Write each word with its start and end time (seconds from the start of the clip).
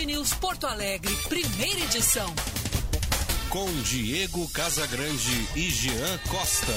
News 0.00 0.32
Porto 0.34 0.66
Alegre, 0.66 1.14
primeira 1.28 1.80
edição. 1.80 2.34
Com 3.48 3.66
Diego 3.82 4.48
Casagrande 4.50 5.48
e 5.54 5.70
Jean 5.70 6.18
Costa. 6.30 6.72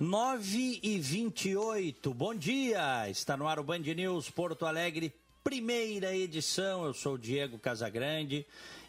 Nove 0.00 0.80
e 0.82 0.98
vinte 0.98 1.50
e 1.50 1.56
oito, 1.56 2.12
bom 2.12 2.34
dia! 2.34 3.08
Está 3.08 3.36
no 3.36 3.46
ar 3.46 3.58
o 3.58 3.64
Band 3.64 3.78
News 3.78 4.28
Porto 4.30 4.66
Alegre, 4.66 5.12
primeira 5.42 6.16
edição. 6.16 6.84
Eu 6.84 6.94
sou 6.94 7.14
o 7.14 7.18
Diego 7.18 7.58
Casagrande 7.58 8.46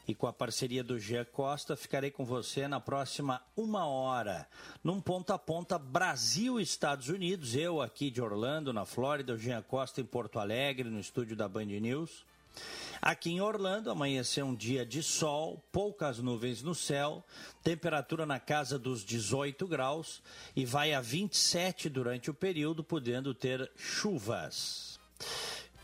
e 0.07 0.13
com 0.13 0.27
a 0.27 0.33
parceria 0.33 0.83
do 0.83 0.99
Jean 0.99 1.25
Costa 1.25 1.75
ficarei 1.75 2.11
com 2.11 2.23
você 2.23 2.67
na 2.67 2.79
próxima 2.79 3.41
uma 3.55 3.85
hora, 3.87 4.47
num 4.83 5.01
ponta 5.01 5.33
a 5.35 5.39
ponta 5.39 5.77
Brasil-Estados 5.77 7.09
Unidos. 7.09 7.55
Eu 7.55 7.81
aqui 7.81 8.11
de 8.11 8.21
Orlando, 8.21 8.71
na 8.71 8.85
Flórida, 8.85 9.33
o 9.33 9.37
Jean 9.37 9.61
Costa 9.61 10.01
em 10.01 10.05
Porto 10.05 10.39
Alegre, 10.39 10.89
no 10.89 10.99
estúdio 10.99 11.35
da 11.35 11.47
Band 11.47 11.65
News. 11.65 12.25
Aqui 13.01 13.31
em 13.31 13.41
Orlando, 13.41 13.91
amanheceu 13.91 14.45
um 14.45 14.55
dia 14.55 14.85
de 14.85 15.03
sol, 15.03 15.63
poucas 15.71 16.19
nuvens 16.19 16.63
no 16.63 16.73
céu, 16.73 17.23
temperatura 17.61 18.25
na 18.25 18.39
casa 18.39 18.79
dos 18.79 19.03
18 19.03 19.67
graus 19.67 20.23
e 20.55 20.65
vai 20.65 20.93
a 20.93 21.01
27 21.01 21.89
durante 21.89 22.31
o 22.31 22.33
período, 22.33 22.83
podendo 22.83 23.33
ter 23.33 23.69
chuvas. 23.75 24.99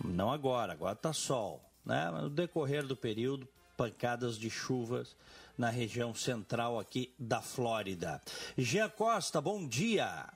Não 0.03 0.31
agora, 0.31 0.73
agora 0.73 0.93
está 0.93 1.13
sol. 1.13 1.63
Né? 1.85 2.09
No 2.11 2.29
decorrer 2.29 2.85
do 2.85 2.95
período, 2.95 3.47
pancadas 3.81 4.37
de 4.37 4.47
chuvas 4.47 5.15
na 5.57 5.71
região 5.71 6.13
central 6.13 6.77
aqui 6.77 7.11
da 7.17 7.41
Flórida. 7.41 8.21
Gia 8.55 8.87
Costa, 8.87 9.41
bom 9.41 9.67
dia. 9.67 10.27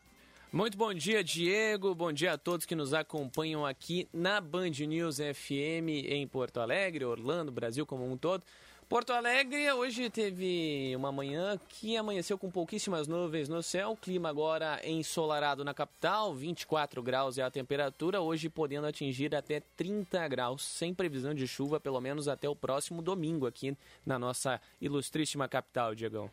Muito 0.51 0.75
bom 0.75 0.91
dia, 0.91 1.23
Diego. 1.23 1.93
Bom 1.93 2.11
dia 2.11 2.33
a 2.33 2.37
todos 2.39 2.65
que 2.65 2.73
nos 2.73 2.91
acompanham 2.91 3.63
aqui 3.63 4.09
na 4.11 4.41
Band 4.41 4.71
News 4.87 5.17
FM 5.17 6.07
em 6.07 6.27
Porto 6.27 6.59
Alegre, 6.59 7.05
Orlando, 7.05 7.51
Brasil 7.51 7.85
como 7.85 8.11
um 8.11 8.17
todo. 8.17 8.43
Porto 8.87 9.13
Alegre 9.13 9.71
hoje 9.73 10.11
teve 10.11 10.93
uma 10.95 11.11
manhã 11.11 11.59
que 11.67 11.97
amanheceu 11.97 12.37
com 12.37 12.51
pouquíssimas 12.51 13.07
nuvens 13.07 13.49
no 13.49 13.63
céu, 13.63 13.97
clima 13.99 14.29
agora 14.29 14.79
ensolarado 14.87 15.65
na 15.65 15.73
capital, 15.73 16.35
24 16.35 17.01
graus 17.01 17.39
é 17.39 17.41
a 17.41 17.49
temperatura, 17.49 18.21
hoje 18.21 18.47
podendo 18.47 18.85
atingir 18.85 19.33
até 19.35 19.59
30 19.75 20.27
graus, 20.27 20.63
sem 20.63 20.93
previsão 20.93 21.33
de 21.33 21.47
chuva, 21.47 21.79
pelo 21.79 21.99
menos 21.99 22.27
até 22.27 22.47
o 22.47 22.55
próximo 22.55 23.01
domingo 23.01 23.47
aqui 23.47 23.75
na 24.05 24.19
nossa 24.19 24.61
ilustríssima 24.79 25.47
capital, 25.47 25.95
Diegão. 25.95 26.29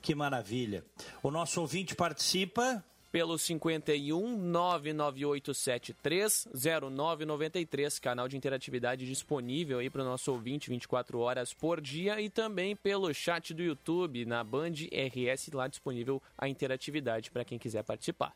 Que 0.00 0.14
maravilha. 0.14 0.82
O 1.22 1.30
nosso 1.30 1.60
ouvinte 1.60 1.94
participa 1.94 2.82
pelo 3.10 3.38
51 3.38 4.36
99873 4.36 6.48
0993, 6.90 7.98
canal 7.98 8.28
de 8.28 8.36
interatividade 8.36 9.06
disponível 9.06 9.78
aí 9.78 9.88
para 9.90 10.02
o 10.02 10.04
nosso 10.04 10.32
ouvinte 10.32 10.70
24 10.70 11.18
horas 11.18 11.52
por 11.52 11.80
dia 11.80 12.20
e 12.20 12.30
também 12.30 12.76
pelo 12.76 13.12
chat 13.12 13.52
do 13.54 13.62
YouTube 13.62 14.24
na 14.24 14.44
Band 14.44 14.74
RS 14.92 15.50
lá 15.52 15.66
disponível 15.68 16.22
a 16.36 16.48
interatividade 16.48 17.30
para 17.30 17.44
quem 17.44 17.58
quiser 17.58 17.82
participar. 17.82 18.34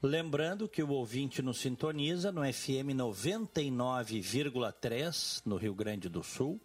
Lembrando 0.00 0.68
que 0.68 0.80
o 0.80 0.90
ouvinte 0.90 1.42
nos 1.42 1.58
sintoniza 1.58 2.30
no 2.30 2.42
FM 2.42 2.94
99,3 2.94 5.42
no 5.44 5.56
Rio 5.56 5.74
Grande 5.74 6.08
do 6.08 6.22
Sul, 6.22 6.60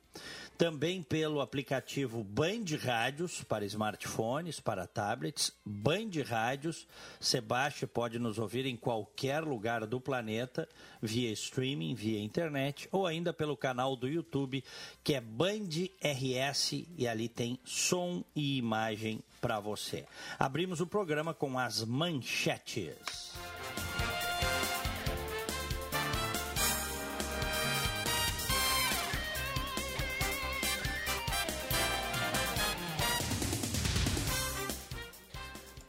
também 0.57 1.01
pelo 1.01 1.41
aplicativo 1.41 2.23
Band 2.23 2.65
Rádios 2.81 3.43
para 3.43 3.65
smartphones, 3.65 4.59
para 4.59 4.87
tablets, 4.87 5.51
Band 5.65 6.11
Rádios. 6.25 6.87
Sebastião 7.19 7.89
pode 7.91 8.19
nos 8.19 8.37
ouvir 8.37 8.65
em 8.65 8.75
qualquer 8.75 9.41
lugar 9.43 9.85
do 9.85 9.99
planeta, 9.99 10.67
via 11.01 11.31
streaming, 11.31 11.95
via 11.95 12.21
internet, 12.21 12.87
ou 12.91 13.05
ainda 13.07 13.33
pelo 13.33 13.57
canal 13.57 13.95
do 13.95 14.07
YouTube, 14.07 14.63
que 15.03 15.15
é 15.15 15.21
Band 15.21 15.69
RS, 16.01 16.85
e 16.97 17.07
ali 17.07 17.27
tem 17.27 17.59
som 17.65 18.23
e 18.35 18.57
imagem 18.57 19.21
para 19.41 19.59
você. 19.59 20.05
Abrimos 20.39 20.79
o 20.79 20.87
programa 20.87 21.33
com 21.33 21.59
as 21.59 21.83
manchetes. 21.83 23.33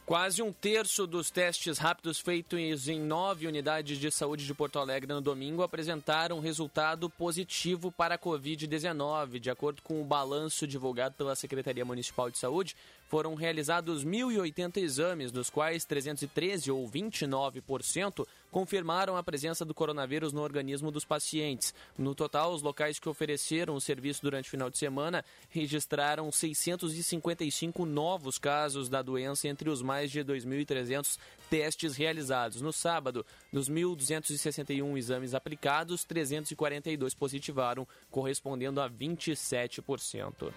Quase 0.05 0.39
um 0.43 0.53
terço 0.53 1.07
dos 1.07 1.31
testes 1.31 1.79
rápidos 1.79 2.19
feitos 2.19 2.87
em 2.87 2.99
nove 2.99 3.47
unidades 3.47 3.97
de 3.97 4.11
saúde 4.11 4.45
de 4.45 4.53
Porto 4.53 4.77
Alegre 4.77 5.11
no 5.11 5.19
domingo 5.19 5.63
apresentaram 5.63 6.39
resultado 6.39 7.09
positivo 7.09 7.91
para 7.91 8.13
a 8.13 8.19
Covid-19. 8.19 9.39
De 9.39 9.49
acordo 9.49 9.81
com 9.81 9.99
o 9.99 10.05
balanço 10.05 10.67
divulgado 10.67 11.15
pela 11.15 11.35
Secretaria 11.35 11.83
Municipal 11.83 12.29
de 12.29 12.37
Saúde, 12.37 12.75
foram 13.07 13.33
realizados 13.33 14.05
1.080 14.05 14.77
exames, 14.77 15.31
dos 15.31 15.49
quais 15.49 15.85
313 15.85 16.69
ou 16.69 16.87
29% 16.87 18.27
confirmaram 18.55 19.17
a 19.17 19.21
presença 19.21 19.65
do 19.65 19.73
coronavírus 19.73 20.31
no 20.31 20.41
organismo 20.41 20.89
dos 20.89 21.03
pacientes. 21.03 21.73
No 21.97 22.15
total, 22.15 22.53
os 22.53 22.61
locais 22.61 22.97
que 22.97 23.09
ofereceram 23.09 23.75
o 23.75 23.81
serviço 23.81 24.21
durante 24.21 24.47
o 24.47 24.49
final 24.49 24.69
de 24.69 24.77
semana 24.77 25.25
registraram 25.49 26.31
655 26.31 27.85
novos 27.85 28.37
casos 28.37 28.87
da 28.87 29.01
doença 29.01 29.49
entre 29.49 29.69
os 29.69 29.81
mais 29.81 30.09
de 30.09 30.23
2.300 30.23 31.17
testes 31.49 31.97
realizados. 31.97 32.61
No 32.61 32.71
sábado, 32.71 33.25
dos 33.51 33.69
1.261 33.69 34.97
exames 34.97 35.33
aplicados, 35.33 36.05
342 36.05 37.13
positivaram, 37.13 37.85
correspondendo 38.09 38.79
a 38.79 38.89
27%. 38.89 40.53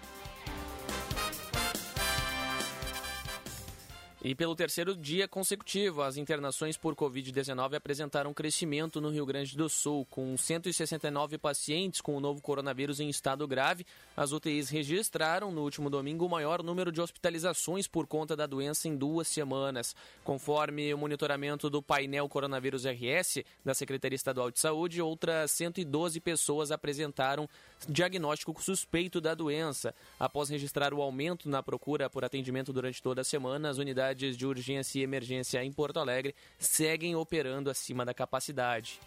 E 4.21 4.35
pelo 4.35 4.53
terceiro 4.53 4.97
dia 4.97 5.29
consecutivo, 5.29 6.01
as 6.01 6.17
internações 6.17 6.75
por 6.75 6.93
Covid-19 6.93 7.75
apresentaram 7.75 8.33
crescimento 8.33 8.99
no 8.99 9.09
Rio 9.09 9.25
Grande 9.25 9.55
do 9.55 9.69
Sul, 9.69 10.05
com 10.09 10.35
169 10.35 11.37
pacientes 11.37 12.01
com 12.01 12.17
o 12.17 12.19
novo 12.19 12.41
coronavírus 12.41 12.99
em 12.99 13.07
estado 13.07 13.47
grave. 13.47 13.85
As 14.17 14.33
UTIs 14.33 14.69
registraram 14.69 15.53
no 15.53 15.61
último 15.61 15.89
domingo 15.89 16.25
o 16.25 16.29
maior 16.29 16.61
número 16.61 16.91
de 16.91 16.99
hospitalizações 16.99 17.87
por 17.87 18.05
conta 18.07 18.35
da 18.35 18.45
doença 18.45 18.89
em 18.89 18.97
duas 18.97 19.25
semanas. 19.29 19.95
Conforme 20.21 20.93
o 20.93 20.97
monitoramento 20.97 21.69
do 21.69 21.81
painel 21.81 22.27
Coronavírus 22.27 22.83
RS 22.83 23.41
da 23.63 23.73
Secretaria 23.73 24.17
Estadual 24.17 24.51
de 24.51 24.59
Saúde, 24.59 25.01
outras 25.01 25.49
112 25.51 26.19
pessoas 26.19 26.71
apresentaram 26.71 27.47
diagnóstico 27.87 28.61
suspeito 28.61 29.21
da 29.21 29.33
doença. 29.33 29.95
Após 30.19 30.49
registrar 30.49 30.93
o 30.93 31.01
aumento 31.01 31.47
na 31.47 31.63
procura 31.63 32.09
por 32.09 32.25
atendimento 32.25 32.73
durante 32.73 33.01
toda 33.01 33.21
a 33.21 33.23
semana, 33.23 33.69
as 33.69 33.77
unidades 33.77 34.08
unidades 34.09 34.35
de 34.35 34.45
urgência 34.45 34.99
e 34.99 35.03
emergência 35.03 35.63
em 35.63 35.71
Porto 35.71 35.99
Alegre 35.99 36.35
seguem 36.57 37.15
operando 37.15 37.69
acima 37.69 38.05
da 38.05 38.13
capacidade. 38.13 38.99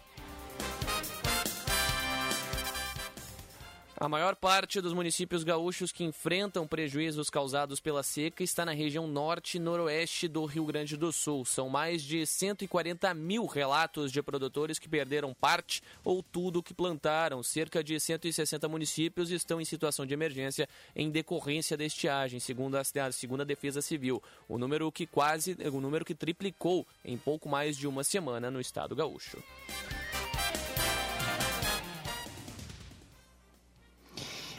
A 3.95 4.09
maior 4.09 4.35
parte 4.35 4.81
dos 4.81 4.91
municípios 4.91 5.43
gaúchos 5.43 5.91
que 5.91 6.03
enfrentam 6.03 6.67
prejuízos 6.67 7.29
causados 7.29 7.79
pela 7.79 8.01
seca 8.01 8.43
está 8.43 8.65
na 8.65 8.73
região 8.73 9.07
norte 9.07 9.57
e 9.57 9.59
noroeste 9.59 10.27
do 10.27 10.45
Rio 10.45 10.65
Grande 10.65 10.97
do 10.97 11.11
Sul. 11.11 11.45
São 11.45 11.69
mais 11.69 12.01
de 12.01 12.25
140 12.25 13.13
mil 13.13 13.45
relatos 13.45 14.11
de 14.11 14.21
produtores 14.23 14.79
que 14.79 14.89
perderam 14.89 15.33
parte 15.33 15.83
ou 16.03 16.23
tudo 16.23 16.63
que 16.63 16.73
plantaram. 16.73 17.43
Cerca 17.43 17.83
de 17.83 17.99
160 17.99 18.67
municípios 18.67 19.29
estão 19.29 19.61
em 19.61 19.65
situação 19.65 20.07
de 20.07 20.13
emergência 20.13 20.67
em 20.95 21.11
decorrência 21.11 21.77
da 21.77 21.85
estiagem, 21.85 22.39
segundo 22.39 22.75
a, 22.75 23.11
segunda 23.11 23.45
Defesa 23.45 23.81
Civil. 23.81 24.21
O 24.49 24.57
número 24.57 24.91
que 24.91 25.05
quase, 25.05 25.55
o 25.71 25.79
número 25.79 26.03
que 26.03 26.15
triplicou 26.15 26.85
em 27.05 27.17
pouco 27.17 27.47
mais 27.47 27.77
de 27.77 27.87
uma 27.87 28.03
semana 28.03 28.49
no 28.49 28.59
estado 28.59 28.95
gaúcho. 28.95 29.37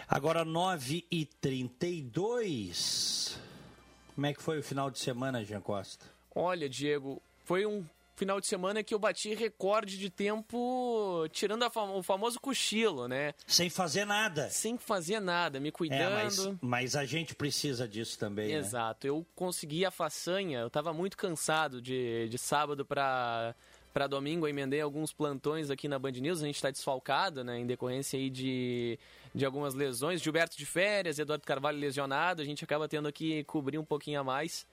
Agora 0.08 0.44
9 0.44 1.06
e 1.10 1.24
32 1.24 3.38
Como 4.14 4.26
é 4.26 4.34
que 4.34 4.42
foi 4.42 4.58
o 4.58 4.62
final 4.62 4.90
de 4.90 4.98
semana, 4.98 5.44
Jean 5.44 5.60
Costa? 5.60 6.04
Olha, 6.34 6.68
Diego, 6.68 7.22
foi 7.44 7.64
um 7.64 7.84
final 8.16 8.40
de 8.40 8.46
semana 8.46 8.82
que 8.82 8.94
eu 8.94 8.98
bati 8.98 9.34
recorde 9.34 9.98
de 9.98 10.08
tempo 10.08 11.26
tirando 11.32 11.68
fam 11.70 11.96
o 11.96 12.02
famoso 12.02 12.40
cochilo, 12.40 13.08
né? 13.08 13.34
Sem 13.46 13.68
fazer 13.68 14.04
nada. 14.04 14.48
Sem 14.50 14.78
fazer 14.78 15.20
nada, 15.20 15.58
me 15.58 15.70
cuidando. 15.70 16.00
É, 16.00 16.24
mas, 16.24 16.50
mas, 16.60 16.96
a 16.96 17.04
gente 17.04 17.34
precisa 17.34 17.88
disso 17.88 18.18
também. 18.18 18.48
Né? 18.48 18.54
Exato. 18.54 19.06
Né? 19.06 19.10
Eu 19.10 19.26
consegui 19.34 19.84
a 19.84 19.90
façanha, 19.90 20.60
eu 20.60 20.68
estava 20.68 20.92
muito 20.92 21.16
cansado 21.16 21.82
de, 21.82 22.28
de 22.28 22.38
sábado 22.38 22.84
para 22.84 23.54
para 23.94 24.08
domingo, 24.08 24.44
eu 24.44 24.50
emendei 24.50 24.80
alguns 24.80 25.12
plantões 25.12 25.70
aqui 25.70 25.86
na 25.86 26.00
Band 26.00 26.10
News. 26.10 26.42
A 26.42 26.46
gente 26.46 26.56
está 26.56 26.68
desfalcado, 26.68 27.44
né, 27.44 27.60
em 27.60 27.64
decorrência 27.64 28.18
aí 28.18 28.28
de, 28.28 28.98
de 29.32 29.46
algumas 29.46 29.72
lesões. 29.72 30.20
Gilberto 30.20 30.58
de 30.58 30.66
férias, 30.66 31.20
Eduardo 31.20 31.46
Carvalho 31.46 31.78
lesionado. 31.78 32.42
A 32.42 32.44
gente 32.44 32.64
acaba 32.64 32.88
tendo 32.88 33.10
que 33.12 33.44
cobrir 33.44 33.78
um 33.78 33.84
pouquinho 33.84 34.20
a 34.20 34.24
mais. 34.24 34.66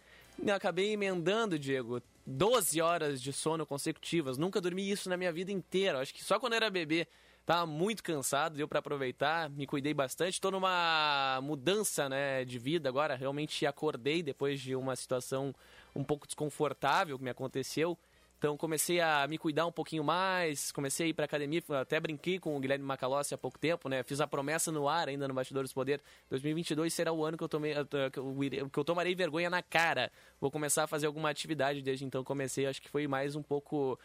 E 0.44 0.50
acabei 0.50 0.92
emendando, 0.92 1.60
Diego, 1.60 2.02
12 2.26 2.82
horas 2.82 3.22
de 3.22 3.32
sono 3.32 3.64
consecutivas. 3.64 4.40
Nunca 4.40 4.60
dormi 4.60 4.90
isso 4.90 5.08
na 5.08 5.16
minha 5.16 5.32
vida 5.32 5.52
inteira. 5.52 6.00
Acho 6.00 6.14
que 6.16 6.24
só 6.24 6.40
quando 6.40 6.54
era 6.54 6.70
bebê 6.72 7.08
Tava 7.46 7.66
muito 7.66 8.04
cansado, 8.04 8.56
deu 8.56 8.68
para 8.68 8.80
aproveitar, 8.80 9.50
me 9.50 9.66
cuidei 9.66 9.94
bastante. 9.94 10.34
Estou 10.34 10.52
numa 10.52 11.40
mudança 11.42 12.08
né, 12.08 12.46
de 12.46 12.60
vida 12.60 12.88
agora. 12.88 13.16
Realmente 13.16 13.66
acordei 13.66 14.22
depois 14.22 14.62
de 14.62 14.76
uma 14.76 14.96
situação 14.96 15.54
um 15.96 16.04
pouco 16.04 16.28
desconfortável 16.28 17.18
que 17.18 17.24
me 17.24 17.32
aconteceu. 17.32 17.98
Então 18.42 18.58
comecei 18.58 19.00
a 19.00 19.28
me 19.28 19.38
cuidar 19.38 19.68
um 19.68 19.72
pouquinho 19.72 20.04
mais, 20.04 20.72
comecei 20.72 21.06
a 21.06 21.10
ir 21.10 21.14
para 21.14 21.26
academia, 21.26 21.62
até 21.80 22.00
brinquei 22.00 22.40
com 22.40 22.58
o 22.58 22.60
Guilherme 22.60 22.84
Macalossi 22.84 23.36
há 23.36 23.38
pouco 23.38 23.60
tempo, 23.60 23.88
né? 23.88 24.02
Fiz 24.02 24.20
a 24.20 24.26
promessa 24.26 24.72
no 24.72 24.90
ar 24.90 25.10
ainda 25.10 25.28
no 25.28 25.34
Bastidores 25.36 25.72
Poder. 25.72 26.02
2022 26.28 26.92
será 26.92 27.14
o 27.14 27.24
ano 27.24 27.38
que 27.38 27.44
eu 27.44 27.48
tomei 27.48 27.76
eu, 27.78 28.68
que 28.68 28.80
eu 28.80 28.84
tomarei 28.84 29.14
vergonha 29.14 29.48
na 29.48 29.62
cara. 29.62 30.12
Vou 30.40 30.50
começar 30.50 30.86
a 30.86 30.88
fazer 30.88 31.06
alguma 31.06 31.30
atividade 31.30 31.84
desde 31.84 32.04
então 32.04 32.24
comecei, 32.24 32.66
acho 32.66 32.82
que 32.82 32.90
foi 32.90 33.08
mais 33.08 33.36
um 33.36 33.44
pouco 33.44 34.00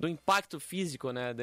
do 0.00 0.08
impacto 0.08 0.58
físico, 0.58 1.10
né, 1.12 1.34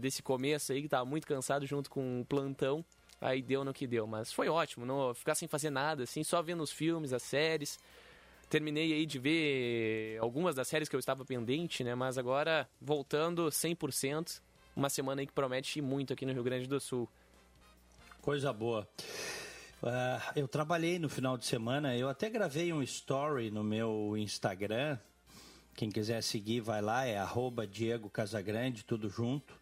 desse 0.00 0.22
começo 0.22 0.70
aí, 0.70 0.82
que 0.82 0.88
tava 0.88 1.04
muito 1.04 1.26
cansado 1.26 1.66
junto 1.66 1.90
com 1.90 2.20
o 2.20 2.24
plantão. 2.24 2.84
Aí 3.20 3.42
deu 3.42 3.64
no 3.64 3.74
que 3.74 3.84
deu, 3.84 4.06
mas 4.06 4.32
foi 4.32 4.48
ótimo, 4.48 4.86
não 4.86 5.12
ficar 5.12 5.34
sem 5.34 5.48
fazer 5.48 5.70
nada, 5.70 6.04
assim, 6.04 6.22
só 6.22 6.40
vendo 6.40 6.62
os 6.62 6.70
filmes, 6.70 7.12
as 7.12 7.22
séries. 7.22 7.80
Terminei 8.48 8.92
aí 8.92 9.06
de 9.06 9.18
ver 9.18 10.18
algumas 10.20 10.54
das 10.54 10.68
séries 10.68 10.88
que 10.88 10.94
eu 10.94 11.00
estava 11.00 11.24
pendente, 11.24 11.82
né, 11.82 11.94
mas 11.94 12.16
agora 12.16 12.68
voltando 12.80 13.46
100%, 13.48 14.40
uma 14.74 14.88
semana 14.88 15.20
aí 15.22 15.26
que 15.26 15.32
promete 15.32 15.80
muito 15.80 16.12
aqui 16.12 16.24
no 16.24 16.32
Rio 16.32 16.44
Grande 16.44 16.66
do 16.66 16.80
Sul. 16.80 17.08
Coisa 18.22 18.52
boa. 18.52 18.88
Uh, 19.82 20.22
eu 20.36 20.48
trabalhei 20.48 20.98
no 20.98 21.08
final 21.08 21.36
de 21.36 21.44
semana, 21.44 21.96
eu 21.96 22.08
até 22.08 22.30
gravei 22.30 22.72
um 22.72 22.82
story 22.82 23.50
no 23.50 23.62
meu 23.64 24.16
Instagram 24.16 24.98
quem 25.76 25.90
quiser 25.90 26.22
seguir, 26.22 26.60
vai 26.60 26.80
lá, 26.80 27.04
é 27.04 27.18
arroba 27.18 27.66
Diego 27.66 28.08
Casagrande, 28.08 28.82
tudo 28.82 29.10
junto. 29.10 29.54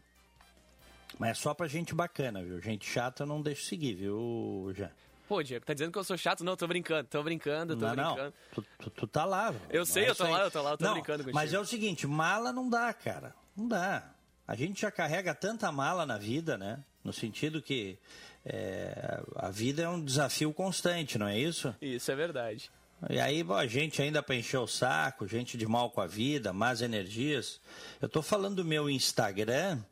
Mas 1.19 1.31
é 1.31 1.35
só 1.35 1.53
pra 1.53 1.67
gente 1.67 1.93
bacana, 1.93 2.43
viu? 2.43 2.61
Gente 2.61 2.89
chata 2.89 3.27
não 3.27 3.43
deixa 3.43 3.69
seguir, 3.69 3.95
viu, 3.95 4.73
Jean? 4.75 4.91
Pô, 5.27 5.43
Diego, 5.43 5.65
tá 5.65 5.73
dizendo 5.73 5.91
que 5.91 5.99
eu 5.99 6.05
sou 6.05 6.19
chato? 6.19 6.45
Não, 6.45 6.57
tô 6.57 6.67
brincando, 6.67 7.09
tô 7.09 7.23
brincando, 7.23 7.77
tô 7.77 7.87
não, 7.87 7.95
brincando. 7.95 8.23
Não, 8.25 8.33
tu, 8.55 8.65
tu, 8.79 8.91
tu 8.91 9.07
tá 9.07 9.25
lá. 9.25 9.55
Eu 9.71 9.87
sei, 9.87 10.05
é 10.05 10.11
eu 10.11 10.15
tô 10.15 10.25
lá, 10.25 10.43
eu 10.43 10.51
tô 10.51 10.63
lá, 10.63 10.71
eu 10.73 10.79
tô 10.79 10.85
não, 10.85 10.93
brincando 10.93 11.19
contigo. 11.19 11.35
Mas 11.35 11.55
é 11.55 11.59
o 11.59 11.65
seguinte, 11.65 12.07
mala 12.07 12.53
não 12.53 12.69
dá, 12.69 12.93
cara. 12.93 13.35
Não 13.57 13.67
dá. 13.67 14.11
A 14.47 14.55
gente 14.55 14.83
já 14.83 14.91
carrega 14.91 15.35
tanta 15.35 15.73
mala 15.73 16.05
na 16.05 16.19
vida, 16.19 16.59
né? 16.59 16.85
No 17.03 17.13
sentido 17.13 17.63
que 17.63 17.99
é, 18.45 19.23
a 19.37 19.51
vida 19.51 19.83
é 19.83 19.89
um 19.89 20.03
desafio 20.03 20.53
constante, 20.53 21.17
não 21.17 21.27
é 21.27 21.39
isso? 21.39 21.75
Isso 21.81 22.13
é 22.13 22.15
verdade. 22.15 22.71
E 23.09 23.19
aí, 23.19 23.43
bom, 23.43 23.55
a 23.55 23.67
gente 23.67 24.01
ainda 24.01 24.23
para 24.23 24.35
encher 24.35 24.59
o 24.59 24.67
saco, 24.67 25.27
gente 25.27 25.57
de 25.57 25.67
mal 25.67 25.91
com 25.91 26.01
a 26.01 26.07
vida, 26.07 26.53
más 26.53 26.83
energias. 26.83 27.61
Eu 28.01 28.09
tô 28.09 28.23
falando 28.23 28.57
do 28.57 28.65
meu 28.65 28.89
Instagram, 28.89 29.83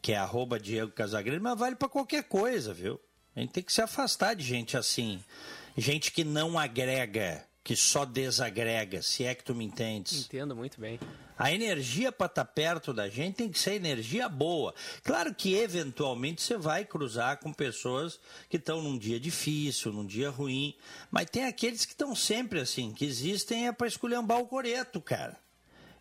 que 0.00 0.12
é 0.12 0.16
arroba 0.16 0.58
Diego 0.58 0.92
Casagrande, 0.92 1.40
mas 1.40 1.58
vale 1.58 1.76
para 1.76 1.88
qualquer 1.88 2.24
coisa, 2.24 2.74
viu? 2.74 3.00
A 3.34 3.40
gente 3.40 3.52
tem 3.52 3.62
que 3.62 3.72
se 3.72 3.80
afastar 3.80 4.34
de 4.34 4.44
gente 4.44 4.76
assim. 4.76 5.22
Gente 5.76 6.12
que 6.12 6.22
não 6.22 6.58
agrega, 6.58 7.44
que 7.64 7.74
só 7.74 8.04
desagrega, 8.04 9.00
se 9.02 9.24
é 9.24 9.34
que 9.34 9.44
tu 9.44 9.54
me 9.54 9.64
entendes. 9.64 10.26
Entendo 10.26 10.54
muito 10.54 10.80
bem. 10.80 10.98
A 11.38 11.50
energia 11.52 12.12
para 12.12 12.26
estar 12.26 12.44
tá 12.44 12.50
perto 12.50 12.92
da 12.92 13.08
gente 13.08 13.36
tem 13.36 13.48
que 13.48 13.58
ser 13.58 13.74
energia 13.74 14.28
boa. 14.28 14.74
Claro 15.02 15.34
que 15.34 15.54
eventualmente 15.54 16.42
você 16.42 16.56
vai 16.56 16.84
cruzar 16.84 17.38
com 17.38 17.52
pessoas 17.52 18.20
que 18.50 18.58
estão 18.58 18.82
num 18.82 18.98
dia 18.98 19.18
difícil, 19.18 19.92
num 19.92 20.06
dia 20.06 20.30
ruim, 20.30 20.74
mas 21.10 21.30
tem 21.30 21.44
aqueles 21.44 21.84
que 21.84 21.92
estão 21.92 22.14
sempre 22.14 22.60
assim, 22.60 22.92
que 22.92 23.04
existem 23.04 23.66
é 23.66 23.72
para 23.72 23.88
esculhambar 23.88 24.38
o 24.38 24.46
coreto, 24.46 25.00
cara. 25.00 25.36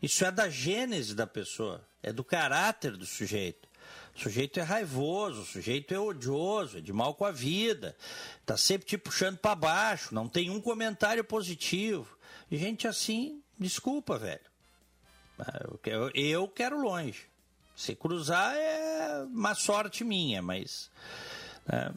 Isso 0.01 0.25
é 0.25 0.31
da 0.31 0.50
gênese 0.50 1.16
da 1.16 1.25
pessoa, 1.25 1.81
é 2.04 2.12
do 2.12 2.24
caráter 2.24 2.98
do 2.98 3.06
sujeito. 3.06 3.71
O 4.16 4.19
sujeito 4.19 4.60
é 4.60 4.63
raivoso, 4.63 5.42
o 5.42 5.46
sujeito 5.46 5.94
é 5.94 6.00
odioso, 6.00 6.78
é 6.78 6.81
de 6.81 6.92
mal 6.92 7.13
com 7.16 7.25
a 7.25 7.31
vida, 7.31 7.96
tá 8.46 8.58
sempre 8.58 8.88
te 8.88 8.98
puxando 8.98 9.38
para 9.38 9.56
baixo, 9.56 10.13
não 10.13 10.28
tem 10.28 10.50
um 10.50 10.62
comentário 10.62 11.24
positivo. 11.24 12.18
Gente 12.52 12.88
assim, 12.88 13.42
desculpa, 13.58 14.18
velho. 14.18 14.52
Eu, 15.86 16.12
eu 16.13 16.48
quero 16.48 16.80
longe. 16.80 17.25
Se 17.75 17.96
cruzar 17.96 18.54
é 18.56 19.24
uma 19.24 19.56
sorte 19.56 20.04
minha, 20.04 20.42
mas. 20.42 20.92
Né? 21.66 21.94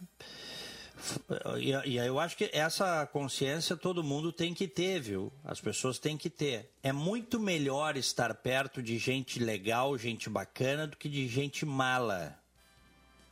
E, 1.59 1.91
e 1.91 1.97
eu 1.97 2.19
acho 2.19 2.37
que 2.37 2.51
essa 2.53 3.07
consciência 3.07 3.77
todo 3.77 4.03
mundo 4.03 4.33
tem 4.33 4.55
que 4.55 4.67
ter, 4.67 5.01
viu? 5.01 5.33
As 5.45 5.61
pessoas 5.61 5.99
têm 5.99 6.17
que 6.17 6.31
ter. 6.31 6.71
É 6.83 6.93
muito 6.93 7.39
melhor 7.39 7.97
estar 7.97 8.35
perto 8.35 8.83
de 8.83 8.99
gente 8.99 9.39
legal, 9.39 9.97
gente 9.99 10.31
bacana, 10.31 10.87
do 10.87 10.97
que 10.97 11.09
de 11.09 11.27
gente 11.29 11.67
mala. 11.67 12.39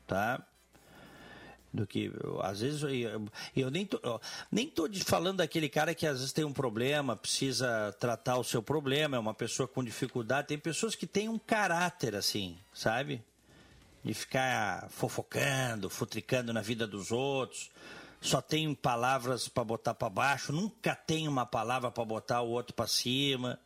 Tá? 0.07 0.45
do 1.73 1.87
que 1.87 2.13
às 2.43 2.61
vezes 2.61 2.83
eu, 2.83 3.27
eu 3.57 3.71
nem 3.71 3.87
tô, 3.87 3.99
nem 4.51 4.69
tô 4.69 4.87
falando 5.07 5.39
daquele 5.39 5.69
cara 5.69 5.95
que 5.95 6.07
às 6.07 6.19
vezes 6.19 6.33
tem 6.33 6.45
um 6.45 6.53
problema, 6.53 7.17
precisa 7.17 7.97
tratar 7.99 8.37
o 8.37 8.45
seu 8.45 8.63
problema, 8.63 9.17
é 9.17 9.21
uma 9.21 9.33
pessoa 9.33 9.67
com 9.67 9.83
dificuldade, 9.83 10.49
tem 10.49 10.59
pessoas 10.59 10.95
que 10.95 11.07
têm 11.07 11.29
um 11.29 11.39
caráter 11.39 12.15
assim, 12.15 12.59
sabe? 12.75 13.23
De 14.05 14.13
ficar 14.15 14.89
fofocando, 14.91 15.89
futricando 15.89 16.53
na 16.53 16.61
vida 16.61 16.87
dos 16.87 17.13
outros, 17.13 17.71
só 18.21 18.41
tem 18.41 18.73
palavras 18.75 19.49
para 19.49 19.65
botar 19.65 19.95
para 19.95 20.09
baixo, 20.09 20.53
nunca 20.53 20.95
tem 20.95 21.27
uma 21.27 21.45
palavra 21.45 21.91
para 21.91 22.05
botar 22.05 22.41
o 22.41 22.51
outro 22.51 22.73
para 22.73 22.87
cima. 22.87 23.59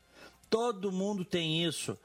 Todo 0.49 0.93
mundo 0.93 1.25
tem 1.25 1.63
isso. 1.63 1.99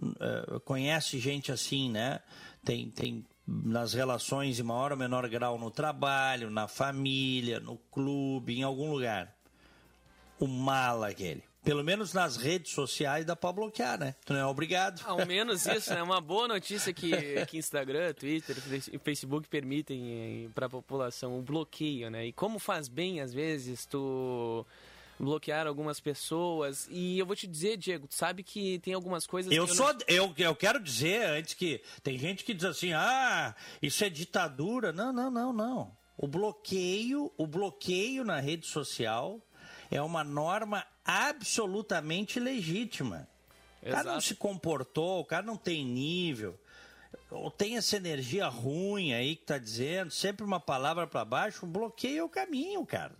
Uh, 0.00 0.60
conhece 0.60 1.18
gente 1.18 1.50
assim, 1.50 1.90
né? 1.90 2.20
Tem, 2.64 2.88
tem 2.88 3.26
nas 3.44 3.94
relações 3.94 4.60
em 4.60 4.62
maior 4.62 4.92
ou 4.92 4.98
menor 4.98 5.28
grau 5.28 5.58
no 5.58 5.70
trabalho, 5.70 6.50
na 6.50 6.68
família, 6.68 7.58
no 7.58 7.78
clube, 7.90 8.58
em 8.58 8.62
algum 8.62 8.92
lugar. 8.92 9.34
O 10.38 10.46
mal 10.46 11.02
aquele. 11.02 11.47
Pelo 11.68 11.84
menos 11.84 12.14
nas 12.14 12.38
redes 12.38 12.72
sociais 12.72 13.26
dá 13.26 13.36
para 13.36 13.52
bloquear, 13.52 14.00
né? 14.00 14.14
Tu 14.24 14.32
não 14.32 14.40
é 14.40 14.46
obrigado. 14.46 15.02
Ao 15.04 15.26
menos 15.26 15.66
isso, 15.68 15.92
é 15.92 15.96
né? 15.96 16.02
uma 16.02 16.18
boa 16.18 16.48
notícia 16.48 16.94
que, 16.94 17.10
que 17.44 17.58
Instagram, 17.58 18.14
Twitter 18.14 18.56
e 18.90 18.98
Facebook 18.98 19.46
permitem 19.50 20.46
eh, 20.46 20.48
para 20.54 20.64
a 20.64 20.70
população 20.70 21.38
o 21.38 21.42
bloqueio, 21.42 22.10
né? 22.10 22.24
E 22.24 22.32
como 22.32 22.58
faz 22.58 22.88
bem, 22.88 23.20
às 23.20 23.34
vezes, 23.34 23.84
tu 23.84 24.64
bloquear 25.20 25.66
algumas 25.66 26.00
pessoas. 26.00 26.88
E 26.90 27.18
eu 27.18 27.26
vou 27.26 27.36
te 27.36 27.46
dizer, 27.46 27.76
Diego, 27.76 28.08
tu 28.08 28.14
sabe 28.14 28.42
que 28.42 28.78
tem 28.78 28.94
algumas 28.94 29.26
coisas. 29.26 29.52
Eu, 29.52 29.66
eu 29.66 29.74
sou. 29.74 29.92
Não... 29.92 30.00
Eu, 30.08 30.34
eu 30.38 30.56
quero 30.56 30.80
dizer 30.80 31.22
antes 31.24 31.52
que. 31.52 31.82
Tem 32.02 32.16
gente 32.16 32.44
que 32.44 32.54
diz 32.54 32.64
assim, 32.64 32.94
ah, 32.94 33.54
isso 33.82 34.02
é 34.02 34.08
ditadura. 34.08 34.90
Não, 34.90 35.12
não, 35.12 35.30
não, 35.30 35.52
não. 35.52 35.92
O 36.16 36.26
bloqueio, 36.26 37.30
o 37.36 37.46
bloqueio 37.46 38.24
na 38.24 38.40
rede 38.40 38.66
social 38.66 39.38
é 39.90 40.00
uma 40.02 40.24
norma 40.24 40.84
absolutamente 41.04 42.38
legítima. 42.38 43.28
O 43.82 43.90
cara 43.90 44.12
não 44.12 44.20
se 44.20 44.34
comportou, 44.34 45.20
o 45.20 45.24
cara 45.24 45.44
não 45.44 45.56
tem 45.56 45.84
nível 45.84 46.58
ou 47.30 47.50
tem 47.50 47.76
essa 47.76 47.96
energia 47.96 48.48
ruim 48.48 49.12
aí 49.12 49.36
que 49.36 49.44
tá 49.44 49.58
dizendo, 49.58 50.10
sempre 50.10 50.44
uma 50.44 50.58
palavra 50.58 51.06
para 51.06 51.24
baixo, 51.24 51.66
bloqueia 51.66 52.24
o 52.24 52.28
caminho, 52.28 52.84
cara. 52.86 53.14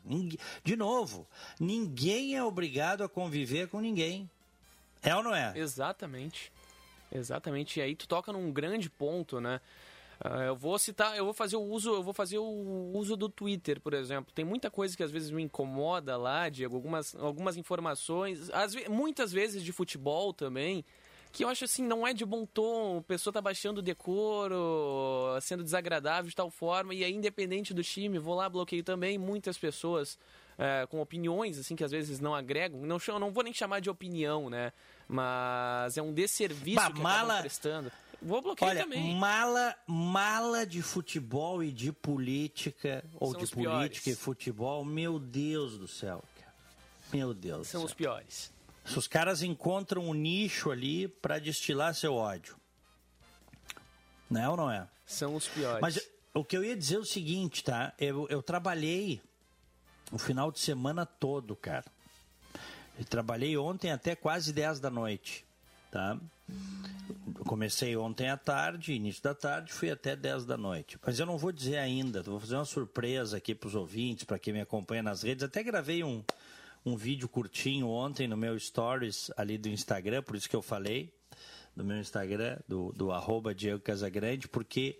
De 0.64 0.76
novo, 0.76 1.26
ninguém 1.60 2.34
é 2.34 2.42
obrigado 2.42 3.04
a 3.04 3.08
conviver 3.08 3.68
com 3.68 3.80
ninguém. 3.80 4.30
É 5.02 5.14
ou 5.14 5.22
não 5.22 5.34
é? 5.34 5.52
Exatamente. 5.56 6.50
Exatamente. 7.12 7.78
E 7.78 7.82
aí 7.82 7.94
tu 7.94 8.08
toca 8.08 8.32
num 8.32 8.50
grande 8.50 8.88
ponto, 8.88 9.40
né? 9.40 9.60
Uh, 10.24 10.42
eu 10.42 10.56
vou 10.56 10.78
citar, 10.78 11.16
eu 11.16 11.24
vou 11.24 11.32
fazer 11.32 11.56
o 11.56 11.62
uso, 11.62 11.90
eu 11.94 12.02
vou 12.02 12.12
fazer 12.12 12.38
o 12.38 12.90
uso 12.92 13.16
do 13.16 13.28
Twitter, 13.28 13.80
por 13.80 13.94
exemplo. 13.94 14.32
Tem 14.34 14.44
muita 14.44 14.70
coisa 14.70 14.96
que 14.96 15.02
às 15.02 15.10
vezes 15.10 15.30
me 15.30 15.42
incomoda 15.42 16.16
lá, 16.16 16.48
Diego, 16.48 16.74
algumas, 16.74 17.14
algumas 17.14 17.56
informações, 17.56 18.50
às, 18.50 18.74
muitas 18.88 19.30
vezes 19.30 19.62
de 19.62 19.72
futebol 19.72 20.32
também 20.32 20.84
que 21.30 21.44
eu 21.44 21.48
acho 21.48 21.64
assim, 21.64 21.82
não 21.82 22.06
é 22.06 22.12
de 22.12 22.24
bom 22.24 22.46
tom, 22.46 22.98
a 22.98 23.02
pessoa 23.02 23.32
tá 23.32 23.40
baixando 23.40 23.80
o 23.80 23.82
decoro, 23.82 24.56
sendo 25.40 25.62
desagradável 25.62 26.28
de 26.28 26.34
tal 26.34 26.50
forma, 26.50 26.94
e 26.94 27.04
aí, 27.04 27.12
independente 27.12 27.74
do 27.74 27.82
time, 27.82 28.18
vou 28.18 28.34
lá, 28.34 28.48
bloqueio 28.48 28.82
também, 28.82 29.18
muitas 29.18 29.58
pessoas 29.58 30.18
é, 30.56 30.86
com 30.86 31.00
opiniões, 31.00 31.58
assim, 31.58 31.76
que 31.76 31.84
às 31.84 31.90
vezes 31.90 32.18
não 32.18 32.34
agregam, 32.34 32.80
não, 32.80 32.98
não 33.20 33.30
vou 33.30 33.44
nem 33.44 33.52
chamar 33.52 33.80
de 33.80 33.90
opinião, 33.90 34.48
né, 34.48 34.72
mas 35.06 35.96
é 35.96 36.02
um 36.02 36.12
desserviço 36.12 36.76
bah, 36.76 36.90
que 36.90 37.00
mala... 37.00 37.40
prestando. 37.40 37.92
Vou 38.20 38.42
bloquear 38.42 38.70
Olha, 38.70 38.82
também. 38.82 39.14
Mala, 39.14 39.76
mala 39.86 40.66
de 40.66 40.82
futebol 40.82 41.62
e 41.62 41.70
de 41.70 41.92
política, 41.92 43.04
ou 43.14 43.32
São 43.32 43.40
de 43.40 43.50
política 43.50 44.04
piores. 44.04 44.06
e 44.06 44.14
futebol, 44.16 44.84
meu 44.84 45.18
Deus 45.18 45.78
do 45.78 45.86
céu, 45.86 46.22
cara. 46.36 46.54
Meu 47.12 47.32
Deus 47.32 47.68
São 47.68 47.84
os 47.84 47.94
piores. 47.94 48.52
Os 48.96 49.06
caras 49.06 49.42
encontram 49.42 50.08
um 50.08 50.14
nicho 50.14 50.70
ali 50.70 51.06
para 51.06 51.38
destilar 51.38 51.94
seu 51.94 52.14
ódio. 52.14 52.56
Não 54.30 54.40
é 54.40 54.48
ou 54.48 54.56
não 54.56 54.70
é? 54.70 54.88
São 55.06 55.34
os 55.34 55.46
piores. 55.46 55.80
Mas 55.80 55.98
o 56.34 56.44
que 56.44 56.56
eu 56.56 56.64
ia 56.64 56.76
dizer 56.76 56.96
é 56.96 56.98
o 56.98 57.04
seguinte, 57.04 57.62
tá? 57.62 57.92
Eu, 57.98 58.26
eu 58.28 58.42
trabalhei 58.42 59.20
o 60.10 60.18
final 60.18 60.50
de 60.50 60.58
semana 60.58 61.06
todo, 61.06 61.54
cara. 61.54 61.84
Eu 62.98 63.04
trabalhei 63.04 63.56
ontem 63.56 63.92
até 63.92 64.16
quase 64.16 64.52
10 64.52 64.80
da 64.80 64.90
noite, 64.90 65.46
tá? 65.90 66.18
Comecei 67.44 67.96
ontem 67.96 68.28
à 68.28 68.36
tarde, 68.36 68.92
início 68.92 69.22
da 69.22 69.34
tarde, 69.34 69.72
fui 69.72 69.90
até 69.90 70.14
10 70.14 70.44
da 70.44 70.56
noite. 70.56 70.98
Mas 71.04 71.18
eu 71.18 71.26
não 71.26 71.38
vou 71.38 71.50
dizer 71.50 71.78
ainda, 71.78 72.22
vou 72.22 72.38
fazer 72.38 72.56
uma 72.56 72.64
surpresa 72.64 73.36
aqui 73.36 73.54
para 73.54 73.68
os 73.68 73.74
ouvintes, 73.74 74.24
para 74.24 74.38
quem 74.38 74.52
me 74.52 74.60
acompanha 74.60 75.02
nas 75.02 75.22
redes. 75.22 75.42
Até 75.44 75.62
gravei 75.62 76.04
um, 76.04 76.22
um 76.84 76.96
vídeo 76.96 77.28
curtinho 77.28 77.88
ontem 77.88 78.28
no 78.28 78.36
meu 78.36 78.58
stories 78.58 79.30
ali 79.36 79.56
do 79.56 79.68
Instagram, 79.68 80.22
por 80.22 80.36
isso 80.36 80.48
que 80.48 80.56
eu 80.56 80.62
falei, 80.62 81.12
do 81.74 81.84
meu 81.84 81.98
Instagram, 81.98 82.58
do, 82.66 82.92
do 82.92 83.12
arroba 83.12 83.54
Diego 83.54 83.80
Casagrande, 83.80 84.48
porque 84.48 84.98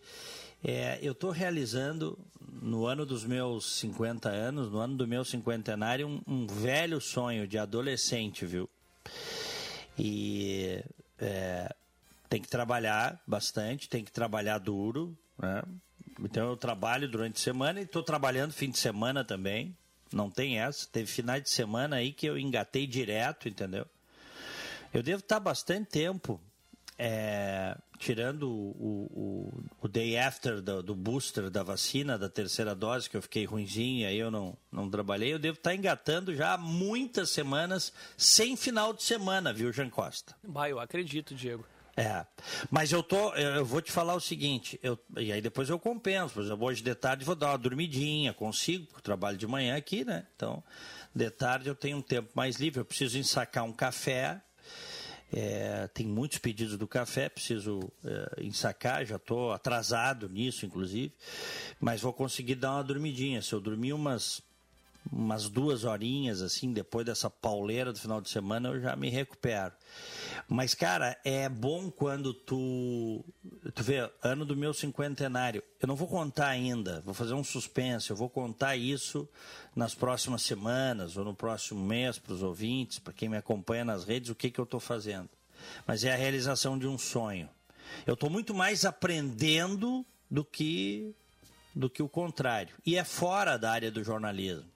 é, 0.65 0.99
eu 1.03 1.13
estou 1.13 1.31
realizando, 1.31 2.19
no 2.63 2.87
ano 2.87 3.05
dos 3.05 3.25
meus 3.25 3.79
50 3.79 4.29
anos, 4.29 4.71
no 4.71 4.79
ano 4.79 4.97
do 4.97 5.07
meu 5.07 5.25
cinquentenário, 5.25 6.07
um, 6.07 6.21
um 6.27 6.47
velho 6.47 7.01
sonho 7.01 7.47
de 7.47 7.59
adolescente, 7.59 8.47
viu? 8.47 8.69
E 9.99 10.83
é, 11.21 11.75
tem 12.29 12.41
que 12.41 12.49
trabalhar 12.49 13.21
bastante, 13.27 13.89
tem 13.89 14.05
que 14.05 14.13
trabalhar 14.13 14.59
duro, 14.59 15.17
né? 15.39 15.63
Então 16.21 16.49
eu 16.49 16.57
trabalho 16.57 17.09
durante 17.09 17.37
a 17.37 17.45
semana 17.45 17.81
e 17.81 17.85
estou 17.85 18.03
trabalhando 18.03 18.53
fim 18.53 18.71
de 18.71 18.79
semana 18.79 19.25
também. 19.25 19.77
Não 20.13 20.31
tem 20.31 20.59
essa. 20.59 20.87
Teve 20.91 21.07
finais 21.07 21.43
de 21.43 21.51
semana 21.51 21.97
aí 21.97 22.13
que 22.13 22.27
eu 22.27 22.39
engatei 22.39 22.87
direto, 22.87 23.49
entendeu? 23.49 23.87
Eu 24.93 25.03
devo 25.03 25.21
estar 25.21 25.39
bastante 25.39 25.91
tempo 25.91 26.41
é, 26.99 27.77
tirando 27.97 28.51
o, 28.51 29.09
o, 29.15 29.63
o, 29.83 29.89
day 29.89 30.19
after 30.19 30.61
do, 30.61 30.83
do, 30.83 30.97
booster 30.97 31.49
da 31.49 31.63
vacina, 31.63 32.19
da 32.19 32.29
terceira 32.29 32.75
dose, 32.75 33.09
que 33.09 33.17
eu 33.17 33.23
fiquei 33.23 33.45
ruimzinho, 33.45 34.09
aí 34.09 34.19
eu 34.19 34.31
não, 34.31 34.57
não 34.73 34.91
trabalhei, 34.91 35.33
eu 35.33 35.39
devo 35.39 35.57
estar 35.57 35.75
engatando 35.75 36.35
já 36.35 36.55
há 36.55 36.59
muitas 36.59 37.31
semanas, 37.31 37.93
sem 38.17 38.57
final 38.57 38.93
de 38.93 39.05
semana, 39.05 39.53
viu, 39.53 39.73
Jean 39.73 39.89
Costa? 39.89 40.35
Bah, 40.43 40.69
eu 40.69 40.81
acredito, 40.81 41.37
Diego. 41.37 41.65
É, 41.97 42.25
mas 42.71 42.93
eu 42.93 43.03
tô, 43.03 43.35
eu 43.35 43.65
vou 43.65 43.81
te 43.81 43.91
falar 43.91 44.15
o 44.15 44.21
seguinte, 44.21 44.79
eu, 44.83 44.97
e 45.17 45.33
aí 45.33 45.41
depois 45.41 45.69
eu 45.69 45.79
compenso, 45.81 46.35
por 46.35 46.45
exemplo, 46.45 46.67
hoje 46.67 46.81
de 46.83 46.95
tarde 46.95 47.25
vou 47.25 47.35
dar 47.35 47.51
uma 47.51 47.59
dormidinha, 47.59 48.33
consigo, 48.33 48.87
porque 48.87 48.99
eu 48.99 49.03
trabalho 49.03 49.37
de 49.37 49.47
manhã 49.49 49.77
aqui, 49.77 50.05
né? 50.05 50.25
Então, 50.37 50.63
de 51.13 51.29
tarde 51.31 51.69
eu 51.69 51.75
tenho 51.75 51.99
um 51.99 52.03
tempo 52.03 52.31
mais 52.35 52.57
livre, 52.57 52.81
eu 52.81 52.85
preciso 52.85 53.19
ensacar 53.19 53.65
um 53.65 53.73
café, 53.73 54.41
é, 55.33 55.89
tem 55.89 56.07
muitos 56.07 56.39
pedidos 56.39 56.77
do 56.77 56.87
café, 56.87 57.29
preciso 57.29 57.81
é, 58.05 58.45
ensacar, 58.45 59.05
já 59.05 59.17
estou 59.17 59.53
atrasado 59.53 60.29
nisso, 60.29 60.65
inclusive, 60.65 61.13
mas 61.79 62.01
vou 62.01 62.13
conseguir 62.13 62.55
dar 62.55 62.73
uma 62.73 62.85
dormidinha. 62.85 63.43
Se 63.43 63.53
eu 63.53 63.61
dormir 63.61 63.93
umas, 63.93 64.43
umas 65.11 65.49
duas 65.49 65.85
horinhas, 65.85 66.43
assim, 66.43 66.73
depois 66.73 67.07
dessa 67.07 67.31
pauleira 67.31 67.93
do 67.93 67.99
final 67.99 68.21
de 68.21 68.29
semana, 68.29 68.69
eu 68.69 68.81
já 68.81 68.95
me 68.95 69.09
recupero. 69.09 69.73
Mas, 70.47 70.75
cara, 70.75 71.17
é 71.25 71.49
bom 71.49 71.91
quando 71.91 72.35
tu. 72.35 73.25
Tu 73.75 73.83
vê, 73.83 74.11
ano 74.23 74.45
do 74.45 74.57
meu 74.57 74.75
cinquentenário. 74.75 75.63
Eu 75.81 75.89
não 75.89 75.97
vou 75.97 76.09
contar 76.09 76.49
ainda, 76.49 77.01
vou 77.03 77.15
fazer 77.15 77.35
um 77.35 77.45
suspense. 77.45 78.11
Eu 78.11 78.17
vou 78.17 78.29
contar 78.29 78.77
isso 78.77 79.29
nas 79.75 79.95
próximas 79.95 80.43
semanas 80.43 81.17
ou 81.17 81.25
no 81.25 81.35
próximo 81.35 81.85
mês 81.85 82.19
para 82.19 82.33
os 82.33 82.43
ouvintes, 82.43 82.99
para 82.99 83.13
quem 83.13 83.29
me 83.29 83.37
acompanha 83.37 83.85
nas 83.85 84.05
redes, 84.05 84.31
o 84.31 84.35
que, 84.35 84.51
que 84.51 84.59
eu 84.59 84.65
estou 84.65 84.81
fazendo. 84.81 85.29
Mas 85.87 86.05
é 86.05 86.13
a 86.13 86.17
realização 86.17 86.79
de 86.79 86.87
um 86.87 86.99
sonho. 86.99 87.49
Eu 88.07 88.15
estou 88.15 88.29
muito 88.29 88.55
mais 88.55 88.85
aprendendo 88.85 90.05
do 90.31 90.45
que 90.45 91.15
do 91.75 91.89
que 91.89 92.03
o 92.03 92.09
contrário. 92.09 92.75
E 92.85 92.97
é 92.97 93.05
fora 93.05 93.57
da 93.57 93.71
área 93.71 93.91
do 93.91 94.03
jornalismo. 94.03 94.69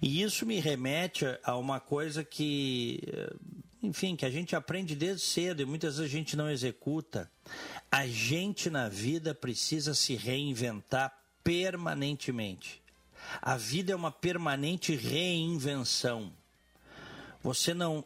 E 0.00 0.22
isso 0.22 0.44
me 0.44 0.60
remete 0.60 1.24
a 1.42 1.56
uma 1.56 1.80
coisa 1.80 2.22
que 2.22 3.00
enfim, 3.82 4.16
que 4.16 4.24
a 4.24 4.30
gente 4.30 4.56
aprende 4.56 4.94
desde 4.94 5.22
cedo 5.22 5.62
e 5.62 5.64
muitas 5.64 5.96
vezes 5.96 6.12
a 6.12 6.16
gente 6.16 6.36
não 6.36 6.50
executa. 6.50 7.30
A 7.90 8.06
gente 8.06 8.68
na 8.68 8.88
vida 8.88 9.34
precisa 9.34 9.94
se 9.94 10.14
reinventar 10.14 11.16
permanentemente. 11.44 12.82
A 13.40 13.56
vida 13.56 13.92
é 13.92 13.96
uma 13.96 14.10
permanente 14.10 14.94
reinvenção. 14.94 16.32
Você 17.42 17.72
não, 17.72 18.04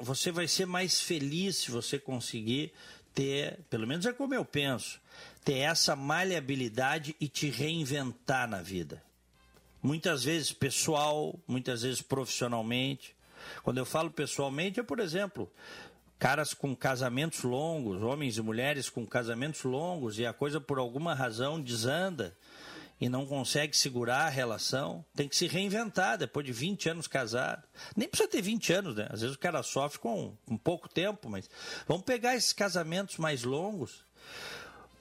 você 0.00 0.32
vai 0.32 0.48
ser 0.48 0.66
mais 0.66 1.00
feliz 1.00 1.58
se 1.58 1.70
você 1.70 1.98
conseguir 1.98 2.72
ter, 3.14 3.58
pelo 3.68 3.86
menos 3.86 4.06
é 4.06 4.12
como 4.12 4.34
eu 4.34 4.44
penso, 4.44 4.98
ter 5.44 5.58
essa 5.58 5.94
maleabilidade 5.94 7.14
e 7.20 7.28
te 7.28 7.50
reinventar 7.50 8.48
na 8.48 8.62
vida. 8.62 9.02
Muitas 9.82 10.24
vezes 10.24 10.52
pessoal, 10.52 11.38
muitas 11.46 11.82
vezes 11.82 12.00
profissionalmente. 12.00 13.16
Quando 13.62 13.78
eu 13.78 13.84
falo 13.84 14.10
pessoalmente, 14.10 14.78
é, 14.78 14.82
por 14.82 15.00
exemplo, 15.00 15.50
caras 16.18 16.54
com 16.54 16.76
casamentos 16.76 17.42
longos, 17.42 18.00
homens 18.00 18.36
e 18.36 18.42
mulheres 18.42 18.88
com 18.88 19.04
casamentos 19.04 19.64
longos, 19.64 20.20
e 20.20 20.24
a 20.24 20.32
coisa 20.32 20.60
por 20.60 20.78
alguma 20.78 21.14
razão 21.14 21.60
desanda 21.60 22.36
e 23.00 23.08
não 23.08 23.26
consegue 23.26 23.76
segurar 23.76 24.26
a 24.26 24.28
relação, 24.28 25.04
tem 25.16 25.28
que 25.28 25.34
se 25.34 25.48
reinventar 25.48 26.16
depois 26.16 26.46
de 26.46 26.52
20 26.52 26.90
anos 26.90 27.08
casado. 27.08 27.66
Nem 27.96 28.08
precisa 28.08 28.30
ter 28.30 28.40
20 28.40 28.72
anos, 28.72 28.94
né? 28.94 29.08
Às 29.10 29.22
vezes 29.22 29.34
o 29.34 29.38
cara 29.40 29.60
sofre 29.64 29.98
com, 29.98 30.36
com 30.46 30.56
pouco 30.56 30.88
tempo, 30.88 31.28
mas 31.28 31.50
vamos 31.88 32.04
pegar 32.04 32.36
esses 32.36 32.52
casamentos 32.52 33.16
mais 33.16 33.42
longos. 33.42 34.04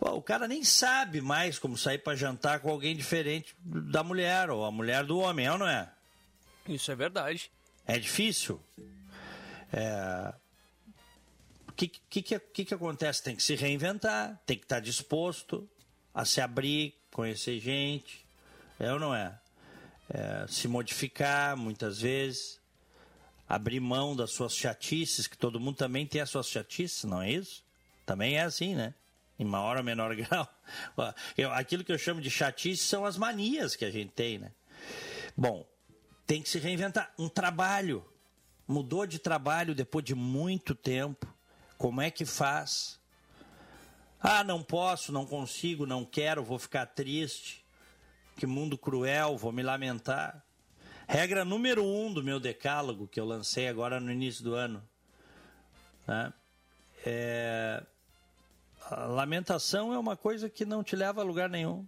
O 0.04 0.22
cara 0.22 0.48
nem 0.48 0.64
sabe 0.64 1.22
mais 1.22 1.60
como 1.60 1.78
sair 1.78 2.00
para 2.00 2.18
jantar 2.18 2.60
com 2.60 2.72
alguém 2.72 2.96
diferente 2.96 3.56
da 3.64 4.04
mulher 4.04 4.50
ou 4.50 4.66
a 4.66 4.72
mulher 4.72 5.04
do 5.06 5.20
homem, 5.20 5.46
é 5.46 5.52
ou 5.52 5.60
não 5.60 5.68
é? 5.68 5.88
Isso 6.68 6.92
é 6.92 6.96
verdade. 6.96 7.52
É 7.86 8.00
difícil. 8.00 8.60
É... 9.72 10.34
O 11.68 11.72
que, 11.74 11.88
que, 11.88 12.22
que, 12.24 12.40
que, 12.40 12.66
que 12.66 12.74
acontece? 12.74 13.22
Tem 13.22 13.36
que 13.36 13.44
se 13.44 13.56
reinventar, 13.56 14.42
tem 14.44 14.58
que 14.58 14.66
estar 14.66 14.80
disposto 14.80 15.70
a 16.14 16.26
se 16.26 16.42
abrir, 16.42 16.96
conhecer 17.12 17.60
gente, 17.60 18.26
é 18.80 18.92
ou 18.92 19.00
não 19.00 19.14
é? 19.14 19.40
é 20.10 20.46
se 20.48 20.68
modificar 20.68 21.56
muitas 21.56 22.02
vezes, 22.02 22.60
abrir 23.48 23.80
mão 23.80 24.16
das 24.16 24.32
suas 24.32 24.56
chatices, 24.56 25.28
que 25.28 25.38
todo 25.38 25.60
mundo 25.60 25.76
também 25.76 26.08
tem 26.08 26.22
as 26.22 26.30
suas 26.30 26.48
chatices, 26.48 27.04
não 27.04 27.22
é 27.22 27.32
isso? 27.32 27.64
Também 28.06 28.38
é 28.38 28.42
assim, 28.42 28.76
né? 28.76 28.94
Em 29.42 29.44
maior 29.44 29.76
ou 29.78 29.84
menor 29.84 30.14
grau. 30.16 30.48
Eu, 31.36 31.52
aquilo 31.52 31.84
que 31.84 31.92
eu 31.92 31.98
chamo 31.98 32.22
de 32.22 32.30
chatice 32.30 32.84
são 32.84 33.04
as 33.04 33.18
manias 33.18 33.76
que 33.76 33.84
a 33.84 33.90
gente 33.90 34.12
tem, 34.12 34.38
né? 34.38 34.52
Bom, 35.36 35.68
tem 36.28 36.44
que 36.44 36.50
se 36.50 36.60
reinventar. 36.60 37.12
Um 37.18 37.28
trabalho. 37.28 38.06
Mudou 38.68 39.08
de 39.08 39.18
trabalho 39.18 39.74
depois 39.74 40.06
de 40.06 40.14
muito 40.14 40.76
tempo. 40.76 41.28
Como 41.76 42.00
é 42.00 42.12
que 42.12 42.24
faz? 42.24 43.00
Ah, 44.20 44.44
não 44.44 44.62
posso, 44.62 45.12
não 45.12 45.26
consigo, 45.26 45.88
não 45.88 46.06
quero, 46.06 46.44
vou 46.44 46.60
ficar 46.60 46.86
triste. 46.86 47.66
Que 48.38 48.46
mundo 48.46 48.78
cruel, 48.78 49.36
vou 49.40 49.52
me 49.52 49.64
lamentar. 49.64 50.46
Regra 51.08 51.44
número 51.44 51.84
um 51.84 52.14
do 52.14 52.24
meu 52.24 52.40
decálogo, 52.40 53.08
que 53.08 53.20
eu 53.20 53.26
lancei 53.26 53.68
agora 53.68 54.00
no 54.00 54.12
início 54.12 54.44
do 54.44 54.54
ano. 54.54 54.88
Né? 56.08 56.32
É... 57.04 57.84
A 58.90 59.06
lamentação 59.06 59.94
é 59.94 60.00
uma 60.00 60.18
coisa 60.18 60.50
que 60.50 60.66
não 60.66 60.84
te 60.84 60.96
leva 60.96 61.22
a 61.22 61.24
lugar 61.24 61.50
nenhum. 61.50 61.86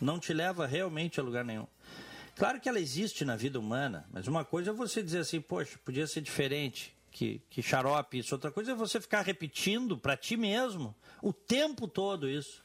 Não 0.00 0.18
te 0.18 0.32
leva 0.32 0.66
realmente 0.66 1.20
a 1.20 1.22
lugar 1.22 1.44
nenhum. 1.44 1.66
Claro 2.34 2.60
que 2.60 2.68
ela 2.68 2.80
existe 2.80 3.24
na 3.24 3.36
vida 3.36 3.58
humana, 3.58 4.06
mas 4.10 4.26
uma 4.26 4.44
coisa 4.44 4.70
é 4.70 4.72
você 4.72 5.02
dizer 5.02 5.18
assim, 5.18 5.40
poxa, 5.40 5.78
podia 5.84 6.06
ser 6.06 6.22
diferente, 6.22 6.96
que, 7.10 7.40
que 7.50 7.62
xarope 7.62 8.18
isso. 8.18 8.34
Outra 8.34 8.50
coisa 8.50 8.72
é 8.72 8.74
você 8.74 9.00
ficar 9.00 9.22
repetindo 9.22 9.98
para 9.98 10.16
ti 10.16 10.36
mesmo 10.36 10.94
o 11.20 11.32
tempo 11.32 11.86
todo 11.86 12.28
isso. 12.28 12.62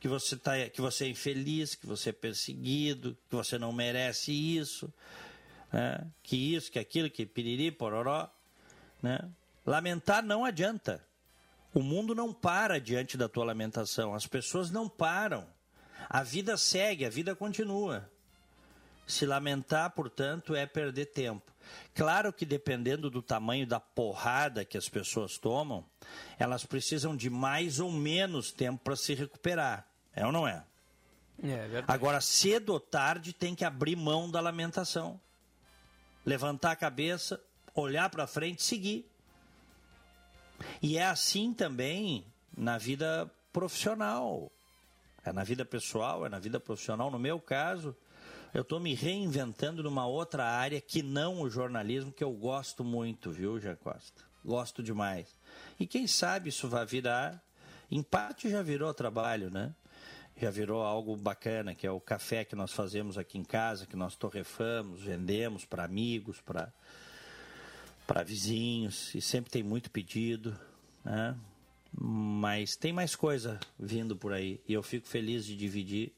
Que 0.00 0.08
você, 0.08 0.36
tá, 0.36 0.52
que 0.68 0.80
você 0.80 1.04
é 1.04 1.08
infeliz, 1.08 1.76
que 1.76 1.86
você 1.86 2.10
é 2.10 2.12
perseguido, 2.12 3.16
que 3.28 3.36
você 3.36 3.56
não 3.56 3.72
merece 3.72 4.32
isso, 4.32 4.92
né? 5.72 6.04
que 6.24 6.54
isso, 6.54 6.72
que 6.72 6.78
aquilo, 6.78 7.08
que 7.08 7.24
piriri, 7.24 7.70
pororó. 7.70 8.28
Né? 9.00 9.20
Lamentar 9.64 10.24
não 10.24 10.44
adianta. 10.44 11.04
O 11.74 11.80
mundo 11.80 12.14
não 12.14 12.32
para 12.32 12.78
diante 12.80 13.16
da 13.16 13.28
tua 13.28 13.44
lamentação, 13.44 14.14
as 14.14 14.26
pessoas 14.26 14.70
não 14.70 14.88
param. 14.88 15.46
A 16.08 16.22
vida 16.22 16.56
segue, 16.56 17.06
a 17.06 17.10
vida 17.10 17.34
continua. 17.34 18.10
Se 19.06 19.24
lamentar, 19.26 19.90
portanto, 19.90 20.54
é 20.54 20.66
perder 20.66 21.06
tempo. 21.06 21.52
Claro 21.94 22.32
que 22.32 22.44
dependendo 22.44 23.10
do 23.10 23.22
tamanho 23.22 23.66
da 23.66 23.80
porrada 23.80 24.64
que 24.64 24.76
as 24.76 24.88
pessoas 24.88 25.38
tomam, 25.38 25.84
elas 26.38 26.64
precisam 26.64 27.16
de 27.16 27.30
mais 27.30 27.80
ou 27.80 27.90
menos 27.90 28.52
tempo 28.52 28.82
para 28.82 28.96
se 28.96 29.14
recuperar. 29.14 29.86
É 30.14 30.26
ou 30.26 30.32
não 30.32 30.46
é? 30.46 30.64
É, 31.42 31.84
Agora, 31.88 32.20
cedo 32.20 32.70
ou 32.70 32.80
tarde, 32.80 33.32
tem 33.32 33.54
que 33.54 33.64
abrir 33.64 33.96
mão 33.96 34.30
da 34.30 34.40
lamentação. 34.40 35.20
Levantar 36.24 36.72
a 36.72 36.76
cabeça, 36.76 37.42
olhar 37.74 38.08
para 38.10 38.26
frente 38.26 38.60
e 38.60 38.62
seguir. 38.62 39.11
E 40.80 40.98
é 40.98 41.04
assim 41.04 41.52
também 41.52 42.24
na 42.56 42.78
vida 42.78 43.30
profissional. 43.52 44.50
É 45.24 45.32
na 45.32 45.44
vida 45.44 45.64
pessoal, 45.64 46.26
é 46.26 46.28
na 46.28 46.38
vida 46.38 46.58
profissional. 46.58 47.10
No 47.10 47.18
meu 47.18 47.40
caso, 47.40 47.96
eu 48.52 48.62
estou 48.62 48.80
me 48.80 48.94
reinventando 48.94 49.82
numa 49.82 50.06
outra 50.06 50.44
área 50.44 50.80
que 50.80 51.02
não 51.02 51.40
o 51.40 51.48
jornalismo, 51.48 52.12
que 52.12 52.24
eu 52.24 52.32
gosto 52.32 52.82
muito, 52.84 53.30
viu, 53.30 53.58
Jean 53.60 53.76
Costa? 53.76 54.22
Gosto 54.44 54.82
demais. 54.82 55.28
E 55.78 55.86
quem 55.86 56.06
sabe 56.06 56.48
isso 56.48 56.68
vai 56.68 56.84
virar. 56.84 57.40
Em 57.90 58.02
parte 58.02 58.50
já 58.50 58.62
virou 58.62 58.92
trabalho, 58.92 59.50
né? 59.50 59.72
Já 60.36 60.50
virou 60.50 60.82
algo 60.82 61.16
bacana, 61.16 61.74
que 61.74 61.86
é 61.86 61.90
o 61.90 62.00
café 62.00 62.44
que 62.44 62.56
nós 62.56 62.72
fazemos 62.72 63.16
aqui 63.16 63.38
em 63.38 63.44
casa, 63.44 63.86
que 63.86 63.94
nós 63.94 64.16
torrefamos, 64.16 65.02
vendemos 65.02 65.64
para 65.64 65.84
amigos, 65.84 66.40
para 66.40 66.72
para 68.12 68.22
vizinhos, 68.22 69.14
e 69.14 69.22
sempre 69.22 69.50
tem 69.50 69.62
muito 69.62 69.90
pedido, 69.90 70.54
né? 71.02 71.34
Mas 71.98 72.76
tem 72.76 72.92
mais 72.92 73.16
coisa 73.16 73.58
vindo 73.78 74.14
por 74.14 74.34
aí, 74.34 74.60
e 74.68 74.74
eu 74.74 74.82
fico 74.82 75.08
feliz 75.08 75.46
de 75.46 75.56
dividir 75.56 76.12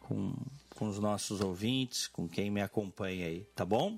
com, 0.00 0.34
com 0.70 0.88
os 0.88 0.98
nossos 0.98 1.40
ouvintes, 1.40 2.08
com 2.08 2.28
quem 2.28 2.50
me 2.50 2.60
acompanha 2.60 3.28
aí, 3.28 3.46
tá 3.54 3.64
bom? 3.64 3.96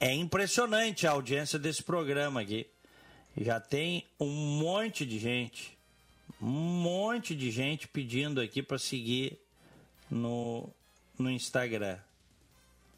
É 0.00 0.12
impressionante 0.12 1.06
a 1.06 1.12
audiência 1.12 1.60
desse 1.60 1.84
programa 1.84 2.40
aqui. 2.40 2.66
Já 3.36 3.60
tem 3.60 4.04
um 4.18 4.58
monte 4.58 5.06
de 5.06 5.20
gente, 5.20 5.78
um 6.42 6.48
monte 6.82 7.36
de 7.36 7.52
gente 7.52 7.86
pedindo 7.86 8.40
aqui 8.40 8.64
para 8.64 8.78
seguir 8.78 9.38
no, 10.10 10.68
no 11.16 11.30
Instagram. 11.30 12.00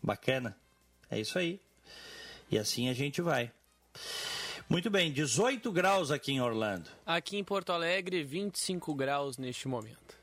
Bacana? 0.02 0.56
É 1.10 1.20
isso 1.20 1.38
aí. 1.38 1.60
E 2.50 2.58
assim 2.58 2.88
a 2.88 2.94
gente 2.94 3.20
vai. 3.20 3.52
Muito 4.68 4.90
bem, 4.90 5.12
18 5.12 5.70
graus 5.70 6.10
aqui 6.10 6.32
em 6.32 6.40
Orlando. 6.40 6.90
Aqui 7.04 7.36
em 7.36 7.44
Porto 7.44 7.72
Alegre, 7.72 8.24
25 8.24 8.94
graus 8.94 9.38
neste 9.38 9.68
momento. 9.68 10.16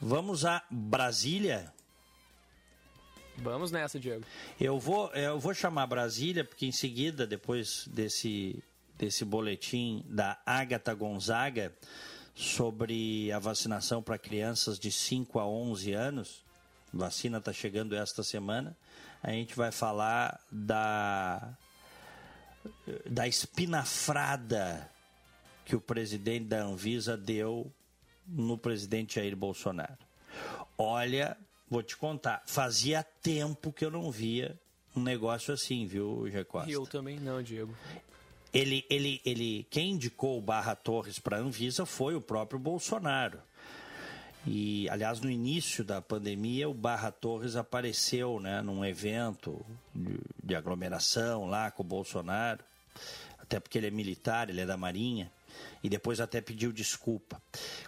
Vamos 0.00 0.44
a 0.44 0.62
Brasília. 0.70 1.72
Vamos 3.36 3.70
nessa, 3.70 3.98
Diego. 3.98 4.24
Eu 4.60 4.78
vou, 4.78 5.08
eu 5.12 5.38
vou 5.38 5.54
chamar 5.54 5.86
Brasília, 5.86 6.44
porque 6.44 6.66
em 6.66 6.72
seguida, 6.72 7.26
depois 7.26 7.86
desse, 7.88 8.62
desse 8.98 9.24
boletim 9.24 10.04
da 10.08 10.38
Agatha 10.44 10.92
Gonzaga 10.92 11.72
sobre 12.34 13.30
a 13.32 13.38
vacinação 13.38 14.02
para 14.02 14.18
crianças 14.18 14.78
de 14.78 14.90
5 14.90 15.38
a 15.38 15.46
11 15.46 15.92
anos, 15.92 16.44
vacina 16.92 17.38
está 17.38 17.52
chegando 17.52 17.94
esta 17.94 18.22
semana, 18.22 18.76
a 19.22 19.30
gente 19.30 19.54
vai 19.54 19.70
falar 19.70 20.40
da, 20.50 21.56
da 23.06 23.28
espinafrada 23.28 24.90
que 25.64 25.76
o 25.76 25.80
presidente 25.80 26.46
da 26.46 26.62
Anvisa 26.62 27.16
deu 27.16 27.70
no 28.26 28.56
presidente 28.56 29.16
Jair 29.16 29.36
Bolsonaro. 29.36 29.98
Olha, 30.76 31.36
vou 31.68 31.82
te 31.82 31.96
contar, 31.96 32.42
fazia 32.46 33.02
tempo 33.02 33.72
que 33.72 33.84
eu 33.84 33.90
não 33.90 34.10
via 34.10 34.58
um 34.96 35.02
negócio 35.02 35.52
assim, 35.52 35.86
viu, 35.86 36.28
Gê 36.30 36.44
Costa? 36.44 36.70
Eu 36.70 36.86
também 36.86 37.18
não, 37.20 37.42
Diego. 37.42 37.74
Ele, 38.52 38.84
ele, 38.90 39.20
ele, 39.24 39.66
quem 39.70 39.92
indicou 39.92 40.38
o 40.38 40.42
Barra 40.42 40.74
Torres 40.74 41.18
para 41.18 41.36
a 41.36 41.40
Anvisa 41.40 41.86
foi 41.86 42.16
o 42.16 42.20
próprio 42.20 42.58
Bolsonaro. 42.58 43.40
E, 44.46 44.88
aliás, 44.88 45.20
no 45.20 45.30
início 45.30 45.84
da 45.84 46.00
pandemia, 46.00 46.68
o 46.68 46.74
Barra 46.74 47.10
Torres 47.10 47.56
apareceu 47.56 48.40
né, 48.40 48.62
num 48.62 48.84
evento 48.84 49.60
de, 49.94 50.18
de 50.42 50.54
aglomeração 50.54 51.46
lá 51.46 51.70
com 51.70 51.82
o 51.82 51.86
Bolsonaro, 51.86 52.64
até 53.38 53.60
porque 53.60 53.76
ele 53.76 53.88
é 53.88 53.90
militar, 53.90 54.48
ele 54.48 54.62
é 54.62 54.66
da 54.66 54.76
Marinha, 54.76 55.30
e 55.82 55.88
depois 55.88 56.20
até 56.20 56.40
pediu 56.40 56.72
desculpa. 56.72 57.40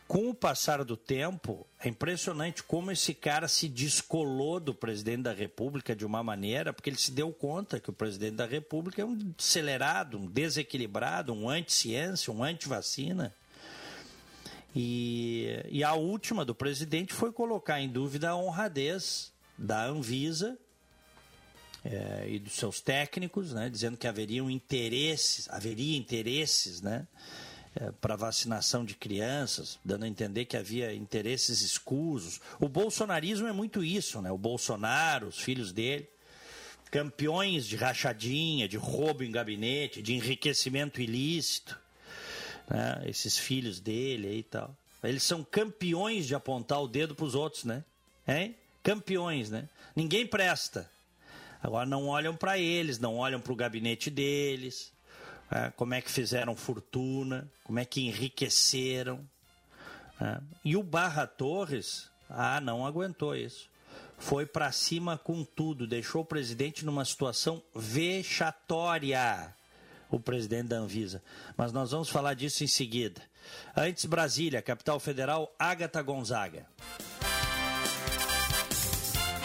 Com 0.07 0.29
o 0.29 0.35
passar 0.35 0.85
do 0.85 0.97
tempo, 0.97 1.67
é 1.81 1.89
impressionante 1.89 2.63
como 2.63 2.91
esse 2.91 3.15
cara 3.15 3.49
se 3.49 3.67
descolou 3.67 4.61
do 4.61 4.75
presidente 4.75 5.23
da 5.23 5.33
República 5.33 5.97
de 5.97 6.05
uma 6.05 6.23
maneira, 6.23 6.73
porque 6.73 6.91
ele 6.91 6.99
se 6.99 7.13
deu 7.13 7.33
conta 7.33 7.81
que 7.81 7.89
o 7.89 7.95
presidente 7.95 8.37
da 8.37 8.47
República 8.47 9.01
é 9.01 9.05
um 9.05 9.33
acelerado, 9.39 10.19
um 10.19 10.27
desequilibrado, 10.27 11.33
um 11.33 11.49
anti-ciência, 11.49 12.33
um 12.33 12.45
anti-vacina. 12.45 13.35
E, 14.75 15.65
e 15.69 15.85
a 15.85 15.95
última 15.95 16.45
do 16.45 16.55
presidente 16.55 17.13
foi 17.13 17.31
colocar 17.31 17.81
em 17.81 17.89
dúvida 17.89 18.31
a 18.31 18.37
honradez 18.37 19.33
da 19.59 19.85
Anvisa 19.85 20.59
é, 21.85 22.27
e 22.29 22.39
dos 22.39 22.55
seus 22.55 22.81
técnicos, 22.81 23.53
né, 23.53 23.69
dizendo 23.69 23.97
que 23.97 24.07
haveriam 24.07 24.51
interesses, 24.51 25.49
haveria 25.51 25.99
interesses, 25.99 26.81
né, 26.81 27.07
é, 27.75 27.91
para 27.93 28.17
vacinação 28.17 28.85
de 28.85 28.95
crianças, 28.95 29.79
dando 29.85 30.05
a 30.05 30.09
entender 30.09 30.47
que 30.47 30.57
havia 30.57 30.95
interesses 30.95 31.61
escusos. 31.61 32.41
O 32.61 32.69
bolsonarismo 32.69 33.47
é 33.47 33.53
muito 33.53 33.83
isso, 33.83 34.21
né? 34.21 34.31
O 34.31 34.37
Bolsonaro, 34.37 35.29
os 35.29 35.39
filhos 35.39 35.73
dele, 35.73 36.07
campeões 36.91 37.67
de 37.67 37.77
rachadinha, 37.77 38.69
de 38.69 38.77
roubo 38.77 39.25
em 39.25 39.33
gabinete, 39.33 40.03
de 40.03 40.13
enriquecimento 40.13 41.01
ilícito 41.01 41.81
né? 42.73 43.03
esses 43.05 43.37
filhos 43.37 43.79
dele 43.79 44.29
aí 44.29 44.39
e 44.39 44.43
tal. 44.43 44.75
Eles 45.05 45.23
são 45.23 45.45
campeões 45.45 46.27
de 46.27 46.35
apontar 46.35 46.81
o 46.81 46.89
dedo 46.89 47.15
para 47.15 47.25
os 47.25 47.35
outros, 47.35 47.65
né? 47.65 47.85
Hein? 48.27 48.57
Campeões, 48.83 49.51
né? 49.51 49.69
Ninguém 49.95 50.27
presta. 50.27 50.91
Agora 51.63 51.85
não 51.85 52.09
olham 52.09 52.35
para 52.35 52.59
eles, 52.59 52.99
não 52.99 53.17
olham 53.17 53.41
para 53.41 53.53
o 53.53 53.57
gabinete 53.57 54.11
deles, 54.11 54.93
né? 55.51 55.73
como 55.77 55.95
é 55.95 56.01
que 56.01 56.11
fizeram 56.11 56.57
fortuna, 56.57 57.49
como 57.63 57.79
é 57.79 57.85
que 57.85 58.01
enriqueceram. 58.07 59.21
Né? 60.19 60.41
E 60.65 60.77
o 60.77 60.83
Barra 60.83 61.27
Torres, 61.27 62.09
ah, 62.31 62.61
não 62.61 62.87
aguentou 62.87 63.37
isso. 63.37 63.69
Foi 64.19 64.47
para 64.47 64.73
cima 64.73 65.19
com 65.19 65.45
tudo, 65.45 65.87
deixou 65.87 66.23
o 66.23 66.27
presidente 66.27 66.85
numa 66.85 67.05
situação 67.05 67.63
vexatória 67.75 69.55
o 70.17 70.21
presidente 70.21 70.69
da 70.69 70.77
Anvisa. 70.77 71.23
Mas 71.57 71.73
nós 71.73 71.91
vamos 71.91 72.09
falar 72.09 72.35
disso 72.35 72.63
em 72.65 72.67
seguida. 72.67 73.21
Antes, 73.77 74.05
Brasília, 74.05 74.63
capital 74.63 75.01
federal, 75.01 75.55
Agatha 75.59 76.03
Gonzaga. 76.03 76.67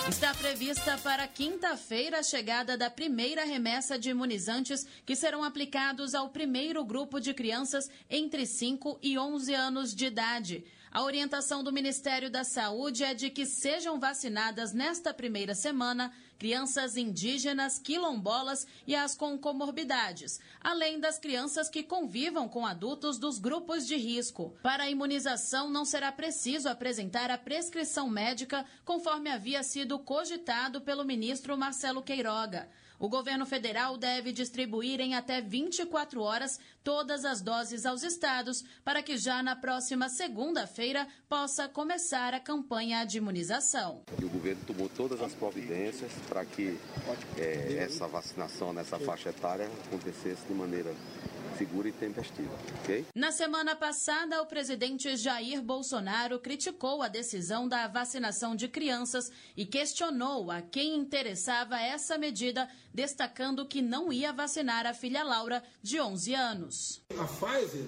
Está 0.10 0.34
prevista 0.34 0.98
para 1.00 1.28
quinta-feira 1.28 2.20
a 2.20 2.24
chegada 2.24 2.78
da 2.78 2.90
primeira 2.90 3.44
remessa 3.44 4.00
de 4.00 4.10
imunizantes 4.10 4.88
que 5.06 5.18
serão 5.18 5.44
aplicados 5.44 6.16
ao 6.16 6.30
primeiro 6.30 6.84
grupo 6.86 7.20
de 7.20 7.34
crianças 7.34 7.90
entre 8.10 8.46
5 8.46 9.00
e 9.02 9.18
11 9.18 9.54
anos 9.54 9.94
de 9.94 10.06
idade. 10.06 10.64
A 10.90 11.04
orientação 11.04 11.62
do 11.62 11.74
Ministério 11.74 12.30
da 12.30 12.46
Saúde 12.46 13.04
é 13.04 13.14
de 13.14 13.30
que 13.30 13.46
sejam 13.46 14.00
vacinadas 14.00 14.72
nesta 14.72 15.14
primeira 15.14 15.54
semana 15.54 16.12
crianças 16.38 16.98
indígenas, 16.98 17.80
quilombolas 17.80 18.66
e 18.86 18.96
as 18.96 19.16
com 19.16 19.38
comorbidades, 19.38 20.40
além 20.62 21.00
das 21.00 21.18
crianças 21.18 21.70
que 21.70 21.84
convivam 21.84 22.48
com 22.48 22.66
adultos 22.66 23.18
dos 23.18 23.40
grupos 23.40 23.88
de 23.88 23.96
risco. 23.96 24.56
Para 24.62 24.84
a 24.84 24.90
imunização, 24.90 25.70
não 25.70 25.86
será 25.86 26.12
preciso 26.12 26.70
apresentar 26.70 27.32
a 27.32 27.38
prescrição 27.38 28.10
médica, 28.10 28.66
conforme 28.86 29.30
havia 29.30 29.64
sido 29.64 30.00
cogitado 30.00 30.82
pelo 30.82 31.04
ministro 31.06 31.58
Marcelo 31.58 32.02
Queiroga. 32.02 32.70
O 33.00 33.08
governo 33.08 33.46
federal 33.46 33.96
deve 33.96 34.32
distribuir 34.32 35.00
em 35.00 35.14
até 35.14 35.40
24 35.40 36.20
horas 36.20 36.60
todas 36.84 37.26
as 37.26 37.42
doses 37.42 37.86
aos 37.86 38.02
estados 38.02 38.64
para 38.84 39.04
que 39.04 39.18
já 39.18 39.44
na 39.44 39.56
próxima 39.56 40.10
segunda-feira 40.10 41.08
possa 41.30 41.70
começar 41.70 42.34
a 42.34 42.40
campanha 42.40 43.06
de 43.06 43.20
imunização. 43.20 44.02
E 44.20 44.26
o 44.26 44.30
governo 44.30 44.64
tomou 44.66 44.90
todas 44.90 45.22
as 45.22 45.32
providências 45.34 46.12
para 46.28 46.44
que 46.44 46.80
é, 47.38 47.76
essa 47.78 48.08
vacinação 48.08 48.74
nessa 48.74 48.98
faixa 48.98 49.30
etária 49.30 49.70
acontecesse 49.86 50.48
de 50.48 50.54
maneira 50.54 50.92
segura 51.58 51.90
e 51.90 51.92
tempestiva. 51.92 52.54
Okay? 52.84 53.06
Na 53.16 53.32
semana 53.32 53.76
passada, 53.76 54.42
o 54.42 54.46
presidente 54.46 55.16
Jair 55.18 55.62
Bolsonaro 55.62 56.40
criticou 56.40 57.02
a 57.02 57.08
decisão 57.08 57.68
da 57.68 57.88
vacinação 57.88 58.56
de 58.56 58.68
crianças 58.68 59.32
e 59.56 59.66
questionou 59.66 60.52
a 60.52 60.62
quem 60.62 60.96
interessava 60.96 61.80
essa 61.80 62.18
medida, 62.18 62.70
destacando 62.94 63.66
que 63.66 63.82
não 63.82 64.14
ia 64.14 64.32
vacinar 64.32 64.86
a 64.86 64.94
filha 64.94 65.24
Laura, 65.24 65.64
de 65.82 66.00
11 66.00 66.34
anos. 66.34 67.02
A 67.18 67.24
Pfizer, 67.24 67.86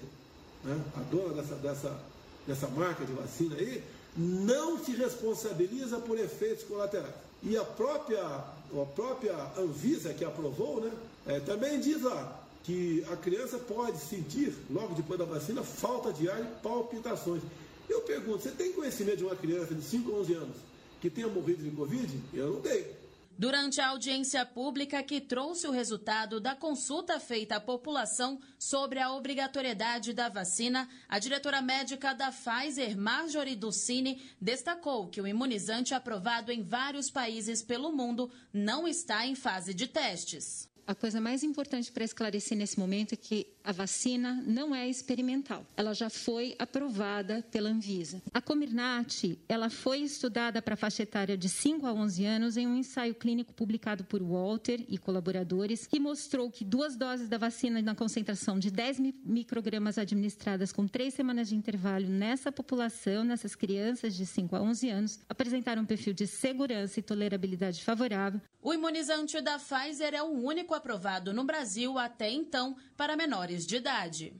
né, 0.64 0.80
a 0.96 1.00
dona 1.02 1.42
dessa, 1.42 1.54
dessa, 1.56 2.00
dessa 2.46 2.68
marca 2.68 3.04
de 3.04 3.12
vacina 3.12 3.56
aí, 3.56 3.82
não 4.16 4.82
se 4.84 4.92
responsabiliza 4.92 5.98
por 6.00 6.18
efeitos 6.18 6.64
colaterais. 6.64 7.14
E 7.42 7.56
a 7.56 7.64
própria, 7.64 8.22
a 8.22 8.86
própria 8.94 9.34
Anvisa, 9.56 10.12
que 10.12 10.24
aprovou, 10.24 10.80
né, 10.80 10.90
é, 11.26 11.40
também 11.40 11.80
diz 11.80 12.02
lá, 12.02 12.39
que 12.64 13.04
a 13.10 13.16
criança 13.16 13.58
pode 13.58 13.98
sentir, 13.98 14.54
logo 14.70 14.94
depois 14.94 15.18
da 15.18 15.24
vacina, 15.24 15.62
falta 15.62 16.12
de 16.12 16.28
ar 16.28 16.40
e 16.40 16.62
palpitações. 16.62 17.42
Eu 17.88 18.02
pergunto, 18.02 18.42
você 18.42 18.50
tem 18.50 18.72
conhecimento 18.72 19.18
de 19.18 19.24
uma 19.24 19.36
criança 19.36 19.74
de 19.74 19.82
5 19.82 20.10
a 20.12 20.14
11 20.20 20.34
anos 20.34 20.56
que 21.00 21.10
tenha 21.10 21.28
morrido 21.28 21.62
de 21.62 21.70
Covid? 21.70 22.20
Eu 22.32 22.54
não 22.54 22.60
tenho. 22.60 23.00
Durante 23.40 23.80
a 23.80 23.88
audiência 23.88 24.44
pública 24.44 25.02
que 25.02 25.18
trouxe 25.18 25.66
o 25.66 25.70
resultado 25.70 26.38
da 26.38 26.54
consulta 26.54 27.18
feita 27.18 27.56
à 27.56 27.60
população 27.60 28.38
sobre 28.58 28.98
a 28.98 29.10
obrigatoriedade 29.14 30.12
da 30.12 30.28
vacina, 30.28 30.86
a 31.08 31.18
diretora 31.18 31.62
médica 31.62 32.12
da 32.12 32.30
Pfizer, 32.30 32.98
Marjorie 32.98 33.56
Ducini, 33.56 34.20
destacou 34.38 35.08
que 35.08 35.22
o 35.22 35.26
imunizante 35.26 35.94
aprovado 35.94 36.52
em 36.52 36.62
vários 36.62 37.10
países 37.10 37.62
pelo 37.62 37.90
mundo 37.90 38.30
não 38.52 38.86
está 38.86 39.26
em 39.26 39.34
fase 39.34 39.72
de 39.72 39.86
testes. 39.86 40.69
A 40.90 40.94
coisa 40.96 41.20
mais 41.20 41.44
importante 41.44 41.92
para 41.92 42.02
esclarecer 42.02 42.58
nesse 42.58 42.76
momento 42.76 43.12
é 43.12 43.16
que 43.16 43.46
a 43.62 43.70
vacina 43.70 44.42
não 44.44 44.74
é 44.74 44.88
experimental. 44.88 45.64
Ela 45.76 45.94
já 45.94 46.10
foi 46.10 46.56
aprovada 46.58 47.44
pela 47.48 47.70
Anvisa. 47.70 48.20
A 48.34 48.40
Comirnaty, 48.40 49.38
ela 49.48 49.70
foi 49.70 49.98
estudada 49.98 50.60
para 50.60 50.74
a 50.74 50.76
faixa 50.76 51.04
etária 51.04 51.36
de 51.36 51.48
5 51.48 51.86
a 51.86 51.92
11 51.92 52.24
anos 52.24 52.56
em 52.56 52.66
um 52.66 52.74
ensaio 52.74 53.14
clínico 53.14 53.54
publicado 53.54 54.02
por 54.02 54.20
Walter 54.20 54.84
e 54.88 54.98
colaboradores, 54.98 55.86
que 55.86 56.00
mostrou 56.00 56.50
que 56.50 56.64
duas 56.64 56.96
doses 56.96 57.28
da 57.28 57.38
vacina 57.38 57.80
na 57.80 57.94
concentração 57.94 58.58
de 58.58 58.68
10 58.68 58.98
microgramas 59.24 59.96
administradas 59.96 60.72
com 60.72 60.88
três 60.88 61.14
semanas 61.14 61.50
de 61.50 61.54
intervalo 61.54 62.08
nessa 62.08 62.50
população, 62.50 63.22
nessas 63.22 63.54
crianças 63.54 64.12
de 64.16 64.26
5 64.26 64.56
a 64.56 64.60
11 64.60 64.90
anos, 64.90 65.20
apresentaram 65.28 65.82
um 65.82 65.86
perfil 65.86 66.12
de 66.12 66.26
segurança 66.26 66.98
e 66.98 67.02
tolerabilidade 67.04 67.84
favorável. 67.84 68.40
O 68.60 68.74
imunizante 68.74 69.40
da 69.40 69.58
Pfizer 69.58 70.14
é 70.14 70.22
o 70.22 70.26
único 70.26 70.74
aprovado 70.80 71.32
no 71.34 71.44
Brasil 71.44 71.98
até 71.98 72.30
então 72.30 72.74
para 72.96 73.16
menores 73.16 73.66
de 73.66 73.76
idade. 73.76 74.34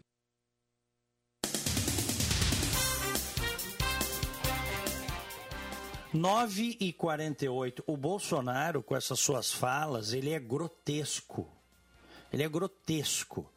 Nove 6.12 6.76
e 6.80 6.92
quarenta. 6.92 7.46
O 7.86 7.96
Bolsonaro, 7.96 8.82
com 8.82 8.96
essas 8.96 9.20
suas 9.20 9.52
falas, 9.52 10.12
ele 10.12 10.30
é 10.30 10.40
grotesco. 10.40 11.46
Ele 12.32 12.42
é 12.42 12.48
grotesco. 12.48 13.48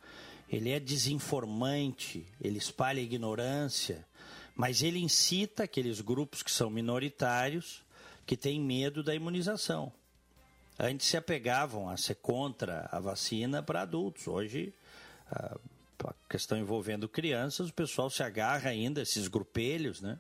Ele 0.48 0.70
é 0.70 0.80
desinformante. 0.80 2.28
Ele 2.40 2.60
espalha 2.60 3.00
ignorância. 3.00 4.06
Mas 4.56 4.84
ele 4.84 5.00
incita 5.00 5.64
aqueles 5.64 6.00
grupos 6.00 6.44
que 6.44 6.52
são 6.52 6.70
minoritários, 6.70 7.82
que 8.24 8.38
têm 8.38 8.62
medo 8.62 9.02
da 9.02 9.16
imunização. 9.16 9.92
Antes 10.80 11.08
se 11.08 11.18
apegavam 11.18 11.90
a 11.90 11.98
ser 11.98 12.16
contra 12.16 12.90
a 12.92 13.00
vacina 13.00 13.62
para 13.62 13.82
adultos. 13.82 14.28
Hoje, 14.28 14.74
a 15.32 15.56
questão 16.30 16.58
envolvendo 16.58 17.08
crianças, 17.08 17.70
o 17.70 17.74
pessoal 17.74 18.10
se 18.10 18.24
agarra 18.24 18.70
ainda, 18.70 19.02
esses 19.02 19.28
grupelhos, 19.28 20.02
né? 20.02 20.20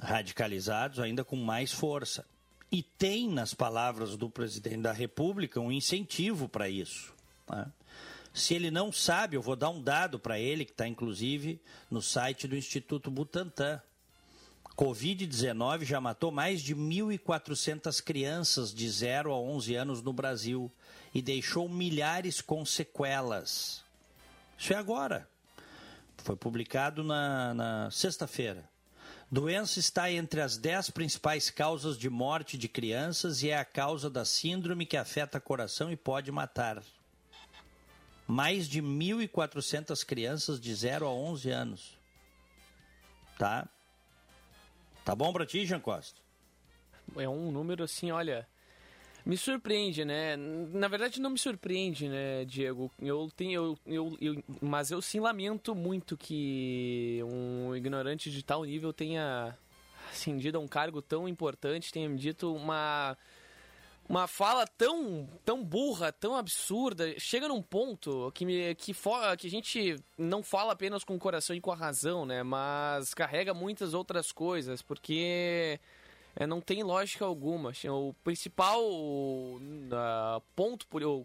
radicalizados, 0.00 0.98
ainda 0.98 1.24
com 1.24 1.36
mais 1.36 1.72
força. 1.72 2.24
E 2.72 2.82
tem, 2.82 3.28
nas 3.28 3.52
palavras 3.52 4.16
do 4.16 4.30
presidente 4.30 4.82
da 4.82 4.92
República, 4.92 5.60
um 5.60 5.72
incentivo 5.72 6.48
para 6.48 6.68
isso. 6.68 7.12
Né? 7.48 7.66
Se 8.32 8.54
ele 8.54 8.70
não 8.70 8.92
sabe, 8.92 9.36
eu 9.36 9.42
vou 9.42 9.56
dar 9.56 9.70
um 9.70 9.82
dado 9.82 10.18
para 10.18 10.38
ele, 10.38 10.64
que 10.64 10.70
está 10.70 10.86
inclusive 10.86 11.60
no 11.90 12.00
site 12.00 12.46
do 12.46 12.56
Instituto 12.56 13.10
Butantan. 13.10 13.82
Covid-19 14.80 15.84
já 15.84 16.00
matou 16.00 16.32
mais 16.32 16.62
de 16.62 16.74
1.400 16.74 18.02
crianças 18.02 18.72
de 18.72 18.88
0 18.88 19.30
a 19.30 19.38
11 19.38 19.74
anos 19.74 20.00
no 20.00 20.10
Brasil 20.10 20.72
e 21.14 21.20
deixou 21.20 21.68
milhares 21.68 22.40
com 22.40 22.64
sequelas. 22.64 23.84
Isso 24.58 24.72
é 24.72 24.76
agora. 24.76 25.28
Foi 26.24 26.34
publicado 26.34 27.04
na, 27.04 27.52
na 27.52 27.90
sexta-feira. 27.90 28.64
Doença 29.30 29.78
está 29.78 30.10
entre 30.10 30.40
as 30.40 30.56
10 30.56 30.88
principais 30.88 31.50
causas 31.50 31.98
de 31.98 32.08
morte 32.08 32.56
de 32.56 32.66
crianças 32.66 33.42
e 33.42 33.50
é 33.50 33.58
a 33.58 33.66
causa 33.66 34.08
da 34.08 34.24
síndrome 34.24 34.86
que 34.86 34.96
afeta 34.96 35.38
coração 35.38 35.92
e 35.92 35.96
pode 35.96 36.32
matar. 36.32 36.82
Mais 38.26 38.66
de 38.66 38.80
1.400 38.80 40.02
crianças 40.06 40.58
de 40.58 40.74
0 40.74 41.06
a 41.06 41.12
11 41.12 41.50
anos. 41.50 41.98
Tá? 43.36 43.68
Tá 45.04 45.14
bom 45.14 45.32
pra 45.32 45.46
ti, 45.46 45.66
Jean 45.66 45.80
Costa? 45.80 46.20
É 47.16 47.28
um 47.28 47.50
número 47.50 47.84
assim, 47.84 48.10
olha. 48.10 48.46
Me 49.24 49.36
surpreende, 49.36 50.04
né? 50.04 50.36
Na 50.36 50.88
verdade, 50.88 51.20
não 51.20 51.30
me 51.30 51.38
surpreende, 51.38 52.08
né, 52.08 52.44
Diego? 52.46 52.90
Eu 52.98 53.30
tenho. 53.36 53.76
Eu, 53.86 54.16
eu, 54.18 54.18
eu, 54.20 54.44
mas 54.62 54.90
eu 54.90 55.02
sim 55.02 55.20
lamento 55.20 55.74
muito 55.74 56.16
que 56.16 57.20
um 57.24 57.76
ignorante 57.76 58.30
de 58.30 58.42
tal 58.42 58.64
nível 58.64 58.92
tenha 58.92 59.56
ascendido 60.10 60.58
a 60.58 60.60
um 60.60 60.68
cargo 60.68 61.02
tão 61.02 61.28
importante, 61.28 61.92
tenha 61.92 62.08
me 62.08 62.16
dito 62.16 62.54
uma. 62.54 63.16
Uma 64.10 64.26
fala 64.26 64.66
tão, 64.66 65.28
tão 65.44 65.64
burra, 65.64 66.10
tão 66.10 66.34
absurda, 66.34 67.14
chega 67.16 67.46
num 67.46 67.62
ponto 67.62 68.32
que, 68.34 68.44
me, 68.44 68.74
que, 68.74 68.92
for, 68.92 69.36
que 69.36 69.46
a 69.46 69.50
gente 69.50 70.02
não 70.18 70.42
fala 70.42 70.72
apenas 70.72 71.04
com 71.04 71.14
o 71.14 71.18
coração 71.18 71.54
e 71.54 71.60
com 71.60 71.70
a 71.70 71.76
razão, 71.76 72.26
né? 72.26 72.42
Mas 72.42 73.14
carrega 73.14 73.54
muitas 73.54 73.94
outras 73.94 74.32
coisas, 74.32 74.82
porque 74.82 75.78
é, 76.34 76.44
não 76.44 76.60
tem 76.60 76.82
lógica 76.82 77.24
alguma. 77.24 77.70
Assim, 77.70 77.88
o 77.88 78.12
principal 78.24 78.82
uh, 78.82 80.42
ponto, 80.56 80.88
o, 80.92 81.24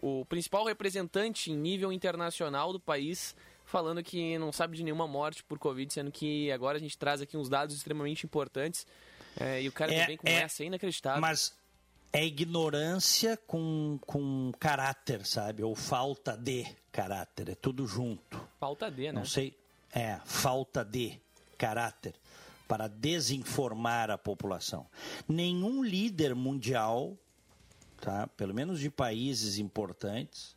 o 0.00 0.24
principal 0.24 0.64
representante 0.64 1.52
em 1.52 1.54
nível 1.54 1.92
internacional 1.92 2.72
do 2.72 2.80
país 2.80 3.36
falando 3.66 4.02
que 4.02 4.38
não 4.38 4.50
sabe 4.50 4.78
de 4.78 4.82
nenhuma 4.82 5.06
morte 5.06 5.44
por 5.44 5.58
Covid, 5.58 5.92
sendo 5.92 6.10
que 6.10 6.50
agora 6.50 6.78
a 6.78 6.80
gente 6.80 6.96
traz 6.96 7.20
aqui 7.20 7.36
uns 7.36 7.50
dados 7.50 7.76
extremamente 7.76 8.24
importantes. 8.24 8.86
É, 9.38 9.62
e 9.62 9.68
o 9.68 9.72
cara 9.72 9.92
é, 9.92 10.06
vem 10.06 10.16
com 10.16 10.28
é, 10.28 10.42
essa 10.42 10.62
é 10.62 10.66
inacreditável. 10.66 11.20
Mas 11.20 11.54
é 12.12 12.24
ignorância 12.24 13.36
com, 13.36 13.98
com 14.06 14.52
caráter, 14.60 15.24
sabe? 15.24 15.62
Ou 15.62 15.74
falta 15.74 16.36
de 16.36 16.66
caráter. 16.90 17.48
É 17.48 17.54
tudo 17.54 17.86
junto. 17.86 18.40
Falta 18.60 18.90
de, 18.90 19.06
né? 19.06 19.12
Não 19.12 19.24
sei. 19.24 19.56
É, 19.94 20.20
falta 20.24 20.84
de 20.84 21.18
caráter 21.56 22.14
para 22.68 22.88
desinformar 22.88 24.10
a 24.10 24.18
população. 24.18 24.86
Nenhum 25.28 25.82
líder 25.82 26.34
mundial, 26.34 27.16
tá? 28.00 28.26
pelo 28.28 28.54
menos 28.54 28.80
de 28.80 28.90
países 28.90 29.58
importantes, 29.58 30.56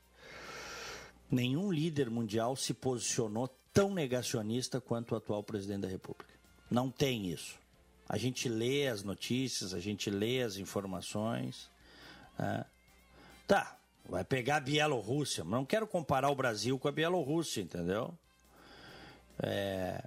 nenhum 1.30 1.72
líder 1.72 2.10
mundial 2.10 2.56
se 2.56 2.74
posicionou 2.74 3.50
tão 3.74 3.94
negacionista 3.94 4.80
quanto 4.80 5.12
o 5.12 5.18
atual 5.18 5.44
presidente 5.44 5.82
da 5.82 5.88
República. 5.88 6.34
Não 6.70 6.90
tem 6.90 7.28
isso. 7.30 7.60
A 8.08 8.18
gente 8.18 8.48
lê 8.48 8.88
as 8.88 9.04
notícias, 9.04 9.74
a 9.74 9.80
gente 9.80 10.10
lê 10.10 10.42
as 10.42 10.58
informações. 10.58 11.70
Né? 12.38 12.66
Tá, 13.48 13.78
vai 14.08 14.24
pegar 14.24 14.58
a 14.58 14.60
Bielorrússia, 14.60 15.44
mas 15.44 15.54
não 15.54 15.66
quero 15.66 15.88
comparar 15.88 16.30
o 16.30 16.36
Brasil 16.36 16.78
com 16.78 16.88
a 16.88 16.92
Bielorrússia, 16.92 17.62
entendeu? 17.62 18.14
É, 19.42 20.04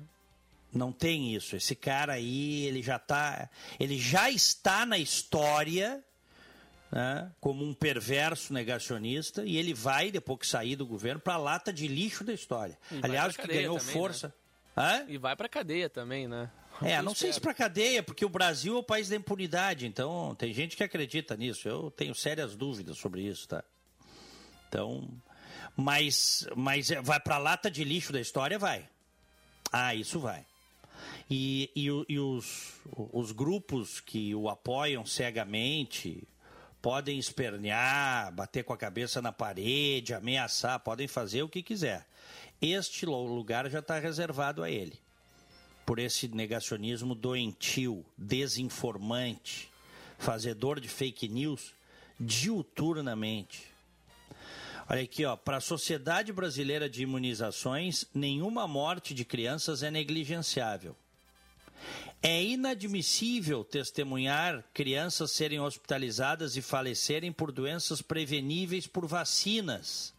não 0.72 0.92
tem 0.92 1.34
isso. 1.34 1.56
Esse 1.56 1.74
cara 1.74 2.14
aí, 2.14 2.64
ele 2.64 2.82
já 2.82 2.98
tá, 2.98 3.48
ele 3.78 3.98
já 3.98 4.30
está 4.30 4.86
na 4.86 4.98
história 4.98 6.02
né, 6.90 7.30
como 7.40 7.64
um 7.64 7.74
perverso 7.74 8.52
negacionista 8.52 9.44
e 9.44 9.56
ele 9.56 9.74
vai 9.74 10.10
depois 10.10 10.40
que 10.40 10.46
sair 10.46 10.76
do 10.76 10.86
governo 10.86 11.20
para 11.20 11.34
a 11.34 11.38
lata 11.38 11.72
de 11.72 11.86
lixo 11.86 12.24
da 12.24 12.32
história. 12.32 12.78
Aliás, 13.02 13.36
que 13.36 13.46
ganhou 13.46 13.78
também, 13.78 13.92
força. 13.92 14.34
Né? 14.76 15.06
E 15.08 15.18
vai 15.18 15.36
para 15.36 15.48
cadeia 15.48 15.90
também, 15.90 16.28
né? 16.28 16.50
É, 16.82 17.02
não 17.02 17.14
sei 17.14 17.32
se 17.32 17.40
para 17.40 17.52
cadeia, 17.52 18.02
porque 18.02 18.24
o 18.24 18.28
Brasil 18.28 18.76
é 18.76 18.78
o 18.78 18.82
país 18.82 19.08
da 19.08 19.16
impunidade, 19.16 19.86
então 19.86 20.34
tem 20.36 20.52
gente 20.52 20.76
que 20.76 20.84
acredita 20.84 21.36
nisso. 21.36 21.68
Eu 21.68 21.90
tenho 21.90 22.14
sérias 22.14 22.54
dúvidas 22.54 22.98
sobre 22.98 23.22
isso, 23.22 23.48
tá? 23.48 23.64
Então, 24.68 25.08
mas, 25.76 26.46
mas 26.56 26.90
é, 26.90 27.00
vai 27.00 27.18
para 27.18 27.36
a 27.36 27.38
lata 27.38 27.70
de 27.70 27.82
lixo 27.82 28.12
da 28.12 28.20
história, 28.20 28.58
vai. 28.58 28.88
Ah, 29.72 29.94
isso 29.94 30.20
vai. 30.20 30.44
E, 31.30 31.70
e, 31.74 31.86
e 32.08 32.18
os, 32.18 32.74
os 33.12 33.32
grupos 33.32 34.00
que 34.00 34.34
o 34.34 34.48
apoiam 34.48 35.04
cegamente 35.04 36.26
podem 36.80 37.18
espernear, 37.18 38.32
bater 38.32 38.64
com 38.64 38.72
a 38.72 38.78
cabeça 38.78 39.20
na 39.20 39.32
parede, 39.32 40.14
ameaçar, 40.14 40.80
podem 40.80 41.08
fazer 41.08 41.42
o 41.42 41.48
que 41.48 41.62
quiser. 41.62 42.06
Este 42.60 43.04
lugar 43.04 43.68
já 43.68 43.80
está 43.80 43.98
reservado 43.98 44.62
a 44.62 44.70
ele. 44.70 44.98
Por 45.88 45.98
esse 45.98 46.28
negacionismo 46.28 47.14
doentio, 47.14 48.04
desinformante, 48.14 49.70
fazedor 50.18 50.78
de 50.80 50.86
fake 50.86 51.26
news 51.30 51.72
diuturnamente. 52.20 53.72
Olha 54.86 55.00
aqui, 55.00 55.24
ó, 55.24 55.34
para 55.34 55.56
a 55.56 55.62
Sociedade 55.62 56.30
Brasileira 56.30 56.90
de 56.90 57.04
Imunizações, 57.04 58.04
nenhuma 58.12 58.68
morte 58.68 59.14
de 59.14 59.24
crianças 59.24 59.82
é 59.82 59.90
negligenciável. 59.90 60.94
É 62.22 62.44
inadmissível 62.44 63.64
testemunhar 63.64 64.62
crianças 64.74 65.30
serem 65.30 65.58
hospitalizadas 65.58 66.54
e 66.54 66.60
falecerem 66.60 67.32
por 67.32 67.50
doenças 67.50 68.02
preveníveis 68.02 68.86
por 68.86 69.06
vacinas, 69.06 70.12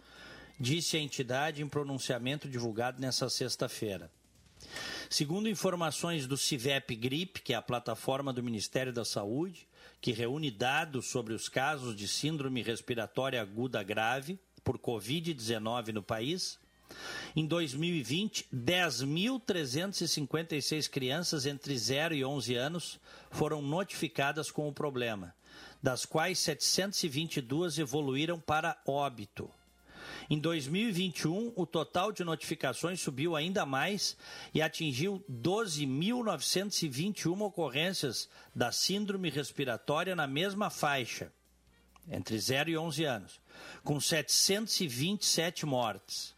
disse 0.60 0.98
a 0.98 1.00
entidade 1.00 1.62
em 1.62 1.70
pronunciamento 1.70 2.50
divulgado 2.50 3.00
nesta 3.00 3.30
sexta-feira. 3.30 4.10
Segundo 5.12 5.50
informações 5.50 6.28
do 6.28 6.38
CIVEP 6.38 6.95
Grip, 6.95 7.41
que 7.41 7.52
é 7.52 7.56
a 7.56 7.63
plataforma 7.63 8.32
do 8.32 8.43
Ministério 8.43 8.93
da 8.93 9.04
Saúde, 9.04 9.67
que 10.00 10.12
reúne 10.12 10.52
dados 10.52 11.08
sobre 11.08 11.34
os 11.34 11.50
casos 11.50 11.95
de 11.95 12.08
síndrome 12.08 12.62
respiratória 12.62 13.41
aguda 13.41 13.82
grave 13.82 14.39
por 14.63 14.78
Covid-19 14.78 15.93
no 15.93 16.04
país. 16.04 16.60
Em 17.36 17.43
2020, 17.43 18.50
10.356 18.54 20.88
crianças 20.88 21.48
entre 21.48 21.76
0 21.76 22.13
e 22.13 22.24
11 22.24 22.54
anos 22.54 23.00
foram 23.32 23.63
notificadas 23.63 24.52
com 24.52 24.69
o 24.69 24.74
problema, 24.74 25.34
das 25.82 26.06
quais 26.06 26.38
722 26.38 27.80
evoluíram 27.80 28.39
para 28.39 28.80
óbito. 28.86 29.50
Em 30.30 30.38
2021, 30.38 31.54
o 31.56 31.65
total 31.65 32.12
de 32.12 32.24
notificações 32.24 33.02
subiu 33.02 33.36
ainda 33.36 33.65
mais 33.65 34.15
e 34.54 34.62
atingiu 34.62 35.26
12.921 35.28 37.42
ocorrências 37.42 38.30
da 38.54 38.72
síndrome 38.72 39.32
respiratória 39.32 40.15
na 40.15 40.28
mesma 40.28 40.70
faixa, 40.70 41.34
entre 42.08 42.38
0 42.38 42.70
e 42.70 42.78
11 42.78 43.04
anos, 43.06 43.42
com 43.84 44.00
727 44.00 45.65
mortes. 45.65 46.36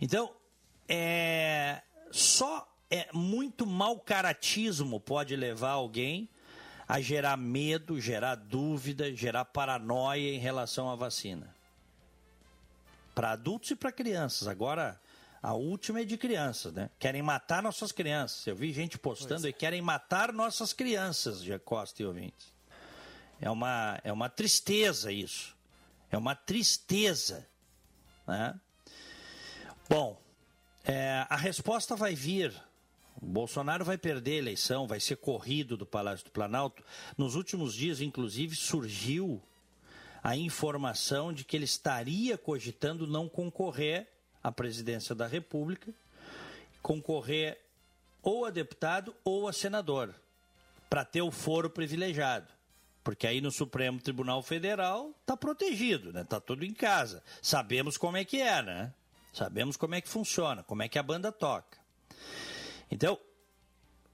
Então, 0.00 0.34
é, 0.88 1.80
só 2.10 2.68
é 2.90 3.06
muito 3.12 3.64
mau 3.64 4.00
caratismo 4.00 4.98
pode 4.98 5.36
levar 5.36 5.70
alguém 5.70 6.28
a 6.88 7.00
gerar 7.00 7.36
medo, 7.36 8.00
gerar 8.00 8.34
dúvida, 8.34 9.14
gerar 9.14 9.44
paranoia 9.44 10.34
em 10.34 10.40
relação 10.40 10.90
à 10.90 10.96
vacina. 10.96 11.54
Para 13.14 13.30
adultos 13.30 13.70
e 13.70 13.76
para 13.76 13.92
crianças. 13.92 14.48
Agora, 14.48 15.00
a 15.42 15.54
última 15.54 16.00
é 16.00 16.04
de 16.04 16.16
crianças, 16.16 16.72
né? 16.72 16.90
Querem 16.98 17.22
matar 17.22 17.62
nossas 17.62 17.92
crianças. 17.92 18.46
Eu 18.46 18.56
vi 18.56 18.72
gente 18.72 18.98
postando 18.98 19.46
e 19.46 19.52
querem 19.52 19.80
matar 19.80 20.32
nossas 20.32 20.72
crianças, 20.72 21.42
de 21.42 21.56
Costa 21.60 22.02
e 22.02 22.06
ouvintes. 22.06 22.52
É 23.40 23.48
uma, 23.48 24.00
é 24.02 24.12
uma 24.12 24.28
tristeza 24.28 25.12
isso. 25.12 25.56
É 26.10 26.18
uma 26.18 26.34
tristeza. 26.34 27.46
Né? 28.26 28.58
Bom, 29.88 30.20
é, 30.84 31.24
a 31.28 31.36
resposta 31.36 31.94
vai 31.94 32.14
vir. 32.14 32.52
O 33.20 33.26
Bolsonaro 33.26 33.84
vai 33.84 33.98
perder 33.98 34.32
a 34.32 34.38
eleição, 34.38 34.86
vai 34.86 35.00
ser 35.00 35.16
corrido 35.16 35.76
do 35.76 35.86
Palácio 35.86 36.24
do 36.24 36.30
Planalto. 36.30 36.84
Nos 37.16 37.36
últimos 37.36 37.74
dias, 37.74 38.00
inclusive, 38.00 38.56
surgiu 38.56 39.40
a 40.22 40.36
informação 40.36 41.32
de 41.32 41.44
que 41.44 41.56
ele 41.56 41.64
estaria 41.64 42.36
cogitando 42.36 43.06
não 43.06 43.28
concorrer 43.28 44.08
à 44.42 44.52
presidência 44.52 45.14
da 45.14 45.26
República, 45.26 45.92
concorrer 46.82 47.58
ou 48.22 48.44
a 48.44 48.50
deputado 48.50 49.14
ou 49.24 49.48
a 49.48 49.52
senador, 49.52 50.14
para 50.88 51.04
ter 51.04 51.22
o 51.22 51.30
foro 51.30 51.70
privilegiado. 51.70 52.46
Porque 53.04 53.26
aí 53.26 53.40
no 53.40 53.50
Supremo 53.50 54.00
Tribunal 54.00 54.42
Federal 54.42 55.14
está 55.20 55.36
protegido, 55.36 56.12
né? 56.12 56.22
Está 56.22 56.40
tudo 56.40 56.64
em 56.64 56.74
casa. 56.74 57.22
Sabemos 57.40 57.96
como 57.96 58.16
é 58.16 58.24
que 58.24 58.40
é, 58.40 58.62
né? 58.62 58.92
Sabemos 59.32 59.76
como 59.76 59.94
é 59.94 60.00
que 60.00 60.08
funciona, 60.08 60.62
como 60.62 60.82
é 60.82 60.88
que 60.88 60.98
a 60.98 61.02
banda 61.02 61.30
toca. 61.30 61.78
Então, 62.90 63.18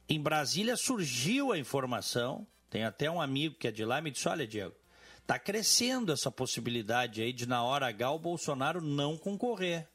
em 0.08 0.20
Brasília 0.20 0.76
surgiu 0.76 1.50
a 1.50 1.58
informação, 1.58 2.46
tem 2.68 2.84
até 2.84 3.10
um 3.10 3.20
amigo 3.20 3.54
que 3.54 3.68
é 3.68 3.72
de 3.72 3.84
lá 3.84 3.98
e 3.98 4.02
me 4.02 4.10
disse, 4.10 4.28
olha, 4.28 4.46
Diego, 4.46 4.74
está 5.20 5.38
crescendo 5.38 6.12
essa 6.12 6.30
possibilidade 6.30 7.22
aí 7.22 7.32
de 7.32 7.46
na 7.46 7.62
hora 7.62 7.88
H 7.88 8.10
o 8.10 8.18
Bolsonaro 8.18 8.80
não 8.80 9.16
concorrer. 9.16 9.88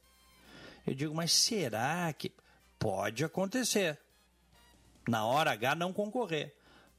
Eu 0.89 0.95
digo, 0.95 1.13
mas 1.13 1.31
será 1.31 2.11
que 2.13 2.33
pode 2.79 3.23
acontecer? 3.23 3.99
Na 5.07 5.23
hora 5.23 5.51
H 5.51 5.75
não 5.75 5.93
concorrer. 5.93 6.55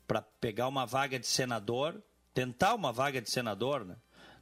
Para 0.07 0.23
pegar 0.23 0.69
uma 0.69 0.87
vaga 0.87 1.19
de 1.19 1.27
senador, 1.27 2.01
tentar 2.33 2.77
uma 2.77 2.93
vaga 2.93 3.21
de 3.21 3.29
senador, 3.29 3.85
né? 3.85 3.97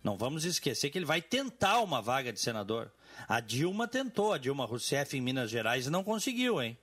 Não 0.04 0.18
vamos 0.18 0.44
esquecer 0.44 0.90
que 0.90 0.98
ele 0.98 1.06
vai 1.06 1.22
tentar 1.22 1.80
uma 1.80 2.02
vaga 2.02 2.30
de 2.30 2.38
senador. 2.38 2.92
A 3.26 3.40
Dilma 3.40 3.88
tentou, 3.88 4.34
a 4.34 4.38
Dilma 4.38 4.66
Rousseff 4.66 5.16
em 5.16 5.20
Minas 5.22 5.50
Gerais 5.50 5.86
não 5.86 6.04
conseguiu, 6.04 6.60
hein? 6.60 6.76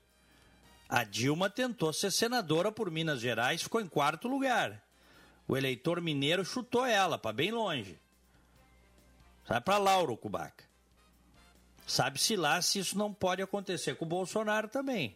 A 0.90 1.04
Dilma 1.04 1.52
tentou 1.52 1.94
ser 1.94 2.12
senadora 2.12 2.72
por 2.72 2.90
Minas 2.90 3.20
Gerais, 3.20 3.62
ficou 3.62 3.80
em 3.80 3.88
quarto 3.88 4.28
lugar. 4.28 4.84
O 5.48 5.56
eleitor 5.56 6.02
mineiro 6.02 6.44
chutou 6.44 6.84
ela 6.84 7.20
para 7.20 7.32
bem 7.32 7.52
longe. 7.52 8.00
Sai 9.48 9.62
para 9.62 9.78
Lauro 9.78 10.18
Cubaca. 10.18 10.66
Sabe-se 11.86 12.36
lá 12.36 12.62
se 12.62 12.80
isso 12.80 12.98
não 12.98 13.14
pode 13.14 13.42
acontecer 13.42 13.96
com 13.96 14.06
o 14.06 14.08
Bolsonaro 14.08 14.68
também. 14.68 15.16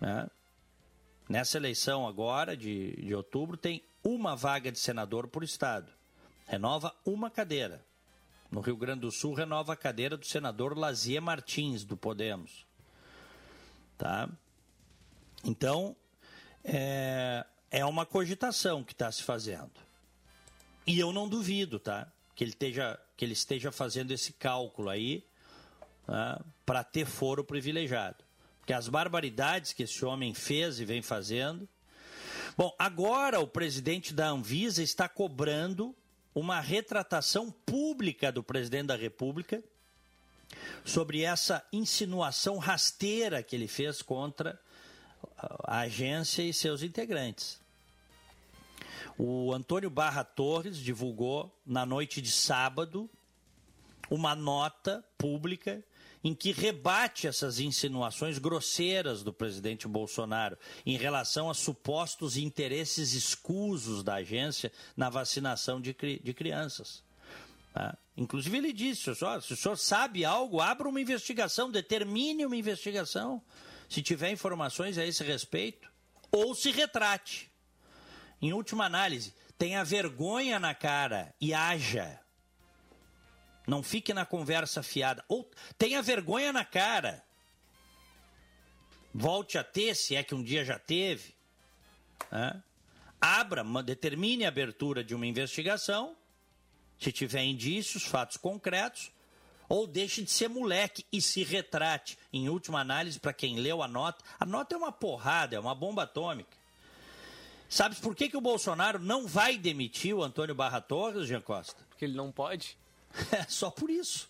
Né? 0.00 0.28
Nessa 1.28 1.58
eleição 1.58 2.06
agora, 2.06 2.56
de, 2.56 2.96
de 2.96 3.14
outubro, 3.14 3.56
tem 3.56 3.82
uma 4.02 4.34
vaga 4.34 4.72
de 4.72 4.78
senador 4.78 5.28
por 5.28 5.44
estado. 5.44 5.92
Renova 6.46 6.94
uma 7.04 7.30
cadeira. 7.30 7.84
No 8.50 8.60
Rio 8.60 8.76
Grande 8.76 9.00
do 9.00 9.10
Sul, 9.10 9.34
renova 9.34 9.72
a 9.74 9.76
cadeira 9.76 10.16
do 10.16 10.26
senador 10.26 10.76
Lazier 10.76 11.22
Martins, 11.22 11.84
do 11.84 11.96
Podemos. 11.96 12.66
Tá? 13.96 14.28
Então, 15.44 15.96
é, 16.64 17.46
é 17.70 17.84
uma 17.84 18.04
cogitação 18.04 18.82
que 18.82 18.92
está 18.92 19.10
se 19.12 19.22
fazendo. 19.22 19.72
E 20.86 20.98
eu 20.98 21.12
não 21.12 21.28
duvido, 21.28 21.78
tá? 21.78 22.10
Que 22.34 22.44
ele 22.44 22.50
esteja, 22.50 22.98
que 23.16 23.24
ele 23.24 23.32
esteja 23.32 23.70
fazendo 23.70 24.10
esse 24.10 24.32
cálculo 24.32 24.88
aí 24.88 25.24
né, 26.06 26.38
para 26.64 26.82
ter 26.84 27.06
foro 27.06 27.44
privilegiado. 27.44 28.24
Porque 28.60 28.72
as 28.72 28.88
barbaridades 28.88 29.72
que 29.72 29.82
esse 29.82 30.04
homem 30.04 30.34
fez 30.34 30.78
e 30.78 30.84
vem 30.84 31.02
fazendo. 31.02 31.68
Bom, 32.56 32.74
agora 32.78 33.40
o 33.40 33.46
presidente 33.46 34.14
da 34.14 34.28
Anvisa 34.28 34.82
está 34.82 35.08
cobrando 35.08 35.94
uma 36.34 36.60
retratação 36.60 37.50
pública 37.50 38.30
do 38.30 38.42
presidente 38.42 38.86
da 38.86 38.96
República 38.96 39.62
sobre 40.84 41.22
essa 41.22 41.64
insinuação 41.72 42.58
rasteira 42.58 43.42
que 43.42 43.56
ele 43.56 43.68
fez 43.68 44.02
contra 44.02 44.60
a 45.64 45.80
agência 45.80 46.42
e 46.42 46.52
seus 46.52 46.82
integrantes. 46.82 47.60
O 49.18 49.52
Antônio 49.52 49.90
Barra 49.90 50.24
Torres 50.24 50.76
divulgou 50.76 51.54
na 51.66 51.84
noite 51.84 52.20
de 52.20 52.30
sábado 52.30 53.10
uma 54.10 54.34
nota 54.34 55.04
pública 55.18 55.82
em 56.24 56.34
que 56.34 56.52
rebate 56.52 57.26
essas 57.26 57.58
insinuações 57.58 58.38
grosseiras 58.38 59.22
do 59.22 59.32
presidente 59.32 59.88
Bolsonaro 59.88 60.56
em 60.86 60.96
relação 60.96 61.50
a 61.50 61.54
supostos 61.54 62.36
interesses 62.36 63.12
escusos 63.12 64.02
da 64.02 64.14
agência 64.14 64.72
na 64.96 65.10
vacinação 65.10 65.80
de, 65.80 65.94
de 66.22 66.34
crianças. 66.34 67.02
Tá? 67.74 67.96
Inclusive, 68.16 68.56
ele 68.56 68.72
disse: 68.72 69.02
se 69.14 69.52
o 69.52 69.56
senhor 69.56 69.76
sabe 69.76 70.24
algo, 70.24 70.60
abra 70.60 70.88
uma 70.88 71.00
investigação, 71.00 71.70
determine 71.70 72.46
uma 72.46 72.56
investigação, 72.56 73.42
se 73.88 74.02
tiver 74.02 74.30
informações 74.30 74.98
a 74.98 75.04
esse 75.04 75.24
respeito, 75.24 75.90
ou 76.30 76.54
se 76.54 76.70
retrate. 76.70 77.50
Em 78.40 78.52
última 78.52 78.84
análise, 78.84 79.34
tenha 79.56 79.84
vergonha 79.84 80.58
na 80.58 80.74
cara 80.74 81.34
e 81.40 81.54
haja. 81.54 82.21
Não 83.66 83.82
fique 83.82 84.12
na 84.12 84.26
conversa 84.26 84.82
fiada. 84.82 85.24
Ou 85.28 85.48
tenha 85.78 86.02
vergonha 86.02 86.52
na 86.52 86.64
cara. 86.64 87.22
Volte 89.14 89.58
a 89.58 89.64
ter, 89.64 89.94
se 89.94 90.16
é 90.16 90.22
que 90.22 90.34
um 90.34 90.42
dia 90.42 90.64
já 90.64 90.78
teve. 90.78 91.34
Né? 92.30 92.62
Abra, 93.20 93.62
determine 93.82 94.44
a 94.44 94.48
abertura 94.48 95.04
de 95.04 95.14
uma 95.14 95.26
investigação, 95.26 96.16
se 96.98 97.12
tiver 97.12 97.44
indícios, 97.44 98.04
fatos 98.04 98.36
concretos, 98.36 99.12
ou 99.68 99.86
deixe 99.86 100.22
de 100.22 100.30
ser 100.30 100.48
moleque 100.48 101.04
e 101.12 101.20
se 101.22 101.44
retrate. 101.44 102.18
Em 102.32 102.48
última 102.48 102.80
análise, 102.80 103.20
para 103.20 103.32
quem 103.32 103.56
leu 103.56 103.82
a 103.82 103.88
nota, 103.88 104.24
a 104.40 104.44
nota 104.44 104.74
é 104.74 104.78
uma 104.78 104.90
porrada, 104.92 105.54
é 105.54 105.60
uma 105.60 105.74
bomba 105.74 106.02
atômica. 106.02 106.56
Sabe 107.68 107.96
por 107.96 108.14
que, 108.14 108.28
que 108.28 108.36
o 108.36 108.40
Bolsonaro 108.40 108.98
não 108.98 109.26
vai 109.26 109.56
demitir 109.56 110.14
o 110.14 110.22
Antônio 110.22 110.54
Barra 110.54 110.80
Torres, 110.80 111.26
Jean 111.26 111.40
Costa? 111.40 111.82
Porque 111.88 112.04
ele 112.04 112.14
não 112.14 112.30
pode? 112.30 112.76
É 113.32 113.44
só 113.44 113.70
por 113.70 113.90
isso. 113.90 114.28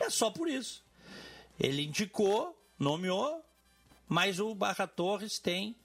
É 0.00 0.08
só 0.10 0.30
por 0.30 0.48
isso. 0.48 0.82
Ele 1.58 1.82
indicou, 1.82 2.56
nomeou, 2.78 3.44
mas 4.08 4.40
o 4.40 4.54
Barra 4.54 4.86
Torres 4.86 5.38
tem 5.38 5.76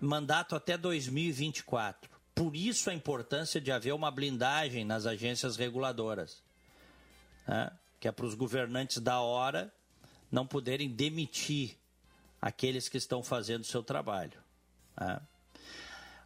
mandato 0.00 0.54
até 0.54 0.78
2024. 0.78 2.10
Por 2.34 2.54
isso 2.54 2.88
a 2.88 2.94
importância 2.94 3.60
de 3.60 3.72
haver 3.72 3.92
uma 3.92 4.10
blindagem 4.10 4.84
nas 4.84 5.06
agências 5.06 5.56
reguladoras. 5.56 6.42
Né? 7.46 7.70
Que 7.98 8.06
é 8.06 8.12
para 8.12 8.26
os 8.26 8.34
governantes 8.34 8.98
da 8.98 9.20
hora 9.20 9.72
não 10.30 10.46
poderem 10.46 10.88
demitir 10.88 11.76
aqueles 12.40 12.88
que 12.88 12.96
estão 12.96 13.22
fazendo 13.22 13.62
o 13.62 13.66
seu 13.66 13.82
trabalho. 13.82 14.40
Né? 14.98 15.20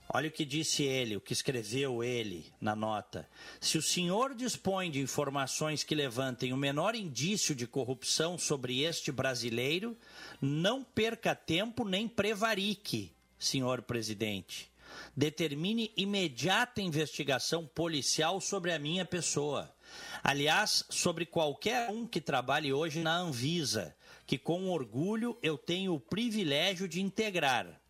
Olha 0.08 0.28
o 0.28 0.32
que 0.32 0.44
disse 0.44 0.82
ele, 0.82 1.16
o 1.16 1.20
que 1.20 1.32
escreveu 1.32 2.04
ele 2.04 2.52
na 2.60 2.76
nota. 2.76 3.28
Se 3.60 3.78
o 3.78 3.82
senhor 3.82 4.34
dispõe 4.34 4.90
de 4.90 5.00
informações 5.00 5.82
que 5.84 5.94
levantem 5.94 6.52
o 6.52 6.56
menor 6.56 6.94
indício 6.94 7.54
de 7.54 7.66
corrupção 7.66 8.36
sobre 8.36 8.82
este 8.82 9.10
brasileiro, 9.10 9.96
não 10.40 10.84
perca 10.84 11.34
tempo 11.34 11.84
nem 11.84 12.06
prevarique, 12.06 13.12
senhor 13.38 13.82
presidente. 13.82 14.70
Determine 15.16 15.90
imediata 15.96 16.82
investigação 16.82 17.66
policial 17.66 18.40
sobre 18.40 18.72
a 18.72 18.78
minha 18.78 19.06
pessoa. 19.06 19.74
Aliás, 20.22 20.84
sobre 20.90 21.24
qualquer 21.24 21.90
um 21.90 22.06
que 22.06 22.20
trabalhe 22.20 22.72
hoje 22.72 23.00
na 23.00 23.16
Anvisa, 23.16 23.96
que 24.26 24.36
com 24.36 24.68
orgulho 24.70 25.38
eu 25.42 25.56
tenho 25.56 25.94
o 25.94 26.00
privilégio 26.00 26.86
de 26.86 27.00
integrar. 27.00 27.80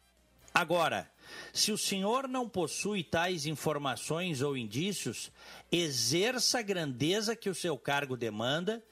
Agora, 0.54 1.10
se 1.52 1.72
o 1.72 1.78
senhor 1.78 2.28
não 2.28 2.48
possui 2.48 3.02
tais 3.04 3.46
informações 3.46 4.40
ou 4.42 4.56
indícios, 4.56 5.30
exerça 5.70 6.58
a 6.58 6.62
grandeza 6.62 7.36
que 7.36 7.50
o 7.50 7.54
seu 7.54 7.76
cargo 7.78 8.16
demanda 8.16 8.82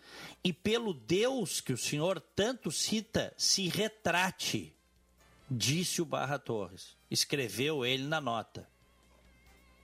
e, 0.45 0.53
pelo 0.53 0.93
Deus 0.93 1.61
que 1.61 1.73
o 1.73 1.79
senhor 1.79 2.21
tanto 2.21 2.71
cita, 2.71 3.33
se 3.37 3.69
retrate, 3.69 4.75
disse 5.51 6.03
o 6.03 6.05
Barra 6.05 6.39
Torres. 6.39 6.97
Escreveu 7.11 7.85
ele 7.85 8.05
na 8.05 8.21
nota. 8.21 8.69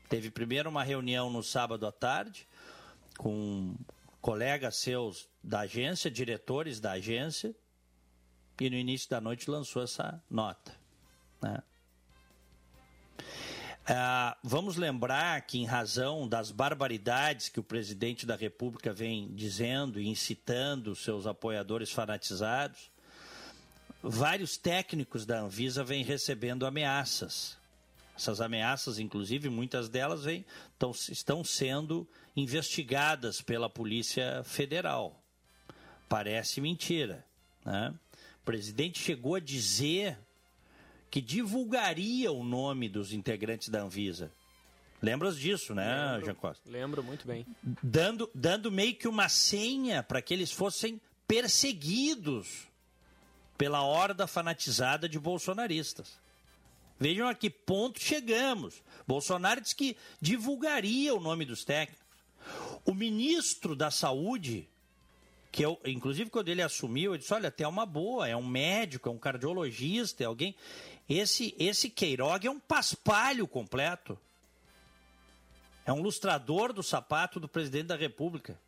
Teve 0.08 0.30
primeiro 0.30 0.70
uma 0.70 0.84
reunião 0.84 1.28
no 1.30 1.42
sábado 1.42 1.86
à 1.86 1.92
tarde 1.92 2.46
com 3.16 3.74
colegas 4.20 4.76
seus 4.76 5.28
da 5.42 5.60
agência, 5.60 6.10
diretores 6.10 6.80
da 6.80 6.92
agência, 6.92 7.54
e 8.60 8.70
no 8.70 8.76
início 8.76 9.08
da 9.08 9.20
noite 9.20 9.50
lançou 9.50 9.82
essa 9.82 10.22
nota. 10.30 10.74
Né? 11.42 11.62
Ah, 13.88 14.36
vamos 14.42 14.76
lembrar 14.76 15.40
que, 15.42 15.58
em 15.58 15.64
razão 15.64 16.26
das 16.26 16.50
barbaridades 16.50 17.48
que 17.48 17.60
o 17.60 17.62
presidente 17.62 18.26
da 18.26 18.34
República 18.34 18.92
vem 18.92 19.32
dizendo 19.32 20.00
e 20.00 20.08
incitando 20.08 20.96
seus 20.96 21.24
apoiadores 21.24 21.92
fanatizados, 21.92 22.90
vários 24.02 24.56
técnicos 24.56 25.24
da 25.24 25.38
Anvisa 25.38 25.84
vêm 25.84 26.02
recebendo 26.02 26.66
ameaças. 26.66 27.56
Essas 28.16 28.40
ameaças, 28.40 28.98
inclusive, 28.98 29.48
muitas 29.48 29.88
delas 29.88 30.24
vêm, 30.24 30.44
tão, 30.76 30.90
estão 30.90 31.44
sendo 31.44 32.08
investigadas 32.34 33.40
pela 33.40 33.70
Polícia 33.70 34.42
Federal. 34.42 35.22
Parece 36.08 36.60
mentira. 36.60 37.24
Né? 37.64 37.94
O 38.42 38.44
presidente 38.44 38.98
chegou 38.98 39.36
a 39.36 39.40
dizer 39.40 40.18
que 41.16 41.20
divulgaria 41.22 42.30
o 42.30 42.44
nome 42.44 42.90
dos 42.90 43.10
integrantes 43.10 43.70
da 43.70 43.80
Anvisa. 43.80 44.30
Lembras 45.00 45.38
disso, 45.38 45.74
né, 45.74 46.10
lembro, 46.12 46.26
Jean 46.26 46.34
Costa? 46.34 46.70
Lembro 46.70 47.02
muito 47.02 47.26
bem. 47.26 47.46
Dando, 47.82 48.30
dando 48.34 48.70
meio 48.70 48.94
que 48.94 49.08
uma 49.08 49.26
senha 49.26 50.02
para 50.02 50.20
que 50.20 50.34
eles 50.34 50.52
fossem 50.52 51.00
perseguidos 51.26 52.68
pela 53.56 53.80
horda 53.80 54.26
fanatizada 54.26 55.08
de 55.08 55.18
bolsonaristas. 55.18 56.20
Vejam 57.00 57.26
a 57.26 57.34
que 57.34 57.48
ponto 57.48 57.98
chegamos. 57.98 58.82
Bolsonaro 59.06 59.62
disse 59.62 59.74
que 59.74 59.96
divulgaria 60.20 61.14
o 61.14 61.20
nome 61.20 61.46
dos 61.46 61.64
técnicos. 61.64 62.04
O 62.84 62.92
ministro 62.92 63.74
da 63.74 63.90
Saúde, 63.90 64.68
que 65.56 65.64
eu, 65.64 65.80
inclusive 65.86 66.28
quando 66.28 66.50
ele 66.50 66.60
assumiu, 66.60 67.14
ele 67.14 67.20
disse: 67.20 67.32
olha, 67.32 67.48
até 67.48 67.66
uma 67.66 67.86
boa, 67.86 68.28
é 68.28 68.36
um 68.36 68.46
médico, 68.46 69.08
é 69.08 69.12
um 69.12 69.16
cardiologista, 69.16 70.22
é 70.22 70.26
alguém. 70.26 70.54
Esse, 71.08 71.54
esse 71.58 71.88
Queiroga 71.88 72.46
é 72.46 72.50
um 72.50 72.60
paspalho 72.60 73.48
completo. 73.48 74.18
É 75.86 75.90
um 75.90 76.02
lustrador 76.02 76.74
do 76.74 76.82
sapato 76.82 77.40
do 77.40 77.48
presidente 77.48 77.86
da 77.86 77.96
República. 77.96 78.60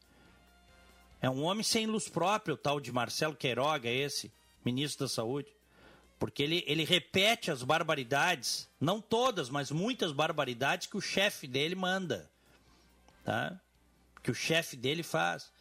É 1.21 1.29
um 1.29 1.43
homem 1.43 1.63
sem 1.63 1.85
luz 1.85 2.09
própria, 2.09 2.55
o 2.55 2.57
tal 2.57 2.81
de 2.81 2.91
Marcelo 2.91 3.37
Queiroga, 3.37 3.91
esse, 3.91 4.33
ministro 4.65 5.05
da 5.05 5.13
Saúde. 5.13 5.49
Porque 6.19 6.43
ele, 6.43 6.65
ele 6.67 6.85
repete 6.85 7.51
as 7.51 7.63
barbaridades, 7.63 8.67
não 8.81 8.99
todas, 8.99 9.51
mas 9.51 9.71
muitas 9.71 10.11
barbaridades 10.11 10.87
que 10.87 10.97
o 10.97 11.03
chefe 11.03 11.47
dele 11.47 11.75
manda. 11.75 12.31
Tá? 13.25 13.61
Que 14.23 14.31
o 14.31 14.35
chefe 14.35 14.75
dele 14.75 15.03
faz. 15.03 15.53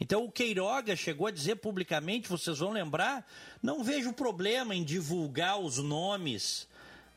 Então 0.00 0.24
o 0.24 0.30
Queiroga 0.30 0.96
chegou 0.96 1.26
a 1.26 1.30
dizer 1.30 1.56
publicamente, 1.56 2.28
vocês 2.28 2.58
vão 2.58 2.70
lembrar, 2.70 3.26
não 3.62 3.82
vejo 3.84 4.12
problema 4.12 4.74
em 4.74 4.84
divulgar 4.84 5.58
os 5.58 5.78
nomes 5.78 6.68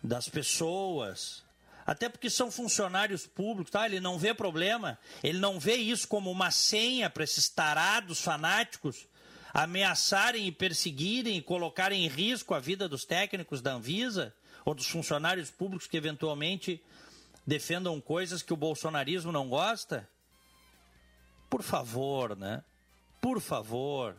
das 0.04 0.30
pessoas, 0.30 1.44
até 1.86 2.10
porque 2.10 2.30
são 2.30 2.52
funcionários 2.52 3.26
públicos, 3.26 3.72
tá? 3.72 3.86
Ele 3.86 4.00
não 4.00 4.18
vê 4.18 4.34
problema, 4.34 5.00
ele 5.24 5.40
não 5.40 5.60
vê 5.60 5.76
isso 5.76 6.08
como 6.08 6.30
uma 6.30 6.52
senha 6.52 7.10
para 7.10 7.24
esses 7.24 7.50
tarados 7.50 8.22
fanáticos 8.22 9.08
ameaçarem 9.54 10.46
e 10.46 10.52
perseguirem 10.52 11.38
e 11.38 11.42
colocarem 11.42 12.06
em 12.06 12.10
risco 12.10 12.54
a 12.54 12.60
vida 12.60 12.88
dos 12.88 13.06
técnicos 13.06 13.62
da 13.62 13.74
Anvisa 13.74 14.34
ou 14.64 14.76
dos 14.76 14.88
funcionários 14.88 15.50
públicos 15.50 15.88
que 15.88 15.98
eventualmente 15.98 16.80
defendam 17.46 18.00
coisas 18.02 18.44
que 18.44 18.54
o 18.54 18.58
bolsonarismo 18.58 19.32
não 19.32 19.48
gosta. 19.48 20.08
Por 21.50 21.62
favor, 21.62 22.36
né? 22.36 22.64
Por 23.22 23.40
favor. 23.40 24.16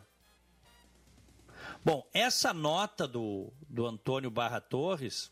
Bom, 1.83 2.05
essa 2.13 2.53
nota 2.53 3.07
do, 3.07 3.51
do 3.67 3.85
Antônio 3.85 4.29
Barra 4.29 4.59
Torres, 4.59 5.31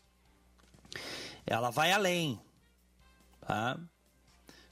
ela 1.46 1.70
vai 1.70 1.92
além. 1.92 2.40
Tá? 3.40 3.78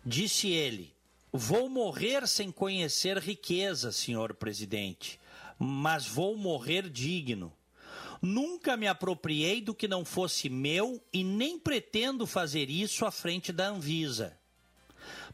Disse 0.04 0.48
ele: 0.48 0.94
Vou 1.32 1.68
morrer 1.68 2.26
sem 2.26 2.50
conhecer 2.50 3.18
riqueza, 3.18 3.92
senhor 3.92 4.34
presidente, 4.34 5.20
mas 5.58 6.06
vou 6.06 6.36
morrer 6.36 6.88
digno. 6.88 7.52
Nunca 8.22 8.76
me 8.76 8.88
apropriei 8.88 9.60
do 9.60 9.74
que 9.74 9.86
não 9.86 10.04
fosse 10.04 10.48
meu 10.48 11.02
e 11.12 11.22
nem 11.22 11.58
pretendo 11.58 12.26
fazer 12.26 12.70
isso 12.70 13.04
à 13.04 13.10
frente 13.10 13.52
da 13.52 13.68
Anvisa. 13.68 14.38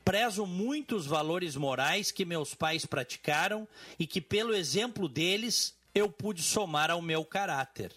Prezo 0.05 0.47
muito 0.47 0.97
os 0.97 1.07
valores 1.07 1.55
morais 1.55 2.11
que 2.11 2.25
meus 2.25 2.55
pais 2.55 2.85
praticaram 2.85 3.69
e 3.99 4.07
que, 4.07 4.21
pelo 4.21 4.55
exemplo 4.55 5.09
deles, 5.09 5.75
eu 5.95 6.09
pude 6.09 6.43
somar 6.43 6.91
ao 6.91 7.01
meu 7.01 7.25
caráter. 7.25 7.93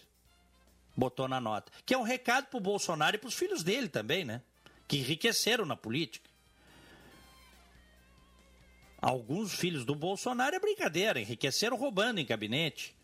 Botou 0.96 1.26
na 1.28 1.40
nota. 1.40 1.72
Que 1.84 1.94
é 1.94 1.98
um 1.98 2.02
recado 2.02 2.46
para 2.46 2.58
o 2.58 2.60
Bolsonaro 2.60 3.16
e 3.16 3.18
para 3.18 3.28
os 3.28 3.34
filhos 3.34 3.62
dele 3.62 3.88
também, 3.88 4.24
né? 4.24 4.40
Que 4.86 4.98
enriqueceram 4.98 5.66
na 5.66 5.76
política. 5.76 6.30
Alguns 9.00 9.54
filhos 9.54 9.84
do 9.84 9.94
Bolsonaro 9.94 10.56
é 10.56 10.58
brincadeira, 10.58 11.20
enriqueceram 11.20 11.76
roubando 11.76 12.18
em 12.18 12.24
gabinete, 12.24 12.94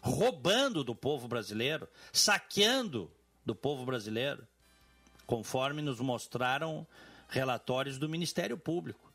roubando 0.00 0.82
do 0.82 0.94
povo 0.94 1.28
brasileiro, 1.28 1.88
saqueando 2.12 3.10
do 3.44 3.54
povo 3.54 3.84
brasileiro, 3.84 4.46
conforme 5.26 5.82
nos 5.82 6.00
mostraram 6.00 6.86
relatórios 7.32 7.98
do 7.98 8.08
Ministério 8.08 8.58
Público. 8.58 9.10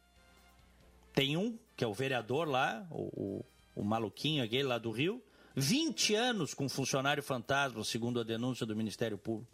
Tem 1.13 1.37
um, 1.37 1.57
que 1.75 1.83
é 1.83 1.87
o 1.87 1.93
vereador 1.93 2.47
lá, 2.47 2.85
o, 2.89 3.03
o, 3.15 3.45
o 3.75 3.83
maluquinho 3.83 4.43
aquele 4.43 4.63
lá 4.63 4.77
do 4.77 4.91
Rio, 4.91 5.23
20 5.55 6.15
anos 6.15 6.53
com 6.53 6.67
funcionário 6.67 7.21
fantasma, 7.23 7.83
segundo 7.83 8.19
a 8.19 8.23
denúncia 8.23 8.65
do 8.65 8.75
Ministério 8.75 9.17
Público. 9.17 9.51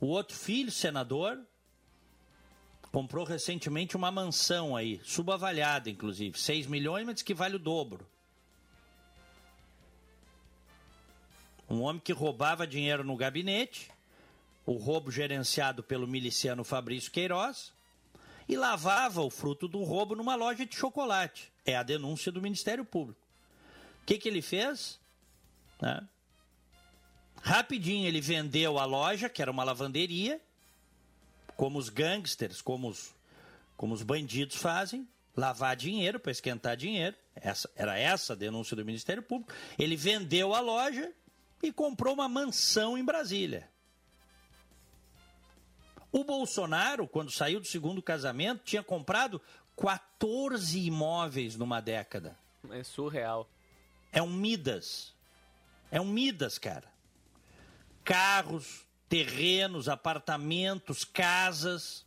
O 0.00 0.06
outro 0.06 0.36
filho, 0.36 0.70
senador, 0.70 1.38
comprou 2.90 3.24
recentemente 3.24 3.96
uma 3.96 4.10
mansão 4.10 4.74
aí, 4.74 5.00
subavaliada 5.04 5.90
inclusive, 5.90 6.38
6 6.38 6.66
milhões, 6.66 7.04
mas 7.04 7.22
que 7.22 7.34
vale 7.34 7.56
o 7.56 7.58
dobro. 7.58 8.06
Um 11.68 11.82
homem 11.82 12.00
que 12.00 12.12
roubava 12.12 12.66
dinheiro 12.66 13.04
no 13.04 13.14
gabinete, 13.14 13.90
o 14.68 14.76
roubo 14.76 15.10
gerenciado 15.10 15.82
pelo 15.82 16.06
miliciano 16.06 16.62
Fabrício 16.62 17.10
Queiroz 17.10 17.72
e 18.46 18.54
lavava 18.54 19.22
o 19.22 19.30
fruto 19.30 19.66
do 19.66 19.82
roubo 19.82 20.14
numa 20.14 20.34
loja 20.34 20.66
de 20.66 20.76
chocolate. 20.76 21.50
É 21.64 21.74
a 21.74 21.82
denúncia 21.82 22.30
do 22.30 22.42
Ministério 22.42 22.84
Público. 22.84 23.18
O 24.02 24.04
que, 24.04 24.18
que 24.18 24.28
ele 24.28 24.42
fez? 24.42 25.00
Né? 25.80 26.06
Rapidinho 27.40 28.06
ele 28.06 28.20
vendeu 28.20 28.78
a 28.78 28.84
loja, 28.84 29.30
que 29.30 29.40
era 29.40 29.50
uma 29.50 29.64
lavanderia, 29.64 30.38
como 31.56 31.78
os 31.78 31.88
gangsters, 31.88 32.60
como 32.60 32.90
os, 32.90 33.14
como 33.74 33.94
os 33.94 34.02
bandidos 34.02 34.56
fazem, 34.56 35.08
lavar 35.34 35.76
dinheiro 35.76 36.20
para 36.20 36.30
esquentar 36.30 36.76
dinheiro. 36.76 37.16
Essa, 37.34 37.70
era 37.74 37.98
essa 37.98 38.34
a 38.34 38.36
denúncia 38.36 38.76
do 38.76 38.84
Ministério 38.84 39.22
Público. 39.22 39.50
Ele 39.78 39.96
vendeu 39.96 40.54
a 40.54 40.60
loja 40.60 41.10
e 41.62 41.72
comprou 41.72 42.12
uma 42.12 42.28
mansão 42.28 42.98
em 42.98 43.04
Brasília. 43.04 43.66
O 46.10 46.24
Bolsonaro, 46.24 47.06
quando 47.06 47.30
saiu 47.30 47.60
do 47.60 47.66
segundo 47.66 48.02
casamento, 48.02 48.64
tinha 48.64 48.82
comprado 48.82 49.40
14 49.76 50.78
imóveis 50.86 51.56
numa 51.56 51.80
década. 51.80 52.36
É 52.70 52.82
surreal. 52.82 53.48
É 54.12 54.22
um 54.22 54.32
Midas. 54.32 55.14
É 55.90 56.00
um 56.00 56.06
Midas, 56.06 56.58
cara. 56.58 56.90
Carros, 58.04 58.86
terrenos, 59.08 59.88
apartamentos, 59.88 61.04
casas. 61.04 62.06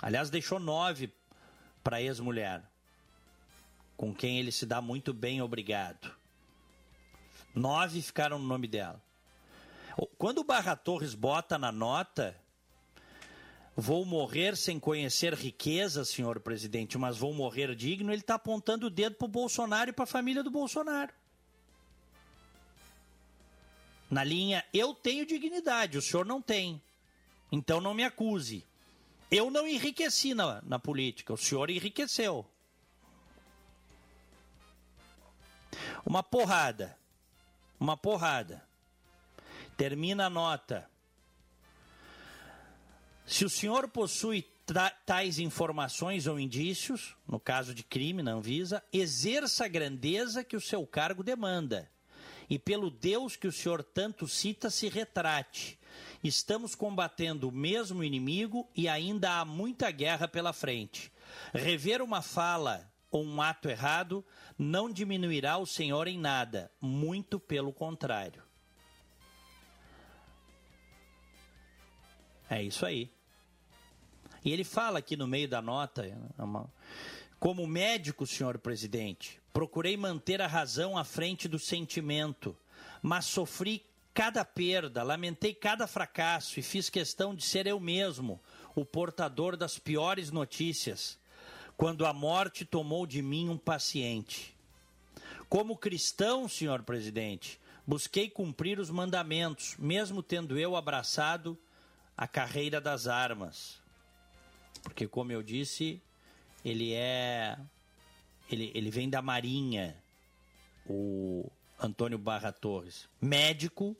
Aliás, 0.00 0.30
deixou 0.30 0.58
nove 0.58 1.12
para 1.84 2.00
ex-mulher, 2.00 2.62
com 3.96 4.14
quem 4.14 4.38
ele 4.38 4.52
se 4.52 4.66
dá 4.66 4.80
muito 4.80 5.12
bem, 5.12 5.40
obrigado. 5.42 6.14
Nove 7.54 8.00
ficaram 8.00 8.38
no 8.38 8.46
nome 8.46 8.66
dela. 8.66 9.02
Quando 10.18 10.38
o 10.38 10.44
Barra 10.44 10.76
Torres 10.76 11.14
bota 11.14 11.58
na 11.58 11.72
nota, 11.72 12.36
vou 13.76 14.04
morrer 14.04 14.56
sem 14.56 14.78
conhecer 14.78 15.34
riqueza, 15.34 16.04
senhor 16.04 16.40
presidente, 16.40 16.98
mas 16.98 17.16
vou 17.16 17.32
morrer 17.32 17.74
digno, 17.74 18.12
ele 18.12 18.20
está 18.20 18.34
apontando 18.34 18.86
o 18.86 18.90
dedo 18.90 19.16
para 19.16 19.26
o 19.26 19.28
Bolsonaro 19.28 19.90
e 19.90 19.92
para 19.92 20.04
a 20.04 20.06
família 20.06 20.42
do 20.42 20.50
Bolsonaro. 20.50 21.12
Na 24.10 24.24
linha, 24.24 24.64
eu 24.74 24.92
tenho 24.92 25.24
dignidade, 25.24 25.96
o 25.96 26.02
senhor 26.02 26.26
não 26.26 26.42
tem. 26.42 26.82
Então 27.50 27.80
não 27.80 27.94
me 27.94 28.04
acuse. 28.04 28.66
Eu 29.30 29.50
não 29.50 29.66
enriqueci 29.66 30.34
na, 30.34 30.60
na 30.62 30.78
política, 30.78 31.32
o 31.32 31.36
senhor 31.36 31.70
enriqueceu. 31.70 32.44
Uma 36.04 36.22
porrada. 36.22 36.98
Uma 37.78 37.96
porrada. 37.96 38.69
Termina 39.80 40.26
a 40.26 40.28
nota. 40.28 40.86
Se 43.24 43.46
o 43.46 43.48
senhor 43.48 43.88
possui 43.88 44.46
tais 45.06 45.38
informações 45.38 46.26
ou 46.26 46.38
indícios, 46.38 47.16
no 47.26 47.40
caso 47.40 47.74
de 47.74 47.82
crime 47.82 48.22
na 48.22 48.32
Anvisa, 48.32 48.84
exerça 48.92 49.64
a 49.64 49.68
grandeza 49.68 50.44
que 50.44 50.54
o 50.54 50.60
seu 50.60 50.86
cargo 50.86 51.22
demanda 51.22 51.90
e 52.50 52.58
pelo 52.58 52.90
Deus 52.90 53.36
que 53.36 53.46
o 53.46 53.52
senhor 53.52 53.82
tanto 53.82 54.28
cita, 54.28 54.68
se 54.68 54.86
retrate. 54.86 55.78
Estamos 56.22 56.74
combatendo 56.74 57.48
o 57.48 57.52
mesmo 57.52 58.04
inimigo 58.04 58.68
e 58.76 58.86
ainda 58.86 59.40
há 59.40 59.46
muita 59.46 59.90
guerra 59.90 60.28
pela 60.28 60.52
frente. 60.52 61.10
Rever 61.54 62.02
uma 62.02 62.20
fala 62.20 62.86
ou 63.10 63.24
um 63.24 63.40
ato 63.40 63.70
errado 63.70 64.22
não 64.58 64.92
diminuirá 64.92 65.56
o 65.56 65.64
senhor 65.64 66.06
em 66.06 66.18
nada, 66.18 66.70
muito 66.82 67.40
pelo 67.40 67.72
contrário. 67.72 68.49
É 72.50 72.62
isso 72.62 72.84
aí. 72.84 73.10
E 74.44 74.52
ele 74.52 74.64
fala 74.64 74.98
aqui 74.98 75.16
no 75.16 75.26
meio 75.26 75.48
da 75.48 75.62
nota, 75.62 76.04
é 76.04 76.14
como 77.38 77.66
médico, 77.66 78.26
senhor 78.26 78.58
presidente, 78.58 79.40
Procurei 79.52 79.96
manter 79.96 80.40
a 80.40 80.46
razão 80.46 80.96
à 80.96 81.02
frente 81.02 81.48
do 81.48 81.58
sentimento, 81.58 82.56
mas 83.02 83.24
sofri 83.24 83.84
cada 84.14 84.44
perda, 84.44 85.02
lamentei 85.02 85.52
cada 85.52 85.86
fracasso 85.86 86.60
e 86.60 86.62
fiz 86.62 86.88
questão 86.88 87.34
de 87.34 87.44
ser 87.44 87.66
eu 87.66 87.80
mesmo 87.80 88.40
o 88.74 88.84
portador 88.84 89.56
das 89.56 89.78
piores 89.78 90.30
notícias, 90.30 91.18
quando 91.76 92.06
a 92.06 92.12
morte 92.12 92.64
tomou 92.64 93.06
de 93.06 93.20
mim 93.22 93.48
um 93.48 93.58
paciente. 93.58 94.54
Como 95.48 95.76
cristão, 95.76 96.48
senhor 96.48 96.84
presidente, 96.84 97.60
busquei 97.84 98.30
cumprir 98.30 98.78
os 98.78 98.88
mandamentos, 98.88 99.74
mesmo 99.78 100.22
tendo 100.22 100.56
eu 100.56 100.76
abraçado 100.76 101.58
a 102.20 102.28
carreira 102.28 102.82
das 102.82 103.06
armas. 103.06 103.80
Porque, 104.82 105.08
como 105.08 105.32
eu 105.32 105.42
disse, 105.42 106.02
ele 106.62 106.92
é 106.92 107.58
ele, 108.50 108.70
ele 108.74 108.90
vem 108.90 109.08
da 109.08 109.22
Marinha, 109.22 109.96
o 110.86 111.50
Antônio 111.78 112.18
Barra 112.18 112.52
Torres. 112.52 113.08
Médico, 113.22 113.96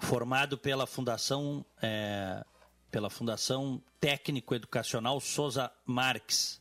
formado 0.00 0.56
pela 0.56 0.86
Fundação, 0.86 1.62
é, 1.82 2.42
pela 2.90 3.10
Fundação 3.10 3.82
Técnico 4.00 4.54
Educacional 4.54 5.20
Souza 5.20 5.70
Marques. 5.84 6.58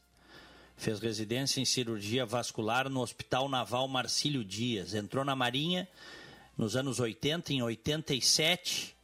Fez 0.75 0.99
residência 0.99 1.61
em 1.61 1.65
cirurgia 1.65 2.25
vascular 2.25 2.89
no 2.89 2.99
Hospital 2.99 3.47
Naval 3.47 3.88
Marcílio 3.88 4.43
Dias. 4.43 4.93
Entrou 4.93 5.23
na 5.23 5.38
Marinha 5.38 5.88
nos 6.57 6.75
anos 6.75 6.99
80, 6.99 7.53
em 7.53 7.61
87, 7.61 8.99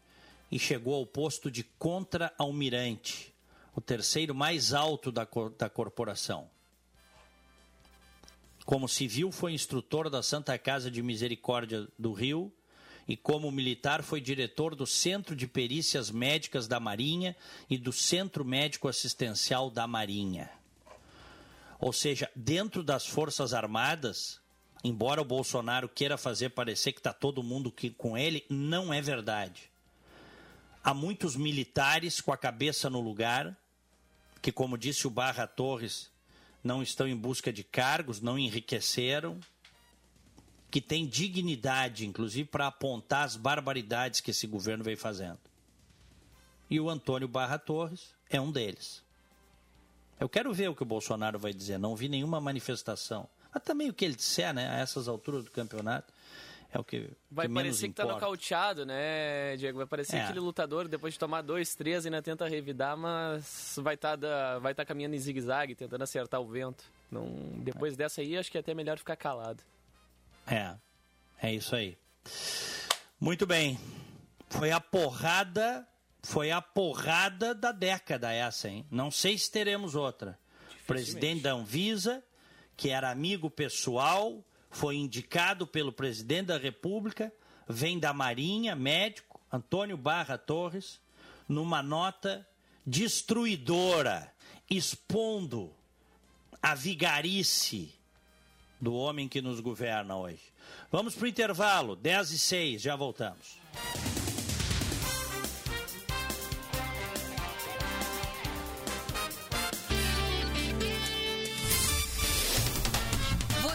e 0.52 0.60
chegou 0.60 0.96
ao 0.96 1.06
posto 1.06 1.50
de 1.50 1.64
contra-almirante, 1.64 3.34
o 3.76 3.82
terceiro 3.82 4.34
mais 4.34 4.74
alto 4.74 5.12
da, 5.12 5.28
da 5.58 5.70
corporação. 5.70 6.50
Como 8.66 8.88
civil, 8.88 9.32
foi 9.32 9.54
instrutor 9.54 10.10
da 10.10 10.24
Santa 10.24 10.58
Casa 10.58 10.90
de 10.90 11.04
Misericórdia 11.04 11.88
do 12.00 12.14
Rio 12.14 12.52
e, 13.08 13.16
como 13.16 13.52
militar, 13.52 14.02
foi 14.02 14.20
diretor 14.20 14.74
do 14.74 14.88
Centro 14.88 15.36
de 15.36 15.46
Perícias 15.46 16.10
Médicas 16.10 16.68
da 16.68 16.80
Marinha 16.80 17.36
e 17.70 17.78
do 17.78 17.92
Centro 17.92 18.44
Médico 18.44 18.88
Assistencial 18.88 19.70
da 19.70 19.86
Marinha. 19.86 20.50
Ou 21.80 21.94
seja, 21.94 22.32
dentro 22.36 22.82
das 22.82 23.06
Forças 23.06 23.54
Armadas, 23.54 24.40
embora 24.84 25.22
o 25.22 25.26
Bolsonaro 25.26 25.88
queira 25.88 26.18
fazer 26.18 26.50
parecer 26.50 26.94
que 26.94 27.00
está 27.00 27.14
todo 27.14 27.44
mundo 27.44 27.72
com 27.98 28.18
ele, 28.18 28.44
não 28.50 28.92
é 28.92 29.02
verdade. 29.02 29.70
Há 30.86 30.94
muitos 30.94 31.36
militares 31.36 32.22
com 32.22 32.32
a 32.32 32.38
cabeça 32.38 32.92
no 32.92 33.02
lugar, 33.02 33.58
que, 34.40 34.52
como 34.52 34.78
disse 34.78 35.08
o 35.08 35.10
Barra 35.10 35.48
Torres, 35.48 36.12
não 36.64 36.84
estão 36.84 37.08
em 37.08 37.18
busca 37.18 37.52
de 37.52 37.64
cargos, 37.64 38.22
não 38.22 38.38
enriqueceram, 38.38 39.40
que 40.70 40.80
têm 40.80 41.08
dignidade, 41.08 42.06
inclusive, 42.06 42.48
para 42.48 42.68
apontar 42.68 43.26
as 43.26 43.36
barbaridades 43.36 44.22
que 44.22 44.30
esse 44.30 44.46
governo 44.46 44.84
vem 44.84 44.96
fazendo. 44.96 45.40
E 46.70 46.80
o 46.80 46.88
Antônio 46.88 47.28
Barra 47.28 47.58
Torres 47.58 48.14
é 48.30 48.40
um 48.40 48.52
deles. 48.52 49.02
Eu 50.20 50.30
quero 50.30 50.54
ver 50.54 50.70
o 50.70 50.76
que 50.76 50.84
o 50.84 50.86
Bolsonaro 50.86 51.40
vai 51.40 51.52
dizer. 51.52 51.80
Não 51.80 51.96
vi 51.96 52.08
nenhuma 52.08 52.40
manifestação. 52.40 53.28
Mas 53.52 53.64
também 53.64 53.90
o 53.90 53.94
que 53.94 54.06
ele 54.06 54.16
disser, 54.16 54.54
né, 54.54 54.70
a 54.70 54.76
essas 54.76 55.08
alturas 55.08 55.46
do 55.46 55.50
campeonato, 55.50 56.14
é 56.76 56.80
o 56.80 56.84
que. 56.84 57.10
Vai 57.32 57.48
que 57.48 57.54
parecer 57.54 57.88
que 57.88 57.94
tá 57.94 58.06
nocauteado, 58.06 58.86
né, 58.86 59.56
Diego? 59.56 59.78
Vai 59.78 59.88
parecer 59.88 60.18
é. 60.18 60.24
aquele 60.24 60.42
lutador, 60.42 60.88
depois 60.88 61.14
de 61.14 61.20
tomar 61.20 61.42
dois, 61.42 61.74
três, 61.74 62.06
ainda 62.06 62.22
tenta 62.22 62.48
revidar, 62.48 62.98
mas 62.98 63.80
vai 63.82 63.96
estar 63.96 64.18
tá 64.18 64.60
vai 64.60 64.76
tá 64.76 64.86
caminhando 64.86 65.16
em 65.16 65.20
zigue-zague, 65.20 65.74
tentando 65.74 66.04
acertar 66.04 66.42
o 66.42 66.48
vento. 66.48 66.84
Não, 67.10 67.26
depois 67.64 67.94
é. 67.94 67.98
dessa 67.98 68.22
aí, 68.22 68.38
acho 68.38 68.52
que 68.52 68.58
é 68.58 68.60
até 68.60 68.74
melhor 68.74 68.98
ficar 68.98 69.16
calado. 69.16 69.64
É, 70.46 70.76
é 71.42 71.54
isso 71.54 71.76
aí. 71.76 71.98
Muito 73.20 73.48
bem. 73.48 73.80
Foi 74.50 74.72
a 74.72 74.82
porrada, 74.82 75.88
foi 76.24 76.52
a 76.52 76.62
porrada 76.62 77.56
da 77.56 77.72
década 77.72 78.34
essa, 78.34 78.68
hein? 78.68 78.86
Não 78.92 79.10
sei 79.10 79.38
se 79.38 79.50
teremos 79.50 79.96
outra. 79.96 80.38
Presidente 80.86 81.42
da 81.42 81.54
Anvisa, 81.54 82.24
que 82.76 82.90
era 82.90 83.10
amigo 83.10 83.50
pessoal, 83.50 84.44
foi 84.76 84.98
indicado 84.98 85.66
pelo 85.66 85.92
presidente 85.94 86.48
da 86.48 86.58
República, 86.58 87.32
vem 87.66 87.98
da 87.98 88.14
Marinha, 88.14 88.76
médico, 88.76 89.40
Antônio 89.50 89.96
Barra 89.96 90.38
Torres, 90.38 91.00
numa 91.48 91.82
nota 91.82 92.46
destruidora, 92.86 94.30
expondo 94.70 95.72
a 96.62 96.76
vigarice 96.76 97.94
do 98.82 98.94
homem 98.94 99.30
que 99.30 99.42
nos 99.42 99.62
governa 99.62 100.18
hoje. 100.18 100.42
Vamos 100.92 101.16
para 101.16 101.24
o 101.24 101.30
intervalo, 101.30 101.96
10 101.96 102.32
e 102.32 102.40
6, 102.40 102.82
já 102.82 102.98
voltamos. 102.98 103.58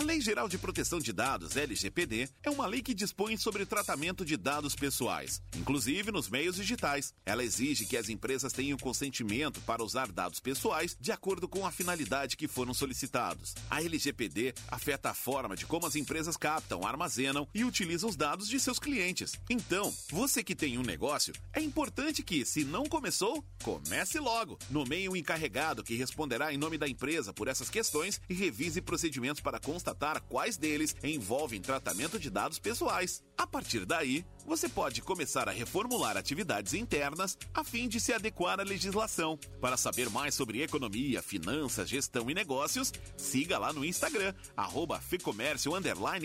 A 0.00 0.02
Lei 0.02 0.18
Geral 0.18 0.48
de 0.48 0.56
Proteção 0.56 0.98
de 0.98 1.12
Dados, 1.12 1.58
LGPD, 1.58 2.26
é 2.42 2.48
uma 2.48 2.66
lei 2.66 2.80
que 2.80 2.94
dispõe 2.94 3.36
sobre 3.36 3.66
tratamento 3.66 4.24
de 4.24 4.34
dados 4.34 4.74
pessoais, 4.74 5.42
inclusive 5.54 6.10
nos 6.10 6.30
meios 6.30 6.56
digitais. 6.56 7.12
Ela 7.26 7.44
exige 7.44 7.84
que 7.84 7.98
as 7.98 8.08
empresas 8.08 8.50
tenham 8.50 8.78
consentimento 8.78 9.60
para 9.60 9.84
usar 9.84 10.10
dados 10.10 10.40
pessoais 10.40 10.96
de 10.98 11.12
acordo 11.12 11.46
com 11.46 11.66
a 11.66 11.70
finalidade 11.70 12.38
que 12.38 12.48
foram 12.48 12.72
solicitados. 12.72 13.54
A 13.68 13.82
LGPD 13.82 14.54
afeta 14.68 15.10
a 15.10 15.14
forma 15.14 15.54
de 15.54 15.66
como 15.66 15.86
as 15.86 15.94
empresas 15.94 16.34
captam, 16.34 16.86
armazenam 16.86 17.46
e 17.54 17.62
utilizam 17.62 18.08
os 18.08 18.16
dados 18.16 18.48
de 18.48 18.58
seus 18.58 18.78
clientes. 18.78 19.34
Então, 19.50 19.94
você 20.08 20.42
que 20.42 20.56
tem 20.56 20.78
um 20.78 20.82
negócio, 20.82 21.34
é 21.52 21.60
importante 21.60 22.22
que, 22.22 22.46
se 22.46 22.64
não 22.64 22.86
começou, 22.86 23.44
comece 23.62 24.18
logo. 24.18 24.58
Nomeie 24.70 25.10
um 25.10 25.16
encarregado 25.16 25.84
que 25.84 25.94
responderá 25.94 26.54
em 26.54 26.56
nome 26.56 26.78
da 26.78 26.88
empresa 26.88 27.34
por 27.34 27.48
essas 27.48 27.68
questões 27.68 28.18
e 28.30 28.32
revise 28.32 28.80
procedimentos 28.80 29.42
para 29.42 29.60
constatar 29.60 29.89
quais 30.20 30.56
deles 30.56 30.94
envolvem 31.02 31.60
tratamento 31.60 32.18
de 32.18 32.30
dados 32.30 32.58
pessoais. 32.58 33.22
A 33.36 33.46
partir 33.46 33.84
daí, 33.84 34.24
você 34.46 34.68
pode 34.68 35.02
começar 35.02 35.48
a 35.48 35.52
reformular 35.52 36.16
atividades 36.16 36.74
internas 36.74 37.38
a 37.54 37.64
fim 37.64 37.88
de 37.88 38.00
se 38.00 38.12
adequar 38.12 38.60
à 38.60 38.62
legislação. 38.62 39.38
Para 39.60 39.76
saber 39.76 40.10
mais 40.10 40.34
sobre 40.34 40.62
economia, 40.62 41.22
finanças, 41.22 41.88
gestão 41.88 42.30
e 42.30 42.34
negócios, 42.34 42.92
siga 43.16 43.58
lá 43.58 43.72
no 43.72 43.84
Instagram, 43.84 44.34
arroba 44.56 45.00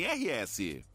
RS. 0.06 0.95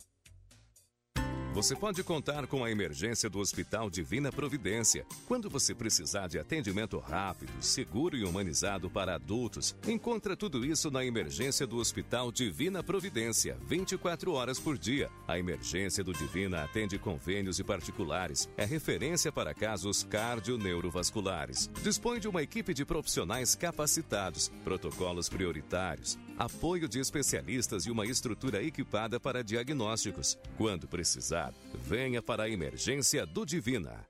Você 1.52 1.74
pode 1.74 2.04
contar 2.04 2.46
com 2.46 2.62
a 2.62 2.70
emergência 2.70 3.28
do 3.28 3.40
Hospital 3.40 3.90
Divina 3.90 4.30
Providência. 4.30 5.04
Quando 5.26 5.50
você 5.50 5.74
precisar 5.74 6.28
de 6.28 6.38
atendimento 6.38 6.96
rápido, 7.00 7.52
seguro 7.60 8.16
e 8.16 8.24
humanizado 8.24 8.88
para 8.88 9.16
adultos, 9.16 9.74
encontra 9.86 10.36
tudo 10.36 10.64
isso 10.64 10.92
na 10.92 11.04
emergência 11.04 11.66
do 11.66 11.78
Hospital 11.78 12.30
Divina 12.30 12.84
Providência, 12.84 13.58
24 13.66 14.32
horas 14.32 14.60
por 14.60 14.78
dia. 14.78 15.10
A 15.26 15.40
emergência 15.40 16.04
do 16.04 16.12
Divina 16.12 16.62
atende 16.62 16.96
convênios 17.00 17.58
e 17.58 17.64
particulares. 17.64 18.48
É 18.56 18.64
referência 18.64 19.32
para 19.32 19.52
casos 19.52 20.04
cardio-neurovasculares. 20.04 21.68
Dispõe 21.82 22.20
de 22.20 22.28
uma 22.28 22.42
equipe 22.42 22.72
de 22.72 22.84
profissionais 22.84 23.56
capacitados, 23.56 24.52
protocolos 24.62 25.28
prioritários, 25.28 26.16
apoio 26.38 26.88
de 26.88 27.00
especialistas 27.00 27.86
e 27.86 27.90
uma 27.90 28.06
estrutura 28.06 28.62
equipada 28.62 29.18
para 29.18 29.42
diagnósticos. 29.42 30.38
Quando 30.56 30.86
precisar, 30.86 31.39
venha 31.74 32.20
para 32.20 32.44
a 32.44 32.48
emergência 32.48 33.24
do 33.24 33.46
Divina. 33.46 34.06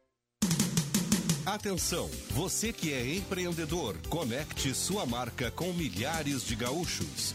Atenção, 1.44 2.08
você 2.30 2.72
que 2.72 2.92
é 2.92 3.14
empreendedor, 3.16 3.96
conecte 4.08 4.74
sua 4.74 5.04
marca 5.06 5.50
com 5.50 5.72
milhares 5.72 6.44
de 6.44 6.54
gaúchos. 6.54 7.34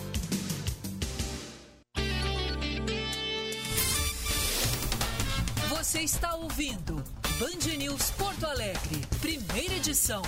Você 5.91 6.03
está 6.03 6.35
ouvindo 6.35 7.03
Band 7.37 7.77
News 7.77 8.11
Porto 8.11 8.45
Alegre, 8.45 9.01
primeira 9.19 9.73
edição. 9.73 10.21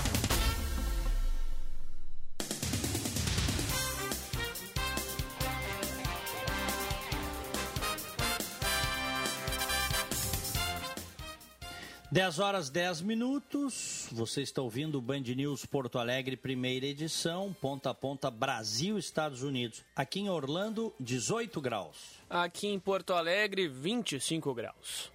Dez 12.12 12.40
horas 12.40 12.70
10 12.70 13.00
minutos. 13.00 14.10
Você 14.12 14.42
está 14.42 14.62
ouvindo 14.62 14.98
o 14.98 15.02
Band 15.02 15.22
News 15.22 15.66
Porto 15.66 15.98
Alegre, 15.98 16.36
primeira 16.36 16.88
edição, 16.88 17.56
ponta 17.62 17.92
a 17.92 17.94
ponta 17.94 18.30
Brasil, 18.30 18.98
Estados 18.98 19.44
Unidos. 19.44 19.82
Aqui 19.96 20.20
em 20.20 20.30
Orlando, 20.30 20.94
18 21.00 21.62
graus. 21.62 22.20
Aqui 22.30 22.68
em 22.68 22.78
Porto 22.78 23.14
Alegre, 23.14 23.70
25 23.70 24.54
graus. 24.54 25.14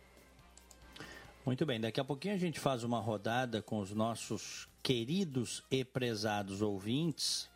Muito 1.48 1.64
bem, 1.64 1.80
daqui 1.80 1.98
a 1.98 2.04
pouquinho 2.04 2.34
a 2.34 2.38
gente 2.38 2.60
faz 2.60 2.84
uma 2.84 3.00
rodada 3.00 3.62
com 3.62 3.78
os 3.78 3.90
nossos 3.94 4.68
queridos 4.82 5.64
e 5.70 5.82
prezados 5.82 6.60
ouvintes. 6.60 7.48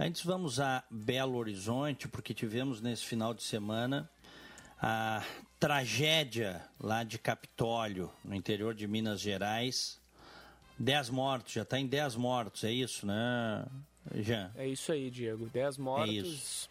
Antes 0.00 0.24
vamos 0.24 0.58
a 0.58 0.82
Belo 0.90 1.36
Horizonte, 1.36 2.08
porque 2.08 2.32
tivemos 2.32 2.80
nesse 2.80 3.04
final 3.04 3.34
de 3.34 3.42
semana 3.42 4.10
a 4.80 5.22
tragédia 5.60 6.64
lá 6.80 7.04
de 7.04 7.18
Capitólio, 7.18 8.10
no 8.24 8.34
interior 8.34 8.74
de 8.74 8.88
Minas 8.88 9.20
Gerais. 9.20 10.00
Dez 10.78 11.10
mortos, 11.10 11.52
já 11.52 11.62
está 11.64 11.78
em 11.78 11.86
dez 11.86 12.16
mortos, 12.16 12.64
é 12.64 12.72
isso, 12.72 13.04
né, 13.04 13.66
Jean? 14.14 14.50
É 14.56 14.66
isso 14.66 14.90
aí, 14.90 15.10
Diego. 15.10 15.50
Dez 15.52 15.76
mortos. 15.76 16.08
É 16.08 16.12
isso. 16.14 16.70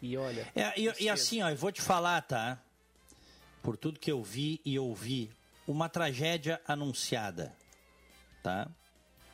E 0.00 0.16
olha. 0.16 0.46
É, 0.54 0.80
e, 0.80 0.92
e 1.00 1.08
assim, 1.08 1.42
ó, 1.42 1.50
eu 1.50 1.56
vou 1.56 1.72
te 1.72 1.82
falar, 1.82 2.22
tá? 2.22 2.56
Por 3.64 3.76
tudo 3.76 3.98
que 3.98 4.12
eu 4.12 4.22
vi 4.22 4.60
e 4.64 4.78
ouvi, 4.78 5.36
uma 5.68 5.88
tragédia 5.88 6.60
anunciada, 6.66 7.54
tá? 8.42 8.68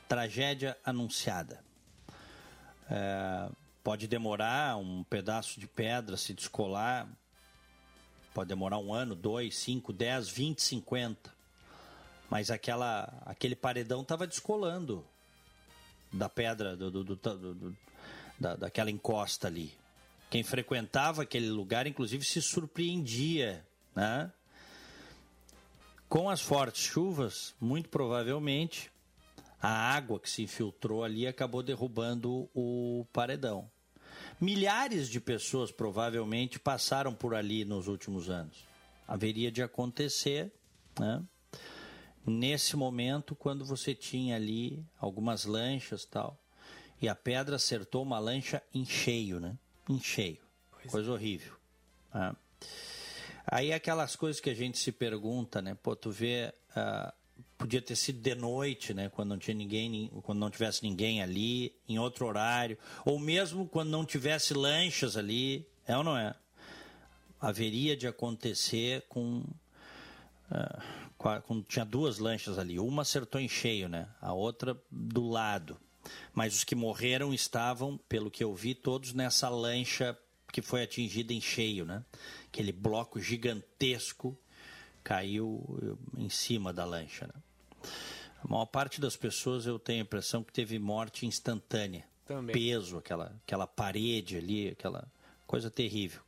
Tragédia 0.09 0.77
anunciada. 0.85 1.65
É, 2.91 3.49
pode 3.85 4.09
demorar 4.09 4.77
um 4.77 5.05
pedaço 5.05 5.61
de 5.61 5.69
pedra 5.69 6.17
se 6.17 6.35
descolar, 6.35 7.09
pode 8.35 8.49
demorar 8.49 8.79
um 8.79 8.93
ano, 8.93 9.15
dois, 9.15 9.57
cinco, 9.57 9.93
dez, 9.93 10.29
vinte, 10.29 10.61
cinquenta. 10.61 11.33
Mas 12.29 12.51
aquela, 12.51 13.23
aquele 13.25 13.55
paredão 13.55 14.03
estava 14.03 14.27
descolando 14.27 15.07
da 16.13 16.29
pedra, 16.29 16.77
do, 16.77 16.91
do, 16.91 17.05
do, 17.05 17.15
do 17.15 17.77
da, 18.41 18.57
daquela 18.57 18.91
encosta 18.91 19.47
ali. 19.47 19.73
Quem 20.31 20.43
frequentava 20.43 21.23
aquele 21.23 21.49
lugar, 21.49 21.87
inclusive, 21.87 22.25
se 22.25 22.43
surpreendia, 22.43 23.65
né? 23.95 24.33
Com 26.15 26.31
as 26.31 26.41
fortes 26.41 26.81
chuvas, 26.81 27.57
muito 27.61 27.89
provavelmente, 27.89 28.89
a 29.61 29.69
água 29.69 30.21
que 30.21 30.31
se 30.31 30.45
infiltrou 30.45 31.03
ali 31.03 31.27
acabou 31.27 31.61
derrubando 31.61 32.49
o 32.55 33.05
paredão. 33.13 33.69
Milhares 34.41 35.09
de 35.09 35.19
pessoas 35.19 35.73
provavelmente 35.73 36.57
passaram 36.57 37.13
por 37.13 37.35
ali 37.35 37.65
nos 37.65 37.89
últimos 37.89 38.31
anos. 38.31 38.65
Haveria 39.09 39.51
de 39.51 39.61
acontecer, 39.61 40.53
né? 41.01 41.21
Nesse 42.25 42.77
momento, 42.77 43.35
quando 43.35 43.65
você 43.65 43.93
tinha 43.93 44.37
ali 44.37 44.87
algumas 45.01 45.45
lanchas 45.45 46.05
tal, 46.05 46.39
e 47.03 47.09
a 47.09 47.15
pedra 47.17 47.57
acertou 47.57 48.05
uma 48.05 48.21
lancha 48.21 48.63
em 48.73 48.85
cheio, 48.85 49.41
né? 49.41 49.59
Em 49.91 49.99
cheio. 49.99 50.39
Coisa 50.89 51.11
horrível. 51.11 51.55
Né? 52.15 52.37
Aí 53.47 53.73
aquelas 53.73 54.17
coisas 54.17 54.41
que 54.41 54.51
a 54.51 54.55
gente 54.55 54.79
se 54.79 54.91
pergunta, 54.91 55.61
né? 55.61 55.77
Pô, 55.83 55.95
tu 55.95 56.11
vê, 56.11 56.53
uh, 56.77 57.13
podia 57.59 57.83
ter 57.83 57.97
sido 57.97 58.21
de 58.21 58.35
noite, 58.35 58.95
né? 58.95 59.11
Quando 59.11 59.31
não 59.31 59.39
tinha 59.39 59.55
ninguém, 59.55 60.11
quando 60.23 60.39
não 60.39 60.51
tivesse 60.51 60.83
ninguém 60.83 61.23
ali, 61.23 61.75
em 61.89 61.99
outro 61.99 62.27
horário, 62.27 62.79
ou 63.05 63.19
mesmo 63.19 63.69
quando 63.69 63.91
não 63.91 64.05
tivesse 64.05 64.55
lanchas 64.55 65.17
ali, 65.17 65.67
é 65.87 65.97
ou 65.97 66.03
não 66.03 66.17
é? 66.17 66.35
Haveria 67.41 67.95
de 67.97 68.07
acontecer 68.07 69.05
com, 69.09 69.45
uh, 70.51 71.63
tinha 71.69 71.85
duas 71.85 72.19
lanchas 72.19 72.59
ali, 72.59 72.79
uma 72.79 73.03
acertou 73.03 73.41
em 73.41 73.49
cheio, 73.49 73.89
né? 73.89 74.09
A 74.23 74.33
outra 74.33 74.77
do 74.91 75.29
lado. 75.29 75.79
Mas 76.33 76.55
os 76.55 76.65
que 76.65 76.75
morreram 76.75 77.33
estavam, 77.33 77.99
pelo 78.09 78.31
que 78.31 78.45
eu 78.45 78.55
vi, 78.55 78.75
todos 78.75 79.13
nessa 79.13 79.49
lancha 79.49 80.19
que 80.55 80.63
foi 80.63 80.85
atingida 80.85 81.33
em 81.33 81.41
cheio, 81.41 81.85
né? 81.85 82.05
Aquele 82.47 82.71
bloco 82.71 83.21
gigantesco 83.21 84.39
caiu 85.03 85.99
em 86.17 86.29
cima 86.29 86.73
da 86.73 86.85
lancha. 86.85 87.27
Né? 87.27 87.89
A 88.41 88.47
maior 88.47 88.67
parte 88.67 89.01
das 89.01 89.17
pessoas 89.17 89.67
eu 89.67 89.81
tenho 89.81 89.99
a 89.99 90.03
impressão 90.03 90.45
que 90.45 90.53
teve 90.53 90.79
morte 90.79 91.27
instantânea. 91.27 92.05
Também. 92.25 92.55
Peso, 92.55 92.99
aquela, 92.99 93.37
aquela 93.45 93.67
parede 93.67 94.37
ali, 94.37 94.69
aquela 94.69 95.11
coisa 95.45 95.73
terrível. 95.73 96.23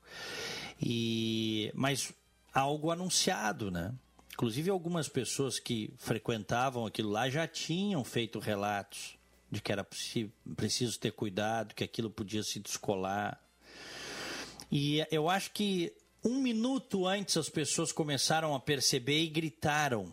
E, 0.83 1.71
mas 1.73 2.13
algo 2.53 2.91
anunciado, 2.91 3.71
né? 3.71 3.95
Inclusive 4.33 4.71
algumas 4.71 5.09
pessoas 5.09 5.61
que 5.61 5.95
frequentavam 5.99 6.85
aquilo 6.85 7.11
lá 7.11 7.31
já 7.31 7.47
tinham 7.47 8.03
feito 8.03 8.41
relatos 8.41 9.17
de 9.49 9.63
que 9.63 9.71
era 9.71 9.87
preciso 10.57 10.99
ter 10.99 11.13
cuidado, 11.13 11.77
que 11.77 11.85
aquilo 11.85 12.11
podia 12.11 12.43
se 12.43 12.59
descolar. 12.59 13.41
E 14.71 15.07
eu 15.11 15.29
acho 15.29 15.51
que 15.53 15.93
um 16.25 16.41
minuto 16.41 17.07
antes 17.07 17.37
as 17.37 17.49
pessoas 17.49 17.93
começaram 17.93 18.55
a 18.55 18.61
perceber 18.61 19.23
e 19.23 19.29
gritaram: 19.29 20.13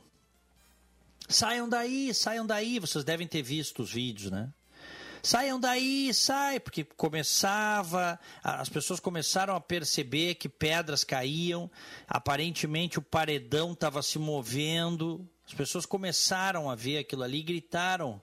Saiam 1.28 1.68
daí, 1.68 2.14
saiam 2.14 2.46
daí. 2.46 2.80
Vocês 2.80 3.04
devem 3.04 3.28
ter 3.28 3.42
visto 3.42 3.82
os 3.82 3.92
vídeos, 3.92 4.32
né? 4.32 4.52
Saiam 5.26 5.58
daí, 5.58 6.14
sai, 6.14 6.60
porque 6.60 6.84
começava, 6.84 8.20
as 8.44 8.68
pessoas 8.68 9.00
começaram 9.00 9.56
a 9.56 9.62
perceber 9.62 10.36
que 10.36 10.50
pedras 10.50 11.06
caíam, 11.06 11.72
aparentemente 12.10 13.00
o 13.00 13.02
paredão 13.02 13.72
estava 13.72 14.04
se 14.04 14.20
movendo, 14.20 15.26
as 15.48 15.54
pessoas 15.54 15.86
começaram 15.86 16.70
a 16.70 16.76
ver 16.76 16.98
aquilo 16.98 17.24
ali 17.24 17.40
e 17.40 17.44
gritaram 17.44 18.22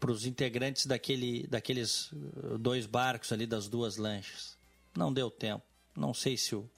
para 0.00 0.10
os 0.10 0.24
integrantes 0.24 0.86
daquele, 0.86 1.46
daqueles 1.48 2.10
uh, 2.12 2.56
dois 2.58 2.86
barcos 2.86 3.30
ali, 3.30 3.46
das 3.46 3.68
duas 3.68 3.98
lanchas. 3.98 4.55
Não 4.96 5.12
deu 5.12 5.30
tempo. 5.30 5.64
Não 5.96 6.12
sei 6.12 6.36
se 6.36 6.54
o, 6.54 6.68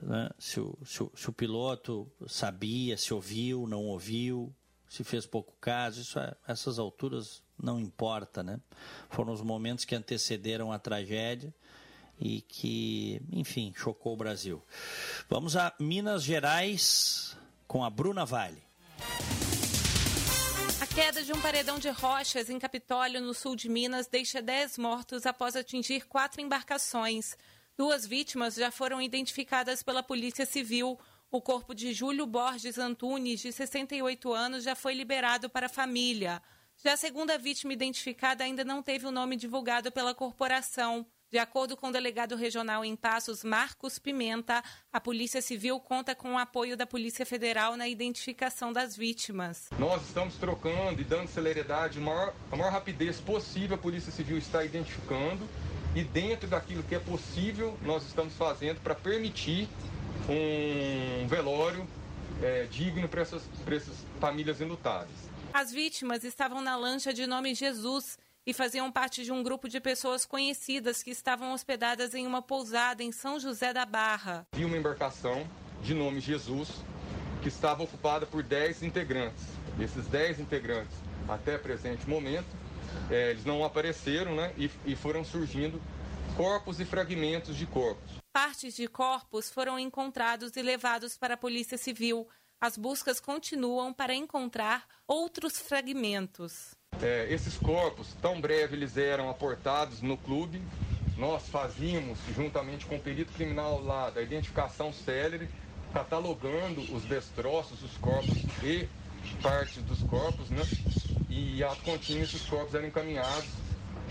né, 0.00 0.30
se, 0.38 0.60
o, 0.60 0.76
se, 0.84 1.02
o, 1.02 1.12
se 1.14 1.28
o 1.28 1.32
piloto 1.32 2.10
sabia, 2.26 2.96
se 2.96 3.12
ouviu, 3.12 3.66
não 3.66 3.84
ouviu, 3.86 4.54
se 4.88 5.04
fez 5.04 5.26
pouco 5.26 5.54
caso. 5.60 6.00
Isso, 6.00 6.18
é, 6.18 6.34
essas 6.46 6.78
alturas 6.78 7.42
não 7.62 7.80
importa, 7.80 8.42
né? 8.42 8.60
Foram 9.08 9.32
os 9.32 9.40
momentos 9.40 9.84
que 9.84 9.94
antecederam 9.94 10.72
a 10.72 10.78
tragédia 10.78 11.54
e 12.18 12.40
que, 12.42 13.20
enfim, 13.30 13.72
chocou 13.76 14.14
o 14.14 14.16
Brasil. 14.16 14.62
Vamos 15.28 15.56
a 15.56 15.74
Minas 15.78 16.22
Gerais 16.22 17.36
com 17.66 17.84
a 17.84 17.90
Bruna 17.90 18.24
Vale. 18.24 18.65
Queda 20.96 21.22
de 21.22 21.30
um 21.30 21.40
paredão 21.42 21.78
de 21.78 21.90
rochas 21.90 22.48
em 22.48 22.58
Capitólio, 22.58 23.20
no 23.20 23.34
sul 23.34 23.54
de 23.54 23.68
Minas, 23.68 24.06
deixa 24.06 24.40
10 24.40 24.78
mortos 24.78 25.26
após 25.26 25.54
atingir 25.54 26.06
quatro 26.06 26.40
embarcações. 26.40 27.36
Duas 27.76 28.06
vítimas 28.06 28.54
já 28.54 28.70
foram 28.70 29.02
identificadas 29.02 29.82
pela 29.82 30.02
Polícia 30.02 30.46
Civil. 30.46 30.98
O 31.30 31.42
corpo 31.42 31.74
de 31.74 31.92
Júlio 31.92 32.26
Borges 32.26 32.78
Antunes, 32.78 33.40
de 33.40 33.52
68 33.52 34.32
anos, 34.32 34.64
já 34.64 34.74
foi 34.74 34.94
liberado 34.94 35.50
para 35.50 35.66
a 35.66 35.68
família. 35.68 36.42
Já 36.82 36.94
a 36.94 36.96
segunda 36.96 37.36
vítima 37.36 37.74
identificada 37.74 38.42
ainda 38.42 38.64
não 38.64 38.82
teve 38.82 39.06
o 39.06 39.10
nome 39.10 39.36
divulgado 39.36 39.92
pela 39.92 40.14
corporação. 40.14 41.06
De 41.36 41.40
acordo 41.40 41.76
com 41.76 41.88
o 41.88 41.92
delegado 41.92 42.34
regional 42.34 42.82
em 42.82 42.96
Passos, 42.96 43.44
Marcos 43.44 43.98
Pimenta, 43.98 44.64
a 44.90 44.98
Polícia 44.98 45.42
Civil 45.42 45.78
conta 45.78 46.14
com 46.14 46.32
o 46.32 46.38
apoio 46.38 46.78
da 46.78 46.86
Polícia 46.86 47.26
Federal 47.26 47.76
na 47.76 47.86
identificação 47.86 48.72
das 48.72 48.96
vítimas. 48.96 49.68
Nós 49.78 50.02
estamos 50.06 50.36
trocando 50.36 50.98
e 50.98 51.04
dando 51.04 51.28
celeridade, 51.28 51.98
a 51.98 52.00
maior, 52.00 52.34
a 52.50 52.56
maior 52.56 52.72
rapidez 52.72 53.20
possível 53.20 53.76
a 53.76 53.78
Polícia 53.78 54.10
Civil 54.10 54.38
está 54.38 54.64
identificando 54.64 55.46
e 55.94 56.02
dentro 56.02 56.48
daquilo 56.48 56.82
que 56.82 56.94
é 56.94 56.98
possível 56.98 57.76
nós 57.82 58.06
estamos 58.06 58.32
fazendo 58.32 58.80
para 58.80 58.94
permitir 58.94 59.68
um 60.30 61.28
velório 61.28 61.86
é, 62.42 62.64
digno 62.70 63.10
para 63.10 63.20
essas, 63.20 63.42
para 63.62 63.76
essas 63.76 64.06
famílias 64.18 64.62
enlutadas. 64.62 65.10
As 65.52 65.70
vítimas 65.70 66.24
estavam 66.24 66.62
na 66.62 66.76
lancha 66.76 67.12
de 67.12 67.26
nome 67.26 67.54
Jesus 67.54 68.18
e 68.46 68.54
faziam 68.54 68.92
parte 68.92 69.24
de 69.24 69.32
um 69.32 69.42
grupo 69.42 69.68
de 69.68 69.80
pessoas 69.80 70.24
conhecidas 70.24 71.02
que 71.02 71.10
estavam 71.10 71.52
hospedadas 71.52 72.14
em 72.14 72.26
uma 72.26 72.40
pousada 72.40 73.02
em 73.02 73.10
São 73.10 73.40
José 73.40 73.72
da 73.72 73.84
Barra. 73.84 74.46
Vi 74.52 74.64
uma 74.64 74.76
embarcação 74.76 75.46
de 75.82 75.92
nome 75.92 76.20
Jesus 76.20 76.70
que 77.42 77.48
estava 77.48 77.82
ocupada 77.82 78.24
por 78.24 78.42
10 78.42 78.84
integrantes. 78.84 79.44
Esses 79.80 80.06
10 80.06 80.40
integrantes, 80.40 80.96
até 81.28 81.58
presente 81.58 82.08
momento, 82.08 82.48
é, 83.10 83.30
eles 83.30 83.44
não 83.44 83.64
apareceram 83.64 84.34
né, 84.34 84.54
e, 84.56 84.70
e 84.84 84.94
foram 84.94 85.24
surgindo 85.24 85.82
corpos 86.36 86.78
e 86.80 86.84
fragmentos 86.84 87.56
de 87.56 87.66
corpos. 87.66 88.18
Partes 88.32 88.76
de 88.76 88.86
corpos 88.86 89.50
foram 89.50 89.78
encontrados 89.78 90.54
e 90.56 90.62
levados 90.62 91.16
para 91.16 91.34
a 91.34 91.36
Polícia 91.36 91.76
Civil 91.76 92.28
as 92.60 92.76
buscas 92.76 93.20
continuam 93.20 93.92
para 93.92 94.14
encontrar 94.14 94.86
outros 95.06 95.58
fragmentos. 95.58 96.74
É, 97.02 97.26
esses 97.30 97.56
corpos, 97.56 98.08
tão 98.22 98.40
breve 98.40 98.74
eles 98.74 98.96
eram 98.96 99.28
aportados 99.28 100.00
no 100.00 100.16
clube, 100.16 100.62
nós 101.16 101.48
fazíamos, 101.48 102.18
juntamente 102.34 102.86
com 102.86 102.96
o 102.96 103.00
perito 103.00 103.32
criminal 103.32 103.82
lá, 103.82 104.10
da 104.10 104.22
identificação 104.22 104.92
célere, 104.92 105.48
catalogando 105.92 106.80
os 106.94 107.04
destroços, 107.04 107.82
os 107.82 107.96
corpos 107.98 108.36
e 108.62 108.88
partes 109.42 109.82
dos 109.82 110.02
corpos, 110.02 110.50
né? 110.50 110.62
E 111.28 111.62
a 111.64 111.74
contínuo 111.76 112.22
esses 112.22 112.42
corpos 112.42 112.74
eram 112.74 112.86
encaminhados 112.86 113.48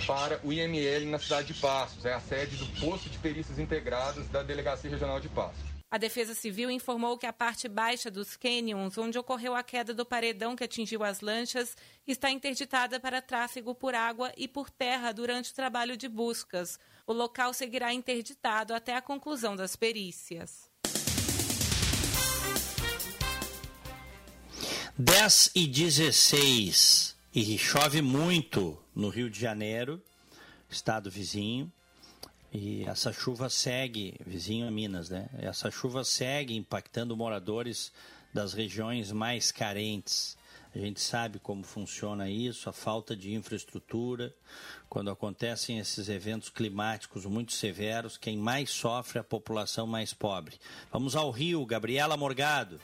para 0.05 0.39
o 0.43 0.51
IML 0.51 1.05
na 1.05 1.19
cidade 1.19 1.53
de 1.53 1.59
Passos, 1.59 2.05
é 2.05 2.13
a 2.13 2.19
sede 2.19 2.55
do 2.57 2.65
posto 2.79 3.09
de 3.09 3.17
perícias 3.17 3.57
integradas 3.59 4.27
da 4.27 4.43
Delegacia 4.43 4.89
Regional 4.89 5.19
de 5.19 5.29
Passos. 5.29 5.74
A 5.89 5.97
Defesa 5.97 6.33
Civil 6.33 6.69
informou 6.71 7.17
que 7.17 7.27
a 7.27 7.31
parte 7.31 7.67
baixa 7.67 8.09
dos 8.09 8.35
canyons, 8.35 8.97
onde 8.97 9.17
ocorreu 9.17 9.55
a 9.55 9.63
queda 9.63 9.93
do 9.93 10.05
paredão 10.05 10.55
que 10.55 10.63
atingiu 10.63 11.03
as 11.03 11.21
lanchas, 11.21 11.77
está 12.07 12.31
interditada 12.31 12.99
para 12.99 13.21
tráfego 13.21 13.73
por 13.73 13.93
água 13.93 14.33
e 14.35 14.47
por 14.47 14.69
terra 14.69 15.11
durante 15.11 15.51
o 15.51 15.55
trabalho 15.55 15.95
de 15.95 16.09
buscas. 16.09 16.79
O 17.05 17.13
local 17.13 17.53
seguirá 17.53 17.93
interditado 17.93 18.73
até 18.73 18.95
a 18.95 19.01
conclusão 19.01 19.55
das 19.55 19.75
perícias. 19.75 20.69
10 24.97 25.51
e 25.53 25.67
16 25.67 27.15
e 27.33 27.57
chove 27.57 28.01
muito 28.01 28.81
no 28.95 29.09
Rio 29.09 29.29
de 29.29 29.39
Janeiro, 29.39 30.01
estado 30.69 31.11
vizinho. 31.11 31.71
E 32.57 32.85
essa 32.85 33.11
chuva 33.11 33.49
segue, 33.49 34.15
vizinho 34.25 34.65
a 34.65 34.71
Minas, 34.71 35.09
né? 35.09 35.27
Essa 35.39 35.69
chuva 35.69 36.05
segue 36.05 36.55
impactando 36.55 37.15
moradores 37.17 37.91
das 38.33 38.53
regiões 38.53 39.11
mais 39.11 39.51
carentes. 39.51 40.37
A 40.73 40.79
gente 40.79 41.01
sabe 41.01 41.37
como 41.37 41.63
funciona 41.65 42.29
isso, 42.29 42.69
a 42.69 42.73
falta 42.73 43.13
de 43.13 43.33
infraestrutura. 43.33 44.33
Quando 44.87 45.11
acontecem 45.11 45.79
esses 45.79 46.07
eventos 46.07 46.49
climáticos 46.49 47.25
muito 47.25 47.51
severos, 47.51 48.17
quem 48.17 48.37
mais 48.37 48.69
sofre 48.69 49.17
é 49.17 49.21
a 49.21 49.23
população 49.23 49.85
mais 49.85 50.13
pobre. 50.13 50.57
Vamos 50.89 51.13
ao 51.13 51.31
Rio, 51.31 51.65
Gabriela 51.65 52.15
Morgado. 52.15 52.79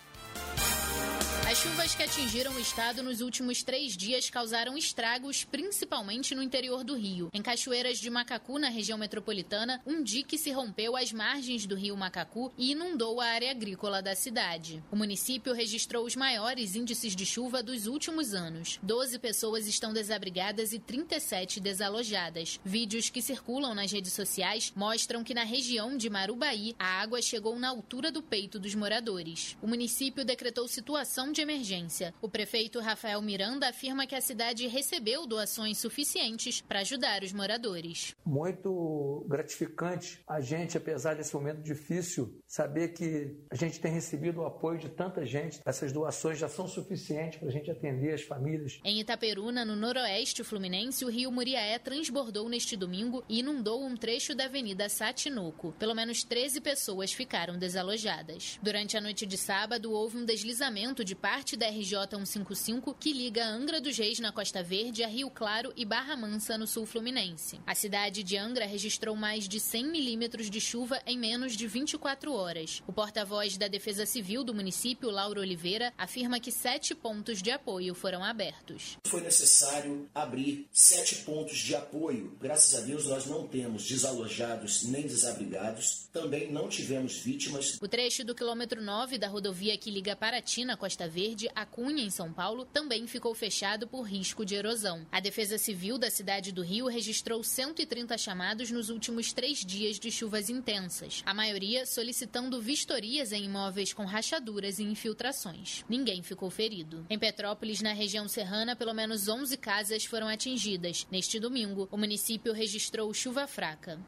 As 1.52 1.58
chuvas 1.58 1.94
que 1.94 2.02
atingiram 2.02 2.54
o 2.54 2.60
estado 2.62 3.04
nos 3.04 3.20
últimos 3.20 3.62
três 3.62 3.98
dias 3.98 4.30
causaram 4.30 4.78
estragos, 4.78 5.44
principalmente 5.44 6.34
no 6.34 6.42
interior 6.42 6.82
do 6.82 6.96
Rio. 6.96 7.30
Em 7.34 7.42
Cachoeiras 7.42 8.00
de 8.00 8.10
Macacu, 8.10 8.58
na 8.58 8.70
região 8.70 8.98
metropolitana, 8.98 9.82
um 9.86 10.02
dique 10.02 10.38
se 10.38 10.50
rompeu 10.50 10.96
às 10.96 11.12
margens 11.12 11.66
do 11.66 11.76
rio 11.76 11.98
Macacu 11.98 12.54
e 12.58 12.72
inundou 12.72 13.20
a 13.20 13.26
área 13.26 13.52
agrícola 13.52 14.02
da 14.02 14.16
cidade. 14.16 14.82
O 14.90 14.96
município 14.96 15.54
registrou 15.54 16.06
os 16.06 16.16
maiores 16.16 16.74
índices 16.74 17.14
de 17.14 17.26
chuva 17.26 17.62
dos 17.62 17.86
últimos 17.86 18.34
anos. 18.34 18.80
Doze 18.82 19.20
pessoas 19.20 19.68
estão 19.68 19.92
desabrigadas 19.92 20.72
e 20.72 20.80
37 20.80 21.60
desalojadas. 21.60 22.62
Vídeos 22.64 23.10
que 23.10 23.22
circulam 23.22 23.76
nas 23.76 23.92
redes 23.92 24.14
sociais 24.14 24.72
mostram 24.74 25.22
que 25.22 25.34
na 25.34 25.44
região 25.44 25.98
de 25.98 26.10
Marubaí 26.10 26.78
a 26.80 27.02
água 27.02 27.22
chegou 27.22 27.60
na 27.60 27.68
altura 27.68 28.10
do 28.10 28.24
peito 28.24 28.58
dos 28.58 28.74
moradores. 28.74 29.58
O 29.62 29.68
município 29.68 30.24
decretou 30.24 30.66
situação 30.66 31.30
de 31.30 31.41
emergência. 31.42 32.14
O 32.22 32.30
prefeito 32.30 32.80
Rafael 32.80 33.22
Miranda 33.22 33.68
afirma 33.68 34.08
que 34.08 34.16
a 34.16 34.22
cidade 34.22 34.68
recebeu 34.68 35.26
doações 35.26 35.78
suficientes 35.78 36.62
para 36.62 36.80
ajudar 36.80 37.24
os 37.24 37.34
moradores. 37.34 38.16
Muito 38.26 39.26
gratificante 39.28 40.22
a 40.28 40.40
gente, 40.40 40.78
apesar 40.78 41.16
desse 41.16 41.34
momento 41.34 41.62
difícil, 41.62 42.40
saber 42.48 42.90
que 42.90 43.38
a 43.50 43.56
gente 43.56 43.80
tem 43.80 43.92
recebido 43.92 44.42
o 44.42 44.46
apoio 44.46 44.80
de 44.80 44.90
tanta 44.90 45.26
gente. 45.26 45.60
Essas 45.66 45.92
doações 45.92 46.38
já 46.38 46.48
são 46.48 46.68
suficientes 46.68 47.40
para 47.40 47.50
a 47.50 47.52
gente 47.52 47.70
atender 47.70 48.14
as 48.14 48.22
famílias. 48.22 48.80
Em 48.84 49.00
Itaperuna, 49.00 49.66
no 49.66 49.76
noroeste 49.76 50.44
fluminense, 50.44 51.06
o 51.06 51.10
rio 51.10 51.32
Muriaé 51.32 51.78
transbordou 51.80 52.48
neste 52.50 52.76
domingo 52.76 53.24
e 53.28 53.40
inundou 53.40 53.84
um 53.84 53.96
trecho 53.96 54.36
da 54.36 54.46
Avenida 54.46 54.90
Satinoco. 54.90 55.74
Pelo 55.80 55.96
menos 55.96 56.24
13 56.24 56.62
pessoas 56.62 57.12
ficaram 57.12 57.58
desalojadas. 57.58 58.60
Durante 58.62 58.98
a 58.98 59.02
noite 59.02 59.26
de 59.26 59.38
sábado, 59.38 59.92
houve 59.92 60.18
um 60.18 60.26
deslizamento 60.26 61.04
de 61.04 61.16
parte 61.22 61.56
da 61.56 61.68
RJ 61.68 62.08
155 62.10 62.96
que 63.00 63.14
liga 63.14 63.46
Angra 63.46 63.80
dos 63.80 63.96
Reis, 63.96 64.18
na 64.18 64.32
Costa 64.32 64.64
Verde, 64.64 65.04
a 65.04 65.08
Rio 65.08 65.30
Claro 65.30 65.72
e 65.78 65.86
Barra 65.86 66.18
Mansa, 66.18 66.58
no 66.58 66.66
sul 66.66 66.84
fluminense. 66.84 67.60
A 67.68 67.76
cidade 67.76 68.24
de 68.24 68.38
Angra 68.38 68.66
registrou 68.66 69.16
mais 69.16 69.48
de 69.48 69.60
100 69.60 69.92
milímetros 69.92 70.50
de 70.50 70.60
chuva 70.60 71.00
em 71.06 71.20
menos 71.20 71.56
de 71.56 71.68
24 71.68 72.34
horas. 72.34 72.82
O 72.88 72.92
porta-voz 72.92 73.56
da 73.56 73.68
Defesa 73.68 74.04
Civil 74.04 74.44
do 74.44 74.52
município, 74.52 75.12
Lauro 75.12 75.42
Oliveira, 75.42 75.94
afirma 75.96 76.40
que 76.40 76.52
sete 76.52 76.96
pontos 76.96 77.40
de 77.40 77.52
apoio 77.52 77.94
foram 77.94 78.24
abertos. 78.24 78.98
Foi 79.06 79.22
necessário 79.22 80.10
abrir 80.16 80.68
sete 80.72 81.18
pontos 81.18 81.60
de 81.60 81.76
apoio. 81.76 82.36
Graças 82.42 82.74
a 82.74 82.84
Deus, 82.84 83.06
nós 83.06 83.28
não 83.28 83.48
temos 83.48 83.88
desalojados 83.88 84.86
nem 84.86 85.04
desabrigados. 85.04 86.10
Também 86.12 86.52
não 86.52 86.68
tivemos 86.68 87.18
vítimas. 87.18 87.78
O 87.80 87.88
trecho 87.88 88.26
do 88.26 88.34
quilômetro 88.34 88.82
9 88.82 89.20
da 89.20 89.28
rodovia 89.28 89.78
que 89.78 89.92
liga 89.92 90.16
Paraty, 90.16 90.66
na 90.66 90.76
Costa 90.76 91.11
Verde, 91.12 91.50
a 91.54 91.66
Cunha, 91.66 92.04
em 92.04 92.10
São 92.10 92.32
Paulo, 92.32 92.66
também 92.66 93.06
ficou 93.06 93.36
fechado 93.36 93.86
por 93.86 94.04
risco 94.04 94.46
de 94.46 94.56
erosão. 94.56 95.06
A 95.12 95.20
Defesa 95.20 95.58
Civil 95.58 95.98
da 95.98 96.10
cidade 96.10 96.54
do 96.54 96.64
Rio 96.64 96.88
registrou 96.88 97.44
130 97.44 98.18
chamados 98.18 98.72
nos 98.72 98.90
últimos 98.90 99.34
três 99.34 99.60
dias 99.60 100.00
de 100.00 100.10
chuvas 100.10 100.50
intensas, 100.50 101.22
a 101.26 101.34
maioria 101.34 101.86
solicitando 101.86 102.62
vistorias 102.62 103.34
em 103.34 103.44
imóveis 103.44 103.92
com 103.92 104.06
rachaduras 104.06 104.80
e 104.80 104.84
infiltrações. 104.84 105.84
Ninguém 105.90 106.24
ficou 106.24 106.50
ferido. 106.50 107.06
Em 107.10 107.20
Petrópolis, 107.20 107.82
na 107.82 107.92
região 107.92 108.28
serrana, 108.30 108.74
pelo 108.74 108.94
menos 108.94 109.28
11 109.28 109.58
casas 109.58 110.06
foram 110.06 110.30
atingidas. 110.30 111.06
Neste 111.12 111.40
domingo, 111.40 111.90
o 111.92 111.98
município 111.98 112.54
registrou 112.54 113.14
chuva 113.14 113.46
fraca. 113.46 114.00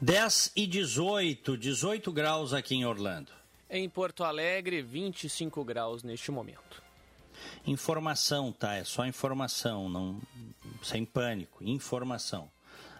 10 0.00 0.52
e 0.54 0.64
18, 0.64 1.56
18 1.56 2.12
graus 2.12 2.52
aqui 2.52 2.76
em 2.76 2.86
Orlando. 2.86 3.32
Em 3.68 3.88
Porto 3.88 4.22
Alegre, 4.22 4.80
25 4.80 5.64
graus 5.64 6.04
neste 6.04 6.30
momento. 6.30 6.80
Informação, 7.66 8.52
tá? 8.52 8.76
É 8.76 8.84
só 8.84 9.04
informação, 9.04 9.88
não 9.88 10.20
sem 10.84 11.04
pânico. 11.04 11.64
Informação. 11.64 12.48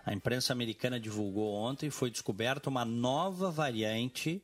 A 0.05 0.13
imprensa 0.13 0.53
americana 0.53 0.99
divulgou 0.99 1.55
ontem 1.55 1.89
foi 1.89 2.11
descoberta 2.11 2.69
uma 2.69 2.85
nova 2.85 3.49
variante 3.49 4.43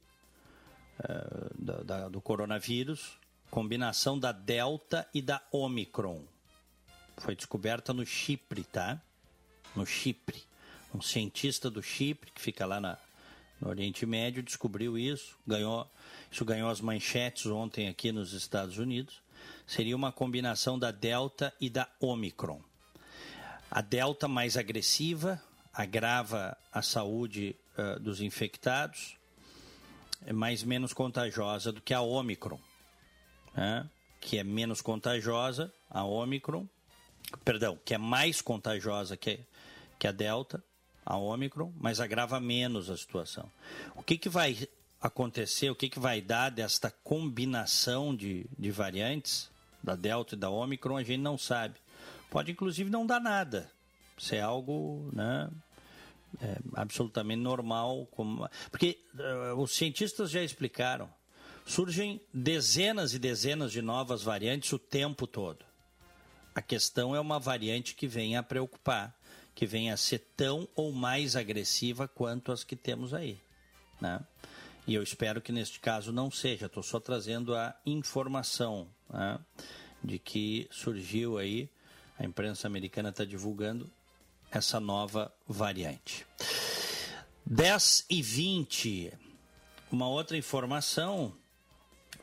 uh, 1.00 1.50
da, 1.58 1.82
da, 1.82 2.08
do 2.08 2.20
coronavírus, 2.20 3.18
combinação 3.50 4.16
da 4.16 4.30
Delta 4.30 5.08
e 5.12 5.20
da 5.20 5.42
Omicron. 5.50 6.22
Foi 7.16 7.34
descoberta 7.34 7.92
no 7.92 8.06
Chipre, 8.06 8.62
tá? 8.62 9.02
No 9.74 9.84
Chipre 9.84 10.40
um 10.94 11.00
cientista 11.00 11.68
do 11.68 11.82
Chipre, 11.82 12.30
que 12.30 12.40
fica 12.40 12.64
lá 12.64 12.80
na, 12.80 12.96
no 13.60 13.68
Oriente 13.68 14.06
Médio, 14.06 14.42
descobriu 14.42 14.96
isso, 14.96 15.36
ganhou, 15.46 15.90
isso 16.30 16.44
ganhou 16.44 16.70
as 16.70 16.80
manchetes 16.80 17.46
ontem 17.46 17.88
aqui 17.88 18.12
nos 18.12 18.32
Estados 18.32 18.78
Unidos. 18.78 19.20
Seria 19.66 19.96
uma 19.96 20.12
combinação 20.12 20.78
da 20.78 20.90
Delta 20.90 21.52
e 21.60 21.68
da 21.68 21.88
Omicron. 22.00 22.62
A 23.70 23.80
Delta 23.80 24.28
mais 24.28 24.56
agressiva, 24.56 25.42
agrava 25.72 26.56
a 26.72 26.80
saúde 26.80 27.56
uh, 27.76 27.98
dos 27.98 28.20
infectados, 28.20 29.16
é 30.24 30.32
mais 30.32 30.62
menos 30.62 30.92
contagiosa 30.92 31.72
do 31.72 31.80
que 31.80 31.92
a 31.92 32.00
Omicron, 32.00 32.60
né? 33.54 33.90
que 34.20 34.38
é 34.38 34.44
menos 34.44 34.80
contagiosa, 34.80 35.72
a 35.90 36.04
Omicron, 36.04 36.66
perdão, 37.44 37.78
que 37.84 37.94
é 37.94 37.98
mais 37.98 38.40
contagiosa 38.40 39.16
que, 39.16 39.40
que 39.98 40.06
a 40.06 40.12
Delta, 40.12 40.62
a 41.04 41.16
Ômicron, 41.16 41.72
mas 41.78 42.00
agrava 42.00 42.40
menos 42.40 42.88
a 42.88 42.96
situação. 42.96 43.50
O 43.94 44.02
que, 44.02 44.16
que 44.16 44.28
vai 44.28 44.68
acontecer, 45.00 45.70
o 45.70 45.74
que, 45.74 45.88
que 45.88 45.98
vai 45.98 46.20
dar 46.20 46.50
desta 46.50 46.90
combinação 46.90 48.14
de, 48.14 48.46
de 48.58 48.70
variantes, 48.70 49.50
da 49.82 49.94
Delta 49.94 50.34
e 50.34 50.38
da 50.38 50.48
Ômicron, 50.48 50.96
a 50.96 51.02
gente 51.02 51.20
não 51.20 51.36
sabe. 51.36 51.74
Pode, 52.30 52.50
inclusive, 52.50 52.88
não 52.88 53.06
dar 53.06 53.20
nada. 53.20 53.70
Isso 54.16 54.34
é 54.34 54.40
algo 54.40 55.10
né, 55.12 55.50
é, 56.40 56.56
absolutamente 56.74 57.42
normal. 57.42 58.08
Como... 58.10 58.48
Porque 58.70 58.98
uh, 59.14 59.60
os 59.60 59.74
cientistas 59.76 60.30
já 60.30 60.42
explicaram. 60.42 61.08
Surgem 61.66 62.20
dezenas 62.32 63.14
e 63.14 63.18
dezenas 63.18 63.72
de 63.72 63.82
novas 63.82 64.22
variantes 64.22 64.72
o 64.72 64.78
tempo 64.78 65.26
todo. 65.26 65.64
A 66.54 66.62
questão 66.62 67.14
é 67.14 67.20
uma 67.20 67.38
variante 67.38 67.94
que 67.94 68.06
vem 68.06 68.36
a 68.36 68.42
preocupar 68.42 69.14
que 69.54 69.66
venha 69.66 69.94
a 69.94 69.96
ser 69.96 70.18
tão 70.36 70.68
ou 70.74 70.92
mais 70.92 71.36
agressiva 71.36 72.08
quanto 72.08 72.50
as 72.50 72.64
que 72.64 72.74
temos 72.74 73.14
aí. 73.14 73.40
Né? 74.00 74.20
E 74.86 74.94
eu 74.94 75.02
espero 75.02 75.40
que 75.40 75.52
neste 75.52 75.80
caso 75.80 76.12
não 76.12 76.30
seja, 76.30 76.66
estou 76.66 76.82
só 76.82 77.00
trazendo 77.00 77.54
a 77.54 77.74
informação 77.86 78.88
né, 79.08 79.38
de 80.02 80.18
que 80.18 80.68
surgiu 80.70 81.38
aí, 81.38 81.70
a 82.18 82.24
imprensa 82.24 82.66
americana 82.66 83.08
está 83.08 83.24
divulgando 83.24 83.90
essa 84.50 84.78
nova 84.78 85.32
variante. 85.48 86.26
10 87.46 88.06
e 88.10 88.22
20, 88.22 89.12
uma 89.90 90.08
outra 90.08 90.36
informação, 90.36 91.34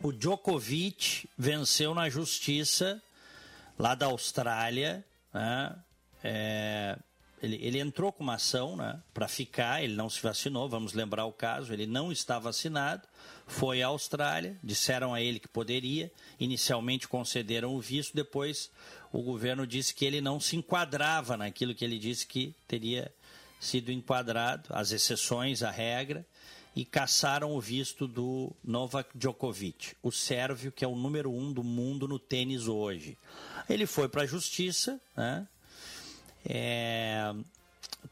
o 0.02 0.12
Djokovic 0.12 1.30
venceu 1.38 1.94
na 1.94 2.10
justiça 2.10 3.02
lá 3.78 3.96
da 3.96 4.06
Austrália, 4.06 5.06
né, 5.34 5.76
é, 6.24 6.98
ele, 7.42 7.60
ele 7.62 7.80
entrou 7.80 8.12
com 8.12 8.24
uma 8.24 8.36
ação 8.36 8.76
né, 8.76 9.02
para 9.14 9.28
ficar, 9.28 9.84
ele 9.84 9.96
não 9.96 10.10
se 10.10 10.22
vacinou, 10.22 10.70
vamos 10.70 10.94
lembrar 10.94 11.26
o 11.26 11.34
caso, 11.34 11.74
ele 11.74 11.88
não 11.88 12.12
está 12.12 12.38
vacinado, 12.38 13.08
foi 13.48 13.82
à 13.82 13.88
Austrália, 13.88 14.58
disseram 14.64 15.14
a 15.14 15.22
ele 15.22 15.40
que 15.40 15.48
poderia, 15.48 16.12
inicialmente 16.40 17.08
concederam 17.08 17.76
o 17.76 17.82
visto, 17.82 18.16
depois 18.16 18.70
o 19.12 19.22
governo 19.22 19.66
disse 19.66 19.94
que 19.94 20.06
ele 20.06 20.22
não 20.22 20.40
se 20.40 20.56
enquadrava 20.56 21.36
naquilo 21.36 21.74
que 21.74 21.84
ele 21.84 21.98
disse 21.98 22.28
que 22.28 22.56
teria 22.68 23.12
sido 23.60 23.92
enquadrado, 23.92 24.70
as 24.70 24.92
exceções 24.92 25.64
à 25.64 25.72
regra, 25.72 26.26
e 26.76 26.86
caçaram 26.86 27.54
o 27.54 27.60
visto 27.60 28.08
do 28.08 28.52
Novak 28.64 29.10
Djokovic, 29.18 29.94
o 30.02 30.12
sérvio 30.12 30.72
que 30.72 30.86
é 30.86 30.88
o 30.88 30.96
número 30.96 31.32
um 31.32 31.52
do 31.52 31.64
mundo 31.64 32.08
no 32.08 32.18
tênis 32.18 32.68
hoje. 32.68 33.18
Ele 33.70 33.86
foi 33.86 34.08
para 34.08 34.24
a 34.24 34.26
justiça, 34.26 35.00
né? 35.16 35.46
É, 36.46 37.34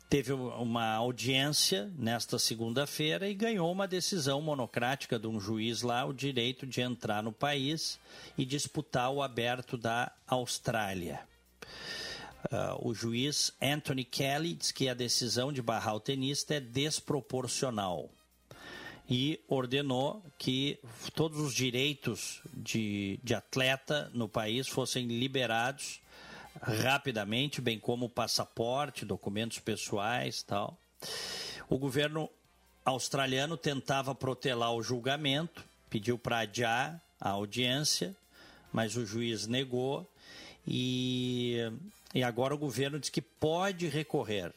teve 0.09 0.33
uma 0.33 0.93
audiência 0.93 1.91
nesta 1.97 2.39
segunda-feira 2.39 3.29
e 3.29 3.33
ganhou 3.33 3.71
uma 3.71 3.87
decisão 3.87 4.41
monocrática 4.41 5.19
de 5.19 5.27
um 5.27 5.39
juiz 5.39 5.81
lá 5.81 6.05
o 6.05 6.13
direito 6.13 6.65
de 6.65 6.81
entrar 6.81 7.21
no 7.21 7.31
país 7.31 7.99
e 8.37 8.43
disputar 8.43 9.11
o 9.11 9.21
aberto 9.21 9.77
da 9.77 10.11
Austrália. 10.27 11.21
Uh, 12.45 12.89
o 12.89 12.93
juiz 12.93 13.53
Anthony 13.61 14.05
Kelly 14.05 14.53
diz 14.53 14.71
que 14.71 14.87
a 14.87 14.93
decisão 14.93 15.51
de 15.51 15.61
barrar 15.61 15.95
o 15.95 15.99
tenista 15.99 16.55
é 16.55 16.59
desproporcional 16.59 18.09
e 19.09 19.39
ordenou 19.47 20.23
que 20.37 20.79
todos 21.13 21.39
os 21.39 21.53
direitos 21.53 22.41
de, 22.53 23.19
de 23.23 23.33
atleta 23.33 24.09
no 24.13 24.29
país 24.29 24.67
fossem 24.67 25.07
liberados 25.07 25.99
rapidamente, 26.61 27.61
bem 27.61 27.79
como 27.79 28.09
passaporte, 28.09 29.05
documentos 29.05 29.59
pessoais 29.59 30.43
tal. 30.43 30.77
O 31.69 31.77
governo 31.77 32.29
australiano 32.83 33.57
tentava 33.57 34.13
protelar 34.15 34.73
o 34.73 34.83
julgamento, 34.83 35.63
pediu 35.89 36.17
para 36.17 36.39
adiar 36.39 37.01
a 37.19 37.29
audiência, 37.29 38.15
mas 38.71 38.95
o 38.95 39.05
juiz 39.05 39.47
negou 39.47 40.09
e, 40.67 41.57
e 42.13 42.23
agora 42.23 42.53
o 42.53 42.57
governo 42.57 42.99
diz 42.99 43.09
que 43.09 43.21
pode 43.21 43.87
recorrer. 43.87 44.53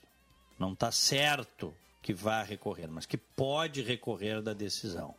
Não 0.59 0.73
está 0.73 0.91
certo 0.93 1.75
que 2.03 2.13
vá 2.13 2.43
recorrer, 2.43 2.89
mas 2.89 3.07
que 3.07 3.17
pode 3.17 3.83
recorrer 3.83 4.43
da 4.43 4.53
decisão. 4.53 5.15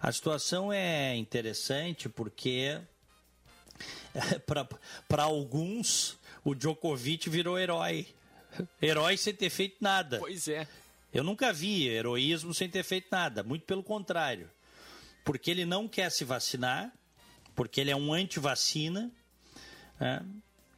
A 0.00 0.12
situação 0.12 0.72
é 0.72 1.16
interessante 1.16 2.08
porque 2.08 2.80
para 5.08 5.22
alguns, 5.22 6.18
o 6.44 6.54
Djokovic 6.54 7.28
virou 7.28 7.58
herói. 7.58 8.06
Herói 8.80 9.16
sem 9.16 9.34
ter 9.34 9.50
feito 9.50 9.76
nada. 9.80 10.18
Pois 10.18 10.48
é. 10.48 10.66
Eu 11.12 11.24
nunca 11.24 11.52
vi 11.52 11.88
heroísmo 11.88 12.52
sem 12.52 12.68
ter 12.68 12.82
feito 12.82 13.08
nada, 13.10 13.42
muito 13.42 13.64
pelo 13.64 13.82
contrário. 13.82 14.50
Porque 15.24 15.50
ele 15.50 15.64
não 15.64 15.88
quer 15.88 16.10
se 16.10 16.24
vacinar, 16.24 16.92
porque 17.54 17.80
ele 17.80 17.90
é 17.90 17.96
um 17.96 18.12
anti-vacina, 18.12 19.10
né? 19.98 20.24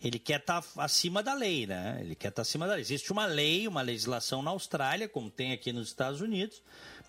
ele 0.02 0.18
quer 0.18 0.40
estar 0.40 0.62
tá 0.62 0.82
acima 0.82 1.22
da 1.22 1.34
lei, 1.34 1.66
né? 1.66 1.98
Ele 2.00 2.14
quer 2.14 2.28
estar 2.28 2.36
tá 2.36 2.42
acima 2.42 2.66
da 2.66 2.74
lei. 2.74 2.82
Existe 2.82 3.12
uma 3.12 3.26
lei, 3.26 3.66
uma 3.66 3.82
legislação 3.82 4.42
na 4.42 4.50
Austrália, 4.50 5.08
como 5.08 5.30
tem 5.30 5.52
aqui 5.52 5.72
nos 5.72 5.88
Estados 5.88 6.20
Unidos, 6.20 6.62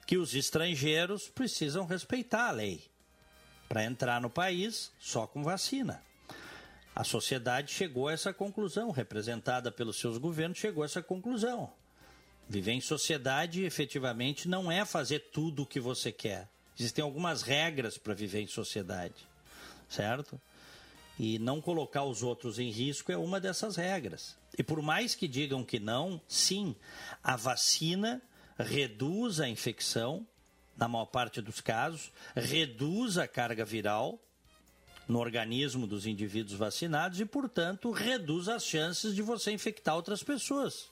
que 0.06 0.18
os 0.18 0.36
estrangeiros 0.36 1.30
precisam 1.30 1.86
respeitar 1.86 2.48
a 2.48 2.52
lei 2.52 2.91
para 3.72 3.86
entrar 3.86 4.20
no 4.20 4.30
país 4.30 4.92
só 5.00 5.26
com 5.26 5.42
vacina. 5.42 6.04
A 6.94 7.06
sociedade 7.06 7.72
chegou 7.72 8.10
a 8.10 8.12
essa 8.12 8.34
conclusão, 8.34 8.92
representada 8.92 9.72
pelos 9.72 9.98
seus 9.98 10.18
governos, 10.18 10.58
chegou 10.58 10.84
a 10.84 10.86
essa 10.86 11.02
conclusão. 11.02 11.72
Viver 12.50 12.74
em 12.74 12.82
sociedade, 12.82 13.64
efetivamente, 13.64 14.46
não 14.50 14.70
é 14.70 14.84
fazer 14.84 15.20
tudo 15.32 15.64
o 15.64 15.66
que 15.66 15.80
você 15.80 16.12
quer. 16.12 16.50
Existem 16.78 17.02
algumas 17.02 17.44
regras 17.44 17.98
para 17.98 18.14
viver 18.14 18.42
em 18.42 18.48
sociedade, 18.48 19.26
certo? 19.88 20.40
E 21.18 21.40
não 21.40 21.62
colocar 21.62 22.04
os 22.04 22.24
outros 22.24 22.60
em 22.60 22.72
risco 22.72 23.10
é 23.10 23.16
uma 23.18 23.40
dessas 23.40 23.78
regras. 23.78 24.36
E 24.60 24.62
por 24.62 24.82
mais 24.82 25.16
que 25.16 25.30
digam 25.30 25.64
que 25.64 25.80
não, 25.80 26.20
sim, 26.28 26.76
a 27.24 27.38
vacina 27.38 28.22
reduz 28.60 29.40
a 29.40 29.48
infecção, 29.48 30.28
na 30.82 30.88
maior 30.88 31.06
parte 31.06 31.40
dos 31.42 31.62
casos, 31.62 32.12
reduz 32.36 33.20
a 33.20 33.28
carga 33.28 33.64
viral 33.64 34.20
no 35.08 35.20
organismo 35.20 35.86
dos 35.86 36.08
indivíduos 36.08 36.58
vacinados 36.58 37.20
e, 37.20 37.26
portanto, 37.26 37.92
reduz 37.92 38.50
as 38.50 38.66
chances 38.66 39.14
de 39.14 39.22
você 39.22 39.52
infectar 39.52 39.96
outras 39.96 40.24
pessoas. 40.24 40.90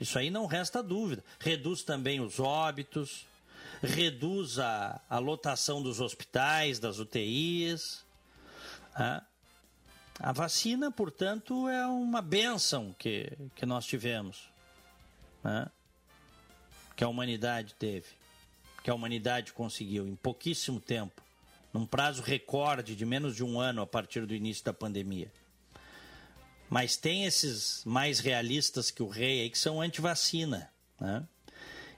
Isso 0.00 0.18
aí 0.18 0.30
não 0.30 0.46
resta 0.46 0.82
dúvida. 0.82 1.22
Reduz 1.38 1.84
também 1.84 2.20
os 2.20 2.40
óbitos, 2.40 3.24
reduz 3.80 4.58
a, 4.58 5.00
a 5.08 5.20
lotação 5.20 5.80
dos 5.80 6.00
hospitais, 6.00 6.80
das 6.80 6.98
UTIs. 6.98 8.04
A 10.18 10.32
vacina, 10.32 10.90
portanto, 10.90 11.68
é 11.68 11.86
uma 11.86 12.20
benção 12.20 12.92
que, 12.98 13.30
que 13.54 13.64
nós 13.64 13.86
tivemos, 13.86 14.50
né? 15.44 15.70
que 16.96 17.04
a 17.04 17.08
humanidade 17.08 17.74
teve, 17.78 18.19
que 18.82 18.90
a 18.90 18.94
humanidade 18.94 19.52
conseguiu 19.52 20.06
em 20.06 20.16
pouquíssimo 20.16 20.80
tempo, 20.80 21.22
num 21.72 21.86
prazo 21.86 22.22
recorde 22.22 22.96
de 22.96 23.06
menos 23.06 23.36
de 23.36 23.44
um 23.44 23.60
ano 23.60 23.82
a 23.82 23.86
partir 23.86 24.26
do 24.26 24.34
início 24.34 24.64
da 24.64 24.72
pandemia. 24.72 25.30
Mas 26.68 26.96
tem 26.96 27.24
esses 27.24 27.82
mais 27.84 28.20
realistas 28.20 28.90
que 28.90 29.02
o 29.02 29.08
rei 29.08 29.42
aí 29.42 29.50
que 29.50 29.58
são 29.58 29.80
anti-vacina, 29.80 30.70
né? 31.00 31.26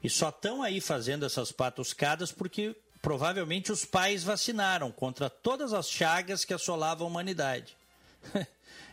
E 0.02 0.10
só 0.10 0.30
estão 0.30 0.62
aí 0.62 0.80
fazendo 0.80 1.24
essas 1.24 1.52
patuscadas 1.52 2.32
porque 2.32 2.74
provavelmente 3.00 3.70
os 3.70 3.84
pais 3.84 4.24
vacinaram 4.24 4.90
contra 4.90 5.30
todas 5.30 5.72
as 5.72 5.88
chagas 5.88 6.44
que 6.44 6.54
assolavam 6.54 7.06
a 7.06 7.10
humanidade. 7.10 7.76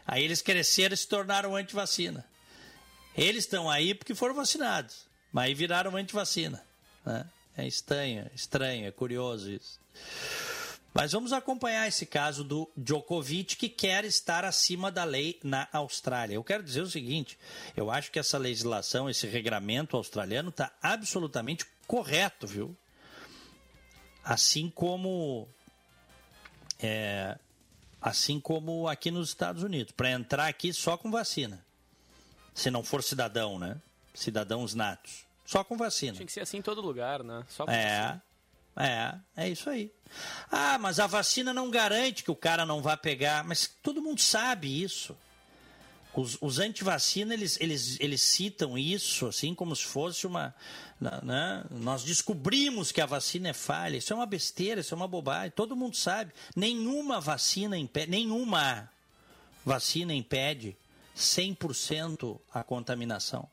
Aí 0.06 0.24
eles 0.24 0.42
cresceram 0.42 0.96
e 0.96 0.98
se 0.98 1.08
tornaram 1.08 1.56
anti-vacina. 1.56 2.26
Eles 3.16 3.44
estão 3.44 3.70
aí 3.70 3.94
porque 3.94 4.16
foram 4.16 4.34
vacinados, 4.34 5.06
mas 5.32 5.46
aí 5.46 5.54
viraram 5.54 5.96
anti-vacina. 5.96 6.64
Né? 7.06 7.30
É 7.60 7.68
estranho, 7.68 8.30
estranho, 8.34 8.88
é 8.88 8.92
curioso 8.92 9.52
isso. 9.52 9.80
Mas 10.94 11.12
vamos 11.12 11.34
acompanhar 11.34 11.88
esse 11.88 12.06
caso 12.06 12.44
do 12.44 12.70
Djokovic, 12.76 13.56
que 13.56 13.70
quer 13.70 14.06
estar 14.06 14.44
acima 14.44 14.92
da 14.92 15.04
lei 15.04 15.40
na 15.44 15.68
Austrália. 15.72 16.36
Eu 16.36 16.44
quero 16.44 16.64
dizer 16.64 16.82
o 16.82 16.90
seguinte: 16.90 17.38
eu 17.76 17.92
acho 17.92 18.12
que 18.12 18.18
essa 18.18 18.38
legislação, 18.38 19.10
esse 19.10 19.28
regramento 19.28 19.96
australiano 19.96 20.50
está 20.50 20.72
absolutamente 20.82 21.66
correto, 21.86 22.48
viu? 22.48 22.76
Assim 24.24 24.70
como 24.70 25.48
é, 26.80 27.38
assim 28.02 28.40
como 28.40 28.88
aqui 28.88 29.12
nos 29.12 29.30
Estados 29.30 29.64
Unidos, 29.64 29.92
para 29.92 30.12
entrar 30.12 30.48
aqui 30.48 30.74
só 30.74 30.98
com 30.98 31.12
vacina. 31.12 31.64
Se 32.54 32.72
não 32.72 32.84
for 32.84 33.04
cidadão, 33.04 33.60
né? 33.60 33.80
Cidadãos 34.14 34.74
natos. 34.74 35.29
Só 35.50 35.64
com 35.64 35.76
vacina. 35.76 36.14
Tinha 36.14 36.28
que 36.28 36.32
ser 36.32 36.42
assim 36.42 36.58
em 36.58 36.62
todo 36.62 36.80
lugar, 36.80 37.24
né? 37.24 37.44
Só 37.50 37.66
com 37.66 37.72
é, 37.72 38.02
vacina. 38.02 38.24
é, 39.36 39.46
é 39.46 39.50
isso 39.50 39.68
aí. 39.68 39.92
Ah, 40.52 40.78
mas 40.78 41.00
a 41.00 41.08
vacina 41.08 41.52
não 41.52 41.72
garante 41.72 42.24
que 42.24 42.30
o 42.30 42.36
cara 42.36 42.68
não 42.68 42.84
vá 42.84 42.96
pegar. 42.96 43.44
Mas 43.44 43.68
todo 43.82 44.00
mundo 44.00 44.22
sabe 44.22 44.84
isso. 44.84 45.18
Os, 46.14 46.38
os 46.40 46.60
antivacina, 46.60 47.34
eles, 47.34 47.60
eles, 47.60 48.00
eles 48.00 48.22
citam 48.22 48.78
isso 48.78 49.26
assim 49.26 49.56
como 49.56 49.76
se 49.76 49.86
fosse 49.86 50.28
uma... 50.28 50.54
Né? 51.02 51.66
Nós 51.72 52.04
descobrimos 52.04 52.92
que 52.92 53.02
a 53.02 53.08
vacina 53.08 53.50
é 53.50 53.54
falha. 53.54 53.98
Isso 53.98 54.14
é 54.14 54.16
uma 54.16 54.28
besteira, 54.28 54.82
isso 54.82 54.94
é 54.94 54.98
uma 54.98 55.08
bobagem. 55.08 55.50
Todo 55.50 55.76
mundo 55.76 55.98
sabe. 55.98 56.32
Nenhuma 56.56 57.20
vacina 57.20 57.76
impede, 57.76 58.12
nenhuma 58.12 58.88
vacina 59.66 60.14
impede 60.14 60.78
100% 61.18 62.40
a 62.54 62.64
contaminação. 62.64 63.50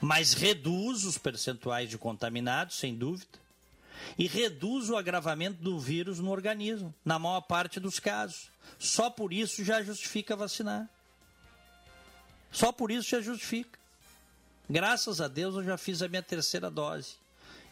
Mas 0.00 0.32
reduz 0.32 1.04
os 1.04 1.18
percentuais 1.18 1.90
de 1.90 1.98
contaminados, 1.98 2.78
sem 2.78 2.94
dúvida, 2.94 3.38
e 4.18 4.26
reduz 4.26 4.88
o 4.88 4.96
agravamento 4.96 5.62
do 5.62 5.78
vírus 5.78 6.18
no 6.18 6.30
organismo, 6.30 6.94
na 7.04 7.18
maior 7.18 7.42
parte 7.42 7.78
dos 7.78 7.98
casos. 7.98 8.50
Só 8.78 9.10
por 9.10 9.32
isso 9.32 9.62
já 9.64 9.82
justifica 9.82 10.34
vacinar. 10.34 10.88
Só 12.50 12.72
por 12.72 12.90
isso 12.90 13.10
já 13.10 13.20
justifica. 13.20 13.78
Graças 14.68 15.20
a 15.20 15.28
Deus 15.28 15.54
eu 15.56 15.64
já 15.64 15.76
fiz 15.76 16.00
a 16.00 16.08
minha 16.08 16.22
terceira 16.22 16.70
dose. 16.70 17.16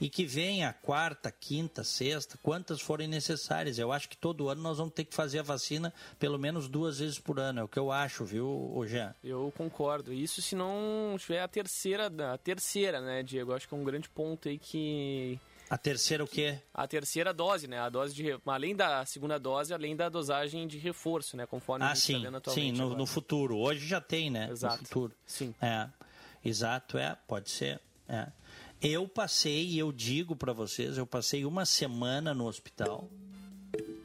E 0.01 0.09
que 0.09 0.25
venha 0.25 0.69
a 0.69 0.73
quarta, 0.73 1.31
quinta, 1.31 1.83
sexta, 1.83 2.39
quantas 2.43 2.81
forem 2.81 3.09
necessárias. 3.09 3.79
Eu 3.79 3.93
acho 3.93 4.09
que 4.09 4.17
todo 4.17 4.49
ano 4.49 4.63
nós 4.63 4.79
vamos 4.79 4.95
ter 4.95 5.05
que 5.05 5.15
fazer 5.15 5.41
a 5.41 5.43
vacina 5.43 5.93
pelo 6.19 6.39
menos 6.39 6.69
duas 6.69 6.99
vezes 6.99 7.19
por 7.19 7.41
ano. 7.41 7.61
É 7.61 7.63
o 7.65 7.69
que 7.69 7.79
eu 7.79 7.91
acho, 7.91 8.25
viu, 8.25 8.85
Jean? 8.87 9.15
Eu 9.25 9.53
concordo. 9.57 10.13
Isso 10.13 10.41
se 10.41 10.55
não 10.55 11.17
tiver 11.19 11.43
a 11.43 11.49
terceira, 11.49 12.11
a 12.33 12.39
terceira, 12.39 13.01
né, 13.01 13.23
Diego? 13.23 13.53
Eu 13.53 13.57
acho 13.57 13.69
que 13.69 13.75
é 13.75 13.77
um 13.77 13.85
grande 13.85 14.09
ponto 14.09 14.49
aí 14.49 14.59
que 14.59 15.39
a 15.71 15.77
terceira 15.77 16.25
o 16.25 16.27
quê? 16.27 16.59
A 16.73 16.87
terceira 16.87 17.33
dose, 17.35 17.69
né? 17.69 17.79
A 17.79 17.91
dose 17.91 18.15
de 18.15 18.39
além 18.47 18.75
da 18.75 19.05
segunda 19.05 19.39
dose, 19.39 19.75
além 19.75 19.95
da 19.95 20.09
dosagem 20.09 20.67
de 20.67 20.79
reforço, 20.79 21.37
né? 21.37 21.45
Conforme 21.45 21.85
ah, 21.85 21.91
a 21.91 21.95
gente 21.95 22.05
sim, 22.05 22.13
tá 22.15 22.19
vendo 22.21 22.37
atualmente. 22.39 22.77
Sim, 22.77 22.83
no, 22.83 22.97
no, 22.97 23.07
futuro. 23.07 23.59
Hoje 23.59 23.87
já 23.87 24.01
tem, 24.01 24.31
né? 24.31 24.49
Exato. 24.51 24.81
No 24.81 24.89
futuro. 24.89 25.15
Sim. 25.27 25.55
É. 25.61 25.89
Exato, 26.43 26.97
é, 26.97 27.17
pode 27.27 27.51
ser. 27.51 27.81
É. 28.09 28.29
Eu 28.81 29.09
passei, 29.09 29.67
e 29.67 29.79
eu 29.79 29.91
digo 29.91 30.37
para 30.37 30.53
vocês, 30.53 30.97
eu 30.97 31.07
passei 31.07 31.45
uma 31.45 31.67
semana 31.67 32.33
no 32.33 32.47
hospital, 32.47 33.11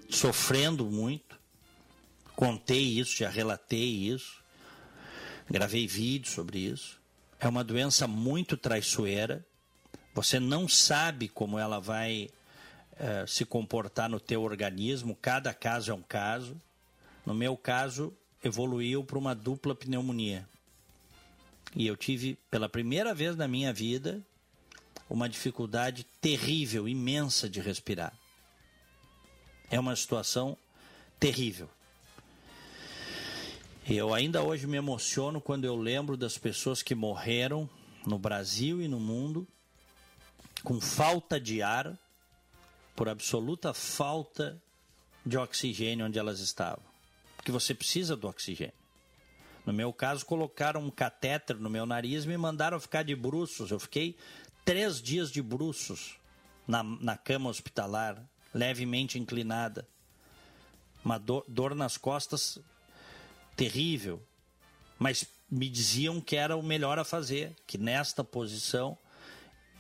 sofrendo 0.10 0.86
muito. 0.86 1.40
Contei 2.36 2.82
isso, 2.82 3.18
já 3.18 3.30
relatei 3.30 4.08
isso, 4.08 4.42
gravei 5.48 5.86
vídeo 5.86 6.32
sobre 6.32 6.58
isso. 6.58 7.00
É 7.40 7.48
uma 7.48 7.64
doença 7.64 8.08
muito 8.08 8.58
traiçoeira. 8.58 9.46
Você 10.16 10.40
não 10.40 10.68
sabe 10.68 11.28
como 11.28 11.60
ela 11.60 11.80
vai 11.80 12.30
uh, 12.94 13.28
se 13.28 13.46
comportar 13.46 14.10
no 14.10 14.20
teu 14.20 14.42
organismo. 14.42 15.16
Cada 15.22 15.54
caso 15.54 15.92
é 15.92 15.94
um 15.94 16.02
caso. 16.02 16.60
No 17.24 17.36
meu 17.36 17.56
caso, 17.56 18.12
evoluiu 18.44 19.04
para 19.04 19.20
uma 19.20 19.36
dupla 19.36 19.76
pneumonia. 19.76 20.48
E 21.76 21.86
eu 21.86 21.96
tive, 21.96 22.40
pela 22.50 22.68
primeira 22.68 23.14
vez 23.14 23.36
na 23.36 23.48
minha 23.48 23.72
vida, 23.72 24.22
uma 25.10 25.30
dificuldade 25.30 26.06
terrível, 26.22 26.88
imensa 26.88 27.49
de 27.49 27.60
respirar. 27.60 28.14
É 29.70 29.80
uma 29.80 29.95
situação 29.95 30.58
terrível. 31.20 31.70
Eu 33.88 34.14
ainda 34.14 34.41
hoje 34.41 34.66
me 34.66 34.78
emociono 34.78 35.41
quando 35.41 35.66
eu 35.66 35.76
lembro 35.76 36.16
das 36.16 36.38
pessoas 36.38 36.82
que 36.82 36.95
morreram 36.95 37.70
no 38.06 38.18
Brasil 38.18 38.82
e 38.82 38.88
no 38.88 38.99
mundo 38.99 39.47
com 40.64 40.80
falta 40.80 41.39
de 41.39 41.62
ar, 41.62 41.97
por 42.95 43.10
absoluta 43.10 43.74
falta 43.74 44.62
de 45.26 45.38
oxigênio 45.38 46.06
onde 46.06 46.18
elas 46.18 46.39
estavam. 46.39 46.84
Porque 47.36 47.51
você 47.51 47.74
precisa 47.74 48.16
do 48.16 48.28
oxigênio. 48.28 48.74
No 49.66 49.74
meu 49.74 49.93
caso, 49.93 50.26
colocaram 50.26 50.82
um 50.82 50.89
catéter 50.89 51.58
no 51.58 51.70
meu 51.70 51.86
nariz 51.86 52.26
e 52.26 52.28
me 52.28 52.38
mandaram 52.38 52.80
ficar 52.80 53.04
de 53.04 53.16
bruços. 53.16 53.72
Eu 53.72 53.80
fiquei 53.80 54.16
três 54.66 55.01
dias 55.01 55.32
de 55.32 55.41
bruços 55.41 56.18
na, 56.68 56.84
na 56.84 57.18
cama 57.18 57.49
hospitalar, 57.49 58.24
levemente 58.53 59.20
inclinada. 59.20 59.88
Uma 61.03 61.18
dor, 61.18 61.43
dor 61.47 61.76
nas 61.76 61.97
costas 61.97 62.59
terrível. 63.55 64.22
Mas 64.97 65.26
me 65.49 65.70
diziam 65.70 66.20
que 66.22 66.36
era 66.36 66.55
o 66.55 66.64
melhor 66.64 66.97
a 66.97 67.03
fazer, 67.03 67.55
que 67.68 67.78
nesta 67.78 68.24
posição 68.24 68.97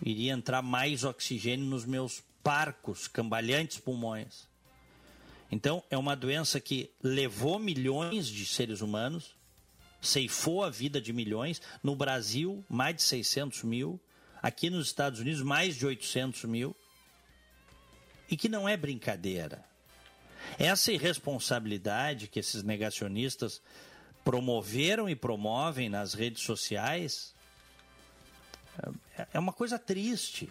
iria 0.01 0.33
entrar 0.33 0.61
mais 0.61 1.03
oxigênio 1.03 1.65
nos 1.65 1.85
meus 1.85 2.21
parcos, 2.43 3.07
cambalhantes 3.07 3.79
pulmões. 3.79 4.47
Então, 5.51 5.83
é 5.89 5.97
uma 5.97 6.15
doença 6.15 6.59
que 6.59 6.91
levou 7.01 7.59
milhões 7.59 8.27
de 8.27 8.45
seres 8.45 8.81
humanos, 8.81 9.35
ceifou 10.01 10.63
a 10.63 10.69
vida 10.69 10.99
de 10.99 11.13
milhões. 11.13 11.61
No 11.81 11.95
Brasil, 11.95 12.65
mais 12.67 12.95
de 12.95 13.03
600 13.03 13.63
mil. 13.63 13.99
Aqui 14.43 14.69
nos 14.69 14.87
Estados 14.87 15.21
Unidos, 15.21 15.41
mais 15.41 15.77
de 15.77 15.85
800 15.85 16.43
mil. 16.43 16.75
E 18.29 18.35
que 18.35 18.49
não 18.49 18.67
é 18.67 18.75
brincadeira. 18.75 19.63
Essa 20.59 20.91
irresponsabilidade 20.91 22.27
que 22.27 22.39
esses 22.39 22.61
negacionistas 22.61 23.61
promoveram 24.23 25.09
e 25.09 25.15
promovem 25.15 25.87
nas 25.87 26.13
redes 26.13 26.43
sociais 26.43 27.33
é 29.33 29.39
uma 29.39 29.53
coisa 29.53 29.77
triste, 29.79 30.49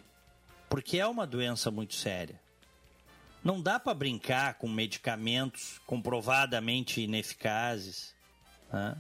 porque 0.69 0.99
é 0.99 1.07
uma 1.07 1.27
doença 1.27 1.71
muito 1.71 1.95
séria. 1.95 2.41
Não 3.45 3.61
dá 3.61 3.79
para 3.79 3.93
brincar 3.93 4.55
com 4.55 4.69
medicamentos 4.69 5.81
comprovadamente 5.85 7.01
ineficazes. 7.01 8.15
Né? 8.73 8.97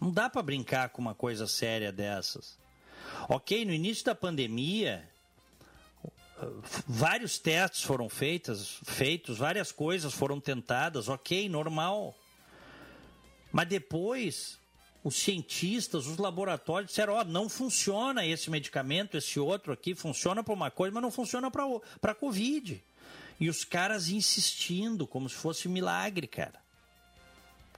Não 0.00 0.10
dá 0.10 0.28
para 0.28 0.42
brincar 0.42 0.88
com 0.88 1.00
uma 1.00 1.14
coisa 1.14 1.46
séria 1.46 1.92
dessas. 1.92 2.58
Ok, 3.28 3.64
no 3.64 3.72
início 3.72 4.04
da 4.04 4.14
pandemia, 4.14 5.08
vários 6.86 7.38
testes 7.38 7.82
foram 7.82 8.08
feitos, 8.08 8.78
feitos, 8.84 9.38
várias 9.38 9.72
coisas 9.72 10.12
foram 10.12 10.40
tentadas, 10.40 11.08
ok, 11.08 11.48
normal. 11.48 12.14
Mas 13.52 13.68
depois, 13.68 14.58
os 15.02 15.16
cientistas, 15.16 16.06
os 16.06 16.18
laboratórios 16.18 16.90
disseram: 16.90 17.14
ó, 17.14 17.20
oh, 17.20 17.24
não 17.24 17.48
funciona 17.48 18.26
esse 18.26 18.50
medicamento, 18.50 19.16
esse 19.16 19.38
outro 19.38 19.72
aqui, 19.72 19.94
funciona 19.94 20.42
para 20.42 20.52
uma 20.52 20.70
coisa, 20.70 20.92
mas 20.92 21.02
não 21.02 21.10
funciona 21.10 21.50
para 21.50 22.12
a 22.12 22.14
Covid. 22.14 22.82
E 23.38 23.48
os 23.48 23.64
caras 23.64 24.08
insistindo, 24.08 25.06
como 25.06 25.28
se 25.28 25.36
fosse 25.36 25.68
milagre, 25.68 26.26
cara. 26.26 26.60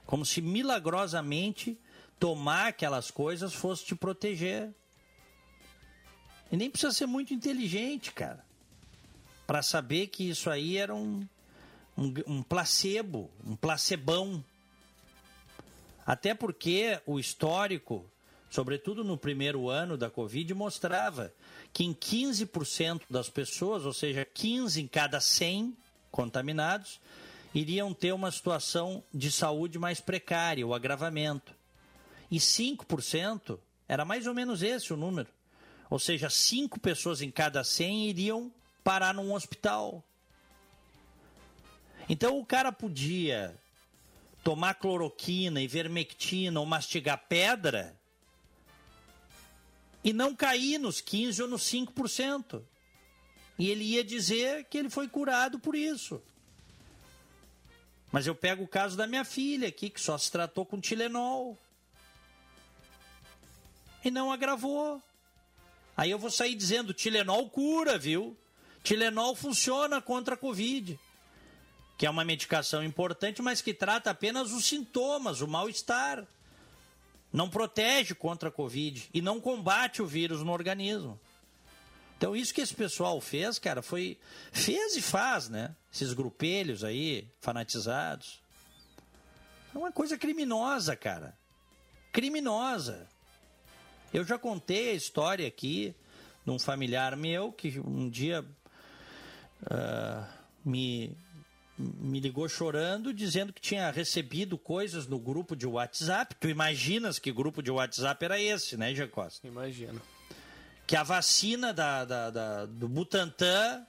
Como 0.05 0.25
se 0.25 0.41
milagrosamente 0.41 1.77
tomar 2.19 2.67
aquelas 2.67 3.11
coisas 3.11 3.53
fosse 3.53 3.85
te 3.85 3.95
proteger. 3.95 4.73
E 6.51 6.57
nem 6.57 6.69
precisa 6.69 6.91
ser 6.91 7.05
muito 7.05 7.33
inteligente, 7.33 8.11
cara, 8.11 8.43
para 9.45 9.61
saber 9.61 10.07
que 10.07 10.29
isso 10.29 10.49
aí 10.49 10.77
era 10.77 10.95
um, 10.95 11.27
um, 11.97 12.13
um 12.27 12.43
placebo, 12.43 13.29
um 13.45 13.55
placebão. 13.55 14.43
Até 16.05 16.33
porque 16.33 16.99
o 17.05 17.19
histórico, 17.19 18.03
sobretudo 18.49 19.03
no 19.03 19.17
primeiro 19.17 19.69
ano 19.69 19.95
da 19.95 20.09
Covid, 20.09 20.51
mostrava 20.55 21.31
que 21.71 21.83
em 21.83 21.93
15% 21.93 23.03
das 23.09 23.29
pessoas, 23.29 23.85
ou 23.85 23.93
seja, 23.93 24.25
15 24.25 24.81
em 24.81 24.87
cada 24.87 25.21
100 25.21 25.77
contaminados, 26.09 26.99
iriam 27.53 27.93
ter 27.93 28.11
uma 28.11 28.31
situação 28.31 29.03
de 29.13 29.31
saúde 29.31 29.77
mais 29.77 30.01
precária, 30.01 30.65
o 30.65 30.73
agravamento. 30.73 31.53
E 32.31 32.37
5% 32.37 33.59
era 33.87 34.03
mais 34.05 34.25
ou 34.25 34.33
menos 34.33 34.63
esse 34.63 34.93
o 34.93 34.97
número. 34.97 35.27
Ou 35.89 35.97
seja, 35.97 36.29
5 36.29 36.79
pessoas 36.79 37.21
em 37.21 37.31
cada 37.31 37.63
100 37.63 38.09
iriam 38.09 38.51
parar 38.83 39.13
num 39.13 39.33
hospital. 39.33 40.03
Então 42.07 42.39
o 42.39 42.45
cara 42.45 42.71
podia 42.71 43.55
tomar 44.43 44.75
cloroquina, 44.75 45.61
ivermectina 45.61 46.59
ou 46.59 46.65
mastigar 46.65 47.25
pedra 47.27 47.95
e 50.03 50.13
não 50.13 50.35
cair 50.35 50.77
nos 50.77 51.01
15 51.01 51.41
ou 51.41 51.47
nos 51.47 51.63
5%. 51.63 52.61
E 53.57 53.69
ele 53.69 53.83
ia 53.83 54.03
dizer 54.03 54.65
que 54.65 54.77
ele 54.77 54.89
foi 54.89 55.07
curado 55.07 55.59
por 55.59 55.75
isso. 55.75 56.21
Mas 58.11 58.25
eu 58.25 58.33
pego 58.33 58.63
o 58.63 58.67
caso 58.67 58.95
da 58.95 59.05
minha 59.05 59.25
filha 59.25 59.67
aqui, 59.67 59.89
que 59.89 60.01
só 60.01 60.17
se 60.17 60.31
tratou 60.31 60.65
com 60.65 60.79
Tilenol. 60.79 61.57
E 64.03 64.09
não 64.09 64.31
agravou. 64.31 65.03
Aí 65.99 66.11
eu 66.11 66.17
vou 66.17 66.31
sair 66.31 66.55
dizendo: 66.55 66.93
Tilenol 66.93 67.49
cura, 67.49 67.97
viu? 67.97 68.37
Tilenol 68.81 69.35
funciona 69.35 70.01
contra 70.01 70.35
a 70.35 70.37
Covid. 70.37 70.97
Que 71.97 72.05
é 72.05 72.09
uma 72.09 72.23
medicação 72.23 72.81
importante, 72.81 73.41
mas 73.41 73.61
que 73.61 73.73
trata 73.73 74.09
apenas 74.09 74.53
os 74.53 74.63
sintomas, 74.63 75.41
o 75.41 75.47
mal-estar. 75.47 76.25
Não 77.33 77.49
protege 77.49 78.15
contra 78.15 78.47
a 78.47 78.51
Covid 78.51 79.09
e 79.13 79.21
não 79.21 79.41
combate 79.41 80.01
o 80.01 80.07
vírus 80.07 80.41
no 80.41 80.53
organismo. 80.53 81.19
Então, 82.17 82.33
isso 82.33 82.53
que 82.53 82.61
esse 82.61 82.73
pessoal 82.73 83.19
fez, 83.19 83.59
cara, 83.59 83.81
foi. 83.81 84.17
Fez 84.53 84.95
e 84.95 85.01
faz, 85.01 85.49
né? 85.49 85.75
Esses 85.93 86.13
grupelhos 86.13 86.81
aí, 86.81 87.27
fanatizados. 87.41 88.39
É 89.75 89.77
uma 89.77 89.91
coisa 89.91 90.17
criminosa, 90.17 90.95
cara. 90.95 91.37
Criminosa. 92.13 93.05
Eu 94.13 94.25
já 94.25 94.37
contei 94.37 94.91
a 94.91 94.93
história 94.93 95.47
aqui 95.47 95.95
de 96.45 96.51
um 96.51 96.59
familiar 96.59 97.15
meu 97.15 97.51
que 97.51 97.79
um 97.79 98.09
dia 98.09 98.43
uh, 99.63 100.25
me, 100.65 101.15
me 101.77 102.19
ligou 102.19 102.47
chorando, 102.49 103.13
dizendo 103.13 103.53
que 103.53 103.61
tinha 103.61 103.91
recebido 103.91 104.57
coisas 104.57 105.07
no 105.07 105.19
grupo 105.19 105.55
de 105.55 105.67
WhatsApp. 105.67 106.35
Tu 106.35 106.49
imaginas 106.49 107.19
que 107.19 107.31
grupo 107.31 107.61
de 107.61 107.71
WhatsApp 107.71 108.25
era 108.25 108.41
esse, 108.41 108.77
né, 108.77 108.93
Jacosta? 108.95 109.47
Imagino 109.47 110.01
que 110.89 110.95
a 110.95 111.03
vacina 111.03 111.71
da, 111.71 112.03
da, 112.03 112.31
da, 112.31 112.65
do 112.65 112.89
Butantan 112.89 113.85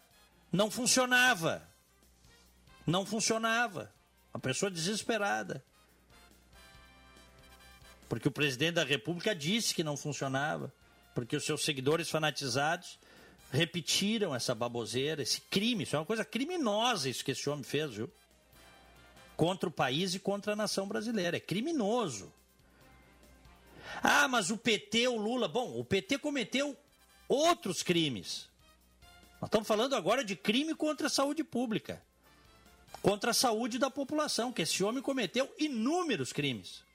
não 0.52 0.70
funcionava. 0.70 1.66
Não 2.86 3.06
funcionava. 3.06 3.90
A 4.34 4.38
pessoa 4.38 4.70
desesperada. 4.70 5.64
Porque 8.10 8.26
o 8.26 8.32
presidente 8.32 8.74
da 8.74 8.82
República 8.82 9.32
disse 9.36 9.72
que 9.72 9.84
não 9.84 9.96
funcionava. 9.96 10.74
Porque 11.14 11.36
os 11.36 11.44
seus 11.44 11.64
seguidores 11.64 12.10
fanatizados 12.10 12.98
repetiram 13.52 14.34
essa 14.34 14.52
baboseira, 14.52 15.22
esse 15.22 15.40
crime. 15.42 15.84
Isso 15.84 15.94
é 15.94 15.98
uma 16.00 16.04
coisa 16.04 16.24
criminosa 16.24 17.08
isso 17.08 17.24
que 17.24 17.30
esse 17.30 17.48
homem 17.48 17.62
fez, 17.62 17.94
viu? 17.94 18.10
Contra 19.36 19.68
o 19.68 19.72
país 19.72 20.12
e 20.12 20.18
contra 20.18 20.54
a 20.54 20.56
nação 20.56 20.88
brasileira. 20.88 21.36
É 21.36 21.40
criminoso. 21.40 22.32
Ah, 24.02 24.26
mas 24.26 24.50
o 24.50 24.58
PT, 24.58 25.06
o 25.06 25.16
Lula. 25.16 25.46
Bom, 25.46 25.78
o 25.78 25.84
PT 25.84 26.18
cometeu 26.18 26.76
outros 27.28 27.80
crimes. 27.80 28.48
Nós 29.40 29.46
estamos 29.46 29.68
falando 29.68 29.94
agora 29.94 30.24
de 30.24 30.34
crime 30.34 30.74
contra 30.74 31.06
a 31.06 31.10
saúde 31.10 31.44
pública, 31.44 32.02
contra 33.00 33.30
a 33.30 33.34
saúde 33.34 33.78
da 33.78 33.88
população, 33.88 34.52
que 34.52 34.62
esse 34.62 34.82
homem 34.82 35.00
cometeu 35.00 35.48
inúmeros 35.60 36.32
crimes. 36.32 36.89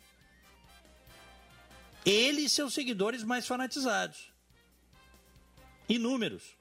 Ele 2.06 2.42
e 2.42 2.50
seus 2.50 2.74
seguidores 2.74 3.24
mais 3.24 3.48
fanatizados. 3.48 4.32
Inúmeros. 5.90 6.56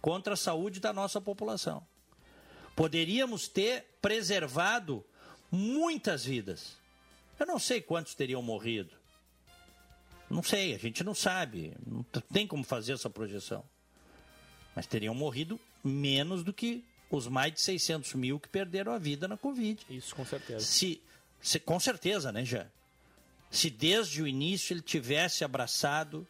Contra 0.00 0.34
a 0.34 0.36
saúde 0.36 0.80
da 0.80 0.92
nossa 0.92 1.20
população. 1.20 1.86
Poderíamos 2.76 3.48
ter 3.48 3.86
preservado 4.02 5.04
muitas 5.50 6.24
vidas. 6.24 6.76
Eu 7.38 7.46
não 7.46 7.58
sei 7.58 7.80
quantos 7.80 8.14
teriam 8.14 8.42
morrido. 8.42 8.94
Não 10.28 10.42
sei, 10.42 10.74
a 10.74 10.78
gente 10.78 11.04
não 11.04 11.14
sabe. 11.14 11.76
Não 11.86 12.02
tem 12.32 12.46
como 12.46 12.64
fazer 12.64 12.92
essa 12.92 13.08
projeção. 13.08 13.64
Mas 14.74 14.86
teriam 14.86 15.14
morrido 15.14 15.60
menos 15.82 16.42
do 16.42 16.52
que 16.52 16.84
os 17.10 17.28
mais 17.28 17.52
de 17.52 17.60
600 17.60 18.14
mil 18.14 18.40
que 18.40 18.48
perderam 18.48 18.92
a 18.92 18.98
vida 18.98 19.28
na 19.28 19.36
Covid. 19.36 19.86
Isso, 19.88 20.14
com 20.14 20.24
certeza. 20.24 20.64
Se, 20.64 21.00
se, 21.40 21.60
com 21.60 21.78
certeza, 21.78 22.32
né, 22.32 22.44
já? 22.44 22.66
Se 23.54 23.70
desde 23.70 24.20
o 24.20 24.26
início 24.26 24.74
ele 24.74 24.82
tivesse 24.82 25.44
abraçado 25.44 26.26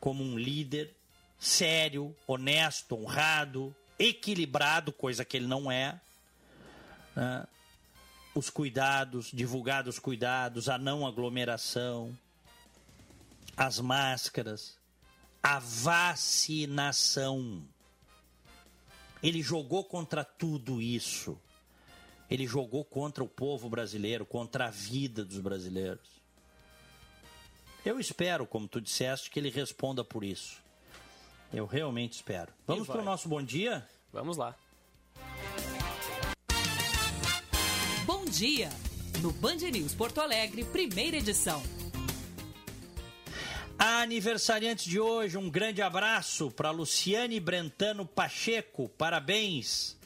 como 0.00 0.24
um 0.24 0.36
líder 0.36 0.92
sério, 1.38 2.12
honesto, 2.26 2.96
honrado, 2.96 3.72
equilibrado, 3.96 4.92
coisa 4.92 5.24
que 5.24 5.36
ele 5.36 5.46
não 5.46 5.70
é, 5.70 6.00
né? 7.14 7.46
os 8.34 8.50
cuidados, 8.50 9.30
divulgado 9.32 9.88
os 9.88 10.00
cuidados, 10.00 10.68
a 10.68 10.76
não 10.76 11.06
aglomeração, 11.06 12.12
as 13.56 13.78
máscaras, 13.78 14.76
a 15.40 15.60
vacinação. 15.60 17.22
Ele 19.22 19.40
jogou 19.40 19.84
contra 19.84 20.24
tudo 20.24 20.82
isso. 20.82 21.40
Ele 22.28 22.48
jogou 22.48 22.84
contra 22.84 23.22
o 23.22 23.28
povo 23.28 23.68
brasileiro, 23.68 24.26
contra 24.26 24.66
a 24.66 24.70
vida 24.70 25.24
dos 25.24 25.38
brasileiros. 25.38 26.13
Eu 27.84 28.00
espero, 28.00 28.46
como 28.46 28.66
tu 28.66 28.80
disseste, 28.80 29.30
que 29.30 29.38
ele 29.38 29.50
responda 29.50 30.02
por 30.02 30.24
isso. 30.24 30.62
Eu 31.52 31.66
realmente 31.66 32.14
espero. 32.14 32.50
Vamos 32.66 32.86
para 32.86 33.02
o 33.02 33.04
nosso 33.04 33.28
bom 33.28 33.42
dia? 33.42 33.86
Vamos 34.10 34.38
lá. 34.38 34.56
Bom 38.06 38.24
dia! 38.24 38.70
No 39.20 39.30
Band 39.32 39.56
News 39.56 39.94
Porto 39.94 40.20
Alegre, 40.20 40.64
primeira 40.64 41.18
edição. 41.18 41.62
Aniversariante 43.78 44.88
de 44.88 44.98
hoje, 44.98 45.36
um 45.36 45.50
grande 45.50 45.82
abraço 45.82 46.50
para 46.50 46.70
Luciane 46.70 47.38
Brentano 47.38 48.06
Pacheco, 48.06 48.88
parabéns. 48.88 49.96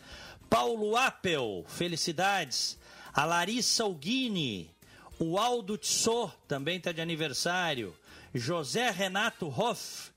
Paulo 0.51 0.97
Appel, 0.97 1.65
felicidades. 1.69 2.77
A 3.13 3.25
Larissa 3.25 3.85
Uguini, 3.85 4.71
o 5.19 5.39
Aldo 5.39 5.77
Tissot, 5.77 6.33
também 6.47 6.79
está 6.79 6.93
de 6.93 7.01
aniversário. 7.01 7.95
José 8.35 8.91
Renato 8.91 9.49
Hoff, 9.49 10.11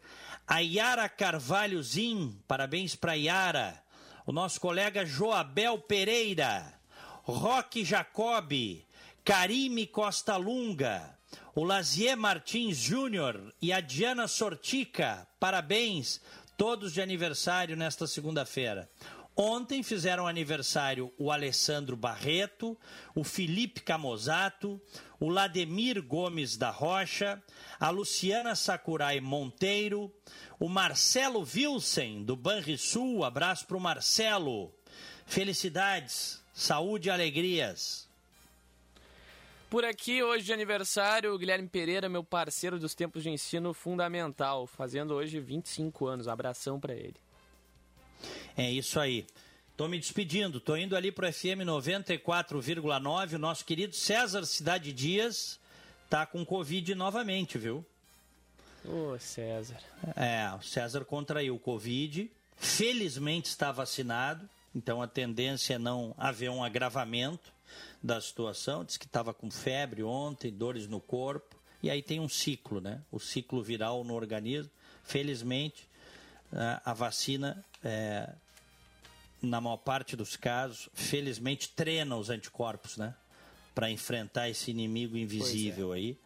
a 0.48 0.60
Yara 0.60 1.10
Carvalho 1.10 1.82
Zin, 1.82 2.38
parabéns 2.48 2.96
para 2.96 3.14
Yara. 3.14 3.82
O 4.26 4.32
nosso 4.32 4.62
colega 4.62 5.06
Joabel 5.06 5.80
Pereira, 5.80 6.72
Roque 7.24 7.84
Jacobi, 7.84 8.86
Karime 9.24 9.88
Costa 9.88 10.38
Lunga, 10.38 11.18
o 11.56 11.64
Lazier 11.64 12.16
Martins 12.16 12.78
Júnior 12.78 13.54
e 13.62 13.74
a 13.74 13.80
Diana 13.80 14.28
Sortica, 14.28 15.28
parabéns, 15.40 16.22
todos 16.58 16.94
de 16.94 17.02
aniversário 17.02 17.76
nesta 17.76 18.06
segunda-feira. 18.06 18.90
Ontem 19.36 19.82
fizeram 19.82 20.28
aniversário 20.28 21.12
o 21.18 21.32
Alessandro 21.32 21.96
Barreto, 21.96 22.78
o 23.16 23.24
Felipe 23.24 23.82
Camozato, 23.82 24.80
o 25.20 25.30
Lademir 25.30 26.04
Gomes 26.04 26.58
da 26.58 26.70
Rocha, 26.70 27.42
a 27.80 27.90
Luciana 27.90 28.56
Sakurai 28.56 29.22
Monteiro, 29.22 30.14
o 30.60 30.68
Marcelo 30.68 31.40
Wilson, 31.40 32.24
do 32.24 32.36
Banrisul. 32.36 33.24
Abraço 33.24 33.66
para 33.66 33.78
o 33.78 33.82
Marcelo. 33.82 34.74
Felicidades, 35.26 36.44
saúde 36.54 37.08
e 37.08 37.12
alegrias. 37.12 38.10
Por 39.70 39.86
aqui, 39.86 40.22
hoje 40.22 40.44
de 40.44 40.52
aniversário, 40.52 41.34
o 41.34 41.38
Guilherme 41.38 41.70
Pereira, 41.70 42.10
meu 42.10 42.26
parceiro 42.26 42.78
dos 42.78 42.94
tempos 42.94 43.24
de 43.24 43.30
ensino 43.30 43.74
fundamental, 43.74 44.68
fazendo 44.68 45.14
hoje 45.14 45.40
25 45.40 46.06
anos. 46.06 46.28
Abração 46.28 46.78
para 46.78 46.94
ele. 46.94 47.16
É 48.58 48.70
isso 48.70 49.00
aí. 49.00 49.26
Tô 49.78 49.88
me 49.88 49.98
despedindo, 49.98 50.60
tô 50.60 50.76
indo 50.76 50.96
ali 50.96 51.12
pro 51.12 51.32
FM 51.32 51.66
94,9. 51.66 53.34
O 53.34 53.40
nosso 53.40 53.66
querido 53.66 53.96
César 53.96 54.46
Cidade 54.46 54.94
Dias 54.94 55.60
tá 56.10 56.26
com 56.26 56.46
Covid 56.46 56.94
novamente, 56.94 57.58
viu? 57.58 57.86
Ô, 58.86 59.18
César. 59.20 59.80
É, 60.16 60.54
o 60.56 60.62
César 60.62 61.06
contraiu 61.06 61.58
Covid. 61.58 62.30
Felizmente 62.58 63.50
está 63.50 63.72
vacinado, 63.72 64.48
então 64.76 65.02
a 65.02 65.08
tendência 65.08 65.76
é 65.76 65.80
não 65.80 66.14
haver 66.18 66.52
um 66.52 66.64
agravamento 66.64 67.52
da 68.04 68.22
situação. 68.22 68.84
Diz 68.84 68.98
que 68.98 69.06
estava 69.06 69.34
com 69.34 69.50
febre 69.50 70.04
ontem, 70.04 70.52
dores 70.52 70.88
no 70.88 71.00
corpo. 71.00 71.56
E 71.82 71.90
aí 71.90 72.04
tem 72.04 72.20
um 72.20 72.30
ciclo, 72.30 72.80
né? 72.80 73.02
O 73.12 73.20
ciclo 73.20 73.64
viral 73.64 74.04
no 74.04 74.14
organismo. 74.14 74.72
Felizmente, 75.04 75.90
a 76.86 76.94
vacina, 76.94 77.66
é, 77.84 78.30
na 79.42 79.60
maior 79.60 79.78
parte 79.78 80.16
dos 80.16 80.36
casos, 80.36 80.90
felizmente 80.94 81.70
treina 81.70 82.16
os 82.16 82.30
anticorpos, 82.30 82.98
né? 82.98 83.16
Para 83.74 83.90
enfrentar 83.90 84.50
esse 84.50 84.70
inimigo 84.70 85.18
invisível 85.18 85.94
é. 85.94 85.98
aí. 85.98 86.18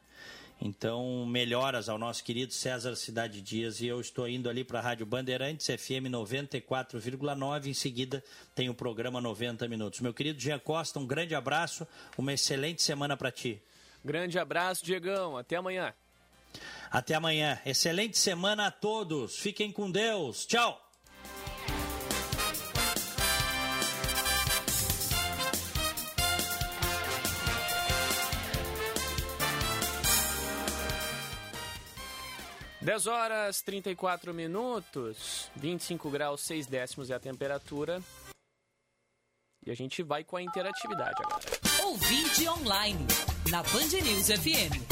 Então, 0.62 1.26
melhoras 1.26 1.90
ao 1.90 1.98
nosso 1.98 2.24
querido 2.24 2.54
César 2.54 2.96
Cidade 2.96 3.42
Dias 3.42 3.82
e 3.82 3.88
eu 3.88 4.00
estou 4.00 4.28
indo 4.28 4.50
ali 4.50 4.64
para 4.64 4.80
a 4.80 4.82
Rádio 4.82 5.06
Bandeirantes, 5.06 5.68
FM 5.68 6.08
94,9. 6.10 7.68
Em 7.68 7.74
seguida, 7.74 8.24
tem 8.54 8.70
o 8.70 8.74
programa 8.74 9.20
90 9.20 9.68
Minutos. 9.68 10.00
Meu 10.00 10.14
querido 10.14 10.40
Jean 10.40 10.60
Costa, 10.60 10.98
um 10.98 11.06
grande 11.06 11.36
abraço, 11.36 11.86
uma 12.18 12.34
excelente 12.34 12.82
semana 12.82 13.18
para 13.18 13.32
ti. 13.32 13.62
Grande 14.04 14.40
abraço, 14.40 14.86
Diegão. 14.86 15.38
Até 15.38 15.58
amanhã. 15.58 15.94
Até 16.90 17.16
amanhã. 17.16 17.60
Excelente 17.66 18.18
semana 18.18 18.68
a 18.68 18.72
todos. 18.72 19.38
Fiquem 19.38 19.72
com 19.72 19.92
Deus. 19.92 20.46
Tchau. 20.46 20.85
Dez 32.86 33.08
horas 33.08 33.64
34 33.64 34.32
minutos, 34.32 35.50
25 35.56 36.08
graus 36.12 36.42
6 36.42 36.68
décimos 36.68 37.10
é 37.10 37.16
a 37.16 37.20
temperatura. 37.20 38.00
E 39.66 39.72
a 39.72 39.74
gente 39.74 40.04
vai 40.04 40.24
com 40.24 40.38
a 40.38 40.44
interatividade 40.44 41.16
agora. 41.24 41.44
Ouvinte 41.84 42.48
online, 42.48 43.08
na 43.50 43.64
Band 43.64 43.90
News 44.04 44.28
FM. 44.28 44.86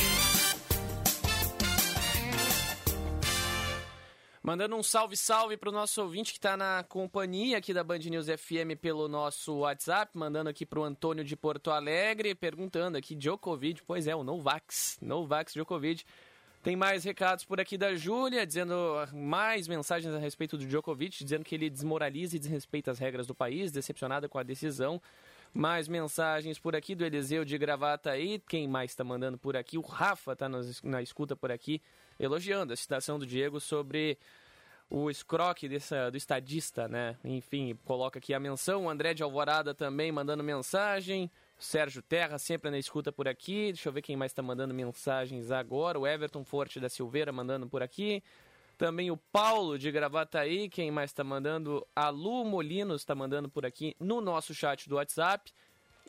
Mandando 4.41 4.75
um 4.75 4.81
salve, 4.81 5.15
salve 5.15 5.55
para 5.55 5.69
o 5.69 5.71
nosso 5.71 6.01
ouvinte 6.01 6.31
que 6.31 6.39
está 6.39 6.57
na 6.57 6.83
companhia 6.89 7.59
aqui 7.59 7.75
da 7.75 7.83
Band 7.83 7.99
News 7.99 8.25
FM 8.25 8.75
pelo 8.81 9.07
nosso 9.07 9.59
WhatsApp, 9.59 10.17
mandando 10.17 10.49
aqui 10.49 10.65
para 10.65 10.79
o 10.79 10.83
Antônio 10.83 11.23
de 11.23 11.35
Porto 11.35 11.69
Alegre, 11.69 12.33
perguntando 12.33 12.97
aqui, 12.97 13.13
Djokovic, 13.13 13.83
pois 13.85 14.07
é, 14.07 14.15
o 14.15 14.23
Novax, 14.23 14.97
Novax 14.99 15.53
Djokovic. 15.53 16.03
Tem 16.63 16.77
mais 16.77 17.03
recados 17.03 17.43
por 17.43 17.59
aqui 17.59 17.77
da 17.77 17.93
Júlia, 17.93 18.47
dizendo 18.47 18.73
mais 19.11 19.67
mensagens 19.67 20.15
a 20.15 20.17
respeito 20.17 20.57
do 20.57 20.65
Djokovic, 20.65 21.21
dizendo 21.21 21.43
que 21.43 21.53
ele 21.53 21.69
desmoraliza 21.69 22.37
e 22.37 22.39
desrespeita 22.39 22.89
as 22.89 22.99
regras 22.99 23.27
do 23.27 23.35
país, 23.35 23.69
decepcionada 23.69 24.29
com 24.29 24.37
a 24.37 24.43
decisão. 24.43 25.01
Mais 25.53 25.89
mensagens 25.89 26.57
por 26.57 26.73
aqui 26.73 26.95
do 26.95 27.03
Eliseu 27.03 27.43
de 27.43 27.57
Gravata 27.57 28.11
aí. 28.11 28.41
Quem 28.47 28.65
mais 28.65 28.91
está 28.91 29.03
mandando 29.03 29.37
por 29.37 29.57
aqui? 29.57 29.77
O 29.77 29.81
Rafa 29.81 30.31
está 30.31 30.47
na 30.83 31.01
escuta 31.01 31.35
por 31.35 31.51
aqui, 31.51 31.81
elogiando 32.17 32.71
a 32.71 32.77
citação 32.77 33.19
do 33.19 33.25
Diego 33.25 33.59
sobre 33.59 34.17
o 34.89 35.09
escroque 35.09 35.67
dessa, 35.67 36.09
do 36.09 36.15
estadista, 36.15 36.87
né? 36.87 37.17
Enfim, 37.25 37.77
coloca 37.83 38.19
aqui 38.19 38.33
a 38.33 38.39
menção. 38.39 38.85
O 38.85 38.89
André 38.89 39.13
de 39.13 39.21
Alvorada 39.21 39.73
também 39.73 40.13
mandando 40.13 40.41
mensagem. 40.41 41.29
Sérgio 41.57 42.01
Terra 42.01 42.37
sempre 42.37 42.69
na 42.69 42.77
escuta 42.77 43.11
por 43.11 43.27
aqui. 43.27 43.71
Deixa 43.71 43.89
eu 43.89 43.93
ver 43.93 44.01
quem 44.01 44.15
mais 44.15 44.31
está 44.31 44.41
mandando 44.41 44.73
mensagens 44.73 45.51
agora. 45.51 45.99
O 45.99 46.05
Everton 46.05 46.43
Forte 46.43 46.79
da 46.79 46.89
Silveira 46.89 47.31
mandando 47.31 47.67
por 47.67 47.81
aqui. 47.81 48.23
Também 48.77 49.11
o 49.11 49.17
Paulo 49.17 49.77
de 49.77 49.91
Gravataí, 49.91 50.67
quem 50.67 50.89
mais 50.89 51.11
está 51.11 51.23
mandando? 51.23 51.85
A 51.95 52.09
Lu 52.09 52.43
Molinos 52.43 53.01
está 53.01 53.13
mandando 53.13 53.47
por 53.47 53.65
aqui 53.65 53.95
no 53.99 54.19
nosso 54.19 54.53
chat 54.53 54.89
do 54.89 54.95
WhatsApp. 54.95 55.51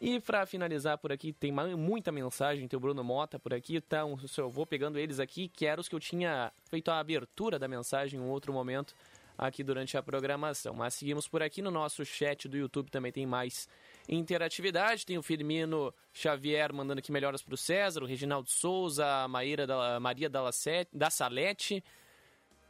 E 0.01 0.18
para 0.18 0.45
finalizar 0.45 0.99
por 0.99 1.12
aqui, 1.12 1.32
tem 1.32 1.53
muita 1.53 2.11
mensagem, 2.11 2.66
tem 2.66 2.76
o 2.76 2.80
Bruno 2.80 3.05
Mota 3.05 3.38
por 3.38 3.55
aqui, 3.55 3.76
então 3.76 4.18
eu 4.36 4.51
vou 4.51 4.66
pegando 4.66 4.99
eles 4.99 5.20
aqui, 5.20 5.49
que 5.49 5.66
eram 5.66 5.80
os 5.80 5.88
que 5.88 5.95
eu 5.95 6.01
tinha 6.01 6.53
feito 6.68 6.90
a 6.90 6.99
abertura 6.99 7.61
da 7.61 7.68
mensagem 7.68 8.18
em 8.18 8.22
um 8.22 8.28
outro 8.28 8.53
momento 8.53 8.92
aqui 9.38 9.62
durante 9.62 9.97
a 9.97 10.03
programação. 10.03 10.74
Mas 10.74 10.95
seguimos 10.95 11.28
por 11.28 11.42
aqui 11.42 11.62
no 11.62 11.70
nosso 11.70 12.05
chat 12.05 12.49
do 12.49 12.57
YouTube, 12.57 12.90
também 12.90 13.12
tem 13.12 13.24
mais 13.24 13.68
interatividade. 14.09 15.07
Tem 15.07 15.18
o 15.18 15.22
Firmino 15.22 15.92
Xavier 16.12 16.72
mandando 16.72 16.98
aqui 16.98 17.12
melhoras 17.12 17.42
para 17.42 17.55
o 17.55 17.59
César, 17.59 18.02
o 18.02 18.07
Reginaldo 18.07 18.48
Souza, 18.50 19.07
a 19.07 19.28
Maíra 19.28 19.66
da, 19.66 19.98
Maria 20.00 20.28
da, 20.28 20.50
da 20.92 21.11
Salete, 21.11 21.82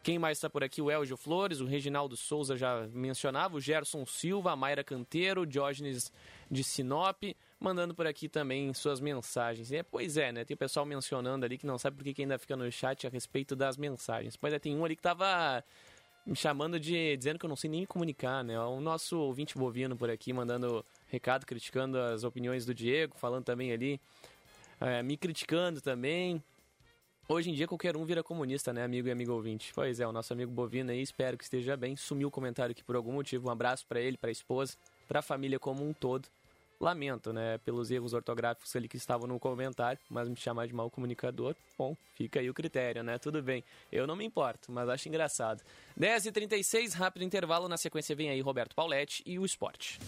quem 0.04 0.18
mais 0.18 0.36
está 0.36 0.50
por 0.50 0.62
aqui? 0.62 0.82
O 0.82 0.90
Elgio 0.90 1.16
Flores, 1.16 1.62
o 1.62 1.64
Reginaldo 1.64 2.14
Souza 2.14 2.58
já 2.58 2.86
mencionava, 2.92 3.56
o 3.56 3.60
Gerson 3.60 4.04
Silva, 4.04 4.52
a 4.52 4.56
Mayra 4.56 4.84
Canteiro, 4.84 5.40
o 5.40 5.46
Diógenes 5.46 6.12
de 6.50 6.62
Sinop, 6.62 7.22
mandando 7.58 7.94
por 7.94 8.06
aqui 8.06 8.28
também 8.28 8.74
suas 8.74 9.00
mensagens. 9.00 9.72
É, 9.72 9.82
pois 9.82 10.18
é, 10.18 10.30
né? 10.30 10.44
Tem 10.44 10.54
o 10.54 10.58
pessoal 10.58 10.84
mencionando 10.84 11.46
ali 11.46 11.56
que 11.56 11.64
não 11.64 11.78
sabe 11.78 11.96
por 11.96 12.04
que 12.04 12.20
ainda 12.20 12.38
fica 12.38 12.54
no 12.54 12.70
chat 12.70 13.06
a 13.06 13.10
respeito 13.10 13.56
das 13.56 13.78
mensagens. 13.78 14.36
Pois 14.36 14.52
é, 14.52 14.58
tem 14.58 14.76
um 14.76 14.84
ali 14.84 14.94
que 14.94 15.00
estava 15.00 15.64
me 16.26 16.36
chamando 16.36 16.78
de. 16.78 17.16
dizendo 17.16 17.38
que 17.38 17.46
eu 17.46 17.48
não 17.48 17.56
sei 17.56 17.70
nem 17.70 17.80
me 17.80 17.86
comunicar, 17.86 18.44
né? 18.44 18.60
O 18.60 18.80
nosso 18.82 19.18
ouvinte 19.18 19.56
bovino 19.56 19.96
por 19.96 20.10
aqui 20.10 20.34
mandando 20.34 20.84
recado, 21.14 21.46
criticando 21.46 21.98
as 21.98 22.24
opiniões 22.24 22.66
do 22.66 22.74
Diego, 22.74 23.16
falando 23.16 23.44
também 23.44 23.72
ali, 23.72 24.00
é, 24.80 25.02
me 25.02 25.16
criticando 25.16 25.80
também. 25.80 26.42
Hoje 27.26 27.50
em 27.50 27.54
dia 27.54 27.66
qualquer 27.66 27.96
um 27.96 28.04
vira 28.04 28.22
comunista, 28.22 28.72
né, 28.72 28.84
amigo 28.84 29.08
e 29.08 29.10
amigo 29.10 29.32
ouvinte? 29.32 29.72
Pois 29.74 29.98
é, 29.98 30.06
o 30.06 30.12
nosso 30.12 30.32
amigo 30.32 30.52
Bovino 30.52 30.90
aí, 30.90 31.00
espero 31.00 31.38
que 31.38 31.44
esteja 31.44 31.74
bem. 31.74 31.96
Sumiu 31.96 32.28
o 32.28 32.30
comentário 32.30 32.72
aqui 32.72 32.84
por 32.84 32.96
algum 32.96 33.12
motivo. 33.12 33.48
Um 33.48 33.50
abraço 33.50 33.86
para 33.86 33.98
ele, 33.98 34.18
para 34.18 34.28
a 34.28 34.32
esposa, 34.32 34.76
para 35.08 35.20
a 35.20 35.22
família 35.22 35.58
como 35.58 35.88
um 35.88 35.92
todo. 35.94 36.28
Lamento, 36.78 37.32
né, 37.32 37.56
pelos 37.58 37.90
erros 37.90 38.12
ortográficos 38.12 38.74
ali 38.76 38.88
que 38.88 38.96
estavam 38.98 39.26
no 39.26 39.38
comentário, 39.38 39.98
mas 40.10 40.28
me 40.28 40.36
chamar 40.36 40.66
de 40.66 40.74
mau 40.74 40.90
comunicador, 40.90 41.54
bom, 41.78 41.96
fica 42.14 42.40
aí 42.40 42.50
o 42.50 42.52
critério, 42.52 43.02
né? 43.02 43.16
Tudo 43.16 43.40
bem. 43.40 43.64
Eu 43.90 44.06
não 44.06 44.16
me 44.16 44.24
importo, 44.24 44.70
mas 44.70 44.88
acho 44.88 45.08
engraçado. 45.08 45.62
10h36, 45.98 46.92
rápido 46.92 47.22
intervalo. 47.22 47.68
Na 47.68 47.78
sequência 47.78 48.14
vem 48.14 48.28
aí 48.28 48.40
Roberto 48.42 48.74
Pauletti 48.74 49.22
e 49.24 49.38
o 49.38 49.46
esporte. 49.46 49.98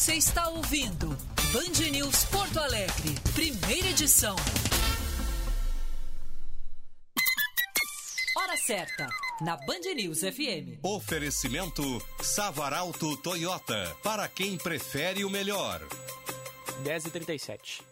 Você 0.00 0.14
está 0.14 0.48
ouvindo 0.48 1.08
Band 1.52 1.90
News 1.90 2.24
Porto 2.24 2.58
Alegre, 2.58 3.14
primeira 3.34 3.88
edição. 3.88 4.34
Hora 8.34 8.56
certa, 8.56 9.06
na 9.42 9.58
Band 9.58 9.94
News 9.94 10.20
FM. 10.20 10.82
Oferecimento 10.82 11.82
Savaralto 12.22 13.14
Toyota, 13.18 13.94
para 14.02 14.26
quem 14.26 14.56
prefere 14.56 15.22
o 15.22 15.28
melhor. 15.28 15.86
10h37. 16.82 17.89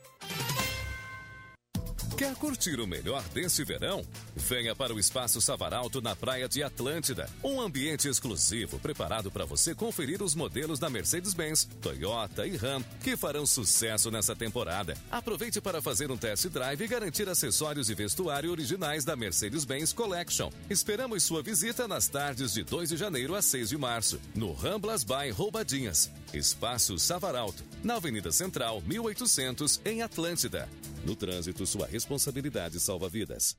Quer 2.19 2.35
curtir 2.35 2.81
o 2.81 2.87
melhor 2.87 3.23
desse 3.29 3.63
verão? 3.63 4.05
Venha 4.35 4.75
para 4.75 4.93
o 4.93 4.99
Espaço 4.99 5.41
Savaralto 5.41 6.03
na 6.03 6.17
Praia 6.17 6.49
de 6.49 6.65
Atlântida. 6.65 7.31
Um 7.45 7.61
ambiente 7.61 8.09
exclusivo 8.09 8.77
preparado 8.81 9.31
para 9.31 9.45
você 9.45 9.73
conferir 9.73 10.21
os 10.21 10.35
modelos 10.35 10.81
da 10.81 10.91
Mercedes-Benz, 10.91 11.69
Toyota 11.81 12.45
e 12.45 12.57
Ram 12.57 12.83
que 13.05 13.17
farão 13.17 13.47
sucesso 13.47 14.11
nessa 14.11 14.35
temporada. 14.35 14.97
Aproveite 15.13 15.61
para 15.61 15.81
fazer 15.81 16.11
um 16.11 16.17
test 16.17 16.49
drive 16.49 16.83
e 16.83 16.89
garantir 16.89 17.29
acessórios 17.29 17.89
e 17.89 17.95
vestuário 17.95 18.51
originais 18.51 19.05
da 19.05 19.15
Mercedes-Benz 19.15 19.93
Collection. 19.93 20.51
Esperamos 20.69 21.23
sua 21.23 21.41
visita 21.41 21.87
nas 21.87 22.09
tardes 22.09 22.53
de 22.53 22.65
2 22.65 22.89
de 22.89 22.97
janeiro 22.97 23.37
a 23.37 23.41
6 23.41 23.69
de 23.69 23.79
março, 23.79 24.21
no 24.35 24.53
Ramblas 24.53 25.05
by 25.05 25.31
Roubadinhas. 25.31 26.11
Espaço 26.35 26.99
Savaralto, 26.99 27.63
na 27.85 27.95
Avenida 27.95 28.33
Central, 28.33 28.83
1800, 28.85 29.81
em 29.85 30.03
Atlântida. 30.03 30.69
No 31.05 31.17
trânsito, 31.17 31.67
sua 31.67 31.87
responsabilidade 31.87 32.79
salva 32.79 33.09
vidas. 33.09 33.57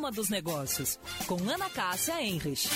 Panorama 0.00 0.10
dos 0.10 0.30
Negócios, 0.30 0.98
com 1.26 1.36
Ana 1.48 1.68
Cássia 1.68 2.22
Enrich. 2.22 2.68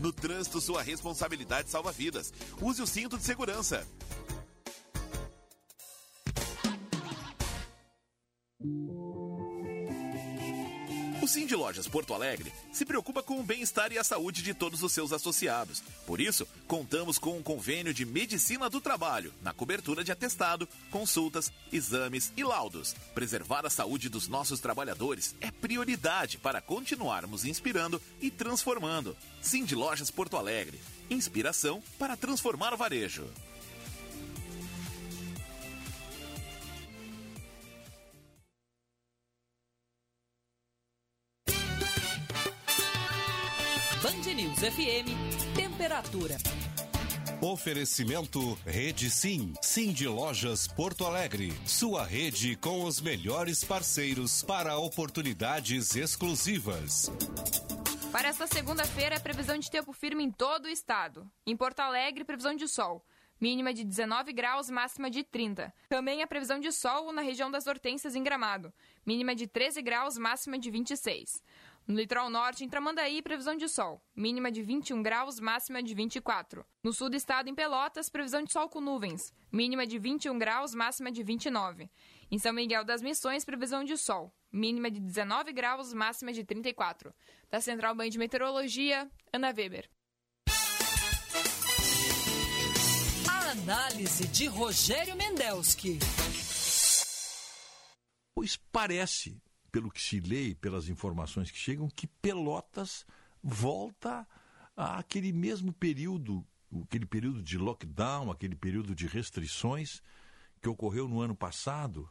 No 0.00 0.12
trânsito, 0.12 0.60
sua 0.60 0.82
responsabilidade 0.82 1.68
salva 1.68 1.92
vidas. 1.92 2.32
Use 2.60 2.80
o 2.80 2.86
cinto 2.86 3.18
de 3.18 3.24
segurança. 3.24 3.86
O 11.22 11.28
Cindy 11.28 11.54
Lojas 11.54 11.86
Porto 11.86 12.14
Alegre 12.14 12.50
se 12.72 12.82
preocupa 12.86 13.22
com 13.22 13.38
o 13.38 13.42
bem-estar 13.42 13.92
e 13.92 13.98
a 13.98 14.04
saúde 14.04 14.42
de 14.42 14.54
todos 14.54 14.82
os 14.82 14.90
seus 14.90 15.12
associados. 15.12 15.82
Por 16.06 16.18
isso, 16.18 16.48
contamos 16.66 17.18
com 17.18 17.36
um 17.36 17.42
convênio 17.42 17.92
de 17.92 18.06
medicina 18.06 18.70
do 18.70 18.80
trabalho, 18.80 19.30
na 19.42 19.52
cobertura 19.52 20.02
de 20.02 20.10
atestado, 20.10 20.66
consultas, 20.90 21.52
exames 21.70 22.32
e 22.38 22.42
laudos. 22.42 22.94
Preservar 23.14 23.66
a 23.66 23.70
saúde 23.70 24.08
dos 24.08 24.28
nossos 24.28 24.60
trabalhadores 24.60 25.34
é 25.42 25.50
prioridade 25.50 26.38
para 26.38 26.62
continuarmos 26.62 27.44
inspirando 27.44 28.00
e 28.18 28.30
transformando. 28.30 29.14
Cindy 29.42 29.74
Lojas 29.74 30.10
Porto 30.10 30.38
Alegre. 30.38 30.80
Inspiração 31.10 31.82
para 31.98 32.16
transformar 32.16 32.72
o 32.72 32.78
varejo. 32.78 33.28
Band 44.10 44.34
News 44.34 44.58
FM, 44.58 45.54
temperatura. 45.54 46.36
Oferecimento 47.40 48.58
Rede 48.66 49.08
Sim, 49.08 49.54
Sim 49.62 49.92
de 49.92 50.08
Lojas 50.08 50.66
Porto 50.66 51.06
Alegre. 51.06 51.52
Sua 51.64 52.04
rede 52.04 52.56
com 52.56 52.82
os 52.82 53.00
melhores 53.00 53.62
parceiros 53.62 54.42
para 54.42 54.76
oportunidades 54.76 55.94
exclusivas. 55.94 57.08
Para 58.10 58.28
esta 58.28 58.48
segunda-feira, 58.48 59.14
é 59.14 59.20
previsão 59.20 59.56
de 59.56 59.70
tempo 59.70 59.92
firme 59.92 60.24
em 60.24 60.30
todo 60.32 60.64
o 60.64 60.68
estado. 60.68 61.30
Em 61.46 61.56
Porto 61.56 61.78
Alegre, 61.78 62.24
previsão 62.24 62.56
de 62.56 62.66
sol. 62.66 63.04
Mínima 63.40 63.72
de 63.72 63.84
19 63.84 64.32
graus, 64.32 64.68
máxima 64.68 65.08
de 65.08 65.22
30. 65.22 65.72
Também 65.88 66.20
a 66.20 66.26
previsão 66.26 66.58
de 66.58 66.70
sol 66.72 67.10
na 67.10 67.22
região 67.22 67.50
das 67.50 67.66
Hortênsias 67.66 68.14
em 68.14 68.22
Gramado. 68.22 68.70
Mínima 69.06 69.34
de 69.34 69.46
13 69.46 69.80
graus, 69.80 70.18
máxima 70.18 70.58
de 70.58 70.70
26. 70.70 71.42
No 71.86 71.96
litoral 71.96 72.30
norte, 72.30 72.64
em 72.64 72.68
Tramandaí, 72.68 73.20
previsão 73.20 73.56
de 73.56 73.68
sol. 73.68 74.00
Mínima 74.14 74.50
de 74.52 74.62
21 74.62 75.02
graus, 75.02 75.40
máxima 75.40 75.82
de 75.82 75.92
24. 75.94 76.64
No 76.82 76.92
sul 76.92 77.10
do 77.10 77.16
estado, 77.16 77.48
em 77.48 77.54
Pelotas, 77.54 78.08
previsão 78.08 78.44
de 78.44 78.52
sol 78.52 78.68
com 78.68 78.80
nuvens. 78.80 79.32
Mínima 79.50 79.86
de 79.86 79.98
21 79.98 80.38
graus, 80.38 80.74
máxima 80.74 81.10
de 81.10 81.22
29. 81.22 81.90
Em 82.30 82.38
São 82.38 82.52
Miguel 82.52 82.84
das 82.84 83.02
Missões, 83.02 83.44
previsão 83.44 83.82
de 83.82 83.96
sol. 83.96 84.32
Mínima 84.52 84.90
de 84.90 85.00
19 85.00 85.52
graus, 85.52 85.92
máxima 85.92 86.32
de 86.32 86.44
34. 86.44 87.12
Da 87.50 87.60
Central 87.60 87.94
Band 87.94 88.10
de 88.10 88.18
Meteorologia, 88.18 89.10
Ana 89.32 89.48
Weber. 89.48 89.90
A 93.28 93.50
análise 93.50 94.28
de 94.28 94.46
Rogério 94.46 95.16
Mendelski. 95.16 95.98
Pois 98.32 98.56
parece 98.70 99.42
pelo 99.70 99.90
que 99.90 100.00
se 100.00 100.20
lê 100.20 100.48
e 100.48 100.54
pelas 100.54 100.88
informações 100.88 101.50
que 101.50 101.58
chegam, 101.58 101.88
que 101.88 102.06
Pelotas 102.06 103.06
volta 103.42 104.26
àquele 104.76 105.32
mesmo 105.32 105.72
período, 105.72 106.44
aquele 106.84 107.06
período 107.06 107.42
de 107.42 107.58
lockdown, 107.58 108.30
aquele 108.30 108.56
período 108.56 108.94
de 108.94 109.06
restrições 109.06 110.02
que 110.60 110.68
ocorreu 110.68 111.08
no 111.08 111.20
ano 111.20 111.34
passado, 111.34 112.08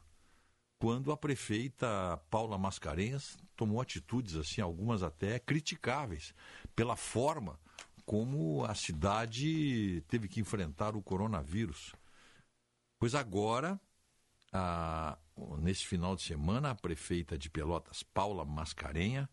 quando 0.79 1.11
a 1.11 1.17
prefeita 1.17 2.17
Paula 2.29 2.57
Mascarenhas 2.57 3.37
tomou 3.55 3.81
atitudes 3.81 4.35
assim, 4.35 4.61
algumas 4.61 5.03
até 5.03 5.37
criticáveis, 5.37 6.33
pela 6.75 6.95
forma 6.95 7.59
como 8.05 8.65
a 8.65 8.73
cidade 8.73 10.01
teve 10.07 10.27
que 10.27 10.39
enfrentar 10.39 10.95
o 10.95 11.01
coronavírus. 11.01 11.93
Pois 12.97 13.13
agora 13.13 13.79
a, 14.51 15.17
nesse 15.59 15.85
final 15.85 16.15
de 16.15 16.23
semana, 16.23 16.71
a 16.71 16.75
prefeita 16.75 17.37
de 17.37 17.49
Pelotas, 17.49 18.03
Paula 18.03 18.45
Mascarenha, 18.45 19.29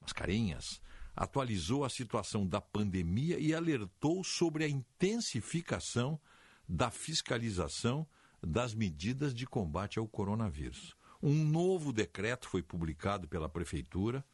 Mascarenhas, 0.00 0.80
atualizou 1.14 1.84
a 1.84 1.88
situação 1.88 2.46
da 2.46 2.60
pandemia 2.60 3.38
e 3.38 3.54
alertou 3.54 4.24
sobre 4.24 4.64
a 4.64 4.68
intensificação 4.68 6.20
da 6.68 6.90
fiscalização 6.90 8.06
das 8.42 8.74
medidas 8.74 9.34
de 9.34 9.46
combate 9.46 9.98
ao 9.98 10.08
coronavírus. 10.08 10.96
Um 11.22 11.44
novo 11.44 11.92
decreto 11.92 12.48
foi 12.48 12.62
publicado 12.62 13.28
pela 13.28 13.48
prefeitura 13.48 14.24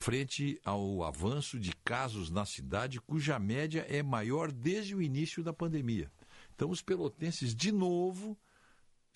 frente 0.00 0.60
ao 0.64 1.02
avanço 1.02 1.58
de 1.58 1.72
casos 1.84 2.30
na 2.30 2.44
cidade, 2.44 3.00
cuja 3.00 3.38
média 3.38 3.84
é 3.88 4.02
maior 4.02 4.52
desde 4.52 4.94
o 4.94 5.02
início 5.02 5.42
da 5.42 5.52
pandemia. 5.52 6.10
Então, 6.54 6.70
os 6.70 6.80
pelotenses, 6.80 7.54
de 7.54 7.72
novo, 7.72 8.38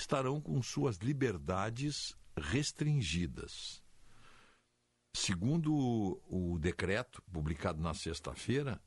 estarão 0.02 0.40
com 0.40 0.60
suas 0.62 0.96
liberdades 0.96 2.14
restringidas. 2.36 3.82
Segundo 5.14 6.20
o, 6.28 6.58
decreto 6.58 7.22
publicado 7.32 7.80
na 7.80 7.94
sexta-feira, 7.94 8.80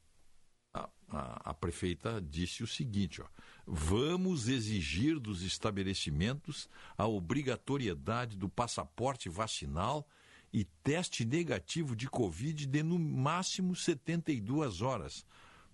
a, 0.73 0.89
a, 1.07 1.49
a, 1.51 1.53
prefeita 1.53 2.19
disse 2.19 2.63
o 2.63 2.67
seguinte: 2.67 3.21
ó, 3.21 3.25
vamos 3.65 4.47
exigir 4.47 5.19
dos 5.19 5.41
estabelecimentos 5.41 6.67
a 6.97 7.07
obrigatoriedade 7.07 8.35
do 8.35 8.49
passaporte 8.49 9.29
vacinal 9.29 10.07
e 10.51 10.65
teste 10.83 11.23
negativo 11.23 11.95
de 11.95 12.09
Covid 12.09 12.65
de 12.65 12.83
no 12.83 12.97
máximo 12.97 13.75
72 13.75 14.81
horas 14.81 15.25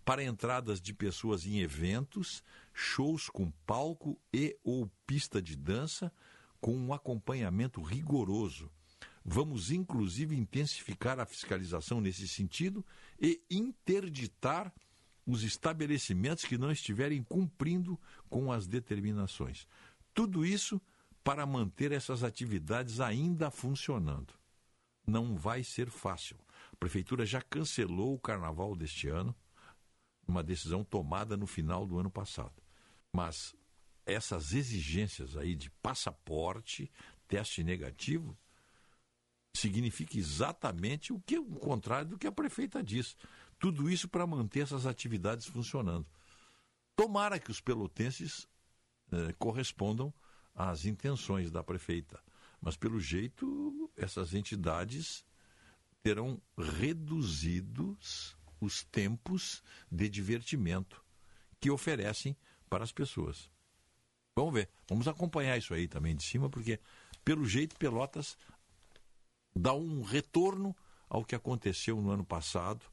para 0.03 0.23
entradas 0.23 0.81
de 0.81 0.93
pessoas 0.93 1.45
em 1.45 1.59
eventos, 1.59 2.43
shows 2.73 3.29
com 3.29 3.51
palco 3.65 4.19
e 4.33 4.57
ou 4.63 4.89
pista 5.05 5.41
de 5.41 5.55
dança 5.55 6.11
com 6.59 6.75
um 6.75 6.93
acompanhamento 6.93 7.81
rigoroso. 7.81 8.71
Vamos, 9.23 9.71
inclusive, 9.71 10.35
intensificar 10.35 11.19
a 11.19 11.25
fiscalização 11.25 12.01
nesse 12.01 12.27
sentido 12.27 12.85
e 13.19 13.41
interditar 13.49 14.73
os 15.25 15.43
estabelecimentos 15.43 16.43
que 16.43 16.57
não 16.57 16.71
estiverem 16.71 17.23
cumprindo 17.23 17.99
com 18.29 18.51
as 18.51 18.67
determinações. 18.67 19.67
Tudo 20.13 20.45
isso 20.45 20.81
para 21.23 21.45
manter 21.45 21.91
essas 21.91 22.23
atividades 22.23 22.99
ainda 22.99 23.51
funcionando. 23.51 24.33
Não 25.05 25.35
vai 25.35 25.63
ser 25.63 25.89
fácil. 25.89 26.37
A 26.71 26.75
prefeitura 26.75 27.25
já 27.25 27.41
cancelou 27.41 28.15
o 28.15 28.19
carnaval 28.19 28.75
deste 28.75 29.07
ano, 29.07 29.35
uma 30.27 30.43
decisão 30.43 30.83
tomada 30.83 31.37
no 31.37 31.45
final 31.45 31.85
do 31.85 31.99
ano 31.99 32.09
passado. 32.09 32.60
Mas 33.13 33.55
essas 34.05 34.53
exigências 34.53 35.35
aí 35.37 35.55
de 35.55 35.69
passaporte, 35.69 36.91
teste 37.27 37.63
negativo, 37.63 38.37
significa 39.53 40.17
exatamente 40.17 41.11
o 41.11 41.19
que 41.19 41.37
o 41.37 41.55
contrário 41.59 42.09
do 42.09 42.17
que 42.17 42.27
a 42.27 42.31
prefeita 42.31 42.83
diz. 42.83 43.15
Tudo 43.59 43.89
isso 43.89 44.07
para 44.07 44.25
manter 44.25 44.61
essas 44.61 44.85
atividades 44.85 45.45
funcionando. 45.45 46.07
Tomara 46.95 47.39
que 47.39 47.51
os 47.51 47.61
pelotenses 47.61 48.47
eh, 49.11 49.33
correspondam 49.37 50.13
às 50.53 50.85
intenções 50.85 51.51
da 51.51 51.63
prefeita, 51.63 52.21
mas 52.59 52.75
pelo 52.75 52.99
jeito 52.99 53.91
essas 53.95 54.33
entidades 54.33 55.25
terão 56.01 56.41
reduzidos 56.57 58.35
os 58.59 58.83
tempos 58.83 59.63
de 59.91 60.09
divertimento 60.09 61.03
que 61.59 61.69
oferecem 61.69 62.35
para 62.71 62.85
as 62.85 62.93
pessoas. 62.93 63.51
Vamos 64.33 64.53
ver, 64.53 64.69
vamos 64.87 65.05
acompanhar 65.05 65.57
isso 65.57 65.73
aí 65.73 65.89
também 65.89 66.15
de 66.15 66.23
cima, 66.23 66.49
porque 66.49 66.79
pelo 67.23 67.45
jeito 67.45 67.75
Pelotas 67.75 68.37
dá 69.53 69.73
um 69.73 70.01
retorno 70.01 70.73
ao 71.09 71.25
que 71.25 71.35
aconteceu 71.35 72.01
no 72.01 72.11
ano 72.11 72.23
passado 72.23 72.85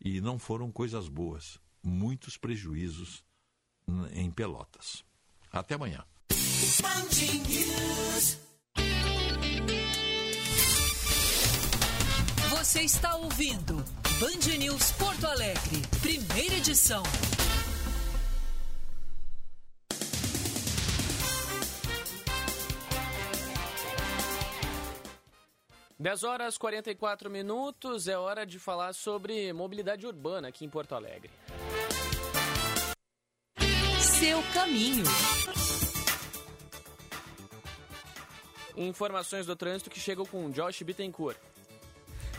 e 0.00 0.22
não 0.22 0.38
foram 0.38 0.72
coisas 0.72 1.06
boas. 1.06 1.60
Muitos 1.82 2.38
prejuízos 2.38 3.22
em 4.14 4.30
Pelotas. 4.30 5.04
Até 5.52 5.74
amanhã. 5.74 6.02
Você 12.48 12.82
está 12.82 13.16
ouvindo 13.16 13.84
Band 14.18 14.56
News 14.58 14.92
Porto 14.92 15.26
Alegre, 15.26 15.82
primeira 16.00 16.54
edição. 16.54 17.02
10 26.00 26.24
horas 26.24 26.56
44 26.56 27.28
minutos, 27.28 28.08
é 28.08 28.16
hora 28.16 28.46
de 28.46 28.58
falar 28.58 28.94
sobre 28.94 29.52
mobilidade 29.52 30.06
urbana 30.06 30.48
aqui 30.48 30.64
em 30.64 30.68
Porto 30.70 30.94
Alegre. 30.94 31.30
Seu 34.00 34.42
caminho. 34.54 35.04
Informações 38.74 39.44
do 39.44 39.54
trânsito 39.54 39.90
que 39.90 40.00
chegam 40.00 40.24
com 40.24 40.48
Josh 40.50 40.80
Bittencourt. 40.80 41.36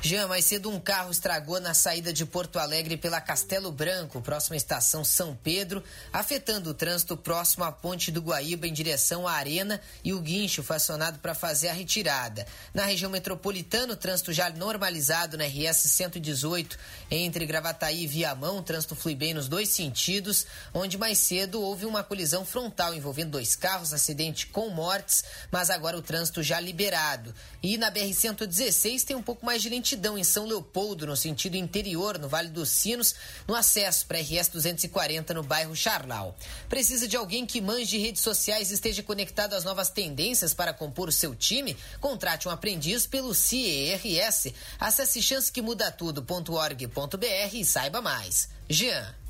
Jean, 0.04 0.28
mais 0.28 0.46
cedo 0.46 0.68
um 0.68 0.80
carro 0.80 1.12
estragou 1.12 1.60
na 1.60 1.76
saída 1.76 2.12
de 2.12 2.26
Porto 2.26 2.58
Alegre 2.58 2.98
pela 2.98 3.22
Castelo 3.22 3.72
Branco, 3.72 4.20
próxima 4.20 4.56
à 4.56 4.58
estação 4.58 5.04
São 5.04 5.38
Pedro, 5.44 5.84
afetando 6.12 6.72
o 6.72 6.74
trânsito 6.74 7.16
próximo 7.16 7.64
à 7.64 7.72
Ponte 7.72 8.12
do 8.12 8.20
Guaíba 8.20 8.66
em 8.66 8.74
direção 8.74 9.28
à 9.28 9.34
Arena 9.34 9.80
e 10.04 10.12
o 10.12 10.20
guincho 10.20 10.64
foi 10.64 10.78
acionado 10.78 11.20
para 11.20 11.36
fazer 11.36 11.68
a 11.68 11.74
retirada. 11.74 12.48
Na 12.74 12.84
região 12.84 13.12
metropolitana, 13.12 13.94
o 13.94 13.96
trânsito 13.96 14.34
já 14.34 14.50
normalizado 14.50 15.38
na 15.38 15.46
RS 15.46 15.84
118 15.92 16.80
entre 17.12 17.46
Gravataí 17.46 18.04
e 18.04 18.08
Viamão, 18.08 18.58
o 18.58 18.64
trânsito 18.64 18.96
flui 18.96 19.14
bem 19.14 19.36
nos 19.36 19.48
dois 19.48 19.70
sentidos, 19.70 20.48
onde 20.74 20.98
mais 20.98 21.20
cedo 21.20 21.62
houve 21.62 21.86
uma 21.86 22.04
colisão 22.04 22.44
frontal 22.44 22.96
envolvendo 22.96 23.32
dois 23.32 23.56
carros, 23.56 23.94
acidente 23.94 24.48
com 24.48 24.68
mortes, 24.70 25.24
mas 25.52 25.70
agora 25.70 25.96
o 25.96 26.02
trânsito 26.02 26.42
já 26.42 26.60
liberado. 26.60 27.36
E 27.62 27.78
na 27.78 27.92
BR 27.92 28.12
116 28.12 29.04
tem 29.04 29.16
um 29.16 29.22
pouco 29.22 29.46
mais 29.46 29.62
de 29.62 29.70
lentidão 29.70 29.91
lentidão 29.92 30.18
em 30.18 30.24
São 30.24 30.46
Leopoldo, 30.46 31.06
no 31.06 31.18
sentido 31.18 31.56
interior, 31.56 32.18
no 32.18 32.30
Vale 32.30 32.50
dos 32.50 32.70
Sinos, 32.70 33.14
no 33.46 33.54
acesso 33.54 34.06
para 34.06 34.20
RS 34.20 34.48
240 34.48 35.34
no 35.34 35.44
bairro 35.44 35.76
Charlau. 35.76 36.34
Precisa 36.70 37.06
de 37.08 37.18
alguém 37.18 37.46
que 37.46 37.60
manje 37.60 37.98
redes 37.98 38.22
sociais 38.22 38.72
e 38.72 38.76
esteja 38.76 39.04
conectado 39.04 39.54
às 39.54 39.66
novas 39.66 39.90
tendências 39.90 40.54
para 40.54 40.74
compor 40.74 41.10
o 41.10 41.12
seu 41.12 41.36
time? 41.36 41.76
Contrate 42.00 42.48
um 42.48 42.52
aprendiz 42.52 43.06
pelo 43.06 43.34
CIERS. 43.34 44.54
Acesse 44.80 45.22
chancequemudatudo.org.br 45.22 47.54
e 47.54 47.66
saiba 47.66 48.02
mais. 48.02 48.48
Jean. 48.70 49.21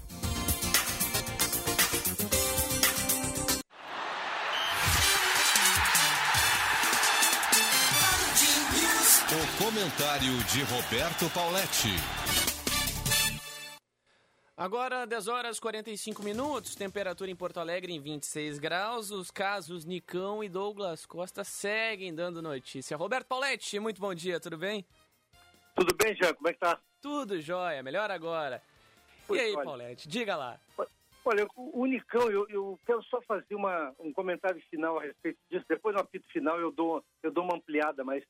O 9.32 9.64
comentário 9.64 10.36
de 10.52 10.62
Roberto 10.64 11.34
Pauletti. 11.34 11.96
Agora, 14.58 15.06
10 15.08 15.30
horas 15.30 15.58
45 15.58 16.22
minutos, 16.22 16.76
temperatura 16.76 17.32
em 17.32 17.36
Porto 17.36 17.62
Alegre 17.62 17.94
em 17.94 18.02
26 18.02 18.60
graus. 18.60 19.10
Os 19.10 19.32
casos 19.32 19.86
Nicão 19.86 20.44
e 20.44 20.50
Douglas 20.50 21.06
Costa 21.06 21.46
seguem 21.46 22.14
dando 22.14 22.42
notícia. 22.42 22.98
Roberto 22.98 23.28
Pauletti, 23.28 23.80
muito 23.80 24.02
bom 24.02 24.14
dia, 24.14 24.38
tudo 24.38 24.58
bem? 24.58 24.86
Tudo 25.78 25.96
bem, 25.96 26.14
Jean, 26.14 26.34
como 26.34 26.50
é 26.50 26.54
que 26.54 26.60
tá? 26.60 26.78
Tudo 27.02 27.40
jóia, 27.40 27.82
melhor 27.82 28.12
agora. 28.12 28.62
Pois 29.26 29.40
e 29.40 29.46
aí, 29.46 29.56
olha, 29.56 29.64
Paulette, 29.64 30.10
diga 30.10 30.36
lá. 30.36 30.60
Olha, 31.24 31.48
o 31.56 31.84
Unicão, 31.84 32.30
eu, 32.30 32.46
eu, 32.50 32.78
quero 32.86 33.02
só 33.04 33.22
fazer 33.22 33.56
uma, 33.56 33.96
um 33.98 34.12
comentário 34.12 34.62
final 34.70 35.00
a 35.00 35.04
respeito 35.04 35.40
disso. 35.50 35.64
Depois 35.70 35.96
no 35.96 36.02
apito 36.02 36.28
final 36.34 36.60
eu 36.60 36.70
dou, 36.70 37.02
eu 37.24 37.32
dou 37.32 37.46
uma 37.46 37.56
ampliada, 37.56 38.04
mas 38.04 38.26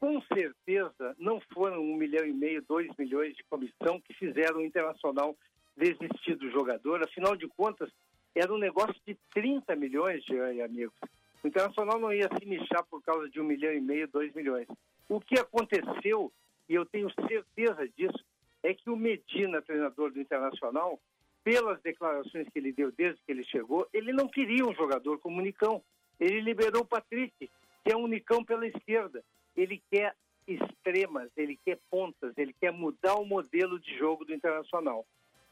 com 0.00 0.20
certeza 0.22 1.14
não 1.18 1.40
foram 1.52 1.80
um 1.80 1.96
milhão 1.96 2.24
e 2.24 2.32
meio, 2.32 2.62
dois 2.62 2.88
milhões 2.96 3.34
de 3.34 3.44
comissão 3.44 4.00
que 4.00 4.14
fizeram 4.14 4.58
o 4.58 4.64
Internacional 4.64 5.36
desistir 5.76 6.36
do 6.36 6.50
jogador. 6.50 7.02
Afinal 7.02 7.36
de 7.36 7.46
contas, 7.48 7.90
era 8.34 8.52
um 8.52 8.58
negócio 8.58 8.94
de 9.06 9.16
30 9.32 9.74
milhões 9.76 10.22
de 10.24 10.62
amigos. 10.62 10.96
O 11.42 11.48
Internacional 11.48 11.98
não 11.98 12.12
ia 12.12 12.28
se 12.38 12.44
nichar 12.44 12.84
por 12.86 13.02
causa 13.02 13.28
de 13.28 13.40
um 13.40 13.44
milhão 13.44 13.72
e 13.72 13.80
meio, 13.80 14.08
dois 14.08 14.32
milhões. 14.34 14.66
O 15.08 15.20
que 15.20 15.38
aconteceu, 15.38 16.32
e 16.68 16.74
eu 16.74 16.84
tenho 16.84 17.10
certeza 17.28 17.88
disso, 17.96 18.24
é 18.62 18.74
que 18.74 18.90
o 18.90 18.96
Medina, 18.96 19.62
treinador 19.62 20.12
do 20.12 20.20
Internacional, 20.20 21.00
pelas 21.42 21.80
declarações 21.80 22.48
que 22.48 22.58
ele 22.58 22.72
deu 22.72 22.92
desde 22.92 23.20
que 23.24 23.32
ele 23.32 23.44
chegou, 23.44 23.88
ele 23.92 24.12
não 24.12 24.28
queria 24.28 24.66
um 24.66 24.74
jogador 24.74 25.18
como 25.18 25.38
o 25.38 25.42
Nicão. 25.42 25.82
Ele 26.20 26.40
liberou 26.40 26.82
o 26.82 26.86
Patrick, 26.86 27.32
que 27.38 27.92
é 27.92 27.96
um 27.96 28.08
Nicão 28.08 28.44
pela 28.44 28.66
esquerda 28.66 29.24
ele 29.58 29.82
quer 29.90 30.14
extremas, 30.46 31.30
ele 31.36 31.58
quer 31.64 31.78
pontas, 31.90 32.32
ele 32.38 32.54
quer 32.54 32.72
mudar 32.72 33.16
o 33.16 33.26
modelo 33.26 33.78
de 33.78 33.96
jogo 33.98 34.24
do 34.24 34.32
Internacional. 34.32 35.04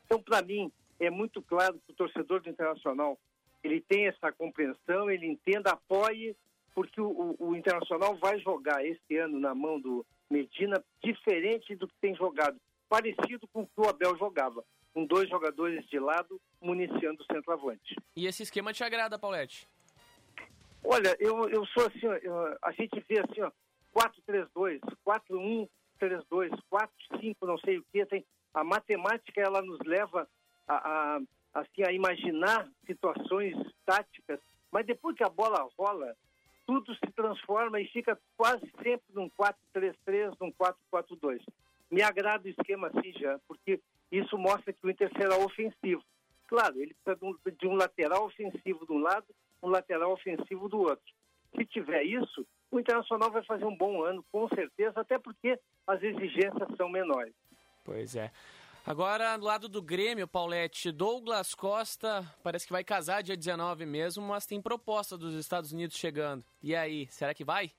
Então, 0.04 0.22
para 0.22 0.40
mim, 0.42 0.72
é 0.98 1.10
muito 1.10 1.42
claro 1.42 1.78
que 1.84 1.92
o 1.92 1.96
torcedor 1.96 2.40
do 2.40 2.48
Internacional 2.48 3.18
ele 3.62 3.80
tem 3.80 4.06
essa 4.06 4.30
compreensão, 4.32 5.10
ele 5.10 5.26
entenda, 5.26 5.72
apoie, 5.72 6.36
porque 6.74 7.00
o, 7.00 7.08
o, 7.38 7.48
o 7.48 7.56
Internacional 7.56 8.16
vai 8.16 8.38
jogar 8.38 8.84
este 8.84 9.16
ano 9.16 9.40
na 9.40 9.54
mão 9.54 9.80
do 9.80 10.06
Medina 10.30 10.82
diferente 11.02 11.74
do 11.74 11.88
que 11.88 11.94
tem 12.00 12.14
jogado, 12.14 12.58
parecido 12.88 13.46
com 13.52 13.62
o 13.62 13.66
que 13.66 13.80
o 13.80 13.88
Abel 13.88 14.16
jogava, 14.16 14.64
com 14.94 15.04
dois 15.04 15.28
jogadores 15.28 15.84
de 15.88 15.98
lado 15.98 16.40
municiando 16.60 17.22
o 17.22 17.34
centroavante. 17.34 17.96
E 18.14 18.26
esse 18.26 18.44
esquema 18.44 18.72
te 18.72 18.84
agrada, 18.84 19.18
Paulette? 19.18 19.68
Olha, 20.84 21.16
eu, 21.18 21.48
eu 21.48 21.66
sou 21.66 21.86
assim, 21.86 22.06
ó, 22.06 22.56
a 22.62 22.72
gente 22.72 23.04
vê 23.08 23.18
assim, 23.18 23.40
ó, 23.40 23.50
432, 23.96 24.80
4132, 25.02 26.52
45, 26.68 27.46
não 27.46 27.56
sei 27.58 27.78
o 27.78 27.84
que, 27.90 28.04
tem 28.04 28.22
a 28.52 28.62
matemática 28.62 29.40
ela 29.40 29.62
nos 29.62 29.78
leva 29.86 30.28
a, 30.68 30.74
a, 30.74 31.20
assim, 31.54 31.82
a 31.82 31.92
imaginar 31.92 32.68
situações 32.86 33.54
táticas, 33.86 34.38
mas 34.70 34.84
depois 34.84 35.16
que 35.16 35.24
a 35.24 35.30
bola 35.30 35.66
rola, 35.78 36.14
tudo 36.66 36.94
se 36.94 37.10
transforma 37.14 37.80
e 37.80 37.86
fica 37.88 38.18
quase 38.36 38.70
sempre 38.82 39.06
num 39.14 39.30
4-3-3, 39.30 40.36
num 40.40 40.52
4-4-2. 40.92 41.40
Me 41.90 42.02
agrada 42.02 42.46
o 42.46 42.50
esquema 42.50 42.88
assim 42.88 43.12
já, 43.12 43.38
porque 43.48 43.80
isso 44.12 44.36
mostra 44.36 44.74
que 44.74 44.86
o 44.86 44.90
Inter 44.90 45.10
será 45.16 45.38
ofensivo. 45.38 46.02
Claro, 46.48 46.78
ele 46.80 46.94
precisa 46.94 47.16
de 47.16 47.24
um, 47.24 47.36
de 47.58 47.66
um 47.66 47.74
lateral 47.76 48.26
ofensivo 48.26 48.84
de 48.84 48.92
um 48.92 48.98
lado, 48.98 49.26
um 49.62 49.68
lateral 49.68 50.12
ofensivo 50.12 50.68
do 50.68 50.80
outro. 50.80 51.14
Se 51.54 51.64
tiver 51.64 52.02
isso, 52.02 52.46
o 52.76 52.80
Internacional 52.80 53.30
vai 53.30 53.42
fazer 53.44 53.64
um 53.64 53.76
bom 53.76 54.02
ano, 54.02 54.24
com 54.30 54.48
certeza, 54.48 55.00
até 55.00 55.18
porque 55.18 55.58
as 55.86 56.02
exigências 56.02 56.68
são 56.76 56.88
menores. 56.88 57.34
Pois 57.84 58.14
é. 58.14 58.30
Agora, 58.86 59.36
do 59.36 59.44
lado 59.44 59.68
do 59.68 59.82
Grêmio, 59.82 60.28
Paulette, 60.28 60.92
Douglas 60.92 61.54
Costa 61.54 62.24
parece 62.42 62.66
que 62.66 62.72
vai 62.72 62.84
casar 62.84 63.22
dia 63.22 63.36
19 63.36 63.84
mesmo, 63.84 64.22
mas 64.24 64.46
tem 64.46 64.62
proposta 64.62 65.18
dos 65.18 65.34
Estados 65.34 65.72
Unidos 65.72 65.96
chegando. 65.96 66.44
E 66.62 66.74
aí, 66.76 67.08
será 67.08 67.34
que 67.34 67.44
vai? 67.44 67.72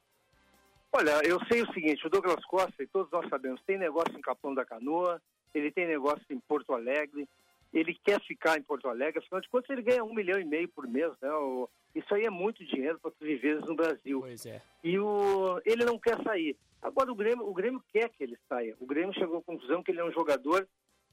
Olha, 0.92 1.22
eu 1.26 1.40
sei 1.46 1.62
o 1.62 1.74
seguinte, 1.74 2.06
o 2.06 2.10
Douglas 2.10 2.44
Costa, 2.46 2.84
e 2.84 2.88
todos 2.88 3.12
nós 3.12 3.28
sabemos, 3.30 3.62
tem 3.66 3.78
negócio 3.78 4.18
em 4.18 4.22
Capão 4.22 4.54
da 4.54 4.66
Canoa, 4.66 5.22
ele 5.54 5.72
tem 5.72 5.88
negócio 5.88 6.26
em 6.30 6.40
Porto 6.40 6.74
Alegre, 6.74 7.28
ele 7.74 7.94
quer 8.04 8.22
ficar 8.22 8.58
em 8.58 8.64
Porto 8.64 8.88
Alegre, 8.88 9.20
afinal 9.20 9.42
de 9.42 9.50
contas 9.50 9.70
ele 9.70 9.82
ganha 9.82 10.04
um 10.04 10.14
milhão 10.14 10.40
e 10.40 10.46
meio 10.46 10.68
por 10.70 10.88
mês, 10.88 11.12
né? 11.22 11.30
O, 11.32 11.70
isso 11.94 12.14
aí 12.14 12.24
é 12.24 12.30
muito 12.30 12.64
dinheiro 12.66 13.00
para 13.00 13.12
tu 13.12 13.26
viver 13.26 13.60
no 13.62 13.76
Brasil. 13.76 14.22
Pois 14.22 14.46
é. 14.46 14.62
E 14.84 14.98
o, 15.00 15.60
ele 15.66 15.84
não 15.84 16.00
quer 16.00 16.22
sair. 16.24 16.56
Agora 16.82 17.12
o 17.12 17.16
Grêmio, 17.16 17.48
o 17.48 17.54
Grêmio 17.54 17.84
quer 17.92 18.10
que 18.10 18.24
ele 18.24 18.38
saia. 18.48 18.76
O 18.80 18.86
Grêmio 18.86 19.14
chegou 19.14 19.40
à 19.40 19.42
conclusão 19.42 19.82
que 19.82 19.92
ele 19.92 20.00
é 20.00 20.06
um 20.06 20.12
jogador 20.12 20.68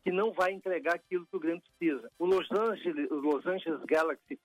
que 0.04 0.12
não 0.12 0.32
vai 0.32 0.52
entregar 0.52 0.94
aquilo 0.94 1.26
que 1.26 1.36
o 1.36 1.40
Grêmio 1.40 1.62
precisa. 1.62 2.10
O 2.18 2.26
Los 2.26 2.46
Angeles, 2.52 3.10
o 3.10 3.14
Los 3.14 3.46
Angeles 3.46 3.82
Galaxy 3.84 4.38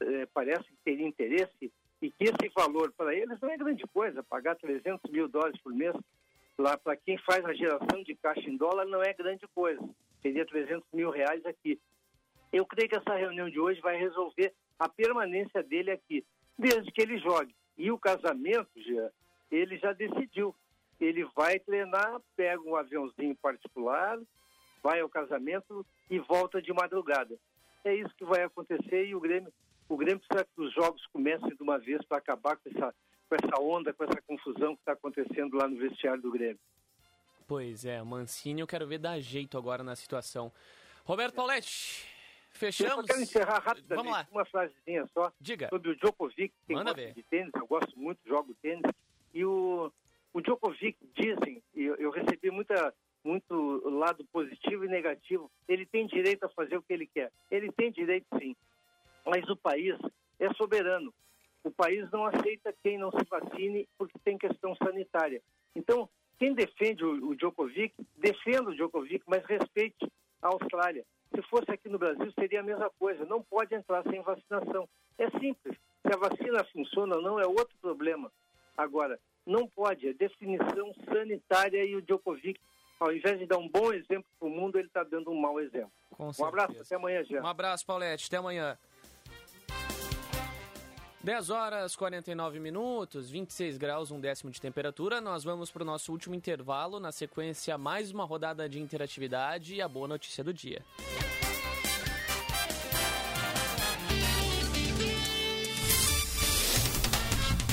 eh, 0.00 0.26
parece 0.34 0.64
que 0.64 0.76
teria 0.84 1.06
interesse 1.06 1.72
e 2.02 2.10
que 2.10 2.24
esse 2.24 2.52
valor 2.54 2.92
para 2.92 3.14
eles 3.14 3.40
não 3.40 3.48
é 3.48 3.56
grande 3.56 3.84
coisa, 3.86 4.22
pagar 4.22 4.56
300 4.56 5.10
mil 5.10 5.28
dólares 5.28 5.58
por 5.62 5.72
mês 5.72 5.94
lá 6.58 6.76
para 6.76 6.96
quem 6.96 7.16
faz 7.18 7.44
a 7.44 7.52
geração 7.52 8.02
de 8.02 8.14
caixa 8.16 8.48
em 8.48 8.56
dólar 8.56 8.86
não 8.86 9.02
é 9.02 9.12
grande 9.12 9.46
coisa. 9.54 9.82
Seria 10.22 10.46
300 10.46 10.86
mil 10.92 11.10
reais 11.10 11.44
aqui. 11.46 11.80
Eu 12.52 12.64
creio 12.66 12.88
que 12.88 12.96
essa 12.96 13.14
reunião 13.14 13.50
de 13.50 13.60
hoje 13.60 13.80
vai 13.80 13.96
resolver 13.96 14.52
a 14.78 14.88
permanência 14.88 15.62
dele 15.62 15.90
aqui, 15.90 16.24
desde 16.58 16.90
que 16.92 17.02
ele 17.02 17.18
jogue. 17.18 17.54
E 17.76 17.90
o 17.90 17.98
casamento, 17.98 18.70
já, 18.76 19.10
ele 19.50 19.78
já 19.78 19.92
decidiu. 19.92 20.54
Ele 20.98 21.24
vai 21.36 21.58
treinar, 21.58 22.20
pega 22.34 22.62
um 22.62 22.76
aviãozinho 22.76 23.36
particular, 23.36 24.18
vai 24.82 25.00
ao 25.00 25.08
casamento 25.08 25.84
e 26.10 26.18
volta 26.18 26.62
de 26.62 26.72
madrugada. 26.72 27.36
É 27.84 27.94
isso 27.94 28.14
que 28.16 28.24
vai 28.24 28.42
acontecer 28.42 29.06
e 29.06 29.14
o 29.14 29.20
Grêmio, 29.20 29.52
o 29.88 29.96
Grêmio 29.96 30.20
precisa 30.20 30.44
que 30.44 30.60
os 30.60 30.72
jogos 30.72 31.06
comecem 31.08 31.54
de 31.54 31.62
uma 31.62 31.78
vez 31.78 32.04
para 32.04 32.18
acabar 32.18 32.56
com 32.56 32.68
essa, 32.68 32.94
com 33.28 33.34
essa 33.34 33.62
onda, 33.62 33.92
com 33.92 34.04
essa 34.04 34.20
confusão 34.22 34.74
que 34.74 34.82
está 34.82 34.92
acontecendo 34.92 35.56
lá 35.56 35.68
no 35.68 35.76
vestiário 35.76 36.22
do 36.22 36.32
Grêmio. 36.32 36.58
Pois 37.46 37.84
é, 37.84 38.02
Mancini 38.02 38.60
eu 38.60 38.66
quero 38.66 38.86
ver 38.86 38.98
dar 38.98 39.20
jeito 39.20 39.56
agora 39.56 39.82
na 39.84 39.94
situação. 39.94 40.52
Roberto 41.04 41.34
Pauletti, 41.34 42.04
fechamos. 42.50 42.98
Eu 42.98 43.04
quero 43.04 43.20
encerrar 43.20 43.60
rapidamente 43.60 43.94
Vamos 44.04 44.12
lá. 44.12 44.28
uma 44.32 44.44
frasezinha 44.44 45.06
só 45.14 45.32
Diga. 45.40 45.68
sobre 45.68 45.90
o 45.90 45.96
Djokovic, 45.96 46.52
que 46.66 46.74
Manda 46.74 46.92
ver. 46.92 47.14
de 47.14 47.22
tênis, 47.22 47.52
eu 47.54 47.66
gosto 47.66 47.96
muito, 47.96 48.18
jogo 48.26 48.52
tênis. 48.60 48.82
E 49.32 49.44
o, 49.44 49.92
o 50.32 50.40
Djokovic, 50.40 50.96
dizem, 51.14 51.62
e 51.74 51.84
eu, 51.84 51.94
eu 51.96 52.10
recebi 52.10 52.50
muita, 52.50 52.92
muito 53.22 53.88
lado 53.90 54.24
positivo 54.32 54.84
e 54.84 54.88
negativo, 54.88 55.48
ele 55.68 55.86
tem 55.86 56.06
direito 56.08 56.44
a 56.44 56.48
fazer 56.48 56.76
o 56.76 56.82
que 56.82 56.92
ele 56.92 57.06
quer. 57.06 57.30
Ele 57.48 57.70
tem 57.70 57.92
direito 57.92 58.26
sim, 58.40 58.56
mas 59.24 59.48
o 59.48 59.56
país 59.56 59.96
é 60.40 60.52
soberano. 60.54 61.14
O 61.62 61.70
país 61.70 62.10
não 62.10 62.24
aceita 62.26 62.74
quem 62.82 62.98
não 62.98 63.10
se 63.12 63.24
vacine 63.28 63.88
porque 63.96 64.18
tem 64.24 64.36
questão 64.36 64.74
sanitária. 64.76 65.40
Então, 65.74 66.08
quem 66.38 66.54
defende 66.54 67.04
o, 67.04 67.30
o 67.30 67.36
Djokovic, 67.36 67.94
defenda 68.16 68.70
o 68.70 68.74
Djokovic, 68.74 69.24
mas 69.26 69.44
respeite 69.44 70.10
a 70.42 70.48
Austrália. 70.48 71.04
Se 71.34 71.42
fosse 71.42 71.70
aqui 71.70 71.88
no 71.88 71.98
Brasil, 71.98 72.32
seria 72.38 72.60
a 72.60 72.62
mesma 72.62 72.90
coisa. 72.98 73.24
Não 73.24 73.42
pode 73.42 73.74
entrar 73.74 74.02
sem 74.04 74.22
vacinação. 74.22 74.88
É 75.18 75.30
simples. 75.38 75.76
Se 76.02 76.12
a 76.12 76.16
vacina 76.16 76.64
funciona 76.72 77.16
ou 77.16 77.22
não 77.22 77.40
é 77.40 77.46
outro 77.46 77.74
problema. 77.80 78.30
Agora, 78.76 79.18
não 79.44 79.66
pode. 79.66 80.08
É 80.08 80.12
definição 80.12 80.94
sanitária 81.12 81.84
e 81.84 81.96
o 81.96 82.02
Djokovic, 82.02 82.60
ao 83.00 83.12
invés 83.12 83.38
de 83.38 83.46
dar 83.46 83.58
um 83.58 83.68
bom 83.68 83.92
exemplo 83.92 84.26
para 84.38 84.48
o 84.48 84.50
mundo, 84.50 84.78
ele 84.78 84.88
está 84.88 85.02
dando 85.02 85.30
um 85.30 85.40
mau 85.40 85.60
exemplo. 85.60 85.90
Com 86.10 86.30
um 86.38 86.44
abraço, 86.44 86.80
até 86.80 86.94
amanhã, 86.94 87.24
Jean. 87.24 87.42
Um 87.42 87.46
abraço, 87.46 87.84
Paulette. 87.84 88.26
Até 88.26 88.36
amanhã. 88.36 88.78
10 91.26 91.50
horas 91.50 91.96
49 91.96 92.60
minutos, 92.60 93.28
26 93.28 93.76
graus, 93.78 94.12
um 94.12 94.20
décimo 94.20 94.48
de 94.48 94.60
temperatura. 94.60 95.20
Nós 95.20 95.42
vamos 95.42 95.72
para 95.72 95.82
o 95.82 95.84
nosso 95.84 96.12
último 96.12 96.36
intervalo. 96.36 97.00
Na 97.00 97.10
sequência, 97.10 97.76
mais 97.76 98.12
uma 98.12 98.24
rodada 98.24 98.68
de 98.68 98.80
interatividade 98.80 99.74
e 99.74 99.82
a 99.82 99.88
boa 99.88 100.06
notícia 100.06 100.44
do 100.44 100.54
dia. 100.54 100.84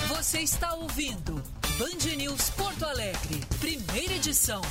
Você 0.08 0.40
está 0.40 0.74
ouvindo 0.74 1.36
Band 1.78 2.16
News 2.18 2.50
Porto 2.50 2.86
Alegre, 2.86 3.40
primeira 3.60 4.14
edição. 4.14 4.64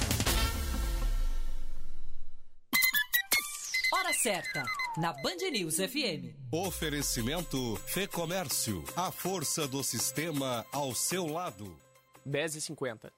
Hora 3.94 4.14
certa, 4.14 4.64
na 4.97 5.12
Band 5.12 5.51
News 5.52 5.77
FM. 5.77 6.35
Oferecimento 6.51 7.77
Fê 7.86 8.06
Comércio, 8.06 8.82
a 8.97 9.12
força 9.12 9.69
do 9.69 9.85
sistema 9.85 10.64
ao 10.73 10.94
seu 10.94 11.27
lado. 11.27 11.77
10h50. 12.27 13.12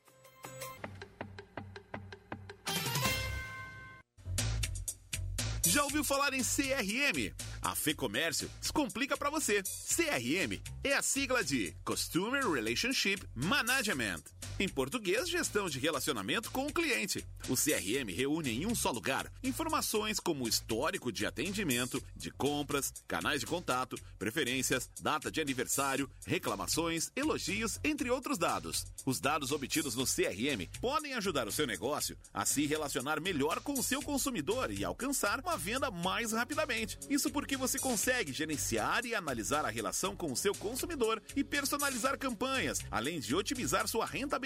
Já 5.64 5.84
ouviu 5.84 6.02
falar 6.02 6.34
em 6.34 6.42
CRM? 6.42 7.32
A 7.62 7.76
Fê 7.76 7.94
Comércio 7.94 8.50
descomplica 8.60 9.16
para 9.16 9.30
você. 9.30 9.62
CRM 9.62 10.60
é 10.82 10.94
a 10.94 11.02
sigla 11.02 11.44
de 11.44 11.72
Customer 11.84 12.50
Relationship 12.50 13.22
Management. 13.32 14.24
Em 14.56 14.68
português, 14.68 15.28
gestão 15.28 15.68
de 15.68 15.80
relacionamento 15.80 16.48
com 16.48 16.66
o 16.66 16.72
cliente. 16.72 17.26
O 17.48 17.56
CRM 17.56 18.08
reúne 18.14 18.50
em 18.50 18.66
um 18.66 18.74
só 18.74 18.92
lugar 18.92 19.28
informações 19.42 20.20
como 20.20 20.46
histórico 20.46 21.10
de 21.10 21.26
atendimento, 21.26 22.00
de 22.14 22.30
compras, 22.30 22.92
canais 23.08 23.40
de 23.40 23.46
contato, 23.46 23.98
preferências, 24.16 24.88
data 25.00 25.28
de 25.28 25.40
aniversário, 25.40 26.08
reclamações, 26.24 27.10
elogios, 27.16 27.80
entre 27.82 28.08
outros 28.10 28.38
dados. 28.38 28.86
Os 29.04 29.18
dados 29.18 29.50
obtidos 29.50 29.96
no 29.96 30.04
CRM 30.04 30.68
podem 30.80 31.14
ajudar 31.14 31.48
o 31.48 31.52
seu 31.52 31.66
negócio 31.66 32.16
a 32.32 32.46
se 32.46 32.64
relacionar 32.64 33.20
melhor 33.20 33.58
com 33.58 33.72
o 33.72 33.82
seu 33.82 34.00
consumidor 34.00 34.70
e 34.70 34.84
alcançar 34.84 35.40
uma 35.40 35.56
venda 35.56 35.90
mais 35.90 36.30
rapidamente. 36.30 36.96
Isso 37.10 37.28
porque 37.28 37.56
você 37.56 37.76
consegue 37.76 38.32
gerenciar 38.32 39.04
e 39.04 39.16
analisar 39.16 39.64
a 39.64 39.70
relação 39.70 40.14
com 40.14 40.30
o 40.30 40.36
seu 40.36 40.54
consumidor 40.54 41.20
e 41.34 41.42
personalizar 41.42 42.16
campanhas, 42.16 42.78
além 42.88 43.18
de 43.18 43.34
otimizar 43.34 43.88
sua 43.88 44.06
rentabilidade. 44.06 44.43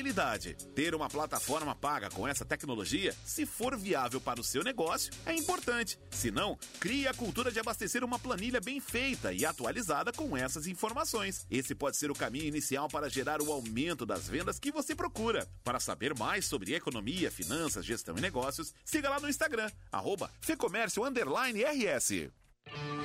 Ter 0.75 0.95
uma 0.95 1.09
plataforma 1.09 1.75
paga 1.75 2.09
com 2.11 2.27
essa 2.27 2.45
tecnologia, 2.45 3.15
se 3.25 3.45
for 3.45 3.77
viável 3.77 4.21
para 4.21 4.41
o 4.41 4.45
seu 4.45 4.63
negócio, 4.63 5.13
é 5.27 5.35
importante. 5.35 5.99
Se 6.11 6.31
não, 6.31 6.59
crie 6.81 7.09
a 7.09 7.15
cultura 7.15 7.51
de 7.51 7.59
abastecer 7.59 8.05
uma 8.05 8.19
planilha 8.19 8.61
bem 8.61 8.81
feita 8.81 9.33
e 9.33 9.45
atualizada 9.45 10.13
com 10.13 10.37
essas 10.37 10.67
informações. 10.67 11.47
Esse 11.51 11.75
pode 11.75 11.97
ser 11.97 12.11
o 12.11 12.15
caminho 12.15 12.47
inicial 12.47 12.89
para 12.89 13.09
gerar 13.09 13.41
o 13.43 13.53
aumento 13.53 14.07
das 14.07 14.29
vendas 14.29 14.59
que 14.59 14.71
você 14.71 14.95
procura. 14.95 15.49
Para 15.65 15.81
saber 15.81 16.17
mais 16.17 16.47
sobre 16.47 16.75
economia, 16.75 17.31
finanças, 17.31 17.85
gestão 17.85 18.17
e 18.17 18.21
negócios, 18.21 18.73
siga 18.85 19.09
lá 19.09 19.21
no 19.21 19.29
Instagram, 19.29 19.71
arroba. 19.91 20.31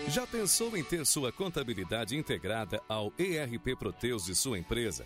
Já 0.08 0.28
pensou 0.28 0.76
em 0.78 0.84
ter 0.84 1.06
sua 1.06 1.32
contabilidade 1.32 2.16
integrada 2.16 2.82
ao 2.88 3.14
ERP 3.18 3.78
Proteus 3.78 4.26
de 4.26 4.36
sua 4.36 4.60
empresa? 4.60 5.06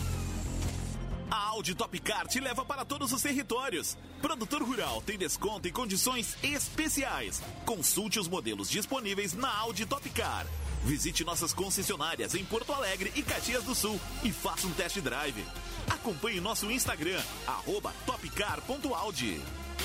A 1.31 1.47
Audi 1.51 1.73
Top 1.73 1.97
Car 2.01 2.27
te 2.27 2.41
leva 2.41 2.65
para 2.65 2.83
todos 2.83 3.13
os 3.13 3.21
territórios. 3.21 3.97
Produtor 4.21 4.61
Rural 4.61 5.01
tem 5.01 5.17
desconto 5.17 5.65
e 5.65 5.71
condições 5.71 6.35
especiais. 6.43 7.41
Consulte 7.65 8.19
os 8.19 8.27
modelos 8.27 8.69
disponíveis 8.69 9.31
na 9.31 9.49
Audi 9.59 9.85
Top 9.85 10.07
Car. 10.09 10.45
Visite 10.83 11.23
nossas 11.23 11.53
concessionárias 11.53 12.35
em 12.35 12.43
Porto 12.43 12.73
Alegre 12.73 13.13
e 13.15 13.23
Caxias 13.23 13.63
do 13.63 13.73
Sul 13.73 13.97
e 14.25 14.31
faça 14.33 14.67
um 14.67 14.73
test 14.73 14.99
drive. 14.99 15.45
Acompanhe 15.89 16.41
nosso 16.41 16.69
Instagram, 16.69 17.21
arroba 17.47 17.93
topcar.audi. 18.05 19.39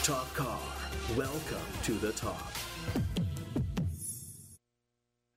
Top 0.04 0.28
Car. 0.34 0.60
Welcome 1.16 1.62
to 1.84 1.94
the 2.00 2.10
top. 2.10 2.42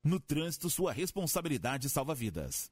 No 0.04 0.20
trânsito, 0.20 0.72
sua 0.72 0.92
responsabilidade 0.92 1.88
salva 1.88 2.16
vidas. 2.16 2.72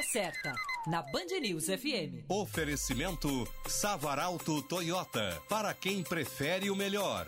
Hora 0.00 0.08
certa, 0.08 0.54
na 0.86 1.02
Band 1.02 1.26
News 1.42 1.66
FM. 1.66 2.24
Oferecimento 2.26 3.46
Savaralto 3.68 4.62
Toyota, 4.62 5.38
para 5.46 5.74
quem 5.74 6.02
prefere 6.02 6.70
o 6.70 6.74
melhor. 6.74 7.26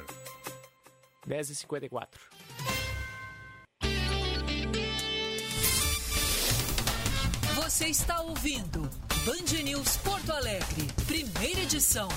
10h54. 1.28 2.08
Você 7.56 7.88
está 7.88 8.22
ouvindo 8.22 8.88
Band 9.26 9.62
News 9.62 9.98
Porto 9.98 10.32
Alegre, 10.32 10.86
primeira 11.06 11.60
edição. 11.60 12.08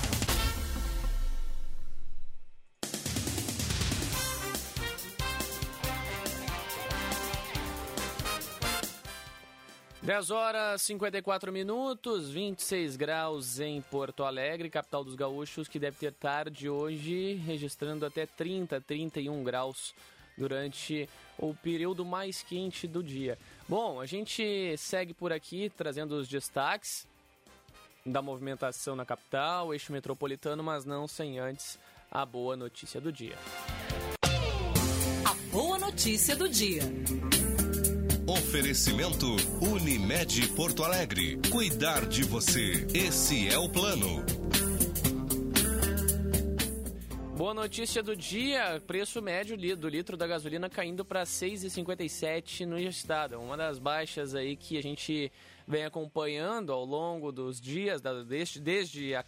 Dez 10.06 10.30
horas 10.30 10.82
54 10.82 11.52
minutos, 11.52 12.30
26 12.30 12.94
graus 12.94 13.58
em 13.58 13.82
Porto 13.82 14.22
Alegre, 14.22 14.70
capital 14.70 15.02
dos 15.02 15.16
gaúchos, 15.16 15.66
que 15.66 15.80
deve 15.80 15.96
ter 15.96 16.12
tarde 16.12 16.68
hoje, 16.68 17.34
registrando 17.44 18.06
até 18.06 18.24
30, 18.24 18.80
31 18.82 19.42
graus 19.42 19.92
durante 20.38 21.08
o 21.36 21.52
período 21.54 22.04
mais 22.04 22.40
quente 22.40 22.86
do 22.86 23.02
dia. 23.02 23.36
Bom, 23.68 24.00
a 24.00 24.06
gente 24.06 24.76
segue 24.78 25.12
por 25.12 25.32
aqui 25.32 25.72
trazendo 25.76 26.12
os 26.12 26.28
destaques 26.28 27.04
da 28.06 28.22
movimentação 28.22 28.94
na 28.94 29.04
capital, 29.04 29.74
eixo 29.74 29.92
metropolitano, 29.92 30.62
mas 30.62 30.84
não 30.84 31.08
sem 31.08 31.40
antes 31.40 31.80
a 32.08 32.24
boa 32.24 32.56
notícia 32.56 33.00
do 33.00 33.10
dia. 33.10 33.36
A 35.24 35.34
boa 35.50 35.80
notícia 35.80 36.36
do 36.36 36.48
dia. 36.48 36.82
Oferecimento 38.28 39.36
Unimed 39.60 40.48
Porto 40.48 40.82
Alegre. 40.82 41.38
Cuidar 41.48 42.04
de 42.06 42.24
você. 42.24 42.84
Esse 42.92 43.48
é 43.48 43.56
o 43.56 43.68
plano. 43.68 44.24
Boa 47.36 47.54
notícia 47.54 48.02
do 48.02 48.16
dia, 48.16 48.82
preço 48.84 49.22
médio 49.22 49.56
do 49.76 49.88
litro 49.88 50.16
da 50.16 50.26
gasolina 50.26 50.68
caindo 50.68 51.04
para 51.04 51.22
6,57 51.22 52.66
no 52.66 52.76
estado. 52.80 53.38
Uma 53.38 53.56
das 53.56 53.78
baixas 53.78 54.34
aí 54.34 54.56
que 54.56 54.76
a 54.76 54.82
gente 54.82 55.30
vem 55.64 55.84
acompanhando 55.84 56.72
ao 56.72 56.84
longo 56.84 57.30
dos 57.30 57.60
dias, 57.60 58.02
desde, 58.26 58.58
desde, 58.58 59.14
a, 59.14 59.24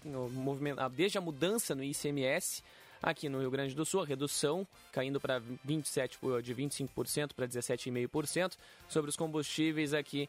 desde 0.89 1.19
a 1.19 1.21
mudança 1.21 1.73
no 1.73 1.85
ICMS 1.85 2.65
aqui 3.03 3.29
no 3.29 3.41
Rio 3.41 3.51
Grande 3.51 3.75
do 3.75 3.85
Sul, 3.85 4.03
a 4.03 4.07
redução 4.07 4.67
caindo 4.93 5.21
para 5.21 5.41
27 5.65 6.19
de 6.43 6.55
25% 6.55 7.33
para 7.35 7.47
17,5% 7.47 8.57
sobre 8.89 9.09
os 9.09 9.17
combustíveis 9.17 9.95
aqui. 9.95 10.29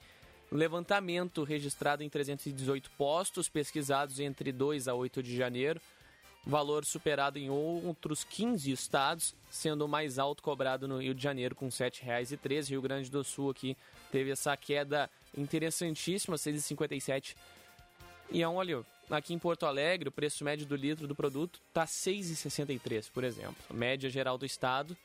Levantamento 0.52 1.44
registrado 1.44 2.04
em 2.04 2.10
318 2.10 2.90
postos 2.92 3.48
pesquisados 3.48 4.20
entre 4.20 4.52
2 4.52 4.88
a 4.88 4.96
8 4.96 5.22
de 5.22 5.36
janeiro 5.36 5.80
valor 6.46 6.86
superado 6.86 7.38
em 7.38 7.50
outros 7.50 8.24
15 8.24 8.72
estados, 8.72 9.36
sendo 9.50 9.86
o 9.86 9.88
mais 9.88 10.18
alto 10.18 10.42
cobrado 10.42 10.88
no 10.88 11.02
Rio 11.02 11.14
de 11.14 11.22
Janeiro 11.22 11.56
com 11.56 11.66
R$ 11.66 11.72
7,13. 11.72 12.70
Rio 12.70 12.82
Grande 12.82 13.10
do 13.10 13.24
Sul 13.24 13.52
aqui 13.52 13.78
teve 14.12 14.32
essa 14.32 14.56
queda 14.56 15.10
interessantíssima, 15.38 16.36
6,57. 16.36 17.36
E 18.32 18.42
é 18.42 18.48
um 18.48 18.56
óleo. 18.56 18.86
Aqui 19.10 19.34
em 19.34 19.40
Porto 19.40 19.66
Alegre, 19.66 20.08
o 20.08 20.12
preço 20.12 20.44
médio 20.44 20.68
do 20.68 20.76
litro 20.76 21.08
do 21.08 21.16
produto 21.16 21.60
está 21.68 21.86
6,63, 21.86 23.10
por 23.12 23.24
exemplo. 23.24 23.56
A 23.68 23.74
média 23.74 24.08
geral 24.08 24.38
do 24.38 24.46
estado 24.46 24.96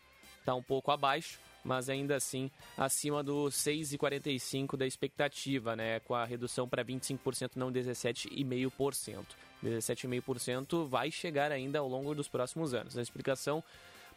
está 0.41 0.55
um 0.55 0.63
pouco 0.63 0.91
abaixo, 0.91 1.41
mas 1.65 1.89
ainda 1.89 2.15
assim 2.15 2.51
acima 2.77 3.23
do 3.23 3.47
6,45 3.47 4.77
da 4.77 4.87
expectativa, 4.87 5.75
né? 5.75 6.01
Com 6.01 6.15
a 6.15 6.27
redução 6.27 6.69
para 6.69 6.85
25%, 6.85 7.53
não 7.57 7.73
17,5%. 7.73 9.25
17,5% 9.65 10.87
vai 10.87 11.11
chegar 11.11 11.51
ainda 11.51 11.79
ao 11.79 11.89
longo 11.89 12.15
dos 12.15 12.29
próximos 12.29 12.75
anos. 12.75 12.99
A 12.99 13.03
explicação 13.03 13.65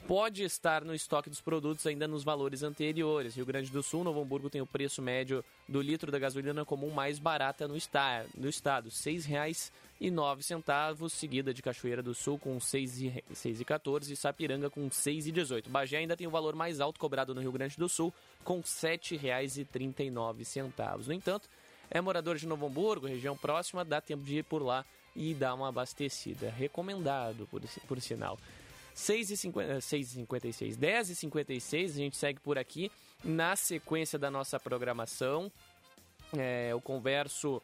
pode 0.05 0.43
estar 0.43 0.83
no 0.83 0.93
estoque 0.93 1.29
dos 1.29 1.39
produtos 1.41 1.87
ainda 1.87 2.07
nos 2.07 2.23
valores 2.23 2.63
anteriores. 2.63 3.35
Rio 3.35 3.45
Grande 3.45 3.71
do 3.71 3.81
Sul, 3.81 4.03
Novo 4.03 4.21
Hamburgo 4.21 4.49
tem 4.49 4.59
o 4.61 4.65
preço 4.65 5.01
médio 5.01 5.41
do 5.67 5.81
litro 5.81 6.11
da 6.11 6.19
gasolina 6.19 6.65
comum 6.65 6.91
mais 6.91 7.17
barata 7.19 7.67
no, 7.67 7.75
está, 7.75 8.23
no 8.35 8.47
estado, 8.47 8.85
R$ 8.85 8.91
6,09, 8.91 11.09
seguida 11.09 11.53
de 11.53 11.61
Cachoeira 11.61 12.01
do 12.03 12.13
Sul 12.13 12.37
com 12.37 12.53
R$ 12.53 12.59
6,14 12.59 14.11
e 14.11 14.15
Sapiranga 14.15 14.69
com 14.69 14.83
R$ 14.83 14.89
6,18. 14.89 15.67
Bagé 15.69 15.97
ainda 15.97 16.15
tem 16.15 16.27
o 16.27 16.31
valor 16.31 16.55
mais 16.55 16.79
alto 16.79 16.97
cobrado 16.99 17.35
no 17.35 17.41
Rio 17.41 17.51
Grande 17.51 17.75
do 17.77 17.89
Sul 17.89 18.13
com 18.43 18.57
R$ 18.57 18.63
7,39. 18.63 21.07
No 21.07 21.13
entanto, 21.13 21.49
é 21.89 22.01
morador 22.01 22.35
de 22.37 22.45
Novo 22.45 22.67
Hamburgo, 22.67 23.07
região 23.07 23.37
próxima, 23.37 23.85
dá 23.85 24.01
tempo 24.01 24.23
de 24.23 24.37
ir 24.37 24.43
por 24.43 24.61
lá 24.61 24.85
e 25.15 25.33
dar 25.33 25.55
uma 25.55 25.69
abastecida. 25.69 26.51
Recomendado, 26.51 27.47
por, 27.49 27.59
por 27.87 27.99
sinal. 27.99 28.37
6h56, 28.97 30.75
10h56, 30.75 31.85
a 31.85 31.87
gente 31.89 32.17
segue 32.17 32.39
por 32.39 32.57
aqui 32.57 32.91
na 33.23 33.55
sequência 33.55 34.17
da 34.17 34.31
nossa 34.31 34.59
programação. 34.59 35.51
É, 36.35 36.69
eu 36.71 36.81
converso, 36.81 37.61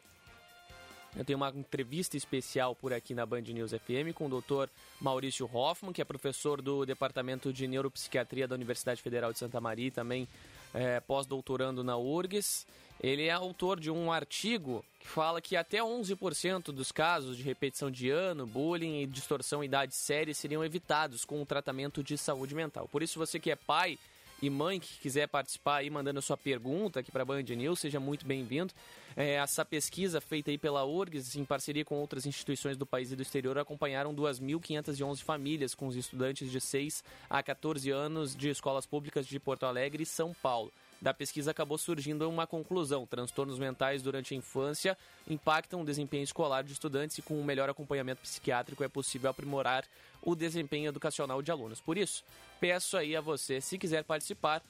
eu 1.18 1.26
tenho 1.26 1.38
uma 1.38 1.50
entrevista 1.50 2.16
especial 2.16 2.76
por 2.76 2.94
aqui 2.94 3.16
na 3.16 3.26
Band 3.26 3.42
News 3.42 3.72
FM 3.72 4.14
com 4.14 4.28
o 4.28 4.42
Dr. 4.42 4.70
Maurício 5.02 5.50
Hoffman, 5.52 5.92
que 5.92 6.02
é 6.02 6.06
professor 6.06 6.62
do 6.62 6.86
Departamento 6.86 7.52
de 7.52 7.68
Neuropsiquiatria 7.68 8.48
da 8.48 8.54
Universidade 8.54 9.02
Federal 9.02 9.34
de 9.34 9.40
Santa 9.40 9.60
Maria 9.60 9.88
e 9.88 9.92
também 9.92 10.28
é, 10.72 11.00
pós-doutorando 11.00 11.84
na 11.84 11.98
URGS. 11.98 12.68
Ele 13.04 13.26
é 13.26 13.32
autor 13.32 13.82
de 13.82 13.92
um 13.92 14.14
artigo 14.14 14.84
que 14.98 15.10
fala 15.10 15.42
que 15.42 15.58
até 15.58 15.80
11% 15.80 16.72
dos 16.72 16.90
casos 16.90 17.36
de 17.36 17.44
repetição 17.44 17.92
de 17.92 18.10
ano, 18.10 18.48
bullying 18.48 19.02
e 19.02 19.06
distorção 19.06 19.62
em 19.62 19.66
idade 19.66 19.94
séria 19.94 20.34
seriam 20.34 20.64
evitados 20.64 21.26
com 21.26 21.42
o 21.42 21.46
tratamento 21.46 22.02
de 22.02 22.18
saúde 22.18 22.56
mental. 22.56 22.88
Por 22.88 23.04
isso, 23.04 23.20
você 23.20 23.42
que 23.42 23.52
é 23.52 23.58
pai 23.58 24.00
e 24.42 24.50
mãe 24.50 24.80
que 24.80 25.00
quiser 25.00 25.28
participar 25.28 25.78
aí 25.78 25.90
mandando 25.90 26.22
sua 26.22 26.38
pergunta 26.38 27.02
aqui 27.02 27.12
para 27.12 27.24
a 27.24 27.26
Band 27.26 27.44
News, 27.44 27.82
seja 27.82 28.00
muito 28.00 28.26
bem-vindo. 28.26 28.74
É, 29.18 29.34
essa 29.34 29.66
pesquisa 29.66 30.22
feita 30.22 30.50
aí 30.50 30.58
pela 30.58 30.86
URGS, 30.86 31.36
em 31.36 31.44
parceria 31.44 31.84
com 31.84 31.96
outras 31.96 32.26
instituições 32.26 32.78
do 32.78 32.86
país 32.86 33.12
e 33.12 33.18
do 33.18 33.22
exterior, 33.22 33.58
acompanharam 33.58 34.16
2.511 34.16 35.22
famílias 35.22 35.76
com 35.76 35.88
os 35.88 35.98
estudantes 35.98 36.50
de 36.50 36.62
6 36.62 37.04
a 37.30 37.44
14 37.44 37.92
anos 37.92 38.34
de 38.34 38.48
escolas 38.48 38.86
públicas 38.86 39.28
de 39.28 39.38
Porto 39.42 39.66
Alegre 39.66 40.04
e 40.04 40.06
São 40.06 40.34
Paulo 40.42 40.72
da 41.04 41.14
pesquisa 41.14 41.52
acabou 41.52 41.78
surgindo 41.78 42.28
uma 42.30 42.48
conclusão. 42.48 43.06
Transtornos 43.06 43.60
mentais 43.60 44.02
durante 44.02 44.34
a 44.34 44.38
infância 44.38 44.98
impactam 45.28 45.82
o 45.82 45.86
desempenho 45.86 46.24
escolar 46.24 46.64
de 46.64 46.72
estudantes 46.72 47.18
e 47.18 47.22
com 47.22 47.38
um 47.38 47.44
melhor 47.44 47.70
acompanhamento 47.70 48.22
psiquiátrico 48.22 48.84
é 48.86 48.88
possível 48.88 49.30
aprimorar 49.30 49.84
o 50.22 50.34
desempenho 50.34 50.88
educacional 50.88 51.42
de 51.42 51.52
alunos. 51.52 51.82
Por 51.82 51.98
isso, 51.98 52.24
peço 52.60 52.96
aí 52.96 53.18
a 53.18 53.22
você, 53.22 53.60
se 53.60 53.78
quiser 53.78 54.06
participar, 54.06 54.64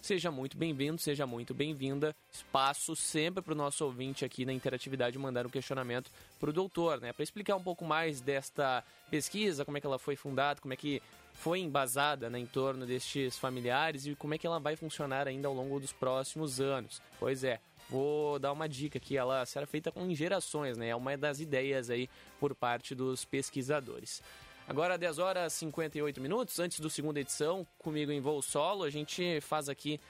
seja 0.00 0.30
muito 0.30 0.56
bem-vindo, 0.56 1.00
seja 1.00 1.26
muito 1.26 1.52
bem-vinda. 1.52 2.14
Espaço 2.32 2.94
sempre 2.94 3.42
para 3.42 3.52
o 3.52 3.56
nosso 3.56 3.84
ouvinte 3.84 4.24
aqui 4.24 4.44
na 4.44 4.52
interatividade 4.52 5.18
mandar 5.18 5.44
um 5.44 5.50
questionamento 5.50 6.08
para 6.38 6.50
o 6.50 6.52
doutor, 6.52 7.00
né? 7.00 7.12
Para 7.12 7.24
explicar 7.24 7.56
um 7.56 7.62
pouco 7.62 7.84
mais 7.84 8.20
desta 8.20 8.84
pesquisa, 9.10 9.64
como 9.64 9.76
é 9.76 9.80
que 9.80 9.86
ela 9.88 9.98
foi 9.98 10.14
fundada, 10.14 10.60
como 10.60 10.72
é 10.72 10.76
que 10.76 11.02
foi 11.34 11.60
embasada 11.60 12.30
né, 12.30 12.38
em 12.38 12.46
torno 12.46 12.86
destes 12.86 13.36
familiares 13.36 14.06
e 14.06 14.14
como 14.14 14.34
é 14.34 14.38
que 14.38 14.46
ela 14.46 14.58
vai 14.58 14.76
funcionar 14.76 15.28
ainda 15.28 15.48
ao 15.48 15.54
longo 15.54 15.78
dos 15.78 15.92
próximos 15.92 16.60
anos. 16.60 17.02
Pois 17.18 17.44
é, 17.44 17.60
vou 17.90 18.38
dar 18.38 18.52
uma 18.52 18.68
dica 18.68 18.98
aqui, 18.98 19.16
ela 19.16 19.44
será 19.44 19.66
feita 19.66 19.92
com 19.92 20.12
gerações, 20.14 20.78
né? 20.78 20.88
É 20.88 20.96
uma 20.96 21.16
das 21.16 21.40
ideias 21.40 21.90
aí 21.90 22.08
por 22.40 22.54
parte 22.54 22.94
dos 22.94 23.24
pesquisadores. 23.24 24.22
Agora 24.66 24.96
10 24.96 25.18
horas 25.18 25.52
e 25.52 25.56
58 25.58 26.20
minutos, 26.20 26.58
antes 26.58 26.80
do 26.80 26.88
segunda 26.88 27.20
edição, 27.20 27.66
comigo 27.76 28.10
em 28.10 28.20
voo 28.20 28.40
solo, 28.40 28.84
a 28.84 28.90
gente 28.90 29.40
faz 29.42 29.68
aqui 29.68 30.00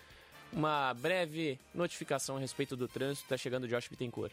uma 0.53 0.95
breve 0.95 1.59
notificação 1.75 2.37
a 2.37 2.39
respeito 2.39 2.77
do 2.77 2.87
trânsito, 2.87 3.25
está 3.25 3.37
chegando 3.37 3.67
Josh 3.67 3.89
Bittencourt. 3.89 4.33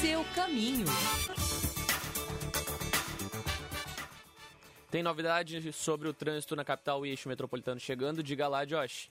Seu 0.00 0.24
caminho. 0.34 0.86
Tem 4.94 5.02
novidade 5.02 5.72
sobre 5.72 6.06
o 6.06 6.14
trânsito 6.14 6.54
na 6.54 6.64
capital 6.64 7.04
e 7.04 7.10
eixo 7.10 7.28
metropolitano 7.28 7.80
chegando? 7.80 8.22
Diga 8.22 8.46
lá, 8.46 8.64
Josh. 8.64 9.10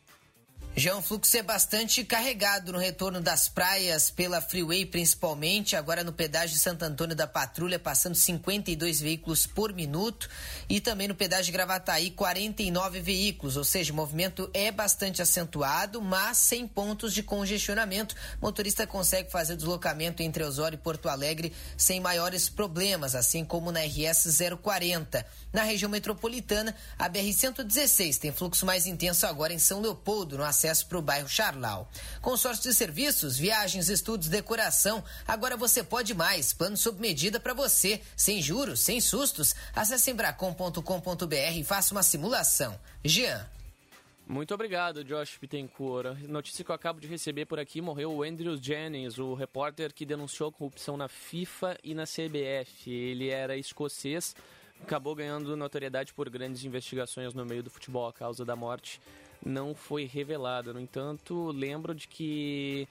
Já 0.76 0.96
um 0.96 1.04
fluxo 1.04 1.38
é 1.38 1.44
bastante 1.44 2.04
carregado 2.04 2.74
no 2.74 2.80
retorno 2.80 3.22
das 3.22 3.48
praias 3.48 4.10
pela 4.10 4.42
Freeway, 4.42 4.88
principalmente. 4.88 5.76
Agora 5.76 6.04
no 6.04 6.12
pedágio 6.12 6.56
de 6.56 6.64
Santo 6.64 6.82
Antônio 6.82 7.16
da 7.16 7.28
Patrulha, 7.28 7.78
passando 7.78 8.16
52 8.16 9.00
veículos 9.00 9.46
por 9.46 9.72
minuto. 9.72 10.28
E 10.68 10.82
também 10.82 11.08
no 11.08 11.14
pedágio 11.14 11.46
de 11.46 11.52
Gravataí, 11.52 12.10
49 12.10 13.02
veículos. 13.02 13.56
Ou 13.56 13.64
seja, 13.64 13.94
o 13.94 13.96
movimento 13.96 14.50
é 14.52 14.72
bastante 14.72 15.22
acentuado, 15.22 16.02
mas 16.02 16.40
sem 16.40 16.68
pontos 16.68 17.14
de 17.14 17.22
congestionamento. 17.22 18.16
O 18.42 18.46
motorista 18.48 18.88
consegue 18.88 19.30
fazer 19.30 19.54
o 19.54 19.58
deslocamento 19.58 20.24
entre 20.24 20.44
Osório 20.44 20.76
e 20.76 20.80
Porto 20.80 21.08
Alegre 21.08 21.54
sem 21.78 22.00
maiores 22.00 22.50
problemas, 22.50 23.14
assim 23.14 23.46
como 23.46 23.72
na 23.72 23.82
RS 23.82 24.40
040. 24.60 25.24
Na 25.54 25.62
região 25.62 25.88
metropolitana, 25.88 26.76
a 26.98 27.08
BR-116 27.08 28.18
tem 28.18 28.32
fluxo 28.32 28.66
mais 28.66 28.88
intenso 28.88 29.28
agora 29.28 29.54
em 29.54 29.60
São 29.60 29.80
Leopoldo, 29.80 30.36
no 30.36 30.44
acesso 30.44 30.63
para 30.88 30.98
o 30.98 31.02
bairro 31.02 31.28
Charlau. 31.28 31.90
Consórcio 32.22 32.70
de 32.70 32.74
serviços, 32.74 33.38
viagens, 33.38 33.90
estudos, 33.90 34.30
decoração. 34.30 35.04
Agora 35.28 35.58
você 35.58 35.84
pode 35.84 36.14
mais. 36.14 36.54
Plano 36.54 36.78
sob 36.78 37.02
medida 37.02 37.40
para 37.40 37.54
você, 37.54 38.02
sem 38.16 38.42
juros, 38.42 38.80
sem 38.80 39.02
sustos. 39.02 39.54
Acesse 39.76 40.12
embracom.com.br 40.12 41.58
e 41.58 41.64
faça 41.64 41.94
uma 41.94 42.04
simulação. 42.04 42.80
Jean. 43.04 43.46
Muito 44.26 44.54
obrigado, 44.54 45.04
Josh 45.04 45.38
Pittencourt. 45.38 46.18
Notícia 46.30 46.64
que 46.64 46.72
eu 46.72 46.76
acabo 46.76 47.02
de 47.02 47.08
receber 47.08 47.46
por 47.46 47.60
aqui: 47.60 47.82
morreu 47.82 48.14
o 48.14 48.24
Andrew 48.24 48.56
Jennings, 48.56 49.18
o 49.18 49.34
repórter 49.34 49.94
que 49.94 50.06
denunciou 50.06 50.50
corrupção 50.50 50.96
na 50.96 51.10
FIFA 51.10 51.78
e 51.84 51.94
na 51.94 52.06
CBF. 52.06 52.90
Ele 52.90 53.28
era 53.28 53.58
escocês, 53.58 54.34
acabou 54.82 55.14
ganhando 55.14 55.58
notoriedade 55.58 56.14
por 56.14 56.30
grandes 56.30 56.64
investigações 56.64 57.34
no 57.34 57.46
meio 57.46 57.62
do 57.62 57.70
futebol. 57.70 58.08
A 58.08 58.14
causa 58.14 58.46
da 58.46 58.56
morte 58.56 59.02
não 59.46 59.76
foi 59.76 60.06
revelada. 60.06 60.74
No 60.74 60.80
entanto, 60.80 61.52
lembro 61.52 61.94
de 61.94 62.08
que 62.08 62.88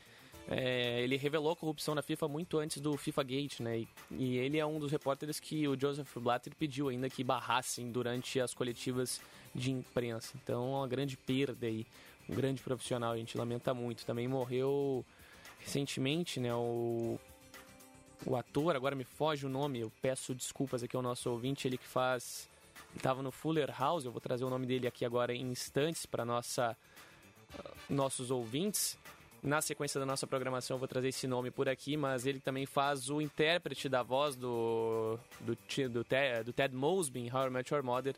é, 0.48 1.00
ele 1.02 1.16
revelou 1.16 1.52
a 1.52 1.56
corrupção 1.56 1.94
na 1.94 2.02
FIFA 2.02 2.28
muito 2.28 2.58
antes 2.58 2.80
do 2.80 2.96
FIFA 2.96 3.22
Gate, 3.22 3.60
né? 3.60 3.78
E, 3.78 3.88
e, 4.10 4.38
ele 4.38 4.58
é 4.58 4.66
um 4.66 4.78
dos 4.78 4.90
repórteres 4.90 5.38
que 5.38 5.66
o 5.68 5.78
Joseph 5.78 6.16
Blatter 6.16 6.54
pediu 6.54 6.88
ainda 6.88 7.08
que 7.08 7.22
barrassem 7.22 7.90
durante 7.90 8.40
as 8.40 8.52
coletivas 8.52 9.20
de 9.54 9.70
imprensa. 9.70 10.34
Então, 10.42 10.62
é 10.62 10.76
uma 10.78 10.88
grande 10.88 11.16
perda 11.16 11.66
aí, 11.66 11.86
um 12.28 12.34
grande 12.34 12.60
profissional, 12.62 13.12
a 13.12 13.16
gente 13.16 13.36
lamenta 13.38 13.72
muito. 13.72 14.04
Também 14.04 14.26
morreu 14.26 15.04
recentemente, 15.60 16.40
né? 16.40 16.52
O, 16.54 17.18
o 18.26 18.36
ator, 18.36 18.74
agora 18.74 18.96
me 18.96 19.04
foge 19.04 19.46
o 19.46 19.48
nome, 19.48 19.80
eu 19.80 19.92
peço 20.02 20.34
desculpas 20.34 20.82
aqui 20.82 20.96
ao 20.96 21.02
nosso 21.02 21.30
ouvinte, 21.30 21.66
ele 21.66 21.78
que 21.78 21.86
faz 21.86 22.48
estava 22.96 23.22
no 23.22 23.30
Fuller 23.30 23.72
House, 23.78 24.04
eu 24.04 24.12
vou 24.12 24.20
trazer 24.20 24.44
o 24.44 24.50
nome 24.50 24.66
dele 24.66 24.86
aqui 24.86 25.04
agora 25.04 25.34
em 25.34 25.42
instantes 25.50 26.06
para 26.06 26.24
nossa 26.24 26.76
nossos 27.88 28.30
ouvintes. 28.30 28.98
Na 29.42 29.60
sequência 29.60 29.98
da 29.98 30.06
nossa 30.06 30.26
programação 30.26 30.76
eu 30.76 30.78
vou 30.78 30.86
trazer 30.86 31.08
esse 31.08 31.26
nome 31.26 31.50
por 31.50 31.68
aqui, 31.68 31.96
mas 31.96 32.26
ele 32.26 32.38
também 32.38 32.64
faz 32.64 33.10
o 33.10 33.20
intérprete 33.20 33.88
da 33.88 34.02
voz 34.02 34.36
do, 34.36 35.18
do, 35.40 35.56
do, 35.88 36.04
Ted, 36.04 36.44
do 36.44 36.52
Ted 36.52 36.74
Mosby 36.74 37.20
em 37.20 37.32
How 37.32 37.48
I 37.48 37.50
Met 37.50 37.74
Your 37.74 37.82
Mother. 37.82 38.14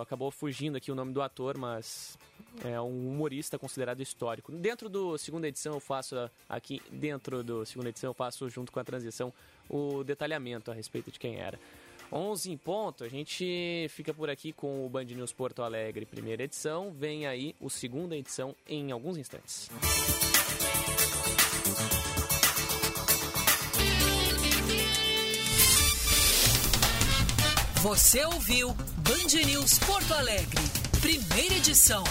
Acabou 0.00 0.30
fugindo 0.30 0.76
aqui 0.76 0.92
o 0.92 0.94
nome 0.94 1.12
do 1.12 1.20
ator, 1.20 1.56
mas 1.56 2.16
é 2.62 2.80
um 2.80 3.08
humorista 3.08 3.58
considerado 3.58 4.00
histórico. 4.02 4.52
Dentro 4.52 4.88
do 4.88 5.16
segunda 5.18 5.48
edição 5.48 5.72
eu 5.72 5.80
faço 5.80 6.30
aqui, 6.48 6.80
dentro 6.92 7.42
do 7.42 7.64
segunda 7.64 7.88
edição 7.88 8.10
eu 8.10 8.14
faço 8.14 8.48
junto 8.48 8.70
com 8.70 8.78
a 8.78 8.84
transição 8.84 9.32
o 9.68 10.04
detalhamento 10.04 10.70
a 10.70 10.74
respeito 10.74 11.10
de 11.10 11.18
quem 11.18 11.40
era. 11.40 11.58
11 12.14 12.52
em 12.52 12.56
ponto, 12.56 13.02
a 13.02 13.08
gente 13.08 13.88
fica 13.90 14.14
por 14.14 14.30
aqui 14.30 14.52
com 14.52 14.86
o 14.86 14.88
Band 14.88 15.04
News 15.04 15.32
Porto 15.32 15.62
Alegre, 15.62 16.06
primeira 16.06 16.44
edição. 16.44 16.92
Vem 16.92 17.26
aí 17.26 17.56
o 17.60 17.68
segunda 17.68 18.16
edição 18.16 18.54
em 18.68 18.92
alguns 18.92 19.18
instantes. 19.18 19.68
Você 27.82 28.24
ouviu 28.24 28.68
Band 28.72 29.44
News 29.46 29.78
Porto 29.80 30.14
Alegre, 30.14 30.62
primeira 31.02 31.56
edição. 31.56 32.04